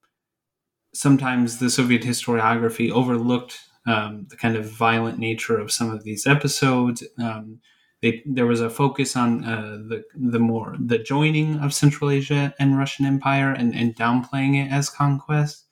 sometimes 0.94 1.58
the 1.58 1.70
Soviet 1.70 2.02
historiography 2.02 2.90
overlooked 2.90 3.60
um, 3.86 4.26
the 4.30 4.36
kind 4.36 4.56
of 4.56 4.68
violent 4.70 5.18
nature 5.18 5.58
of 5.58 5.70
some 5.70 5.90
of 5.90 6.04
these 6.04 6.26
episodes. 6.26 7.04
Um, 7.18 7.60
they, 8.02 8.22
there 8.26 8.46
was 8.46 8.60
a 8.60 8.70
focus 8.70 9.16
on 9.16 9.44
uh, 9.44 9.78
the 9.88 10.04
the 10.14 10.38
more 10.38 10.76
the 10.78 10.98
joining 10.98 11.58
of 11.60 11.72
Central 11.72 12.10
Asia 12.10 12.54
and 12.58 12.76
Russian 12.78 13.06
Empire 13.06 13.52
and, 13.52 13.74
and 13.74 13.96
downplaying 13.96 14.64
it 14.66 14.70
as 14.70 14.90
conquest. 14.90 15.65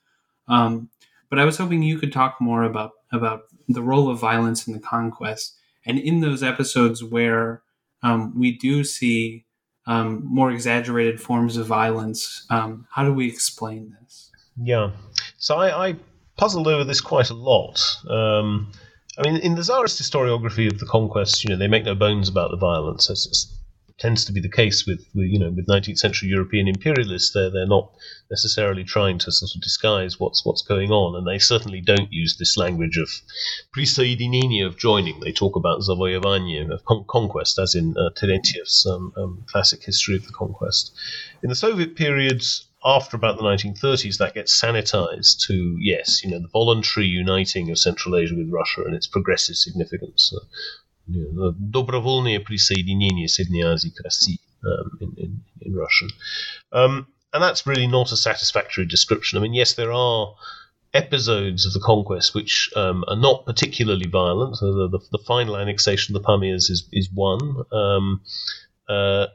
Um, 0.48 0.90
but 1.30 1.38
I 1.38 1.44
was 1.44 1.58
hoping 1.58 1.82
you 1.82 1.98
could 1.98 2.12
talk 2.12 2.40
more 2.40 2.64
about 2.64 2.92
about 3.12 3.42
the 3.68 3.82
role 3.82 4.10
of 4.10 4.18
violence 4.18 4.66
in 4.66 4.72
the 4.72 4.80
conquest 4.80 5.56
And 5.86 5.98
in 5.98 6.20
those 6.20 6.42
episodes 6.42 7.02
where 7.02 7.62
um, 8.02 8.38
we 8.38 8.56
do 8.56 8.84
see 8.84 9.44
um, 9.86 10.22
more 10.24 10.50
exaggerated 10.50 11.20
forms 11.20 11.56
of 11.56 11.66
violence, 11.66 12.46
um, 12.50 12.86
how 12.90 13.04
do 13.04 13.12
we 13.12 13.28
explain 13.28 13.96
this? 14.00 14.30
Yeah. 14.56 14.92
So 15.36 15.56
I, 15.56 15.88
I 15.88 15.96
puzzled 16.36 16.68
over 16.68 16.84
this 16.84 17.00
quite 17.00 17.30
a 17.30 17.34
lot. 17.34 17.80
Um, 18.08 18.72
I 19.18 19.22
mean, 19.22 19.36
in 19.36 19.54
the 19.54 19.62
Tsarist 19.62 20.00
historiography 20.00 20.70
of 20.70 20.78
the 20.78 20.86
conquest, 20.86 21.44
you 21.44 21.50
know, 21.50 21.56
they 21.56 21.68
make 21.68 21.84
no 21.84 21.94
bones 21.94 22.28
about 22.28 22.50
the 22.50 22.56
violence. 22.56 23.10
As, 23.10 23.28
as 23.30 23.53
tends 23.98 24.24
to 24.24 24.32
be 24.32 24.40
the 24.40 24.48
case 24.48 24.86
with, 24.86 25.06
you 25.14 25.38
know 25.38 25.50
with 25.50 25.66
19th 25.66 25.98
century 25.98 26.28
European 26.28 26.66
imperialists. 26.66 27.32
They're 27.32 27.50
they're 27.50 27.66
not 27.66 27.92
necessarily 28.30 28.84
trying 28.84 29.18
to 29.18 29.30
sort 29.30 29.54
of 29.54 29.62
disguise 29.62 30.18
what's 30.18 30.44
what's 30.44 30.62
going 30.62 30.90
on, 30.90 31.16
and 31.16 31.26
they 31.26 31.38
certainly 31.38 31.80
don't 31.80 32.12
use 32.12 32.36
this 32.36 32.56
language 32.56 32.96
of 32.96 33.08
prisojedinenie 33.76 34.66
of 34.66 34.78
joining. 34.78 35.20
They 35.20 35.32
talk 35.32 35.56
about 35.56 35.80
zavoyevanie 35.80 36.70
of 36.72 36.84
con- 36.84 37.04
conquest, 37.08 37.58
as 37.58 37.74
in 37.74 37.96
uh, 37.96 38.10
Terentiev's 38.16 38.86
um, 38.86 39.12
um, 39.16 39.44
classic 39.46 39.84
history 39.84 40.16
of 40.16 40.26
the 40.26 40.32
conquest. 40.32 40.92
In 41.42 41.48
the 41.48 41.54
Soviet 41.54 41.94
periods, 41.94 42.66
after 42.84 43.16
about 43.16 43.38
the 43.38 43.44
1930s, 43.44 44.18
that 44.18 44.34
gets 44.34 44.60
sanitized 44.60 45.46
to, 45.46 45.76
yes, 45.80 46.22
you 46.22 46.30
know, 46.30 46.38
the 46.38 46.48
voluntary 46.48 47.06
uniting 47.06 47.70
of 47.70 47.78
Central 47.78 48.16
Asia 48.16 48.34
with 48.34 48.50
Russia 48.50 48.82
and 48.84 48.94
its 48.94 49.06
progressive 49.06 49.56
significance. 49.56 50.32
Uh, 50.36 50.44
добровольное 51.07 52.39
присоединение 52.39 53.27
Средней 53.27 53.63
Азии 53.63 53.89
к 53.89 54.01
России 54.01 54.39
um, 54.63 54.97
in, 54.99 55.13
in, 55.17 55.43
in, 55.61 55.73
Russian. 55.73 56.09
Um, 56.71 57.07
and 57.33 57.43
that's 57.43 57.65
really 57.65 57.87
not 57.87 58.11
a 58.11 58.17
satisfactory 58.17 58.85
description. 58.85 59.37
I 59.37 59.41
mean, 59.41 59.53
yes, 59.53 59.73
there 59.73 59.91
are 59.91 60.35
episodes 60.93 61.65
of 61.65 61.73
the 61.73 61.79
conquest 61.79 62.33
which 62.33 62.69
um, 62.75 63.03
are 63.07 63.15
not 63.15 63.45
particularly 63.45 64.07
violent. 64.07 64.57
The, 64.59 64.89
the, 64.91 64.99
the, 65.11 65.23
final 65.25 65.55
annexation 65.55 66.15
of 66.15 66.21
the 66.21 66.27
Pamirs 66.27 66.69
is, 66.69 66.87
is 66.91 67.09
one. 67.11 67.63
Um, 67.71 68.21
uh, 68.87 69.27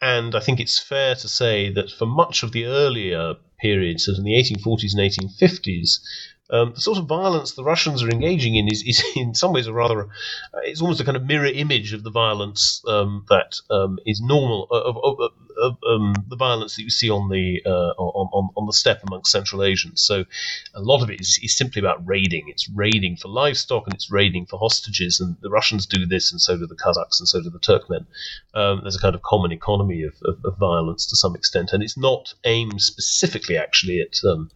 and 0.00 0.34
I 0.34 0.40
think 0.40 0.60
it's 0.60 0.78
fair 0.78 1.14
to 1.16 1.28
say 1.28 1.72
that 1.72 1.90
for 1.90 2.06
much 2.06 2.42
of 2.42 2.52
the 2.52 2.66
earlier 2.66 3.34
periods, 3.60 4.06
so 4.06 4.14
in 4.14 4.24
the 4.24 4.34
1840s 4.34 4.94
and 4.96 5.30
1850s, 5.30 6.00
um, 6.49 6.73
the 6.73 6.81
sort 6.81 6.97
of 6.97 7.05
violence 7.05 7.53
the 7.53 7.63
Russians 7.63 8.03
are 8.03 8.09
engaging 8.09 8.55
in 8.55 8.67
is, 8.67 8.83
is 8.83 9.03
in 9.15 9.33
some 9.33 9.53
ways 9.53 9.67
a 9.67 9.73
rather, 9.73 10.03
uh, 10.03 10.59
it's 10.63 10.81
almost 10.81 11.01
a 11.01 11.05
kind 11.05 11.17
of 11.17 11.25
mirror 11.25 11.47
image 11.47 11.93
of 11.93 12.03
the 12.03 12.11
violence 12.11 12.81
um, 12.87 13.25
that 13.29 13.59
um, 13.69 13.99
is 14.05 14.21
normal, 14.21 14.67
uh, 14.71 14.81
of, 14.81 14.97
of, 15.03 15.31
of 15.57 15.77
um, 15.89 16.13
the 16.27 16.35
violence 16.35 16.75
that 16.75 16.83
you 16.83 16.89
see 16.89 17.09
on 17.09 17.29
the 17.29 17.61
uh, 17.65 17.91
on, 17.97 18.29
on, 18.31 18.49
on 18.55 18.65
the 18.65 18.73
steppe 18.73 19.03
amongst 19.07 19.31
Central 19.31 19.63
Asians. 19.63 20.01
So 20.01 20.25
a 20.73 20.81
lot 20.81 21.01
of 21.01 21.09
it 21.09 21.19
is, 21.19 21.39
is 21.43 21.57
simply 21.57 21.79
about 21.79 22.05
raiding. 22.07 22.45
It's 22.47 22.69
raiding 22.69 23.17
for 23.17 23.27
livestock 23.27 23.85
and 23.85 23.93
it's 23.93 24.11
raiding 24.11 24.45
for 24.45 24.59
hostages. 24.59 25.19
And 25.19 25.35
the 25.41 25.49
Russians 25.49 25.85
do 25.85 26.05
this, 26.05 26.31
and 26.31 26.39
so 26.39 26.57
do 26.57 26.67
the 26.67 26.75
Kazakhs, 26.75 27.19
and 27.19 27.27
so 27.27 27.41
do 27.41 27.49
the 27.49 27.59
Turkmen. 27.59 28.05
Um, 28.53 28.81
there's 28.83 28.95
a 28.95 28.99
kind 28.99 29.15
of 29.15 29.21
common 29.21 29.51
economy 29.51 30.03
of, 30.03 30.15
of, 30.23 30.43
of, 30.45 30.57
violence 30.57 31.05
to 31.07 31.15
some 31.15 31.35
extent, 31.35 31.73
and 31.73 31.83
it's 31.83 31.97
not 31.97 32.33
aimed 32.43 32.81
specifically 32.81 33.57
actually 33.57 34.01
at 34.01 34.19
um, 34.23 34.49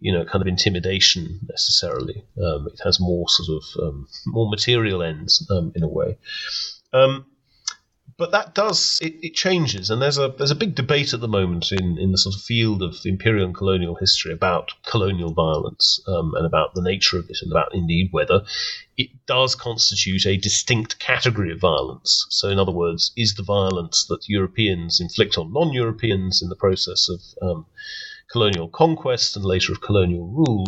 you 0.00 0.12
know, 0.12 0.24
kind 0.24 0.42
of 0.42 0.48
intimidation 0.48 1.40
necessarily. 1.48 2.24
Um, 2.42 2.68
it 2.72 2.80
has 2.84 3.00
more 3.00 3.28
sort 3.28 3.62
of 3.62 3.82
um, 3.82 4.08
more 4.26 4.48
material 4.48 5.02
ends 5.02 5.46
um, 5.50 5.72
in 5.74 5.82
a 5.82 5.88
way. 5.88 6.18
Um, 6.92 7.26
but 8.18 8.32
that 8.32 8.52
does 8.52 8.98
it, 9.00 9.14
it, 9.22 9.34
changes, 9.34 9.90
and 9.90 10.02
there's 10.02 10.18
a 10.18 10.34
there's 10.36 10.50
a 10.50 10.56
big 10.56 10.74
debate 10.74 11.14
at 11.14 11.20
the 11.20 11.28
moment 11.28 11.70
in, 11.70 11.98
in 11.98 12.10
the 12.10 12.18
sort 12.18 12.34
of 12.34 12.42
field 12.42 12.82
of 12.82 12.96
imperial 13.04 13.46
and 13.46 13.54
colonial 13.54 13.94
history 13.94 14.32
about 14.32 14.72
colonial 14.84 15.32
violence 15.32 16.02
um, 16.08 16.34
and 16.34 16.44
about 16.44 16.74
the 16.74 16.82
nature 16.82 17.16
of 17.16 17.30
it, 17.30 17.38
and 17.42 17.52
about 17.52 17.72
indeed 17.72 18.08
whether 18.10 18.42
it 18.96 19.10
does 19.26 19.54
constitute 19.54 20.26
a 20.26 20.36
distinct 20.36 20.98
category 20.98 21.52
of 21.52 21.60
violence. 21.60 22.26
So, 22.30 22.48
in 22.48 22.58
other 22.58 22.72
words, 22.72 23.12
is 23.16 23.36
the 23.36 23.44
violence 23.44 24.04
that 24.06 24.28
Europeans 24.28 25.00
inflict 25.00 25.38
on 25.38 25.52
non-Europeans 25.52 26.42
in 26.42 26.48
the 26.48 26.56
process 26.56 27.08
of 27.08 27.20
um, 27.40 27.66
colonial 28.30 28.68
conquest 28.68 29.36
and 29.36 29.44
later 29.44 29.72
of 29.72 29.80
colonial 29.80 30.26
rule 30.26 30.66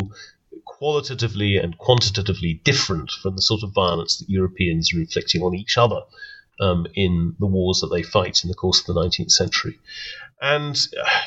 qualitatively 0.65 1.59
and 1.59 1.77
quantitatively 1.77 2.55
different 2.65 3.11
from 3.11 3.37
the 3.37 3.43
sort 3.43 3.63
of 3.63 3.73
violence 3.73 4.17
that 4.19 4.31
Europeans 4.31 4.95
are 4.95 4.99
inflicting 5.01 5.43
on 5.43 5.55
each 5.55 5.77
other 5.77 6.01
um, 6.59 6.87
in 6.95 7.35
the 7.39 7.47
wars 7.47 7.81
that 7.81 7.89
they 7.89 8.03
fight 8.03 8.43
in 8.43 8.49
the 8.49 8.55
course 8.55 8.81
of 8.81 8.87
the 8.87 8.95
19th 8.95 9.31
century. 9.31 9.79
And 10.41 10.75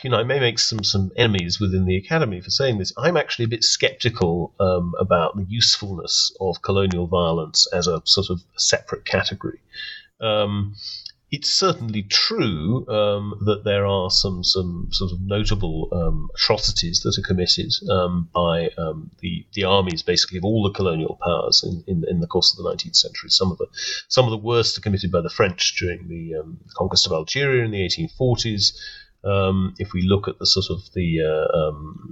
you 0.03 0.09
know, 0.09 0.17
I 0.17 0.23
may 0.23 0.39
make 0.39 0.57
some 0.57 0.83
some 0.83 1.11
enemies 1.15 1.59
within 1.59 1.85
the 1.85 1.97
academy 1.97 2.41
for 2.41 2.49
saying 2.49 2.79
this. 2.79 2.93
I'm 2.97 3.15
actually 3.15 3.45
a 3.45 3.49
bit 3.49 3.63
sceptical 3.63 4.55
um, 4.59 4.95
about 4.99 5.35
the 5.35 5.45
usefulness 5.47 6.35
of 6.39 6.63
colonial 6.63 7.05
violence 7.05 7.67
as 7.71 7.85
a 7.85 8.01
sort 8.05 8.31
of 8.31 8.41
separate 8.57 9.05
category. 9.05 9.59
Um, 10.19 10.75
it's 11.33 11.49
certainly 11.49 12.03
true 12.03 12.87
um, 12.87 13.41
that 13.45 13.63
there 13.63 13.87
are 13.87 14.11
some 14.11 14.43
some 14.43 14.87
sort 14.91 15.11
of 15.11 15.19
notable 15.19 15.89
um, 15.91 16.29
atrocities 16.35 16.99
that 17.01 17.17
are 17.17 17.27
committed 17.27 17.71
um, 17.89 18.29
by 18.31 18.69
um, 18.77 19.09
the 19.19 19.43
the 19.53 19.63
armies, 19.63 20.03
basically 20.03 20.37
of 20.37 20.45
all 20.45 20.61
the 20.61 20.69
colonial 20.69 21.17
powers 21.25 21.63
in, 21.63 21.83
in, 21.87 22.05
in, 22.07 22.19
the 22.19 22.27
course 22.27 22.53
of 22.53 22.63
the 22.63 22.69
19th 22.69 22.95
century. 22.95 23.31
Some 23.31 23.51
of 23.51 23.57
the 23.57 23.65
some 24.09 24.25
of 24.25 24.31
the 24.31 24.45
worst 24.45 24.77
are 24.77 24.81
committed 24.81 25.11
by 25.11 25.21
the 25.21 25.29
French 25.29 25.75
during 25.79 26.07
the 26.07 26.35
um, 26.39 26.59
conquest 26.75 27.07
of 27.07 27.13
Algeria 27.13 27.65
in 27.65 27.71
the 27.71 27.81
1840s. 27.81 28.77
Um, 29.23 29.73
if 29.79 29.91
we 29.91 30.03
look 30.03 30.27
at 30.27 30.37
the 30.37 30.45
sort 30.45 30.69
of 30.69 30.83
the 30.93 31.19
uh, 31.19 31.71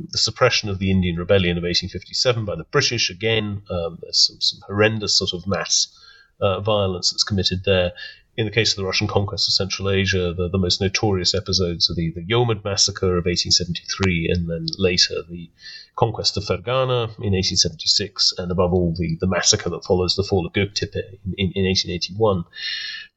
the 0.10 0.18
suppression 0.18 0.68
of 0.68 0.80
the 0.80 0.90
Indian 0.90 1.18
Rebellion 1.18 1.60
of 1.60 1.64
1857 1.64 2.44
by 2.44 2.56
the 2.56 2.64
British, 2.64 3.12
again, 3.12 3.62
there's 3.70 4.26
some, 4.26 4.42
some 4.42 4.62
horrendous 4.66 5.16
sort 5.16 5.34
of 5.34 5.46
mass 5.46 5.96
uh, 6.42 6.60
violence 6.60 7.12
that's 7.12 7.24
committed 7.24 7.64
there 7.66 7.92
in 8.38 8.46
the 8.46 8.52
case 8.52 8.72
of 8.72 8.78
the 8.78 8.86
Russian 8.86 9.08
conquest 9.08 9.48
of 9.48 9.54
Central 9.54 9.90
Asia, 9.90 10.34
the, 10.34 10.48
the 10.50 10.58
most 10.58 10.80
notorious 10.80 11.34
episodes 11.34 11.90
are 11.90 11.96
the, 11.96 12.12
the 12.12 12.26
Yomut 12.26 12.64
massacre 12.64 13.18
of 13.18 13.26
1873 13.26 14.30
and 14.34 14.50
then 14.50 14.68
later 14.78 15.16
the 15.30 15.50
conquest 15.96 16.38
of 16.38 16.44
Fergana 16.44 17.10
in 17.20 17.34
1876 17.34 18.34
and 18.38 18.52
above 18.52 18.74
all 18.74 18.94
the, 18.98 19.18
the 19.20 19.28
massacre 19.28 19.70
that 19.70 19.84
follows 19.84 20.16
the 20.16 20.24
fall 20.24 20.46
of 20.46 20.54
Göktepe 20.54 20.96
in, 20.96 21.34
in, 21.38 21.52
in 21.56 21.66
1881. 21.66 22.46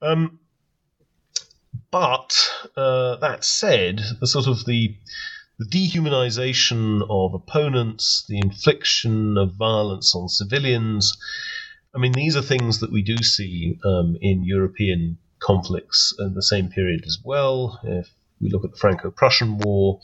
Um, 0.03 0.41
but 1.91 2.51
uh, 2.77 3.17
that 3.17 3.45
said, 3.45 4.01
the 4.21 4.27
sort 4.27 4.49
of 4.49 4.65
the 4.65 4.97
the 5.57 5.67
dehumanization 5.67 7.07
of 7.09 7.33
opponents, 7.33 8.25
the 8.29 8.39
infliction 8.39 9.39
of 9.39 9.55
violence 9.55 10.13
on 10.15 10.29
civilians, 10.29 11.17
I 11.95 11.99
mean, 11.99 12.13
these 12.13 12.37
are 12.37 12.43
things 12.43 12.81
that 12.81 12.91
we 12.91 13.03
do 13.03 13.17
see 13.19 13.79
um, 13.85 14.17
in 14.21 14.45
European 14.45 15.19
conflicts 15.39 16.15
in 16.19 16.35
the 16.35 16.43
same 16.43 16.69
period 16.69 17.05
as 17.07 17.19
well. 17.25 17.79
If 17.85 18.11
we 18.41 18.51
look 18.51 18.65
at 18.65 18.73
the 18.73 18.79
Franco 18.79 19.11
Prussian 19.11 19.59
War, 19.59 20.01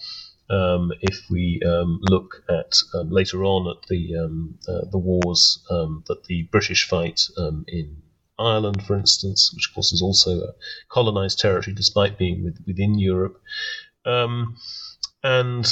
um, 0.49 0.93
if 1.01 1.28
we 1.30 1.61
um, 1.66 1.99
look 2.03 2.43
at 2.49 2.76
um, 2.95 3.11
later 3.11 3.45
on 3.45 3.68
at 3.68 3.88
the 3.88 4.16
um, 4.16 4.59
uh, 4.68 4.86
the 4.91 4.99
wars 4.99 5.64
um, 5.70 6.05
that 6.07 6.24
the 6.24 6.43
British 6.51 6.88
fight 6.88 7.22
in 7.68 8.03
Ireland, 8.38 8.84
for 8.84 8.97
instance, 8.97 9.53
which 9.55 9.68
of 9.68 9.74
course 9.74 9.93
is 9.93 10.03
also 10.03 10.41
a 10.41 10.55
colonized 10.88 11.38
territory 11.38 11.74
despite 11.74 12.18
being 12.18 12.45
with, 12.45 12.59
within 12.66 12.99
Europe. 12.99 13.41
and 14.05 15.66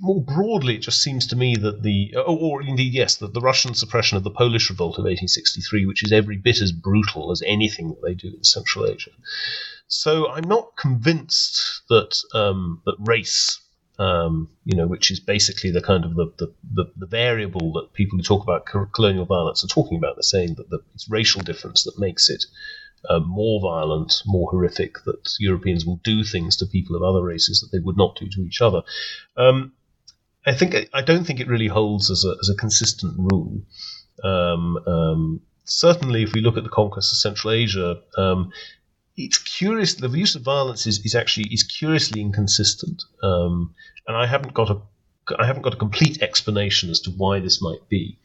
more 0.00 0.22
broadly, 0.22 0.76
it 0.76 0.82
just 0.82 1.02
seems 1.02 1.26
to 1.28 1.36
me 1.36 1.54
that 1.56 1.82
the, 1.82 2.14
or, 2.16 2.38
or 2.38 2.62
indeed, 2.62 2.92
yes, 2.92 3.16
that 3.16 3.34
the 3.34 3.40
Russian 3.40 3.74
suppression 3.74 4.16
of 4.16 4.24
the 4.24 4.30
Polish 4.30 4.70
revolt 4.70 4.94
of 4.98 5.04
1863, 5.04 5.86
which 5.86 6.02
is 6.02 6.12
every 6.12 6.36
bit 6.36 6.60
as 6.60 6.72
brutal 6.72 7.30
as 7.30 7.42
anything 7.46 7.88
that 7.88 8.02
they 8.02 8.14
do 8.14 8.28
in 8.28 8.44
Central 8.44 8.86
Asia. 8.86 9.10
So 9.88 10.28
I'm 10.30 10.46
not 10.46 10.76
convinced 10.76 11.82
that 11.88 12.18
um, 12.34 12.82
that 12.84 12.96
race, 12.98 13.60
um, 13.98 14.50
you 14.64 14.76
know, 14.76 14.86
which 14.86 15.10
is 15.10 15.18
basically 15.18 15.70
the 15.70 15.80
kind 15.80 16.04
of 16.04 16.14
the, 16.14 16.32
the, 16.38 16.54
the, 16.72 16.92
the, 16.96 17.06
variable 17.06 17.72
that 17.72 17.94
people 17.94 18.18
who 18.18 18.22
talk 18.22 18.42
about 18.42 18.66
colonial 18.92 19.24
violence 19.24 19.64
are 19.64 19.68
talking 19.68 19.96
about. 19.96 20.16
They're 20.16 20.22
saying 20.22 20.54
that 20.56 20.68
the, 20.68 20.80
it's 20.94 21.10
racial 21.10 21.40
difference 21.40 21.84
that 21.84 21.98
makes 21.98 22.28
it 22.28 22.44
uh, 23.08 23.20
more 23.20 23.60
violent, 23.60 24.22
more 24.26 24.50
horrific, 24.50 25.02
that 25.04 25.34
Europeans 25.38 25.86
will 25.86 26.00
do 26.04 26.22
things 26.22 26.56
to 26.56 26.66
people 26.66 26.96
of 26.96 27.02
other 27.02 27.22
races 27.22 27.60
that 27.60 27.74
they 27.74 27.82
would 27.82 27.96
not 27.96 28.16
do 28.16 28.28
to 28.28 28.42
each 28.42 28.60
other. 28.60 28.82
Um, 29.36 29.72
I 30.48 30.54
think 30.54 30.74
I 30.94 31.02
don't 31.02 31.24
think 31.24 31.40
it 31.40 31.48
really 31.48 31.66
holds 31.68 32.10
as 32.10 32.24
a, 32.24 32.34
as 32.40 32.48
a 32.48 32.54
consistent 32.54 33.14
rule. 33.18 33.60
Um, 34.24 34.78
um, 34.86 35.40
certainly, 35.64 36.22
if 36.22 36.32
we 36.32 36.40
look 36.40 36.56
at 36.56 36.64
the 36.64 36.70
conquest 36.70 37.12
of 37.12 37.18
Central 37.18 37.52
Asia, 37.52 38.00
um, 38.16 38.50
it's 39.16 39.38
curious. 39.38 39.94
The 39.94 40.08
use 40.08 40.34
of 40.36 40.42
violence 40.42 40.86
is, 40.86 41.04
is 41.04 41.14
actually 41.14 41.52
is 41.52 41.64
curiously 41.64 42.20
inconsistent, 42.20 43.02
um, 43.22 43.74
and 44.06 44.16
I 44.16 44.26
haven't 44.26 44.54
got 44.54 44.70
a 44.70 44.80
I 45.38 45.44
haven't 45.44 45.62
got 45.62 45.74
a 45.74 45.78
complete 45.84 46.22
explanation 46.22 46.88
as 46.88 47.00
to 47.00 47.10
why 47.10 47.40
this 47.40 47.60
might 47.60 47.86
be. 47.88 48.18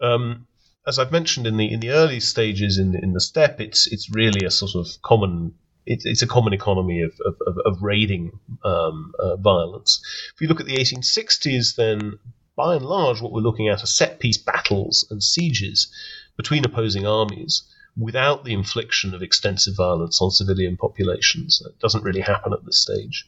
Um, 0.00 0.46
as 0.86 0.98
I've 0.98 1.12
mentioned 1.12 1.46
in 1.46 1.56
the 1.56 1.72
in 1.72 1.80
the 1.80 1.90
early 1.90 2.20
stages 2.20 2.76
in 2.76 2.92
the, 2.92 2.98
in 3.02 3.14
the 3.14 3.20
steppe, 3.20 3.60
it's 3.60 3.86
it's 3.86 4.10
really 4.10 4.44
a 4.44 4.50
sort 4.50 4.74
of 4.74 5.00
common 5.00 5.54
it, 5.86 6.02
it's 6.04 6.22
a 6.22 6.26
common 6.26 6.52
economy 6.52 7.02
of, 7.02 7.12
of, 7.24 7.36
of, 7.46 7.58
of 7.64 7.82
raiding 7.82 8.38
um, 8.64 9.12
uh, 9.18 9.36
violence. 9.36 10.00
If 10.34 10.40
you 10.40 10.48
look 10.48 10.60
at 10.60 10.66
the 10.66 10.76
1860s, 10.76 11.76
then 11.76 12.18
by 12.56 12.76
and 12.76 12.84
large, 12.84 13.20
what 13.20 13.32
we're 13.32 13.40
looking 13.40 13.68
at 13.68 13.82
are 13.82 13.86
set 13.86 14.20
piece 14.20 14.38
battles 14.38 15.06
and 15.10 15.22
sieges 15.22 15.92
between 16.36 16.64
opposing 16.64 17.06
armies 17.06 17.62
without 17.96 18.44
the 18.44 18.54
infliction 18.54 19.14
of 19.14 19.22
extensive 19.22 19.76
violence 19.76 20.20
on 20.22 20.30
civilian 20.30 20.76
populations. 20.76 21.62
It 21.64 21.78
doesn't 21.78 22.04
really 22.04 22.20
happen 22.20 22.52
at 22.52 22.64
this 22.64 22.80
stage. 22.80 23.26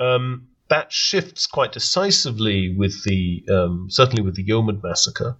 Um, 0.00 0.48
that 0.68 0.92
shifts 0.92 1.46
quite 1.46 1.72
decisively 1.72 2.74
with 2.74 3.04
the 3.04 3.44
um, 3.50 3.88
certainly 3.90 4.22
with 4.22 4.36
the 4.36 4.44
Yomut 4.44 4.82
massacre, 4.82 5.36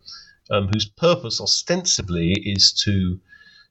um, 0.50 0.68
whose 0.72 0.86
purpose 0.86 1.40
ostensibly 1.40 2.32
is 2.32 2.72
to 2.84 3.20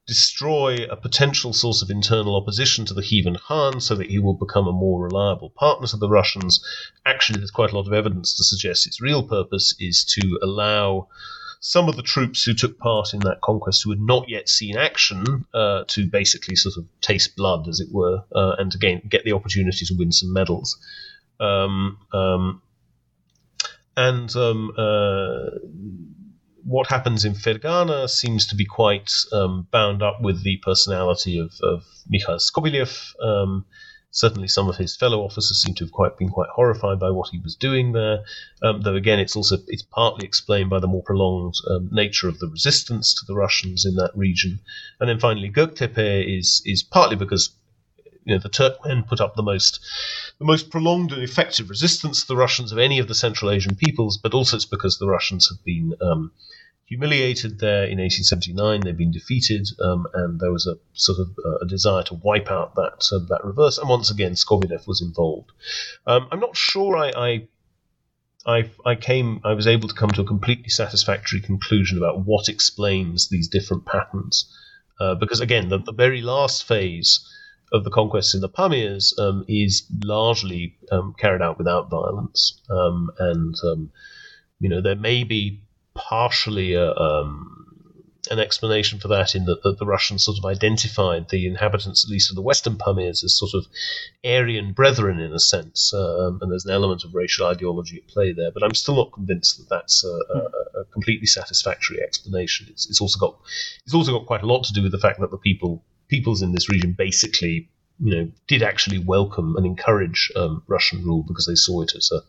destroy 0.07 0.85
a 0.89 0.95
potential 0.95 1.51
source 1.51 1.81
of 1.81 1.89
internal 1.89 2.35
opposition 2.37 2.85
to 2.85 2.93
the 2.93 3.01
Khivan 3.01 3.37
Khan 3.39 3.81
so 3.81 3.93
that 3.95 4.09
he 4.09 4.19
will 4.19 4.33
become 4.33 4.67
a 4.67 4.71
more 4.71 5.03
reliable 5.03 5.49
partner 5.49 5.85
to 5.87 5.97
the 5.97 6.09
Russians. 6.09 6.63
Actually, 7.05 7.39
there's 7.39 7.51
quite 7.51 7.71
a 7.71 7.75
lot 7.75 7.87
of 7.87 7.93
evidence 7.93 8.35
to 8.37 8.43
suggest 8.43 8.87
its 8.87 9.01
real 9.01 9.21
purpose 9.21 9.75
is 9.79 10.05
to 10.05 10.39
allow 10.41 11.09
some 11.59 11.89
of 11.89 11.97
the 11.97 12.03
troops 12.03 12.43
who 12.43 12.53
took 12.53 12.77
part 12.77 13.13
in 13.13 13.19
that 13.21 13.41
conquest 13.41 13.83
who 13.83 13.89
had 13.89 13.99
not 13.99 14.29
yet 14.29 14.47
seen 14.47 14.77
action 14.77 15.45
uh, 15.53 15.83
to 15.87 16.07
basically 16.07 16.55
sort 16.55 16.77
of 16.77 16.85
taste 17.01 17.35
blood, 17.35 17.67
as 17.67 17.79
it 17.79 17.89
were, 17.91 18.23
uh, 18.33 18.55
and 18.57 18.73
again 18.75 19.01
get 19.09 19.25
the 19.25 19.33
opportunity 19.33 19.85
to 19.85 19.95
win 19.97 20.11
some 20.11 20.31
medals. 20.31 20.77
Um, 21.39 21.97
um, 22.13 22.61
and 23.97 24.33
um, 24.35 24.71
uh, 24.77 25.49
what 26.67 26.87
happens 26.87 27.23
in 27.23 27.33
Fergana 27.33 28.09
seems 28.09 28.45
to 28.47 28.55
be 28.55 28.65
quite 28.65 29.09
um, 29.31 29.67
bound 29.71 30.03
up 30.03 30.21
with 30.21 30.43
the 30.43 30.57
personality 30.57 31.39
of, 31.39 31.53
of 31.63 31.85
Mikhail 32.09 32.39
Skobelev. 32.39 33.13
Um, 33.21 33.65
certainly, 34.11 34.49
some 34.49 34.67
of 34.67 34.75
his 34.75 34.93
fellow 34.97 35.21
officers 35.21 35.61
seem 35.61 35.75
to 35.75 35.85
have 35.85 35.93
quite 35.93 36.17
been 36.17 36.27
quite 36.27 36.49
horrified 36.53 36.99
by 36.99 37.09
what 37.09 37.29
he 37.29 37.39
was 37.39 37.55
doing 37.55 37.93
there. 37.93 38.25
Um, 38.61 38.81
though 38.81 38.95
again, 38.95 39.17
it's 39.17 39.37
also 39.37 39.59
it's 39.67 39.83
partly 39.83 40.27
explained 40.27 40.69
by 40.69 40.81
the 40.81 40.87
more 40.87 41.03
prolonged 41.03 41.53
nature 41.89 42.27
of 42.27 42.39
the 42.39 42.49
resistance 42.49 43.13
to 43.13 43.21
the 43.25 43.35
Russians 43.35 43.85
in 43.85 43.95
that 43.95 44.11
region. 44.13 44.59
And 44.99 45.09
then 45.09 45.19
finally, 45.19 45.49
Göktepe 45.49 46.37
is 46.37 46.61
is 46.65 46.83
partly 46.83 47.15
because 47.15 47.55
you 48.27 48.33
know, 48.35 48.39
the 48.39 48.49
Turkmen 48.49 49.07
put 49.07 49.21
up 49.21 49.35
the 49.35 49.41
most 49.41 49.79
the 50.37 50.45
most 50.45 50.69
prolonged 50.69 51.13
and 51.13 51.23
effective 51.23 51.69
resistance 51.69 52.21
to 52.21 52.27
the 52.27 52.35
Russians 52.35 52.73
of 52.73 52.77
any 52.77 52.99
of 52.99 53.07
the 53.07 53.15
Central 53.15 53.49
Asian 53.49 53.75
peoples, 53.75 54.17
but 54.17 54.33
also 54.33 54.57
it's 54.57 54.65
because 54.65 54.97
the 54.97 55.07
Russians 55.07 55.47
have 55.49 55.63
been 55.63 55.95
um, 56.01 56.31
humiliated 56.85 57.59
there 57.59 57.85
in 57.85 57.99
1879. 57.99 58.81
They've 58.81 58.97
been 58.97 59.11
defeated, 59.11 59.69
um, 59.81 60.07
and 60.13 60.41
there 60.41 60.51
was 60.51 60.67
a 60.67 60.77
sort 60.91 61.19
of 61.19 61.29
uh, 61.43 61.59
a 61.59 61.65
desire 61.65 62.03
to 62.03 62.15
wipe 62.15 62.51
out 62.51 62.75
that 62.75 63.07
uh, 63.13 63.19
that 63.29 63.45
reverse. 63.45 63.77
And 63.77 63.87
once 63.87 64.11
again, 64.11 64.33
Skobelev 64.33 64.85
was 64.87 65.01
involved. 65.01 65.53
Um, 66.05 66.27
I'm 66.29 66.41
not 66.41 66.57
sure 66.57 66.97
I, 66.97 67.11
I 67.15 67.47
I, 68.45 68.69
I 68.85 68.95
came 68.95 69.39
I 69.45 69.53
was 69.53 69.67
able 69.67 69.87
to 69.87 69.95
come 69.95 70.09
to 70.11 70.21
a 70.21 70.25
completely 70.25 70.69
satisfactory 70.69 71.39
conclusion 71.39 71.97
about 71.97 72.25
what 72.25 72.49
explains 72.49 73.29
these 73.29 73.47
different 73.47 73.85
patterns 73.85 74.53
uh, 74.99 75.15
because 75.15 75.41
again 75.41 75.67
the, 75.67 75.79
the 75.79 75.91
very 75.91 76.21
last 76.21 76.63
phase 76.63 77.25
of 77.71 77.83
the 77.83 77.91
conquests 77.91 78.33
in 78.33 78.41
the 78.41 78.49
Pamirs 78.49 79.17
um, 79.19 79.43
is 79.47 79.85
largely 80.03 80.77
um, 80.91 81.13
carried 81.17 81.41
out 81.41 81.57
without 81.57 81.89
violence, 81.89 82.61
um, 82.69 83.09
and 83.19 83.55
um, 83.63 83.91
you 84.59 84.69
know 84.69 84.81
there 84.81 84.95
may 84.95 85.23
be 85.23 85.61
partially 85.93 86.73
a, 86.73 86.93
um, 86.93 87.57
an 88.29 88.39
explanation 88.39 88.99
for 88.99 89.07
that 89.07 89.35
in 89.35 89.45
that 89.45 89.63
the, 89.63 89.73
the, 89.73 89.85
Russians 89.85 90.23
sort 90.23 90.37
of 90.37 90.45
identified 90.45 91.29
the 91.29 91.47
inhabitants, 91.47 92.05
at 92.05 92.11
least 92.11 92.29
of 92.29 92.35
the 92.35 92.41
Western 92.41 92.77
Pamirs, 92.77 93.23
as 93.23 93.37
sort 93.37 93.53
of 93.53 93.65
Aryan 94.23 94.73
brethren 94.73 95.19
in 95.19 95.33
a 95.33 95.39
sense, 95.39 95.93
um, 95.93 96.39
and 96.41 96.51
there's 96.51 96.65
an 96.65 96.71
element 96.71 97.03
of 97.03 97.15
racial 97.15 97.47
ideology 97.47 97.97
at 97.97 98.07
play 98.07 98.31
there. 98.31 98.51
But 98.51 98.63
I'm 98.63 98.75
still 98.75 98.95
not 98.95 99.11
convinced 99.11 99.57
that 99.57 99.69
that's 99.69 100.05
a, 100.05 100.19
a, 100.33 100.81
a 100.81 100.85
completely 100.85 101.27
satisfactory 101.27 102.01
explanation. 102.01 102.67
It's, 102.69 102.89
it's 102.89 103.01
also 103.01 103.19
got 103.19 103.37
it's 103.85 103.93
also 103.93 104.17
got 104.17 104.27
quite 104.27 104.43
a 104.43 104.47
lot 104.47 104.63
to 104.65 104.73
do 104.73 104.83
with 104.83 104.91
the 104.91 104.99
fact 104.99 105.19
that 105.19 105.31
the 105.31 105.37
people 105.37 105.83
peoples 106.07 106.41
in 106.41 106.51
this 106.51 106.69
region 106.69 106.93
basically 106.93 107.69
you 107.99 108.15
know, 108.15 108.31
did 108.47 108.61
actually 108.61 108.99
welcome 108.99 109.55
and 109.55 109.65
encourage 109.65 110.31
um, 110.35 110.61
Russian 110.67 111.03
rule 111.03 111.23
because 111.23 111.47
they 111.47 111.55
saw 111.55 111.81
it 111.81 111.93
as 111.95 112.11
a, 112.11 112.21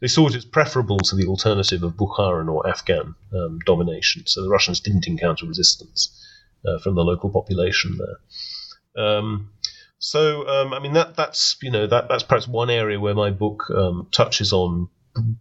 they 0.00 0.06
saw 0.06 0.28
it 0.28 0.34
as 0.34 0.44
preferable 0.44 0.98
to 0.98 1.16
the 1.16 1.26
alternative 1.26 1.82
of 1.82 1.94
Bukharan 1.94 2.52
or 2.52 2.68
Afghan 2.68 3.14
um, 3.32 3.58
domination. 3.64 4.26
So 4.26 4.42
the 4.42 4.50
Russians 4.50 4.80
didn't 4.80 5.06
encounter 5.06 5.46
resistance 5.46 6.22
uh, 6.66 6.78
from 6.78 6.94
the 6.94 7.04
local 7.04 7.30
population 7.30 7.98
there. 7.98 9.04
Um, 9.04 9.50
so 9.98 10.46
um, 10.46 10.74
I 10.74 10.80
mean 10.80 10.92
that 10.92 11.16
that's 11.16 11.56
you 11.62 11.70
know 11.70 11.86
that 11.86 12.08
that's 12.08 12.22
perhaps 12.22 12.46
one 12.46 12.68
area 12.68 13.00
where 13.00 13.14
my 13.14 13.30
book 13.30 13.70
um, 13.70 14.08
touches 14.12 14.52
on 14.52 14.90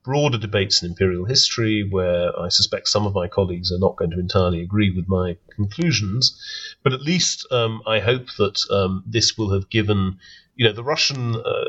broader 0.04 0.38
debates 0.38 0.82
in 0.82 0.90
imperial 0.90 1.26
history 1.26 1.88
where 1.90 2.38
I 2.40 2.50
suspect 2.50 2.88
some 2.88 3.06
of 3.06 3.14
my 3.14 3.28
colleagues 3.28 3.72
are 3.72 3.80
not 3.80 3.96
going 3.96 4.12
to 4.12 4.20
entirely 4.20 4.62
agree 4.62 4.92
with 4.92 5.08
my 5.08 5.38
conclusions, 5.56 6.40
but 6.84 6.94
at 6.94 7.02
least 7.02 7.46
um, 7.52 7.82
I 7.88 8.00
hope 8.00 8.28
that 8.38 8.60
um, 8.70 9.04
this 9.08 9.38
will 9.38 9.52
have 9.52 9.70
given, 9.70 10.20
you 10.56 10.66
know, 10.66 10.74
the 10.74 10.84
Russian 10.84 11.36
uh, 11.36 11.66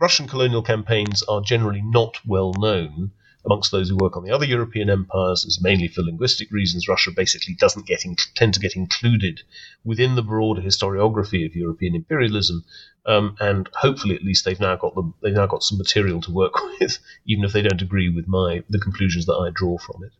Russian 0.00 0.26
colonial 0.26 0.62
campaigns 0.62 1.22
are 1.24 1.40
generally 1.40 1.82
not 1.82 2.18
well 2.26 2.52
known 2.58 3.12
amongst 3.44 3.72
those 3.72 3.88
who 3.88 3.96
work 3.96 4.16
on 4.16 4.24
the 4.24 4.30
other 4.30 4.44
European 4.44 4.88
empires 4.88 5.44
is 5.44 5.60
mainly 5.60 5.88
for 5.88 6.02
linguistic 6.02 6.50
reasons. 6.50 6.88
Russia 6.88 7.10
basically 7.10 7.54
doesn't 7.54 7.86
get 7.86 8.04
in, 8.04 8.16
tend 8.34 8.54
to 8.54 8.60
get 8.60 8.76
included 8.76 9.42
within 9.84 10.14
the 10.14 10.22
broader 10.22 10.62
historiography 10.62 11.44
of 11.44 11.56
European 11.56 11.94
imperialism, 11.94 12.64
um, 13.06 13.36
and 13.40 13.68
hopefully 13.74 14.14
at 14.14 14.22
least 14.22 14.44
they've 14.44 14.60
now 14.60 14.76
got 14.76 14.94
them. 14.94 15.14
They've 15.22 15.34
now 15.34 15.46
got 15.46 15.62
some 15.62 15.78
material 15.78 16.20
to 16.22 16.32
work 16.32 16.54
with, 16.80 16.98
even 17.26 17.44
if 17.44 17.52
they 17.52 17.62
don't 17.62 17.82
agree 17.82 18.08
with 18.08 18.28
my 18.28 18.62
the 18.68 18.78
conclusions 18.78 19.26
that 19.26 19.34
I 19.34 19.50
draw 19.50 19.78
from 19.78 20.04
it. 20.04 20.12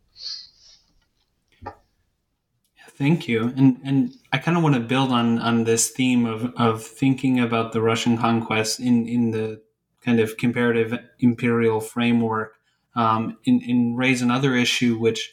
Thank 2.99 3.27
you, 3.27 3.53
and 3.57 3.81
and 3.85 4.15
I 4.33 4.39
kind 4.39 4.57
of 4.57 4.63
want 4.63 4.75
to 4.75 4.81
build 4.81 5.11
on 5.11 5.39
on 5.39 5.65
this 5.65 5.91
theme 5.91 6.27
of 6.27 6.55
of 6.57 6.85
thinking 6.85 7.41
about 7.41 7.73
the 7.73 7.81
Russian 7.81 8.19
conquest 8.19 8.81
in 8.81 9.07
in 9.09 9.31
the 9.31 9.63
kind 10.05 10.21
of 10.21 10.37
comparative 10.37 10.99
imperial 11.21 11.81
framework 11.81 12.57
um, 12.95 13.39
and, 13.47 13.63
and, 13.63 13.97
raise 13.97 14.21
another 14.21 14.55
issue, 14.55 14.99
which 14.99 15.33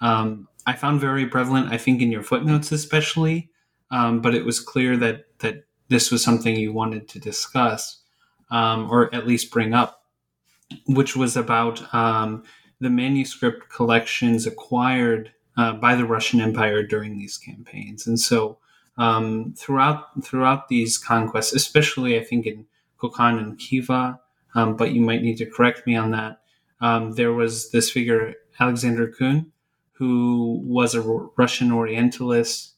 um, 0.00 0.46
I 0.66 0.74
found 0.74 1.00
very 1.00 1.26
prevalent, 1.26 1.72
I 1.72 1.78
think, 1.78 2.02
in 2.02 2.12
your 2.12 2.22
footnotes 2.22 2.70
especially. 2.70 3.50
Um, 3.90 4.20
but 4.20 4.34
it 4.34 4.44
was 4.44 4.60
clear 4.60 4.96
that 4.98 5.24
that 5.40 5.64
this 5.90 6.10
was 6.10 6.24
something 6.24 6.56
you 6.56 6.72
wanted 6.72 7.08
to 7.08 7.18
discuss, 7.18 8.00
um, 8.50 8.90
or 8.90 9.14
at 9.14 9.26
least 9.26 9.50
bring 9.50 9.74
up, 9.74 10.02
which 10.86 11.14
was 11.14 11.36
about 11.36 11.92
um, 11.94 12.42
the 12.80 12.88
manuscript 12.90 13.68
collections 13.68 14.46
acquired 14.46 15.32
uh, 15.58 15.74
by 15.74 15.94
the 15.94 16.06
Russian 16.06 16.40
Empire 16.40 16.82
during 16.82 17.18
these 17.18 17.36
campaigns, 17.36 18.06
and 18.06 18.18
so. 18.18 18.58
Um, 18.98 19.54
throughout 19.56 20.22
throughout 20.22 20.68
these 20.68 20.98
conquests, 20.98 21.54
especially 21.54 22.20
I 22.20 22.24
think 22.24 22.44
in 22.44 22.66
Kokand 23.00 23.38
and 23.38 23.58
Khiva, 23.58 24.20
but 24.54 24.92
you 24.92 25.00
might 25.00 25.22
need 25.22 25.38
to 25.38 25.46
correct 25.46 25.86
me 25.86 25.96
on 25.96 26.10
that 26.10 26.40
um, 26.80 27.12
there 27.12 27.32
was 27.32 27.70
this 27.70 27.90
figure, 27.90 28.34
Alexander 28.58 29.08
Kun, 29.08 29.52
who 29.92 30.60
was 30.64 30.94
a 30.94 31.02
Russian 31.02 31.70
Orientalist 31.70 32.74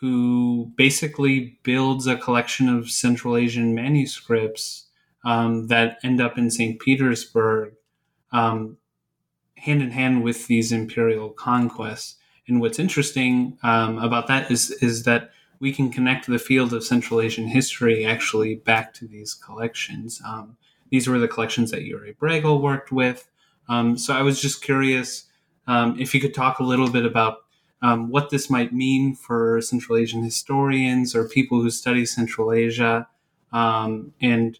who 0.00 0.72
basically 0.76 1.58
builds 1.62 2.06
a 2.06 2.16
collection 2.16 2.68
of 2.68 2.90
Central 2.90 3.36
Asian 3.36 3.74
manuscripts 3.74 4.86
um, 5.24 5.68
that 5.68 5.98
end 6.02 6.20
up 6.20 6.36
in 6.36 6.50
St. 6.50 6.78
Petersburg, 6.78 7.74
um, 8.32 8.76
hand 9.56 9.82
in 9.82 9.90
hand 9.90 10.22
with 10.22 10.46
these 10.46 10.72
imperial 10.72 11.30
conquests. 11.30 12.16
And 12.46 12.60
what's 12.60 12.78
interesting 12.78 13.56
um, 13.62 13.98
about 13.98 14.26
that 14.26 14.50
is 14.50 14.70
is 14.82 15.04
that 15.04 15.30
we 15.60 15.72
can 15.72 15.90
connect 15.90 16.26
the 16.26 16.38
field 16.38 16.74
of 16.74 16.84
Central 16.84 17.20
Asian 17.20 17.48
history 17.48 18.04
actually 18.04 18.56
back 18.56 18.92
to 18.94 19.06
these 19.06 19.32
collections. 19.32 20.20
Um, 20.26 20.56
these 20.90 21.08
were 21.08 21.18
the 21.18 21.28
collections 21.28 21.70
that 21.70 21.82
Yuri 21.82 22.14
Bregel 22.20 22.60
worked 22.60 22.92
with. 22.92 23.26
Um, 23.68 23.96
so 23.96 24.12
I 24.12 24.20
was 24.22 24.42
just 24.42 24.62
curious 24.62 25.24
um, 25.66 25.98
if 25.98 26.14
you 26.14 26.20
could 26.20 26.34
talk 26.34 26.58
a 26.58 26.64
little 26.64 26.90
bit 26.90 27.06
about 27.06 27.43
um, 27.84 28.10
what 28.10 28.30
this 28.30 28.48
might 28.48 28.72
mean 28.72 29.14
for 29.14 29.60
Central 29.60 29.98
Asian 29.98 30.22
historians 30.22 31.14
or 31.14 31.28
people 31.28 31.60
who 31.60 31.70
study 31.70 32.06
Central 32.06 32.50
Asia, 32.50 33.06
um, 33.52 34.14
and 34.22 34.58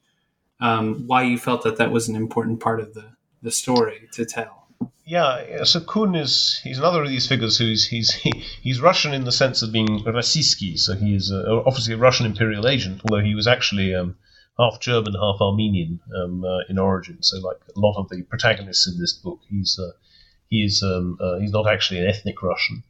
um, 0.60 1.06
why 1.06 1.22
you 1.22 1.38
felt 1.38 1.62
that 1.62 1.78
that 1.78 1.90
was 1.90 2.06
an 2.06 2.16
important 2.16 2.60
part 2.60 2.80
of 2.80 2.92
the, 2.92 3.06
the 3.40 3.50
story 3.50 4.08
to 4.12 4.26
tell. 4.26 4.68
Yeah, 5.06 5.64
so 5.64 5.80
Kun 5.80 6.14
is 6.14 6.60
he's 6.62 6.78
another 6.78 7.02
of 7.02 7.08
these 7.08 7.26
figures 7.26 7.56
who's 7.56 7.86
he's 7.86 8.12
he, 8.12 8.44
he's 8.60 8.80
Russian 8.80 9.14
in 9.14 9.24
the 9.24 9.32
sense 9.32 9.62
of 9.62 9.72
being 9.72 10.04
Rossiyski, 10.04 10.78
so 10.78 10.94
he 10.94 11.14
is 11.14 11.32
uh, 11.32 11.62
obviously 11.64 11.94
a 11.94 11.98
Russian 11.98 12.26
imperial 12.26 12.68
agent, 12.68 13.00
although 13.04 13.24
he 13.24 13.34
was 13.34 13.46
actually 13.46 13.94
um, 13.94 14.16
half 14.58 14.80
German, 14.80 15.14
half 15.14 15.40
Armenian 15.40 16.00
um, 16.14 16.44
uh, 16.44 16.60
in 16.68 16.78
origin. 16.78 17.22
So, 17.22 17.38
like 17.38 17.60
a 17.74 17.80
lot 17.80 17.98
of 17.98 18.10
the 18.10 18.22
protagonists 18.22 18.86
in 18.86 18.98
this 18.98 19.14
book, 19.14 19.40
he's 19.48 19.78
uh, 19.78 19.92
he 20.50 20.64
is 20.64 20.82
um, 20.82 21.18
uh, 21.20 21.38
he's 21.38 21.52
not 21.52 21.66
actually 21.66 22.00
an 22.00 22.06
ethnic 22.06 22.42
Russian. 22.42 22.82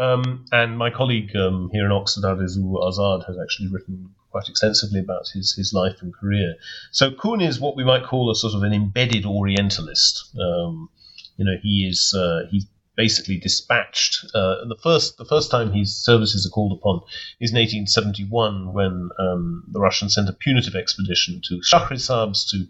Um, 0.00 0.46
and 0.50 0.78
my 0.78 0.88
colleague 0.88 1.36
um, 1.36 1.68
here 1.72 1.84
in 1.84 1.92
Oxford, 1.92 2.24
Arezou 2.24 2.72
Azad, 2.82 3.26
has 3.26 3.38
actually 3.38 3.68
written 3.68 4.08
quite 4.30 4.48
extensively 4.48 5.00
about 5.00 5.28
his, 5.28 5.54
his 5.54 5.74
life 5.74 6.00
and 6.00 6.14
career. 6.14 6.54
So 6.90 7.10
Kun 7.10 7.42
is 7.42 7.60
what 7.60 7.76
we 7.76 7.84
might 7.84 8.04
call 8.04 8.30
a 8.30 8.34
sort 8.34 8.54
of 8.54 8.62
an 8.62 8.72
embedded 8.72 9.26
Orientalist. 9.26 10.34
Um, 10.40 10.88
you 11.36 11.44
know, 11.44 11.56
he 11.62 11.86
is 11.86 12.14
uh, 12.16 12.46
he's 12.50 12.66
basically 12.96 13.36
dispatched. 13.36 14.24
Uh, 14.34 14.64
the 14.68 14.78
first 14.82 15.18
the 15.18 15.26
first 15.26 15.50
time 15.50 15.72
his 15.72 15.94
services 15.94 16.46
are 16.46 16.50
called 16.50 16.72
upon 16.72 17.02
is 17.38 17.50
in 17.50 17.58
1871 17.58 18.72
when 18.72 19.10
um, 19.18 19.64
the 19.70 19.80
Russians 19.80 20.14
sent 20.14 20.30
a 20.30 20.32
punitive 20.32 20.76
expedition 20.76 21.42
to 21.44 21.60
Shahrisabz 21.60 22.48
to 22.50 22.66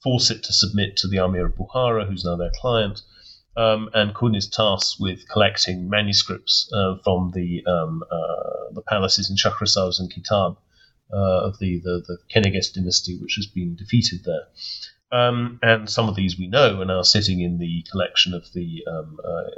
force 0.00 0.30
it 0.30 0.44
to 0.44 0.52
submit 0.52 0.96
to 0.98 1.08
the 1.08 1.18
Amir 1.18 1.46
of 1.46 1.56
Bukhara, 1.56 2.06
who's 2.06 2.24
now 2.24 2.36
their 2.36 2.52
client. 2.60 3.02
Um, 3.58 3.90
and 3.92 4.14
Kun 4.14 4.36
is 4.36 4.48
tasked 4.48 5.00
with 5.00 5.28
collecting 5.28 5.90
manuscripts 5.90 6.70
uh, 6.72 6.94
from 7.02 7.32
the 7.34 7.64
um, 7.66 8.04
uh, 8.08 8.72
the 8.72 8.82
palaces 8.82 9.30
in 9.30 9.36
Shahrisabz 9.36 9.98
and 9.98 10.08
Kitab 10.08 10.56
uh, 11.12 11.46
of 11.48 11.58
the, 11.58 11.80
the, 11.82 12.04
the 12.06 12.18
Keneges 12.32 12.72
dynasty, 12.72 13.18
which 13.20 13.34
has 13.34 13.46
been 13.46 13.74
defeated 13.74 14.20
there. 14.24 14.46
Um, 15.10 15.58
and 15.60 15.90
some 15.90 16.08
of 16.08 16.14
these 16.14 16.38
we 16.38 16.46
know 16.46 16.80
are 16.80 16.84
now 16.84 17.02
sitting 17.02 17.40
in 17.40 17.58
the 17.58 17.84
collection 17.90 18.32
of 18.32 18.44
the 18.54 18.84
um, 18.86 19.18
uh, 19.24 19.50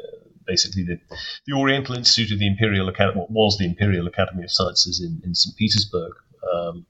basically 0.46 0.84
the, 0.84 0.98
the 1.46 1.52
Oriental 1.52 1.94
Institute 1.94 2.32
of 2.32 2.38
the 2.38 2.46
Imperial 2.46 2.88
Academy, 2.88 3.20
what 3.20 3.30
was 3.30 3.58
the 3.58 3.66
Imperial 3.66 4.06
Academy 4.06 4.44
of 4.44 4.50
Sciences 4.50 5.02
in, 5.04 5.20
in 5.24 5.34
St. 5.34 5.56
Petersburg. 5.56 6.12
Um, 6.50 6.86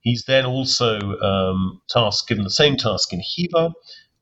he's 0.00 0.24
then 0.26 0.44
also 0.44 0.98
um, 1.20 1.80
tasked, 1.88 2.28
given 2.28 2.44
the 2.44 2.50
same 2.50 2.76
task 2.76 3.12
in 3.12 3.22
Khiva, 3.22 3.72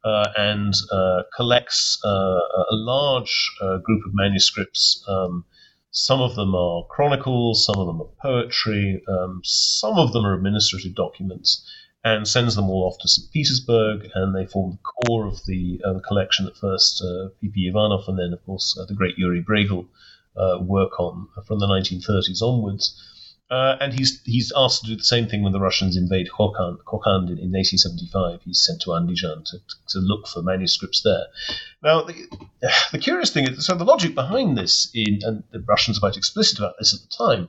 uh, 0.08 0.32
and 0.38 0.72
uh, 0.90 1.22
collects 1.36 1.98
uh, 2.02 2.08
a 2.08 2.74
large 2.74 3.50
uh, 3.60 3.76
group 3.78 4.06
of 4.06 4.12
manuscripts. 4.14 5.04
Um, 5.06 5.44
some 5.90 6.22
of 6.22 6.34
them 6.34 6.54
are 6.54 6.84
chronicles, 6.88 7.66
some 7.66 7.78
of 7.78 7.86
them 7.86 8.00
are 8.00 8.08
poetry, 8.22 9.02
um, 9.06 9.42
some 9.44 9.98
of 9.98 10.12
them 10.12 10.24
are 10.24 10.34
administrative 10.34 10.94
documents, 10.94 11.62
and 12.04 12.26
sends 12.26 12.56
them 12.56 12.70
all 12.70 12.84
off 12.84 12.98
to 13.00 13.08
St. 13.08 13.30
Petersburg, 13.32 14.08
and 14.14 14.34
they 14.34 14.46
form 14.46 14.72
the 14.72 15.06
core 15.06 15.26
of 15.26 15.44
the 15.46 15.80
uh, 15.84 15.98
collection 16.06 16.46
at 16.46 16.56
first, 16.56 17.02
P.P. 17.40 17.68
Ivanov, 17.68 18.04
and 18.08 18.18
then, 18.18 18.32
of 18.32 18.42
course, 18.46 18.78
the 18.88 18.94
great 18.94 19.18
Yuri 19.18 19.42
Bregel 19.42 19.86
work 20.60 20.98
on 20.98 21.28
from 21.46 21.58
the 21.58 21.66
1930s 21.66 22.40
onwards. 22.40 22.94
Uh, 23.50 23.76
and 23.80 23.94
he's 23.94 24.20
he's 24.24 24.52
asked 24.54 24.82
to 24.82 24.90
do 24.90 24.96
the 24.96 25.02
same 25.02 25.26
thing 25.26 25.42
when 25.42 25.52
the 25.52 25.60
Russians 25.60 25.96
invade 25.96 26.28
Kokand 26.28 27.30
in, 27.30 27.38
in 27.38 27.52
1875. 27.52 28.42
He's 28.42 28.62
sent 28.62 28.82
to 28.82 28.90
Andijan 28.90 29.42
to, 29.46 29.58
to 29.88 29.98
look 30.00 30.26
for 30.26 30.42
manuscripts 30.42 31.00
there. 31.02 31.26
Now, 31.82 32.02
the, 32.02 32.14
the 32.92 32.98
curious 32.98 33.30
thing 33.30 33.48
is, 33.48 33.64
so 33.64 33.74
the 33.74 33.84
logic 33.84 34.14
behind 34.14 34.58
this, 34.58 34.90
in, 34.92 35.20
and 35.22 35.44
the 35.50 35.60
Russians 35.60 35.96
are 35.96 36.00
quite 36.00 36.18
explicit 36.18 36.58
about 36.58 36.74
this 36.78 36.92
at 36.92 37.00
the 37.00 37.24
time, 37.24 37.48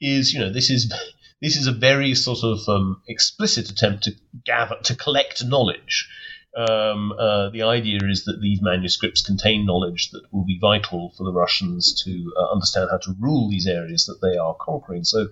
is 0.00 0.32
you 0.32 0.38
know 0.38 0.52
this 0.52 0.70
is 0.70 0.92
this 1.42 1.56
is 1.56 1.66
a 1.66 1.72
very 1.72 2.14
sort 2.14 2.44
of 2.44 2.60
um, 2.68 3.02
explicit 3.08 3.68
attempt 3.70 4.04
to 4.04 4.12
gather, 4.44 4.76
to 4.84 4.94
collect 4.94 5.44
knowledge. 5.44 6.08
Um, 6.56 7.12
uh, 7.12 7.50
the 7.50 7.62
idea 7.62 8.00
is 8.02 8.24
that 8.24 8.40
these 8.40 8.60
manuscripts 8.60 9.22
contain 9.22 9.66
knowledge 9.66 10.10
that 10.10 10.22
will 10.32 10.44
be 10.44 10.58
vital 10.58 11.12
for 11.16 11.24
the 11.24 11.32
Russians 11.32 12.02
to 12.04 12.32
uh, 12.36 12.52
understand 12.52 12.88
how 12.90 12.98
to 12.98 13.14
rule 13.20 13.48
these 13.48 13.66
areas 13.66 14.06
that 14.06 14.20
they 14.20 14.36
are 14.36 14.56
conquering. 14.60 15.04
So, 15.04 15.28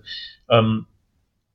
um, 0.49 0.87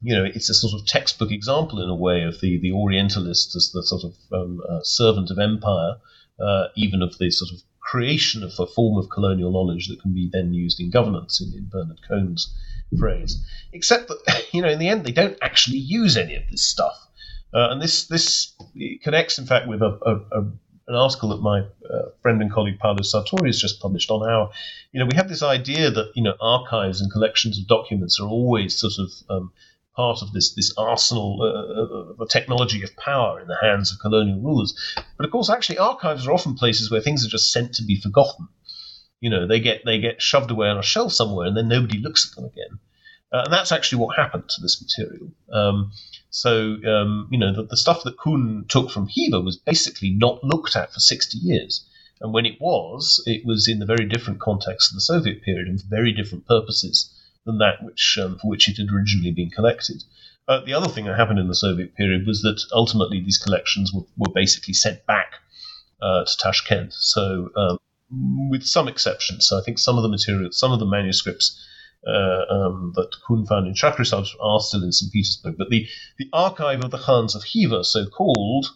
you 0.03 0.15
know, 0.15 0.25
it's 0.25 0.51
a 0.51 0.55
sort 0.55 0.75
of 0.75 0.87
textbook 0.87 1.33
example 1.33 1.83
in 1.83 1.89
a 1.89 1.95
way 1.95 2.23
of 2.23 2.41
the, 2.41 2.59
the 2.61 2.73
Orientalist 2.73 3.57
as 3.57 3.71
the 3.73 3.83
sort 3.83 4.05
of 4.05 4.15
um, 4.33 4.61
uh, 4.69 4.81
servant 4.83 5.31
of 5.31 5.39
empire, 5.39 5.97
uh, 6.39 6.67
even 6.77 7.03
of 7.03 7.17
the 7.19 7.31
sort 7.31 7.51
of 7.51 7.61
creation 7.81 8.43
of 8.43 8.53
a 8.59 8.67
form 8.67 8.99
of 8.99 9.09
colonial 9.09 9.53
knowledge 9.53 9.89
that 9.89 10.01
can 10.01 10.13
be 10.13 10.29
then 10.31 10.53
used 10.53 10.79
in 10.81 10.91
governance, 10.91 11.41
in, 11.41 11.57
in 11.57 11.69
Bernard 11.69 12.01
Cohn's 12.07 12.55
phrase. 12.99 13.43
Except 13.73 14.09
that, 14.09 14.45
you 14.53 14.61
know, 14.61 14.69
in 14.69 14.79
the 14.79 14.89
end, 14.89 15.05
they 15.05 15.13
don't 15.13 15.39
actually 15.41 15.79
use 15.79 16.17
any 16.17 16.37
of 16.37 16.43
this 16.51 16.63
stuff. 16.63 16.97
Uh, 17.55 17.69
and 17.71 17.81
this 17.81 18.07
this 18.07 18.53
connects, 19.03 19.39
in 19.39 19.47
fact, 19.47 19.69
with 19.69 19.81
a, 19.81 19.99
a, 20.05 20.39
a, 20.39 20.41
an 20.89 20.95
article 20.95 21.29
that 21.29 21.41
my 21.41 21.61
uh, 21.61 22.11
friend 22.21 22.43
and 22.43 22.53
colleague 22.53 22.79
Paolo 22.81 22.99
Sartori 22.99 23.47
has 23.47 23.61
just 23.61 23.81
published 23.81 24.11
on 24.11 24.29
how, 24.29 24.51
you 24.93 24.99
know, 24.99 25.07
we 25.07 25.15
have 25.15 25.29
this 25.29 25.43
idea 25.43 25.91
that 25.91 26.13
you 26.17 26.23
know 26.23 26.35
archives 26.41 27.01
and 27.01 27.13
collections 27.13 27.59
of 27.59 27.67
documents 27.69 28.19
are 28.21 28.27
always 28.27 28.77
sort 28.77 28.95
of 28.99 29.11
um, 29.31 29.53
part 29.95 30.21
of 30.23 30.33
this 30.33 30.55
this 30.55 30.75
arsenal 30.77 31.39
uh, 31.43 32.13
of 32.13 32.21
a 32.21 32.27
technology 32.27 32.83
of 32.83 32.97
power 32.97 33.41
in 33.41 33.47
the 33.47 33.59
hands 33.61 33.93
of 33.93 34.01
colonial 34.01 34.41
rulers. 34.41 34.75
But 35.17 35.25
of 35.25 35.31
course, 35.31 35.49
actually, 35.49 35.79
archives 35.79 36.27
are 36.27 36.33
often 36.33 36.55
places 36.55 36.91
where 36.91 37.01
things 37.01 37.25
are 37.25 37.31
just 37.31 37.53
sent 37.53 37.75
to 37.75 37.85
be 37.85 38.01
forgotten. 38.01 38.49
You 39.21 39.31
know, 39.31 39.47
they 39.47 39.61
get 39.61 39.83
they 39.85 40.01
get 40.01 40.21
shoved 40.21 40.51
away 40.51 40.69
on 40.69 40.79
a 40.79 40.83
shelf 40.83 41.13
somewhere, 41.13 41.47
and 41.47 41.57
then 41.57 41.69
nobody 41.69 41.99
looks 41.99 42.29
at 42.29 42.35
them 42.35 42.47
again. 42.47 42.81
Uh, 43.33 43.43
and 43.45 43.53
that's 43.53 43.73
actually 43.73 43.99
what 43.99 44.17
happened 44.17 44.49
to 44.49 44.61
this 44.61 44.81
material. 44.83 45.33
Um, 45.53 45.93
so, 46.35 46.79
um, 46.85 47.29
you 47.31 47.39
know, 47.39 47.53
the, 47.53 47.63
the, 47.63 47.77
stuff 47.77 48.03
that 48.03 48.19
Kun 48.19 48.65
took 48.69 48.91
from 48.91 49.07
Khiva 49.07 49.41
was 49.41 49.57
basically 49.57 50.11
not 50.11 50.43
looked 50.43 50.75
at 50.75 50.93
for 50.93 50.99
60 50.99 51.39
years. 51.39 51.87
And 52.21 52.35
when 52.35 52.45
it 52.45 52.61
was, 52.61 53.23
it 53.25 53.47
was 53.47 53.69
in 53.69 53.79
the 53.79 53.87
very 53.87 54.05
different 54.09 54.41
context 54.41 54.91
of 54.91 54.97
the 54.97 55.01
Soviet 55.01 55.45
period 55.45 55.69
and 55.69 55.81
for 55.81 55.87
very 55.87 56.11
different 56.11 56.45
purposes 56.45 57.09
than 57.47 57.59
that 57.59 57.85
which 57.85 58.19
um, 58.21 58.41
for 58.41 58.49
which 58.49 58.69
it 58.69 58.79
had 58.79 58.91
originally 58.91 59.31
been 59.31 59.51
collected. 59.51 60.03
Uh, 60.49 60.59
the 60.65 60.75
other 60.75 60.89
thing 60.89 61.05
that 61.05 61.17
happened 61.17 61.39
in 61.39 61.47
the 61.47 61.55
Soviet 61.55 61.95
period 61.95 62.27
was 62.27 62.43
that 62.43 62.61
ultimately 62.73 63.21
these 63.21 63.39
collections 63.39 63.93
were, 63.93 64.03
were 64.17 64.33
basically 64.35 64.75
sent 64.75 65.07
back 65.07 65.35
uh, 66.03 66.25
to 66.25 66.37
Tashkent. 66.37 66.93
So, 66.95 67.51
um, 67.55 67.79
with 68.51 68.65
some 68.65 68.89
exceptions, 68.89 69.47
so 69.47 69.57
I 69.57 69.63
think 69.63 69.79
some 69.79 69.99
of 69.99 70.03
the 70.03 70.09
materials, 70.09 70.59
some 70.59 70.73
of 70.73 70.81
the 70.81 70.87
manuscripts 70.87 71.65
uh, 72.07 72.45
um, 72.51 72.93
that 72.95 73.15
Kun 73.27 73.47
found 73.47 73.67
in 73.67 73.75
Shahrisabz 73.75 74.31
are 74.41 74.61
still 74.61 74.85
in 74.85 74.93
St. 74.93 75.13
Petersburg. 75.13 75.57
But 75.59 75.71
the, 75.71 75.87
the 76.19 76.29
archive 76.33 76.85
of 76.85 76.91
the 76.91 76.99
Khans 76.99 77.35
of 77.35 77.43
Khiva, 77.43 77.85
so 77.85 78.07
called, 78.07 78.67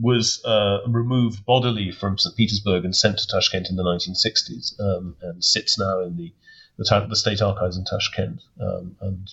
was 0.00 0.44
uh, 0.44 0.78
removed 0.86 1.44
bodily 1.44 1.90
from 1.90 2.18
St. 2.18 2.36
Petersburg 2.36 2.84
and 2.84 2.94
sent 2.94 3.18
to 3.18 3.26
Tashkent 3.26 3.68
in 3.68 3.76
the 3.76 3.82
1960s 3.82 4.78
um, 4.80 5.16
and 5.22 5.44
sits 5.44 5.78
now 5.78 6.02
in 6.02 6.16
the, 6.16 6.32
the, 6.76 7.06
the, 7.08 7.16
state 7.16 7.42
archives 7.42 7.76
in 7.76 7.84
Tashkent. 7.84 8.40
Um, 8.60 8.96
and 9.00 9.28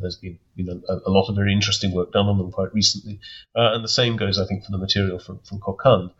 there's 0.00 0.16
been 0.16 0.38
a, 0.68 0.92
a, 1.06 1.10
lot 1.10 1.28
of 1.28 1.36
very 1.36 1.52
interesting 1.52 1.92
work 1.92 2.12
done 2.12 2.26
on 2.26 2.38
them 2.38 2.50
quite 2.50 2.74
recently. 2.74 3.20
Uh, 3.54 3.72
and 3.74 3.84
the 3.84 3.88
same 3.88 4.16
goes, 4.16 4.38
I 4.38 4.46
think, 4.46 4.64
for 4.64 4.70
the 4.70 4.78
material 4.78 5.18
from, 5.18 5.40
from 5.40 5.60
Kokand. 5.60 6.10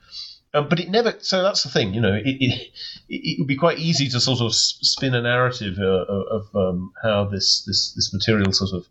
Um, 0.56 0.68
but 0.70 0.80
it 0.80 0.88
never. 0.88 1.14
So 1.20 1.42
that's 1.42 1.62
the 1.62 1.68
thing, 1.68 1.92
you 1.92 2.00
know. 2.00 2.14
It, 2.14 2.24
it, 2.40 2.72
it 3.08 3.38
would 3.38 3.46
be 3.46 3.56
quite 3.56 3.78
easy 3.78 4.08
to 4.08 4.20
sort 4.20 4.40
of 4.40 4.54
spin 4.54 5.14
a 5.14 5.20
narrative 5.20 5.78
uh, 5.78 6.06
of 6.06 6.48
um, 6.54 6.92
how 7.02 7.26
this 7.26 7.62
this 7.66 7.92
this 7.92 8.12
material 8.14 8.52
sort 8.52 8.72
of, 8.72 8.88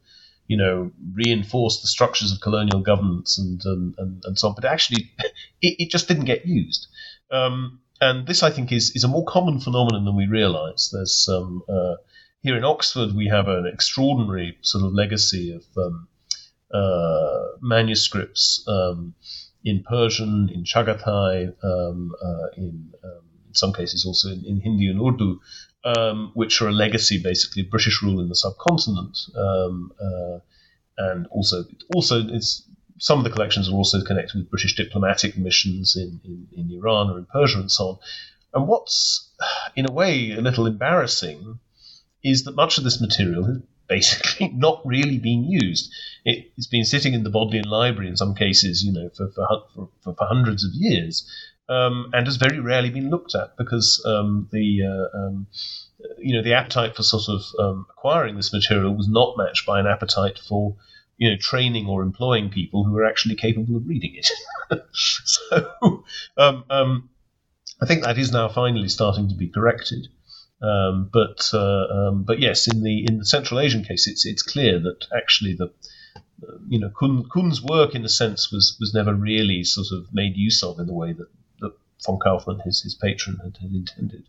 you 0.47 0.57
know, 0.57 0.91
reinforced 1.13 1.81
the 1.81 1.87
structures 1.87 2.31
of 2.31 2.39
colonial 2.39 2.81
governance 2.81 3.39
and 3.39 3.61
and, 3.65 3.95
and, 3.97 4.23
and 4.25 4.37
so 4.37 4.49
on. 4.49 4.55
But 4.55 4.65
actually, 4.65 5.11
it, 5.61 5.75
it 5.79 5.89
just 5.89 6.07
didn't 6.07 6.25
get 6.25 6.45
used. 6.45 6.87
Um, 7.31 7.79
and 7.99 8.27
this, 8.27 8.43
I 8.43 8.51
think, 8.51 8.71
is 8.71 8.91
is 8.95 9.03
a 9.03 9.07
more 9.07 9.25
common 9.25 9.59
phenomenon 9.59 10.05
than 10.05 10.15
we 10.15 10.27
realise. 10.27 10.89
There's 10.93 11.27
um, 11.27 11.63
uh, 11.67 11.95
here 12.43 12.55
in 12.55 12.63
Oxford, 12.63 13.15
we 13.15 13.27
have 13.29 13.47
an 13.47 13.65
extraordinary 13.65 14.55
sort 14.61 14.85
of 14.85 14.93
legacy 14.93 15.51
of 15.51 15.65
um, 15.83 16.07
uh, 16.71 17.57
manuscripts. 17.59 18.63
In 19.65 19.83
Persian, 19.83 20.49
in 20.53 20.63
Chagatai, 20.63 21.53
um, 21.63 22.15
uh, 22.23 22.47
in, 22.55 22.93
um, 23.03 23.23
in 23.47 23.53
some 23.53 23.73
cases 23.73 24.05
also 24.05 24.29
in, 24.29 24.45
in 24.45 24.61
Hindi 24.61 24.87
and 24.89 25.01
Urdu, 25.01 25.41
um, 25.83 26.31
which 26.35 26.61
are 26.61 26.69
a 26.69 26.71
legacy 26.71 27.21
basically 27.21 27.63
of 27.63 27.71
British 27.71 28.01
rule 28.03 28.21
in 28.21 28.29
the 28.29 28.35
subcontinent. 28.35 29.17
Um, 29.35 29.91
uh, 29.99 30.39
and 30.97 31.27
also, 31.31 31.65
also 31.95 32.27
it's, 32.27 32.63
some 32.99 33.17
of 33.17 33.25
the 33.25 33.31
collections 33.31 33.67
are 33.67 33.73
also 33.73 34.03
connected 34.03 34.37
with 34.37 34.51
British 34.51 34.75
diplomatic 34.75 35.37
missions 35.37 35.95
in, 35.95 36.21
in, 36.23 36.47
in 36.55 36.71
Iran 36.71 37.09
or 37.09 37.17
in 37.17 37.25
Persia 37.25 37.59
and 37.59 37.71
so 37.71 37.83
on. 37.87 37.97
And 38.53 38.67
what's, 38.67 39.33
in 39.75 39.89
a 39.89 39.91
way, 39.91 40.31
a 40.31 40.41
little 40.41 40.67
embarrassing 40.67 41.59
is 42.23 42.43
that 42.43 42.55
much 42.55 42.77
of 42.77 42.83
this 42.83 43.01
material 43.01 43.61
basically 43.87 44.47
not 44.55 44.81
really 44.85 45.17
being 45.17 45.43
used. 45.43 45.93
It, 46.23 46.51
has 46.55 46.67
been 46.67 46.85
sitting 46.85 47.13
in 47.13 47.23
the 47.23 47.29
Bodleian 47.29 47.69
Library 47.69 48.09
in 48.09 48.17
some 48.17 48.35
cases, 48.35 48.83
you 48.83 48.91
know, 48.91 49.09
for, 49.15 49.29
for, 49.31 49.47
for, 49.73 49.89
for 50.15 50.25
hundreds 50.25 50.63
of 50.63 50.71
years, 50.73 51.29
um, 51.69 52.11
and 52.13 52.27
has 52.27 52.37
very 52.37 52.59
rarely 52.59 52.89
been 52.89 53.09
looked 53.09 53.35
at 53.35 53.57
because 53.57 54.03
um, 54.05 54.47
the 54.51 54.83
uh, 54.83 55.17
um, 55.17 55.47
you 56.19 56.35
know 56.35 56.43
the 56.43 56.53
appetite 56.53 56.95
for 56.95 57.03
sort 57.03 57.23
of 57.27 57.41
um, 57.59 57.85
acquiring 57.89 58.35
this 58.35 58.53
material 58.53 58.95
was 58.95 59.07
not 59.07 59.35
matched 59.37 59.65
by 59.65 59.79
an 59.79 59.87
appetite 59.87 60.39
for 60.47 60.75
you 61.17 61.29
know 61.29 61.37
training 61.37 61.87
or 61.87 62.03
employing 62.03 62.49
people 62.49 62.83
who 62.83 62.95
are 62.97 63.05
actually 63.05 63.35
capable 63.35 63.75
of 63.75 63.87
reading 63.87 64.15
it. 64.15 64.29
so 64.91 66.03
um, 66.37 66.63
um, 66.69 67.09
I 67.81 67.85
think 67.85 68.03
that 68.03 68.17
is 68.17 68.31
now 68.31 68.47
finally 68.47 68.89
starting 68.89 69.29
to 69.29 69.35
be 69.35 69.47
corrected. 69.47 70.07
Um, 70.61 71.09
but 71.11 71.49
uh, 71.53 71.87
um, 71.87 72.23
but 72.23 72.39
yes, 72.39 72.67
in 72.67 72.83
the 72.83 73.05
in 73.05 73.19
the 73.19 73.25
Central 73.25 73.59
Asian 73.59 73.83
case, 73.83 74.07
it's 74.07 74.25
it's 74.25 74.41
clear 74.41 74.79
that 74.79 75.05
actually 75.15 75.53
the 75.53 75.71
you 76.67 76.79
know 76.79 76.89
Kun, 76.89 77.25
Kun's 77.29 77.61
work 77.61 77.95
in 77.95 78.05
a 78.05 78.09
sense 78.09 78.51
was 78.51 78.77
was 78.79 78.93
never 78.93 79.13
really 79.13 79.63
sort 79.63 79.87
of 79.91 80.13
made 80.13 80.37
use 80.37 80.63
of 80.63 80.79
in 80.79 80.87
the 80.87 80.93
way 80.93 81.13
that, 81.13 81.27
that 81.59 81.73
von 82.05 82.19
Kaufmann, 82.19 82.61
his 82.63 82.81
his 82.81 82.95
patron, 82.95 83.39
had, 83.43 83.57
had 83.57 83.71
intended. 83.71 84.23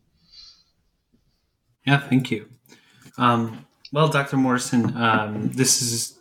Yeah, 1.87 2.01
thank 2.01 2.31
you. 2.31 2.49
Um, 3.19 3.65
well, 3.93 4.09
Dr. 4.09 4.37
Morrison, 4.37 4.97
um, 4.97 5.53
this 5.53 5.81
is 5.81 6.19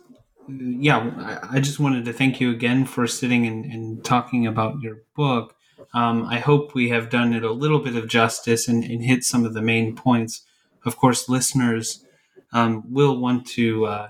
yeah. 0.48 1.40
I, 1.50 1.56
I 1.56 1.60
just 1.60 1.80
wanted 1.80 2.04
to 2.04 2.12
thank 2.12 2.40
you 2.40 2.50
again 2.52 2.84
for 2.84 3.06
sitting 3.08 3.46
and, 3.46 3.64
and 3.64 4.04
talking 4.04 4.46
about 4.46 4.80
your 4.80 4.98
book. 5.16 5.55
Um, 5.94 6.24
I 6.24 6.38
hope 6.38 6.74
we 6.74 6.88
have 6.90 7.10
done 7.10 7.32
it 7.32 7.44
a 7.44 7.52
little 7.52 7.78
bit 7.78 7.96
of 7.96 8.08
justice 8.08 8.68
and, 8.68 8.84
and 8.84 9.02
hit 9.02 9.24
some 9.24 9.44
of 9.44 9.54
the 9.54 9.62
main 9.62 9.94
points. 9.94 10.42
Of 10.84 10.96
course, 10.96 11.28
listeners 11.28 12.04
um, 12.52 12.84
will 12.92 13.18
want 13.18 13.46
to 13.48 13.86
uh, 13.86 14.08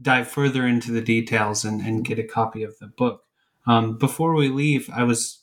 dive 0.00 0.28
further 0.28 0.66
into 0.66 0.92
the 0.92 1.00
details 1.00 1.64
and, 1.64 1.80
and, 1.80 2.04
get 2.04 2.18
a 2.18 2.24
copy 2.24 2.62
of 2.62 2.78
the 2.78 2.86
book. 2.86 3.24
Um, 3.66 3.96
before 3.96 4.34
we 4.34 4.48
leave, 4.48 4.90
I 4.94 5.04
was 5.04 5.40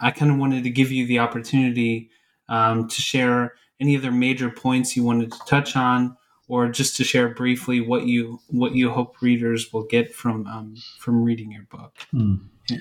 I 0.00 0.10
kind 0.10 0.30
of 0.30 0.38
wanted 0.38 0.64
to 0.64 0.70
give 0.70 0.90
you 0.90 1.06
the 1.06 1.18
opportunity 1.18 2.10
um, 2.48 2.88
to 2.88 3.02
share 3.02 3.54
any 3.80 3.96
other 3.96 4.12
major 4.12 4.50
points 4.50 4.96
you 4.96 5.02
wanted 5.02 5.32
to 5.32 5.38
touch 5.46 5.76
on, 5.76 6.16
or 6.48 6.68
just 6.68 6.96
to 6.96 7.04
share 7.04 7.28
briefly 7.28 7.80
what 7.80 8.06
you 8.06 8.40
what 8.48 8.74
you 8.74 8.90
hope 8.90 9.20
readers 9.20 9.72
will 9.72 9.84
get 9.84 10.14
from 10.14 10.46
um, 10.46 10.74
from 10.98 11.22
reading 11.22 11.50
your 11.52 11.64
book 11.64 11.94
hmm. 12.10 12.36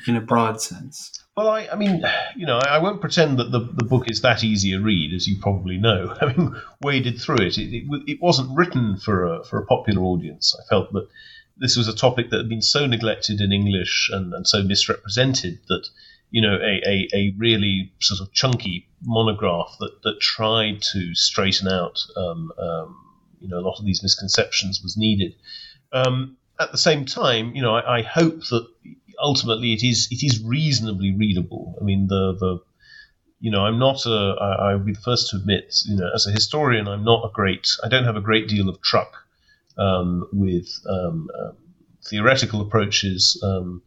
In, 0.08 0.16
a 0.16 0.22
broad 0.22 0.62
sense. 0.62 1.12
Well, 1.36 1.50
I, 1.50 1.68
I 1.72 1.76
mean, 1.76 2.04
you 2.36 2.46
know, 2.46 2.58
I, 2.58 2.76
I, 2.76 2.78
won't 2.78 3.02
pretend 3.02 3.40
that 3.40 3.52
the, 3.52 3.60
the 3.60 3.86
book 3.86 4.10
is 4.10 4.22
that 4.22 4.44
easy 4.44 4.74
a 4.74 4.80
read, 4.80 5.14
as 5.14 5.28
you 5.28 5.40
probably 5.42 5.78
know. 5.78 6.16
I 6.22 6.34
mean, 6.34 6.56
waded 6.82 7.20
through 7.20 7.42
it. 7.42 7.58
It, 7.58 7.74
it, 7.74 8.04
it 8.08 8.22
wasn't 8.22 8.56
written 8.56 8.98
for 8.98 9.26
a, 9.26 9.44
for 9.44 9.60
a 9.60 9.66
popular 9.66 10.02
audience. 10.02 10.56
I 10.60 10.64
felt 10.70 10.94
that 10.94 11.08
this 11.58 11.76
was 11.76 11.88
a 11.88 11.96
topic 11.96 12.30
that 12.30 12.38
had 12.38 12.50
been 12.50 12.62
so 12.62 12.86
neglected 12.86 13.42
in 13.42 13.52
English 13.52 14.10
and, 14.12 14.34
and 14.34 14.48
so 14.48 14.64
misrepresented 14.64 15.60
that 15.68 15.88
you 16.34 16.42
know, 16.42 16.56
a, 16.56 16.82
a, 16.84 17.08
a 17.14 17.34
really 17.38 17.94
sort 18.02 18.20
of 18.20 18.34
chunky 18.34 18.90
monograph 19.04 19.76
that, 19.80 20.02
that 20.02 20.20
tried 20.20 20.82
to 20.82 21.14
straighten 21.14 21.68
out, 21.68 22.00
um, 22.18 22.52
um, 22.58 22.98
you 23.40 23.48
know, 23.48 23.60
a 23.60 23.62
lot 23.62 23.78
of 23.78 23.86
these 23.86 24.02
misconceptions 24.02 24.82
was 24.82 24.98
needed. 24.98 25.36
Um, 25.92 26.38
at 26.60 26.72
the 26.72 26.78
same 26.80 27.06
time, 27.06 27.56
you 27.56 27.62
know, 27.62 27.76
I, 27.76 28.00
I, 28.00 28.02
hope 28.02 28.40
that 28.50 28.68
ultimately 29.24 29.74
it 29.74 29.84
is 29.84 30.08
it 30.12 30.24
is 30.24 30.44
reasonably 30.44 31.16
readable. 31.16 31.78
I 31.80 31.84
mean, 31.84 32.08
the 32.08 32.36
the 32.40 32.60
you 33.40 33.52
know, 33.52 33.66
I'm 33.66 33.78
not 33.78 34.06
a. 34.06 34.36
I, 34.40 34.72
I 34.72 34.74
would 34.76 34.86
be 34.86 34.94
the 34.94 35.02
first 35.02 35.32
to 35.32 35.36
admit, 35.38 35.76
you 35.86 35.98
know, 35.98 36.10
as 36.16 36.26
a 36.28 36.32
historian, 36.32 36.88
I'm 36.88 37.04
not 37.04 37.26
a 37.26 37.30
great. 37.34 37.68
I 37.84 37.90
don't 37.90 38.06
have 38.06 38.16
a 38.16 38.22
great 38.22 38.48
deal 38.48 38.70
of 38.70 38.82
truck 38.82 39.16
um, 39.78 40.28
with 40.32 40.70
um, 40.88 41.30
um, 41.38 41.58
theoretical 42.06 42.62
approaches, 42.62 43.42
um, 43.44 43.82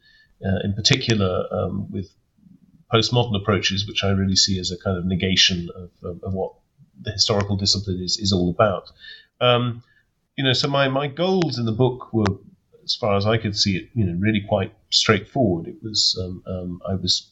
uh, 0.44 0.58
in 0.62 0.74
particular 0.74 1.46
um, 1.50 1.90
with 1.90 2.10
postmodern 2.92 3.40
approaches, 3.40 3.86
which 3.86 4.04
I 4.04 4.10
really 4.10 4.36
see 4.36 4.58
as 4.58 4.70
a 4.70 4.78
kind 4.78 4.98
of 4.98 5.06
negation 5.06 5.70
of, 5.74 5.90
of, 6.02 6.22
of 6.22 6.32
what 6.34 6.52
the 7.00 7.12
historical 7.12 7.56
discipline 7.56 8.00
is, 8.02 8.18
is 8.18 8.32
all 8.32 8.50
about. 8.50 8.90
Um, 9.40 9.82
you 10.36 10.44
know, 10.44 10.52
so 10.52 10.68
my, 10.68 10.88
my 10.88 11.06
goals 11.06 11.58
in 11.58 11.64
the 11.64 11.72
book 11.72 12.12
were, 12.12 12.26
as 12.84 12.94
far 12.94 13.16
as 13.16 13.26
I 13.26 13.38
could 13.38 13.56
see 13.56 13.76
it, 13.76 13.88
you 13.94 14.04
know, 14.04 14.16
really 14.20 14.44
quite 14.46 14.72
straightforward. 14.90 15.66
It 15.68 15.82
was 15.82 16.18
um, 16.22 16.42
um, 16.46 16.80
I 16.88 16.94
was 16.94 17.30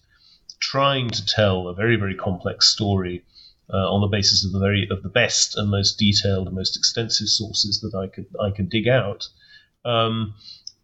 trying 0.60 1.10
to 1.10 1.26
tell 1.26 1.68
a 1.68 1.74
very 1.74 1.96
very 1.96 2.14
complex 2.14 2.68
story 2.68 3.24
uh, 3.72 3.90
on 3.92 4.00
the 4.00 4.06
basis 4.08 4.44
of 4.44 4.52
the 4.52 4.58
very 4.58 4.88
of 4.90 5.02
the 5.02 5.08
best 5.08 5.56
and 5.56 5.70
most 5.70 5.98
detailed 5.98 6.46
and 6.46 6.56
most 6.56 6.76
extensive 6.76 7.28
sources 7.28 7.80
that 7.80 7.96
I 7.96 8.06
could 8.08 8.26
I 8.40 8.50
could 8.50 8.68
dig 8.68 8.88
out. 8.88 9.28
Um, 9.84 10.34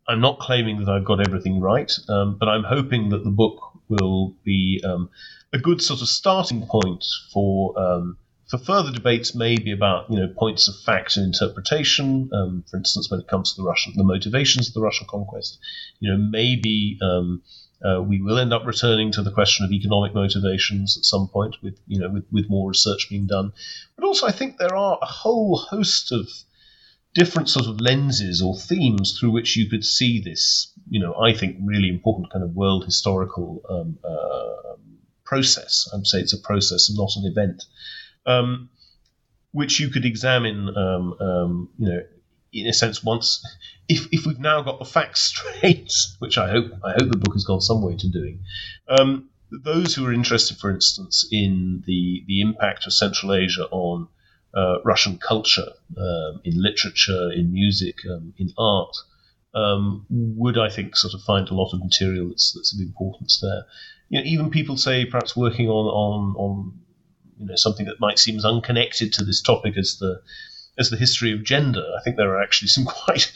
I'm 0.08 0.20
not 0.20 0.40
claiming 0.40 0.80
that 0.80 0.88
I've 0.88 1.04
got 1.04 1.26
everything 1.26 1.60
right, 1.60 1.92
um, 2.08 2.36
but 2.38 2.48
I'm 2.48 2.64
hoping 2.64 3.10
that 3.10 3.22
the 3.22 3.30
book 3.30 3.60
will 3.88 4.34
be 4.44 4.82
um, 4.84 5.10
a 5.52 5.58
good 5.58 5.82
sort 5.82 6.00
of 6.00 6.08
starting 6.08 6.66
point 6.66 7.04
for 7.32 7.78
um, 7.78 8.16
for 8.50 8.58
further 8.58 8.90
debates, 8.90 9.34
maybe 9.34 9.70
about 9.70 10.10
you 10.10 10.18
know 10.18 10.28
points 10.36 10.68
of 10.68 10.74
fact 10.84 11.16
and 11.16 11.26
interpretation. 11.26 12.30
Um, 12.32 12.64
for 12.68 12.76
instance, 12.76 13.10
when 13.10 13.20
it 13.20 13.28
comes 13.28 13.52
to 13.52 13.62
the 13.62 13.66
Russian, 13.66 13.92
the 13.96 14.04
motivations 14.04 14.68
of 14.68 14.74
the 14.74 14.80
Russian 14.80 15.06
conquest, 15.08 15.58
you 16.00 16.10
know, 16.10 16.18
maybe 16.18 16.98
um, 17.00 17.42
uh, 17.84 18.02
we 18.02 18.20
will 18.20 18.38
end 18.38 18.52
up 18.52 18.66
returning 18.66 19.12
to 19.12 19.22
the 19.22 19.30
question 19.30 19.64
of 19.64 19.72
economic 19.72 20.14
motivations 20.14 20.98
at 20.98 21.04
some 21.04 21.28
point, 21.28 21.56
with 21.62 21.78
you 21.86 22.00
know, 22.00 22.10
with, 22.10 22.24
with 22.32 22.50
more 22.50 22.68
research 22.68 23.08
being 23.08 23.26
done. 23.26 23.52
But 23.96 24.04
also, 24.04 24.26
I 24.26 24.32
think 24.32 24.56
there 24.56 24.74
are 24.74 24.98
a 25.00 25.06
whole 25.06 25.56
host 25.56 26.10
of 26.10 26.28
different 27.14 27.48
sort 27.48 27.66
of 27.66 27.80
lenses 27.80 28.42
or 28.42 28.56
themes 28.56 29.18
through 29.18 29.30
which 29.30 29.56
you 29.56 29.68
could 29.68 29.84
see 29.84 30.20
this, 30.20 30.72
you 30.88 31.00
know, 31.00 31.14
I 31.14 31.32
think 31.32 31.56
really 31.60 31.88
important 31.88 32.32
kind 32.32 32.44
of 32.44 32.54
world 32.54 32.84
historical 32.84 33.62
um, 33.68 33.98
uh, 34.04 34.76
process. 35.24 35.88
I'd 35.94 36.06
say 36.06 36.18
it's 36.20 36.32
a 36.32 36.38
process 36.38 36.88
and 36.88 36.98
not 36.98 37.10
an 37.16 37.24
event, 37.24 37.64
um, 38.26 38.70
which 39.52 39.80
you 39.80 39.88
could 39.88 40.04
examine, 40.04 40.68
um, 40.76 41.14
um 41.20 41.68
you 41.78 41.88
know, 41.88 42.02
in 42.52 42.66
a 42.66 42.72
sense 42.72 43.02
once 43.02 43.44
if, 43.88 44.08
if 44.12 44.26
we've 44.26 44.40
now 44.40 44.62
got 44.62 44.78
the 44.78 44.84
facts 44.84 45.20
straight, 45.32 45.92
which 46.18 46.38
I 46.38 46.50
hope 46.50 46.72
I 46.84 46.92
hope 46.92 47.10
the 47.10 47.18
book 47.18 47.34
has 47.34 47.44
gone 47.44 47.60
some 47.60 47.82
way 47.82 47.96
to 47.96 48.08
doing. 48.08 48.40
Um, 48.88 49.30
those 49.64 49.94
who 49.94 50.06
are 50.06 50.12
interested, 50.12 50.58
for 50.58 50.70
instance, 50.70 51.26
in 51.30 51.82
the 51.86 52.24
the 52.26 52.40
impact 52.40 52.86
of 52.86 52.92
Central 52.92 53.34
Asia 53.34 53.66
on 53.70 54.08
uh, 54.54 54.76
Russian 54.84 55.18
culture, 55.18 55.68
um, 55.96 56.40
in 56.44 56.60
literature, 56.60 57.30
in 57.32 57.52
music, 57.52 57.96
um, 58.10 58.34
in 58.38 58.52
art, 58.58 58.96
um, 59.54 60.06
would 60.08 60.58
I 60.58 60.68
think 60.68 60.96
sort 60.96 61.14
of 61.14 61.22
find 61.22 61.48
a 61.48 61.54
lot 61.54 61.72
of 61.72 61.80
material 61.80 62.28
that's, 62.28 62.52
that's 62.52 62.74
of 62.74 62.80
importance 62.80 63.40
there. 63.40 63.64
You 64.08 64.20
know, 64.20 64.26
even 64.26 64.50
people 64.50 64.76
say 64.76 65.04
perhaps 65.04 65.36
working 65.36 65.68
on 65.68 65.86
on 65.86 66.34
on 66.36 66.80
you 67.40 67.46
know 67.46 67.56
something 67.56 67.86
that 67.86 68.00
might 68.00 68.18
seem 68.18 68.36
as 68.36 68.44
unconnected 68.44 69.12
to 69.14 69.24
this 69.24 69.40
topic 69.40 69.76
as 69.76 69.98
the 69.98 70.22
as 70.78 70.90
the 70.90 70.96
history 70.96 71.32
of 71.32 71.42
gender. 71.42 71.84
I 71.98 72.02
think 72.02 72.16
there 72.16 72.34
are 72.34 72.42
actually 72.42 72.68
some 72.68 72.84
quite 73.00 73.32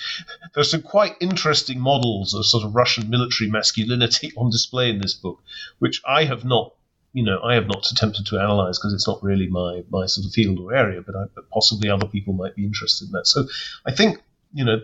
there 0.54 0.60
are 0.60 0.64
some 0.64 0.82
quite 0.82 1.16
interesting 1.20 1.80
models 1.80 2.34
of 2.34 2.46
sort 2.46 2.64
of 2.64 2.74
Russian 2.74 3.10
military 3.10 3.50
masculinity 3.50 4.32
on 4.36 4.50
display 4.50 4.90
in 4.90 5.00
this 5.00 5.14
book, 5.14 5.42
which 5.78 6.02
I 6.06 6.24
have 6.24 6.44
not 6.44 6.74
you 7.14 7.22
know, 7.22 7.40
I 7.44 7.54
have 7.54 7.68
not 7.68 7.88
attempted 7.92 8.26
to 8.26 8.40
analyze 8.40 8.76
because 8.76 8.92
it's 8.92 9.06
not 9.06 9.22
really 9.22 9.46
my 9.46 9.84
my 9.88 10.06
sort 10.06 10.26
of 10.26 10.32
field 10.32 10.58
or 10.58 10.74
area, 10.74 11.00
but, 11.00 11.14
I, 11.14 11.24
but 11.34 11.48
possibly 11.48 11.88
other 11.88 12.08
people 12.08 12.34
might 12.34 12.56
be 12.56 12.64
interested 12.64 13.06
in 13.06 13.12
that. 13.12 13.28
So 13.28 13.46
I 13.86 13.92
think, 13.92 14.20
you 14.52 14.64
know, 14.64 14.80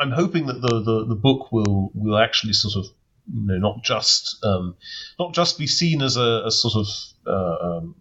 I'm 0.00 0.10
hoping 0.10 0.46
that 0.46 0.60
the, 0.60 0.82
the, 0.82 1.06
the 1.06 1.14
book 1.14 1.52
will 1.52 1.92
will 1.94 2.18
actually 2.18 2.54
sort 2.54 2.74
of 2.76 2.92
you 3.32 3.46
know 3.46 3.58
not 3.58 3.84
just 3.84 4.44
um, 4.44 4.74
not 5.18 5.34
just 5.34 5.56
be 5.56 5.68
seen 5.68 6.02
as 6.02 6.16
a, 6.16 6.42
a 6.46 6.50
sort 6.50 6.74
of 6.74 6.86
uh, 7.26 7.66
um, 7.66 7.94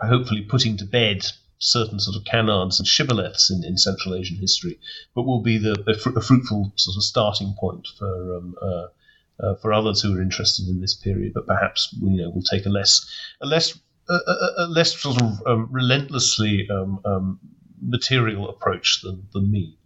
hopefully 0.00 0.42
putting 0.42 0.76
to 0.78 0.84
bed 0.84 1.24
certain 1.58 2.00
sort 2.00 2.16
of 2.16 2.24
canards 2.24 2.80
and 2.80 2.86
shibboleths 2.86 3.50
in, 3.50 3.64
in 3.64 3.78
Central 3.78 4.14
Asian 4.14 4.36
history, 4.36 4.78
but 5.14 5.22
will 5.22 5.42
be 5.42 5.58
the 5.58 5.72
a, 5.86 5.94
fr- 5.94 6.18
a 6.18 6.20
fruitful 6.20 6.72
sort 6.76 6.96
of 6.96 7.02
starting 7.02 7.54
point 7.58 7.86
for 7.98 8.36
um, 8.36 8.54
uh, 8.60 8.86
uh, 9.40 9.54
for 9.56 9.72
others 9.72 10.02
who 10.02 10.16
are 10.16 10.22
interested 10.22 10.68
in 10.68 10.80
this 10.80 10.94
period, 10.94 11.32
but 11.34 11.46
perhaps 11.46 11.94
you 12.00 12.22
know 12.22 12.30
will 12.30 12.42
take 12.42 12.66
a 12.66 12.68
less 12.70 13.06
a 13.40 13.46
less 13.46 13.78
a, 14.08 14.14
a, 14.14 14.54
a 14.58 14.66
less 14.66 15.00
sort 15.00 15.20
of 15.22 15.42
um, 15.46 15.68
relentlessly 15.70 16.68
um, 16.70 17.00
um, 17.04 17.40
material 17.80 18.48
approach 18.48 19.02
than, 19.02 19.26
than 19.32 19.50
me. 19.50 19.76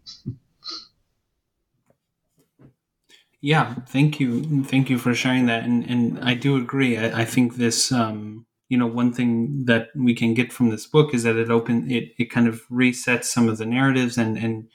yeah, 3.41 3.75
thank 3.87 4.19
you, 4.21 4.65
thank 4.65 4.91
you 4.91 4.99
for 4.99 5.15
sharing 5.15 5.47
that, 5.47 5.65
and 5.65 5.89
and 5.89 6.19
I 6.21 6.35
do 6.35 6.57
agree. 6.57 6.97
I, 6.99 7.21
I 7.23 7.25
think 7.25 7.57
this, 7.57 7.93
um, 7.93 8.46
you 8.69 8.77
know, 8.77 8.87
one 8.87 9.13
thing 9.13 9.65
that 9.67 9.89
we 9.95 10.15
can 10.15 10.35
get 10.35 10.53
from 10.53 10.71
this 10.71 10.87
book 10.87 11.15
is 11.15 11.23
that 11.23 11.37
it 11.37 11.51
open 11.51 11.91
it 11.91 12.13
it 12.19 12.31
kind 12.31 12.49
of 12.49 12.63
resets 12.69 13.25
some 13.25 13.49
of 13.49 13.59
the 13.59 13.67
narratives 13.67 14.19
and 14.19 14.37
and 14.37 14.69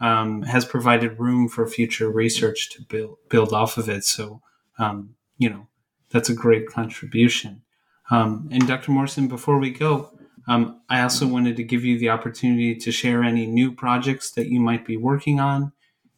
um, 0.00 0.42
has 0.42 0.64
provided 0.64 1.18
room 1.18 1.48
for 1.48 1.66
future 1.66 2.10
research 2.10 2.70
to 2.70 2.82
build 2.82 3.18
build 3.28 3.52
off 3.52 3.76
of 3.78 3.88
it. 3.88 4.04
So, 4.04 4.40
um, 4.78 5.14
you 5.38 5.48
know, 5.48 5.68
that's 6.10 6.28
a 6.28 6.34
great 6.34 6.66
contribution. 6.66 7.62
Um, 8.10 8.48
and 8.52 8.66
Dr. 8.66 8.92
Morrison, 8.92 9.28
before 9.28 9.58
we 9.58 9.70
go, 9.70 10.10
um, 10.46 10.80
I 10.88 11.00
also 11.00 11.26
wanted 11.26 11.56
to 11.56 11.64
give 11.64 11.84
you 11.84 11.98
the 11.98 12.10
opportunity 12.10 12.74
to 12.76 12.92
share 12.92 13.22
any 13.22 13.46
new 13.46 13.72
projects 13.72 14.30
that 14.32 14.48
you 14.48 14.60
might 14.60 14.84
be 14.84 14.96
working 14.96 15.40
on. 15.40 15.72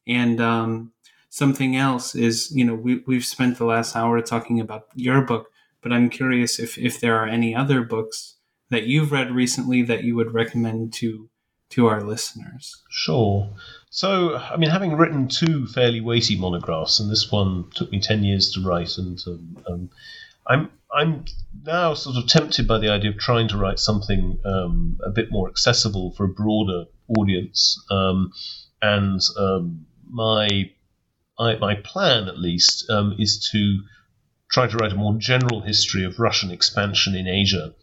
And 0.07 0.41
um, 0.41 0.93
something 1.29 1.77
else 1.77 2.15
is, 2.15 2.51
you 2.55 2.65
know, 2.65 2.75
we, 2.75 3.03
we've 3.07 3.25
spent 3.25 3.59
the 3.59 3.65
last 3.65 3.95
hour 3.95 4.21
talking 4.21 4.61
about 4.61 4.87
your 4.95 5.23
book, 5.23 5.49
but 5.87 5.93
I'm 5.93 6.11
curious 6.11 6.59
if, 6.59 6.77
if 6.79 6.99
there 6.99 7.15
are 7.15 7.29
any 7.29 7.55
other 7.55 7.81
books 7.81 8.39
that 8.71 8.89
you've 8.89 9.13
read 9.13 9.31
recently 9.31 9.83
that 9.83 10.03
you 10.03 10.17
would 10.17 10.35
recommend 10.35 10.93
to 10.95 11.31
to 11.71 11.87
our 11.87 12.03
listeners? 12.03 12.83
Sure. 12.91 13.49
So, 13.91 14.35
I 14.35 14.57
mean, 14.57 14.71
having 14.71 14.97
written 14.97 15.29
two 15.29 15.69
fairly 15.69 16.01
weighty 16.01 16.37
monographs, 16.37 16.99
and 16.99 17.09
this 17.09 17.31
one 17.31 17.71
took 17.73 17.93
me 17.93 18.01
ten 18.01 18.25
years 18.25 18.51
to 18.55 18.63
write, 18.63 18.99
and 18.99 19.17
um, 19.29 19.57
um, 19.71 19.91
I'm 20.49 20.71
I'm 20.93 21.25
now 21.65 21.95
sort 21.95 22.17
of 22.17 22.27
tempted 22.27 22.67
by 22.67 22.79
the 22.79 22.89
idea 22.89 23.11
of 23.13 23.19
trying 23.19 23.47
to 23.47 23.57
write 23.57 23.79
something 23.79 24.41
um, 24.45 24.99
a 25.07 25.11
bit 25.11 25.31
more 25.31 25.49
accessible 25.49 26.11
for 26.17 26.25
a 26.25 26.29
broader 26.43 26.87
audience, 27.17 27.81
um, 27.93 28.33
and 28.83 29.21
um, 29.39 29.87
my 30.11 30.49
I, 31.39 31.55
my 31.59 31.77
plan, 31.77 32.27
at 32.27 32.41
least, 32.41 32.91
um, 32.91 33.15
is 33.21 33.49
to 33.53 33.83
try 34.51 34.67
to 34.67 34.77
write 34.77 34.93
a 34.93 34.97
more 34.97 35.15
general 35.15 35.61
history 35.61 36.05
of 36.05 36.19
Russian 36.19 36.51
expansion 36.51 37.15
in 37.15 37.27
Asia 37.27 37.75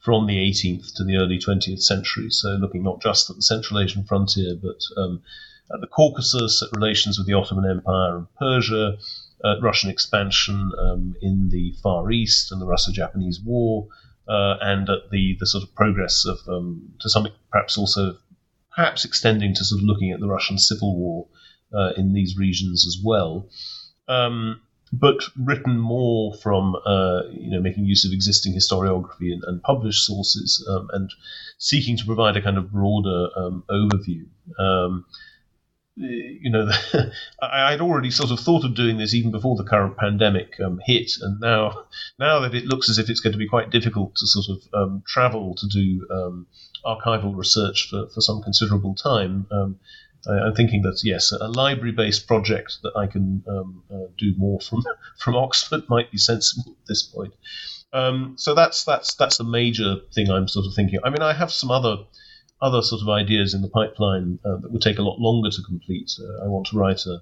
from 0.00 0.26
the 0.26 0.36
18th 0.36 0.94
to 0.96 1.04
the 1.04 1.16
early 1.16 1.38
20th 1.38 1.82
century. 1.82 2.30
So, 2.30 2.50
looking 2.50 2.82
not 2.82 3.00
just 3.00 3.30
at 3.30 3.36
the 3.36 3.42
Central 3.42 3.80
Asian 3.80 4.04
frontier, 4.04 4.56
but 4.60 4.80
um, 4.96 5.22
at 5.72 5.80
the 5.80 5.86
Caucasus, 5.86 6.62
at 6.62 6.76
relations 6.76 7.18
with 7.18 7.26
the 7.26 7.34
Ottoman 7.34 7.70
Empire 7.70 8.16
and 8.16 8.26
Persia, 8.38 8.98
uh, 9.44 9.60
Russian 9.60 9.90
expansion 9.90 10.70
um, 10.78 11.14
in 11.20 11.48
the 11.48 11.74
Far 11.82 12.10
East 12.10 12.52
and 12.52 12.60
the 12.60 12.66
Russo-Japanese 12.66 13.40
War, 13.40 13.88
uh, 14.28 14.56
and 14.60 14.88
at 14.88 15.10
the 15.10 15.36
the 15.40 15.46
sort 15.46 15.64
of 15.64 15.74
progress 15.74 16.24
of 16.24 16.38
um, 16.48 16.92
to 17.00 17.10
some 17.10 17.26
perhaps 17.50 17.76
also 17.76 18.16
perhaps 18.74 19.04
extending 19.04 19.54
to 19.54 19.64
sort 19.64 19.80
of 19.80 19.86
looking 19.86 20.12
at 20.12 20.20
the 20.20 20.28
Russian 20.28 20.58
Civil 20.58 20.96
War 20.96 21.26
uh, 21.74 21.92
in 21.96 22.12
these 22.12 22.36
regions 22.36 22.86
as 22.86 23.02
well. 23.02 23.48
Um, 24.08 24.60
but 24.92 25.24
written 25.36 25.78
more 25.78 26.34
from 26.34 26.76
uh, 26.84 27.22
you 27.30 27.50
know 27.50 27.60
making 27.60 27.86
use 27.86 28.04
of 28.04 28.12
existing 28.12 28.54
historiography 28.54 29.32
and, 29.32 29.42
and 29.44 29.62
published 29.62 30.04
sources 30.04 30.66
um, 30.68 30.88
and 30.92 31.10
seeking 31.58 31.96
to 31.96 32.04
provide 32.04 32.36
a 32.36 32.42
kind 32.42 32.58
of 32.58 32.70
broader 32.70 33.28
um, 33.36 33.64
overview. 33.70 34.26
Um, 34.58 35.06
you 35.94 36.50
know, 36.50 36.70
I 37.42 37.70
had 37.70 37.80
already 37.80 38.10
sort 38.10 38.30
of 38.30 38.40
thought 38.40 38.64
of 38.64 38.74
doing 38.74 38.96
this 38.96 39.14
even 39.14 39.30
before 39.30 39.56
the 39.56 39.64
current 39.64 39.96
pandemic 39.96 40.58
um, 40.60 40.80
hit, 40.84 41.12
and 41.20 41.40
now, 41.40 41.84
now 42.18 42.40
that 42.40 42.54
it 42.54 42.66
looks 42.66 42.88
as 42.88 42.98
if 42.98 43.08
it's 43.08 43.20
going 43.20 43.32
to 43.32 43.38
be 43.38 43.48
quite 43.48 43.70
difficult 43.70 44.14
to 44.16 44.26
sort 44.26 44.46
of 44.48 44.74
um, 44.74 45.02
travel 45.06 45.54
to 45.54 45.66
do 45.68 46.06
um, 46.10 46.46
archival 46.84 47.36
research 47.36 47.88
for, 47.90 48.08
for 48.08 48.20
some 48.20 48.42
considerable 48.42 48.94
time, 48.94 49.46
I, 50.28 50.46
am 50.46 50.54
thinking 50.54 50.82
that 50.82 51.00
yes, 51.04 51.32
a 51.32 51.48
library-based 51.48 52.26
project 52.26 52.78
that 52.82 52.92
I 52.96 53.06
can 53.06 53.42
um, 53.48 53.82
uh, 53.92 54.06
do 54.16 54.34
more 54.36 54.60
from 54.60 54.84
from 55.18 55.36
Oxford 55.36 55.88
might 55.88 56.10
be 56.10 56.18
sensible 56.18 56.72
at 56.80 56.86
this 56.86 57.02
point. 57.02 57.34
Um, 57.92 58.34
so 58.38 58.54
that's 58.54 58.84
that's 58.84 59.14
that's 59.14 59.38
the 59.38 59.44
major 59.44 59.96
thing 60.14 60.30
I'm 60.30 60.48
sort 60.48 60.66
of 60.66 60.74
thinking. 60.74 61.00
I 61.04 61.10
mean, 61.10 61.22
I 61.22 61.32
have 61.32 61.52
some 61.52 61.70
other 61.70 61.98
other 62.60 62.80
sort 62.80 63.02
of 63.02 63.08
ideas 63.08 63.54
in 63.54 63.62
the 63.62 63.68
pipeline 63.68 64.38
uh, 64.44 64.56
that 64.56 64.70
would 64.70 64.82
take 64.82 64.98
a 64.98 65.02
lot 65.02 65.18
longer 65.18 65.50
to 65.50 65.62
complete. 65.62 66.12
Uh, 66.18 66.44
I 66.44 66.48
want 66.48 66.68
to 66.68 66.78
write 66.78 67.04
a, 67.06 67.20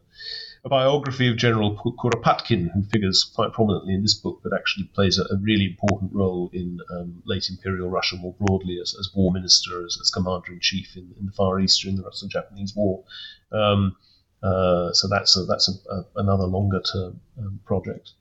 a, 0.65 0.69
biography 0.69 1.29
of 1.29 1.37
General 1.37 1.77
Kuropatkin, 1.77 2.71
who 2.73 2.83
figures 2.83 3.31
quite 3.35 3.53
prominently 3.53 3.95
in 3.95 4.03
this 4.03 4.15
book, 4.15 4.41
but 4.43 4.53
actually 4.55 4.85
plays 4.95 5.19
a, 5.19 5.23
a 5.23 5.39
really 5.41 5.67
important 5.67 6.13
role 6.13 6.51
in 6.53 6.79
um, 6.91 7.23
late 7.27 7.49
imperial 7.51 7.89
Russia 7.89 8.17
more 8.17 8.35
broadly 8.39 8.79
as, 8.81 8.95
as 8.99 9.11
war 9.15 9.33
minister, 9.33 9.85
as, 9.85 9.99
as 10.01 10.11
commander 10.11 10.53
in 10.53 10.61
chief 10.61 10.97
in, 10.97 11.15
in, 11.19 11.27
the 11.27 11.33
Far 11.33 11.61
East 11.61 11.81
during 11.83 11.97
the 11.97 12.03
Russo-Japanese 12.03 12.75
War. 12.77 13.05
Um, 13.53 13.97
uh, 14.43 14.93
so 14.93 15.09
that's 15.09 15.37
a, 15.37 15.45
that's 15.45 15.69
a, 15.69 16.05
another 16.17 16.45
longer 16.45 16.81
term 16.81 17.21
um, 17.39 17.61
project. 17.65 18.13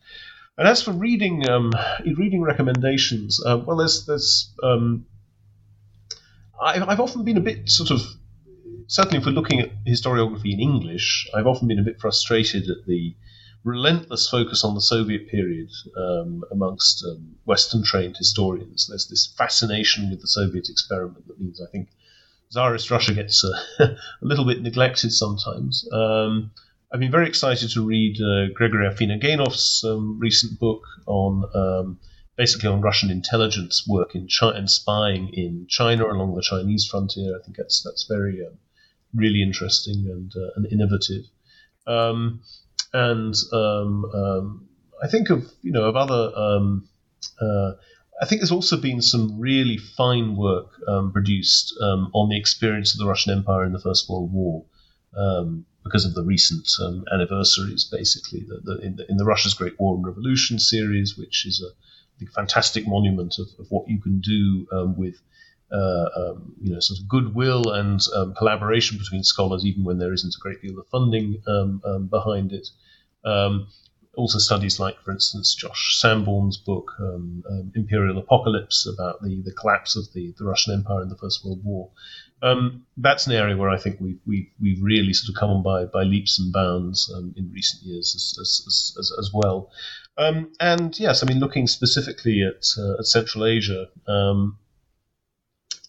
And 0.58 0.68
as 0.68 0.84
for 0.84 0.92
reading 0.92 1.48
um, 1.48 1.72
reading 2.06 2.42
recommendations, 2.42 3.42
uh, 3.46 3.58
well, 3.66 3.78
there's 3.78 4.06
there's 4.06 4.54
um, 4.62 5.06
I've 6.62 7.00
often 7.00 7.24
been 7.24 7.38
a 7.38 7.42
bit 7.42 7.70
sort 7.70 7.92
of 7.92 8.02
certainly 8.90 9.20
if 9.20 9.26
we're 9.26 9.32
looking 9.32 9.60
at 9.60 9.72
historiography 9.86 10.52
in 10.52 10.60
English, 10.60 11.30
I've 11.34 11.46
often 11.46 11.68
been 11.68 11.80
a 11.80 11.84
bit 11.84 12.02
frustrated 12.02 12.70
at 12.70 12.88
the 12.88 13.16
relentless 13.64 14.28
focus 14.28 14.64
on 14.64 14.74
the 14.74 14.82
Soviet 14.82 15.30
period 15.30 15.70
um, 15.96 16.44
amongst 16.52 17.06
um, 17.06 17.36
Western 17.46 17.84
trained 17.84 18.18
historians. 18.18 18.88
There's 18.88 19.08
this 19.08 19.28
fascination 19.38 20.10
with 20.10 20.22
the 20.22 20.28
Soviet 20.28 20.70
experiment 20.70 21.28
that 21.28 21.40
means 21.40 21.62
I 21.62 21.70
think 21.72 21.90
Tsarist 22.50 22.90
Russia 22.90 23.14
gets 23.14 23.44
a 23.80 23.96
little 24.22 24.46
bit 24.46 24.64
neglected 24.64 25.14
sometimes. 25.14 25.88
Um, 25.94 26.52
I've 26.92 27.00
been 27.00 27.12
very 27.12 27.28
excited 27.28 27.70
to 27.72 27.86
read 27.86 28.20
uh, 28.20 28.52
Gregory 28.56 28.88
Afinogenov's 28.90 29.84
um, 29.84 30.18
recent 30.20 30.60
book 30.60 30.82
on 31.06 31.44
um, 31.54 32.00
basically 32.38 32.70
on 32.70 32.82
Russian 32.82 33.12
intelligence 33.12 33.86
work 33.88 34.16
in 34.16 34.28
China 34.28 34.58
and 34.58 34.72
spying 34.72 35.30
in 35.34 35.68
China 35.70 36.08
along 36.08 36.34
the 36.34 36.42
Chinese 36.42 36.88
frontier. 36.88 37.38
I 37.38 37.44
think 37.44 37.56
that's 37.56 37.84
that's 37.84 38.06
very 38.10 38.44
um, 38.44 38.58
really 39.14 39.42
interesting 39.42 40.08
and 40.10 40.32
uh, 40.36 40.50
and 40.56 40.66
innovative. 40.72 41.26
Um, 41.88 42.42
and 42.94 43.36
um, 43.54 44.06
um 44.14 44.68
I 45.02 45.08
think 45.08 45.30
of 45.30 45.52
you 45.62 45.72
know 45.72 45.84
of 45.84 45.96
other. 45.96 46.32
Um, 46.36 46.88
uh, 47.42 47.74
I 48.22 48.26
think 48.26 48.42
there's 48.42 48.52
also 48.52 48.76
been 48.76 49.02
some 49.02 49.40
really 49.40 49.78
fine 49.78 50.36
work 50.36 50.72
um, 50.90 51.14
produced 51.14 51.74
on 51.82 52.28
the 52.28 52.38
experience 52.38 52.94
of 52.94 53.00
the 53.00 53.08
Russian 53.08 53.32
Empire 53.32 53.64
in 53.64 53.72
the 53.72 53.80
First 53.80 54.10
World 54.10 54.34
War. 54.34 54.66
because 55.86 56.04
of 56.04 56.14
the 56.16 56.24
recent 56.24 56.68
anniversaries, 57.14 57.86
basically, 57.86 58.42
the, 58.42 58.60
the, 58.62 58.86
in, 58.86 58.96
the, 58.98 59.10
in 59.10 59.16
the 59.16 59.24
Russia's 59.24 59.54
Great 59.54 59.80
War 59.80 59.96
and 59.96 60.06
Revolution 60.06 60.60
series, 60.60 61.18
which 61.18 61.46
is 61.46 61.64
a 61.64 61.72
fantastic 62.28 62.88
monument 62.88 63.40
of, 63.40 63.48
of 63.58 63.68
what 63.70 63.88
you 63.88 64.02
can 64.02 64.20
do 64.20 64.68
um, 64.72 64.98
with 64.98 65.16
um, 65.72 66.54
you 66.62 66.74
know 66.74 66.80
sort 66.80 67.00
of 67.00 67.08
goodwill 67.08 67.72
and 67.72 68.02
um, 68.16 68.34
collaboration 68.36 68.98
between 68.98 69.24
scholars, 69.24 69.66
even 69.66 69.84
when 69.84 70.00
there 70.00 70.14
isn't 70.14 70.36
a 70.36 70.42
great 70.42 70.62
deal 70.62 70.80
of 70.80 70.88
funding 70.88 71.42
um, 71.48 71.82
um, 71.86 72.08
behind 72.08 72.52
it. 72.52 72.68
Um, 73.24 73.68
also, 74.16 74.40
studies 74.40 74.80
like, 74.80 75.00
for 75.02 75.12
instance, 75.12 75.56
Josh 75.56 76.00
Sanborn's 76.00 76.58
book 76.58 76.92
"Imperial 77.76 78.18
Apocalypse" 78.18 78.88
about 78.88 79.22
the, 79.22 79.42
the 79.46 79.54
collapse 79.54 79.96
of 79.96 80.12
the, 80.14 80.34
the 80.38 80.46
Russian 80.46 80.74
Empire 80.74 81.04
in 81.04 81.10
the 81.10 81.16
First 81.16 81.46
World 81.46 81.64
War. 81.64 81.90
that's 82.98 83.28
an 83.28 83.34
area 83.34 83.56
where 83.56 83.70
I 83.70 83.78
think 83.78 84.02
we've, 84.02 84.20
we've, 84.26 84.50
we've 84.60 84.82
really 84.82 85.14
sort 85.14 85.30
of 85.30 85.40
come 85.40 85.52
on 85.52 85.64
by, 85.64 85.86
by 85.86 86.04
leaps 86.04 86.40
and 86.40 86.52
bounds 86.52 87.14
in 87.38 87.52
recent 87.54 87.84
years 87.84 88.14
as, 88.16 88.38
as, 88.42 88.96
as, 88.98 89.14
as 89.20 89.32
well. 89.34 89.72
Um, 90.20 90.52
and 90.60 91.00
yes, 91.00 91.24
I 91.24 91.28
mean, 91.28 91.40
looking 91.40 91.66
specifically 91.66 92.44
at, 92.44 92.66
uh, 92.78 92.96
at 93.00 93.06
Central 93.06 93.46
Asia, 93.46 93.88
um, 94.06 94.58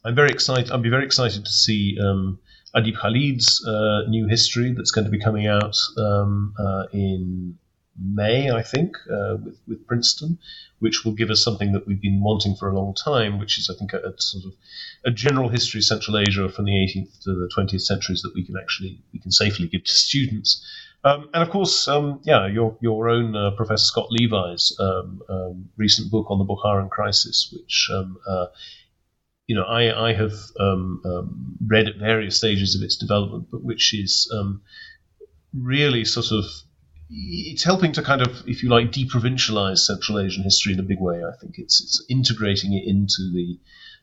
I'm 0.05 0.15
very 0.15 0.31
excited. 0.31 0.71
I'll 0.71 0.79
be 0.79 0.89
very 0.89 1.05
excited 1.05 1.45
to 1.45 1.51
see 1.51 1.99
um, 2.01 2.39
Adeeb 2.75 2.97
Khalid's 2.97 3.65
uh, 3.67 4.09
new 4.09 4.27
history 4.27 4.73
that's 4.73 4.91
going 4.91 5.05
to 5.05 5.11
be 5.11 5.21
coming 5.21 5.47
out 5.47 5.77
um, 5.99 6.55
uh, 6.59 6.85
in 6.93 7.59
May, 8.03 8.51
I 8.51 8.63
think, 8.63 8.97
uh, 9.13 9.37
with, 9.45 9.61
with 9.69 9.87
Princeton, 9.87 10.39
which 10.79 11.05
will 11.05 11.13
give 11.13 11.31
us 11.31 11.45
something 11.45 11.73
that 11.73 11.87
we've 11.87 12.01
been 12.01 12.23
wanting 12.23 12.57
for 12.57 12.71
a 12.71 12.75
long 12.75 12.95
time, 12.95 13.39
which 13.39 13.59
is, 13.59 13.69
I 13.69 13.75
think, 13.79 13.93
a, 13.93 13.99
a 13.99 14.19
sort 14.19 14.47
of 14.47 14.53
a 15.05 15.11
general 15.11 15.51
history 15.51 15.81
of 15.81 15.85
Central 15.85 16.17
Asia 16.17 16.49
from 16.49 16.65
the 16.65 16.73
18th 16.73 17.23
to 17.25 17.35
the 17.35 17.51
20th 17.55 17.83
centuries 17.83 18.23
that 18.23 18.35
we 18.35 18.45
can 18.45 18.57
actually 18.57 19.03
we 19.13 19.19
can 19.19 19.33
safely 19.33 19.67
give 19.67 19.85
to 19.85 19.93
students. 19.93 20.65
Um, 21.03 21.29
and 21.35 21.43
of 21.43 21.51
course, 21.51 21.89
um, 21.89 22.21
yeah, 22.25 22.47
your 22.47 22.77
your 22.81 23.09
own 23.09 23.35
uh, 23.35 23.53
Professor 23.53 23.85
Scott 23.85 24.09
Levi's 24.11 24.77
um, 24.79 25.23
um 25.29 25.69
recent 25.77 26.11
book 26.11 26.27
on 26.31 26.39
the 26.39 26.45
Bukharan 26.45 26.91
crisis, 26.91 27.53
which 27.53 27.89
um, 27.93 28.19
uh, 28.27 28.47
you 29.51 29.57
know 29.57 29.65
I 29.65 30.11
I 30.11 30.13
have 30.13 30.35
um, 30.61 31.03
read 31.67 31.89
at 31.89 31.97
various 31.97 32.37
stages 32.37 32.77
of 32.77 32.83
its 32.83 32.97
development, 32.97 33.49
but 33.51 33.65
which 33.65 33.93
is 33.93 34.33
really 35.53 36.05
sort 36.05 36.31
of 36.31 36.45
it's 37.11 37.65
helping 37.65 37.93
to 37.95 38.03
kind 38.03 38.23
of, 38.23 38.45
if 38.47 38.63
you 38.63 38.69
like, 38.69 38.93
deprovincialize 38.93 39.79
Central 39.79 40.21
Asian 40.21 40.45
history 40.45 40.73
in 40.75 40.79
a 40.79 40.85
big 40.85 41.01
way. 41.01 41.25
I 41.25 41.35
think 41.41 41.57
it's 41.59 41.81
it's 41.83 42.05
integrating 42.09 42.75
it 42.75 42.85
into 42.87 43.23
the 43.35 43.59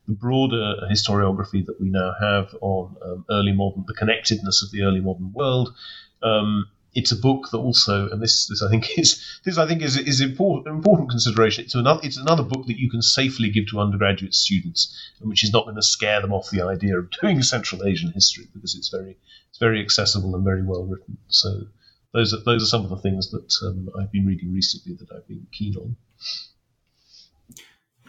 the 0.05 0.15
broader 0.15 0.75
historiography 0.91 1.65
that 1.65 1.79
we 1.79 1.89
now 1.89 2.11
have 2.19 2.53
on 2.59 2.97
early 3.29 3.53
modern, 3.53 3.85
the 3.87 3.93
connectedness 3.93 4.61
of 4.63 4.71
the 4.71 4.83
early 4.83 4.99
modern 4.99 5.31
world. 5.31 5.73
Um, 6.21 6.67
it's 6.97 7.11
a 7.11 7.15
book 7.15 7.51
that 7.51 7.59
also, 7.59 8.09
and 8.09 8.19
this, 8.19 8.47
this 8.47 8.63
I 8.63 8.69
think 8.71 8.89
is 8.97 9.23
this 9.45 9.59
I 9.59 9.67
think 9.67 9.83
is 9.83 9.95
is 9.97 10.19
important 10.19 10.75
important 10.75 11.11
consideration. 11.11 11.63
It's 11.63 11.75
another 11.75 12.01
it's 12.03 12.17
another 12.17 12.41
book 12.41 12.65
that 12.65 12.79
you 12.79 12.89
can 12.89 13.03
safely 13.03 13.49
give 13.51 13.67
to 13.67 13.79
undergraduate 13.79 14.33
students, 14.33 14.81
and 15.19 15.29
which 15.29 15.43
is 15.43 15.53
not 15.53 15.65
going 15.65 15.75
to 15.75 15.83
scare 15.83 16.21
them 16.21 16.33
off 16.33 16.49
the 16.49 16.63
idea 16.63 16.97
of 16.97 17.11
doing 17.21 17.43
Central 17.43 17.85
Asian 17.85 18.11
history 18.11 18.47
because 18.51 18.75
it's 18.75 18.89
very 18.89 19.15
it's 19.49 19.59
very 19.59 19.79
accessible 19.79 20.35
and 20.35 20.43
very 20.43 20.63
well 20.63 20.85
written. 20.85 21.17
So 21.27 21.67
those 22.13 22.33
are 22.33 22.41
those 22.43 22.63
are 22.63 22.65
some 22.65 22.83
of 22.83 22.89
the 22.89 22.97
things 22.97 23.29
that 23.29 23.53
um, 23.67 23.89
I've 23.99 24.11
been 24.11 24.25
reading 24.25 24.51
recently 24.51 24.95
that 24.95 25.15
I've 25.15 25.27
been 25.27 25.45
keen 25.51 25.75
on. 25.75 25.95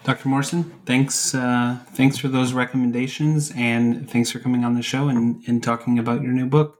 Dr. 0.04 0.30
Morrison, 0.30 0.64
thanks 0.86 1.34
uh, 1.34 1.76
thanks 1.92 2.16
for 2.16 2.28
those 2.28 2.54
recommendations 2.54 3.52
and 3.54 4.08
thanks 4.08 4.30
for 4.30 4.38
coming 4.38 4.64
on 4.64 4.74
the 4.74 4.82
show 4.82 5.08
and, 5.08 5.42
and 5.46 5.62
talking 5.62 5.98
about 5.98 6.22
your 6.22 6.32
new 6.32 6.46
book. 6.46 6.78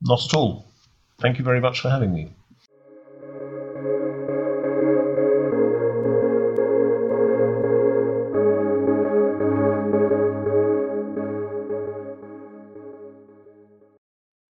Not 0.00 0.24
at 0.24 0.32
all. 0.32 0.69
Thank 1.20 1.38
you 1.38 1.44
very 1.44 1.60
much 1.60 1.80
for 1.80 1.90
having 1.90 2.12
me. 2.12 2.32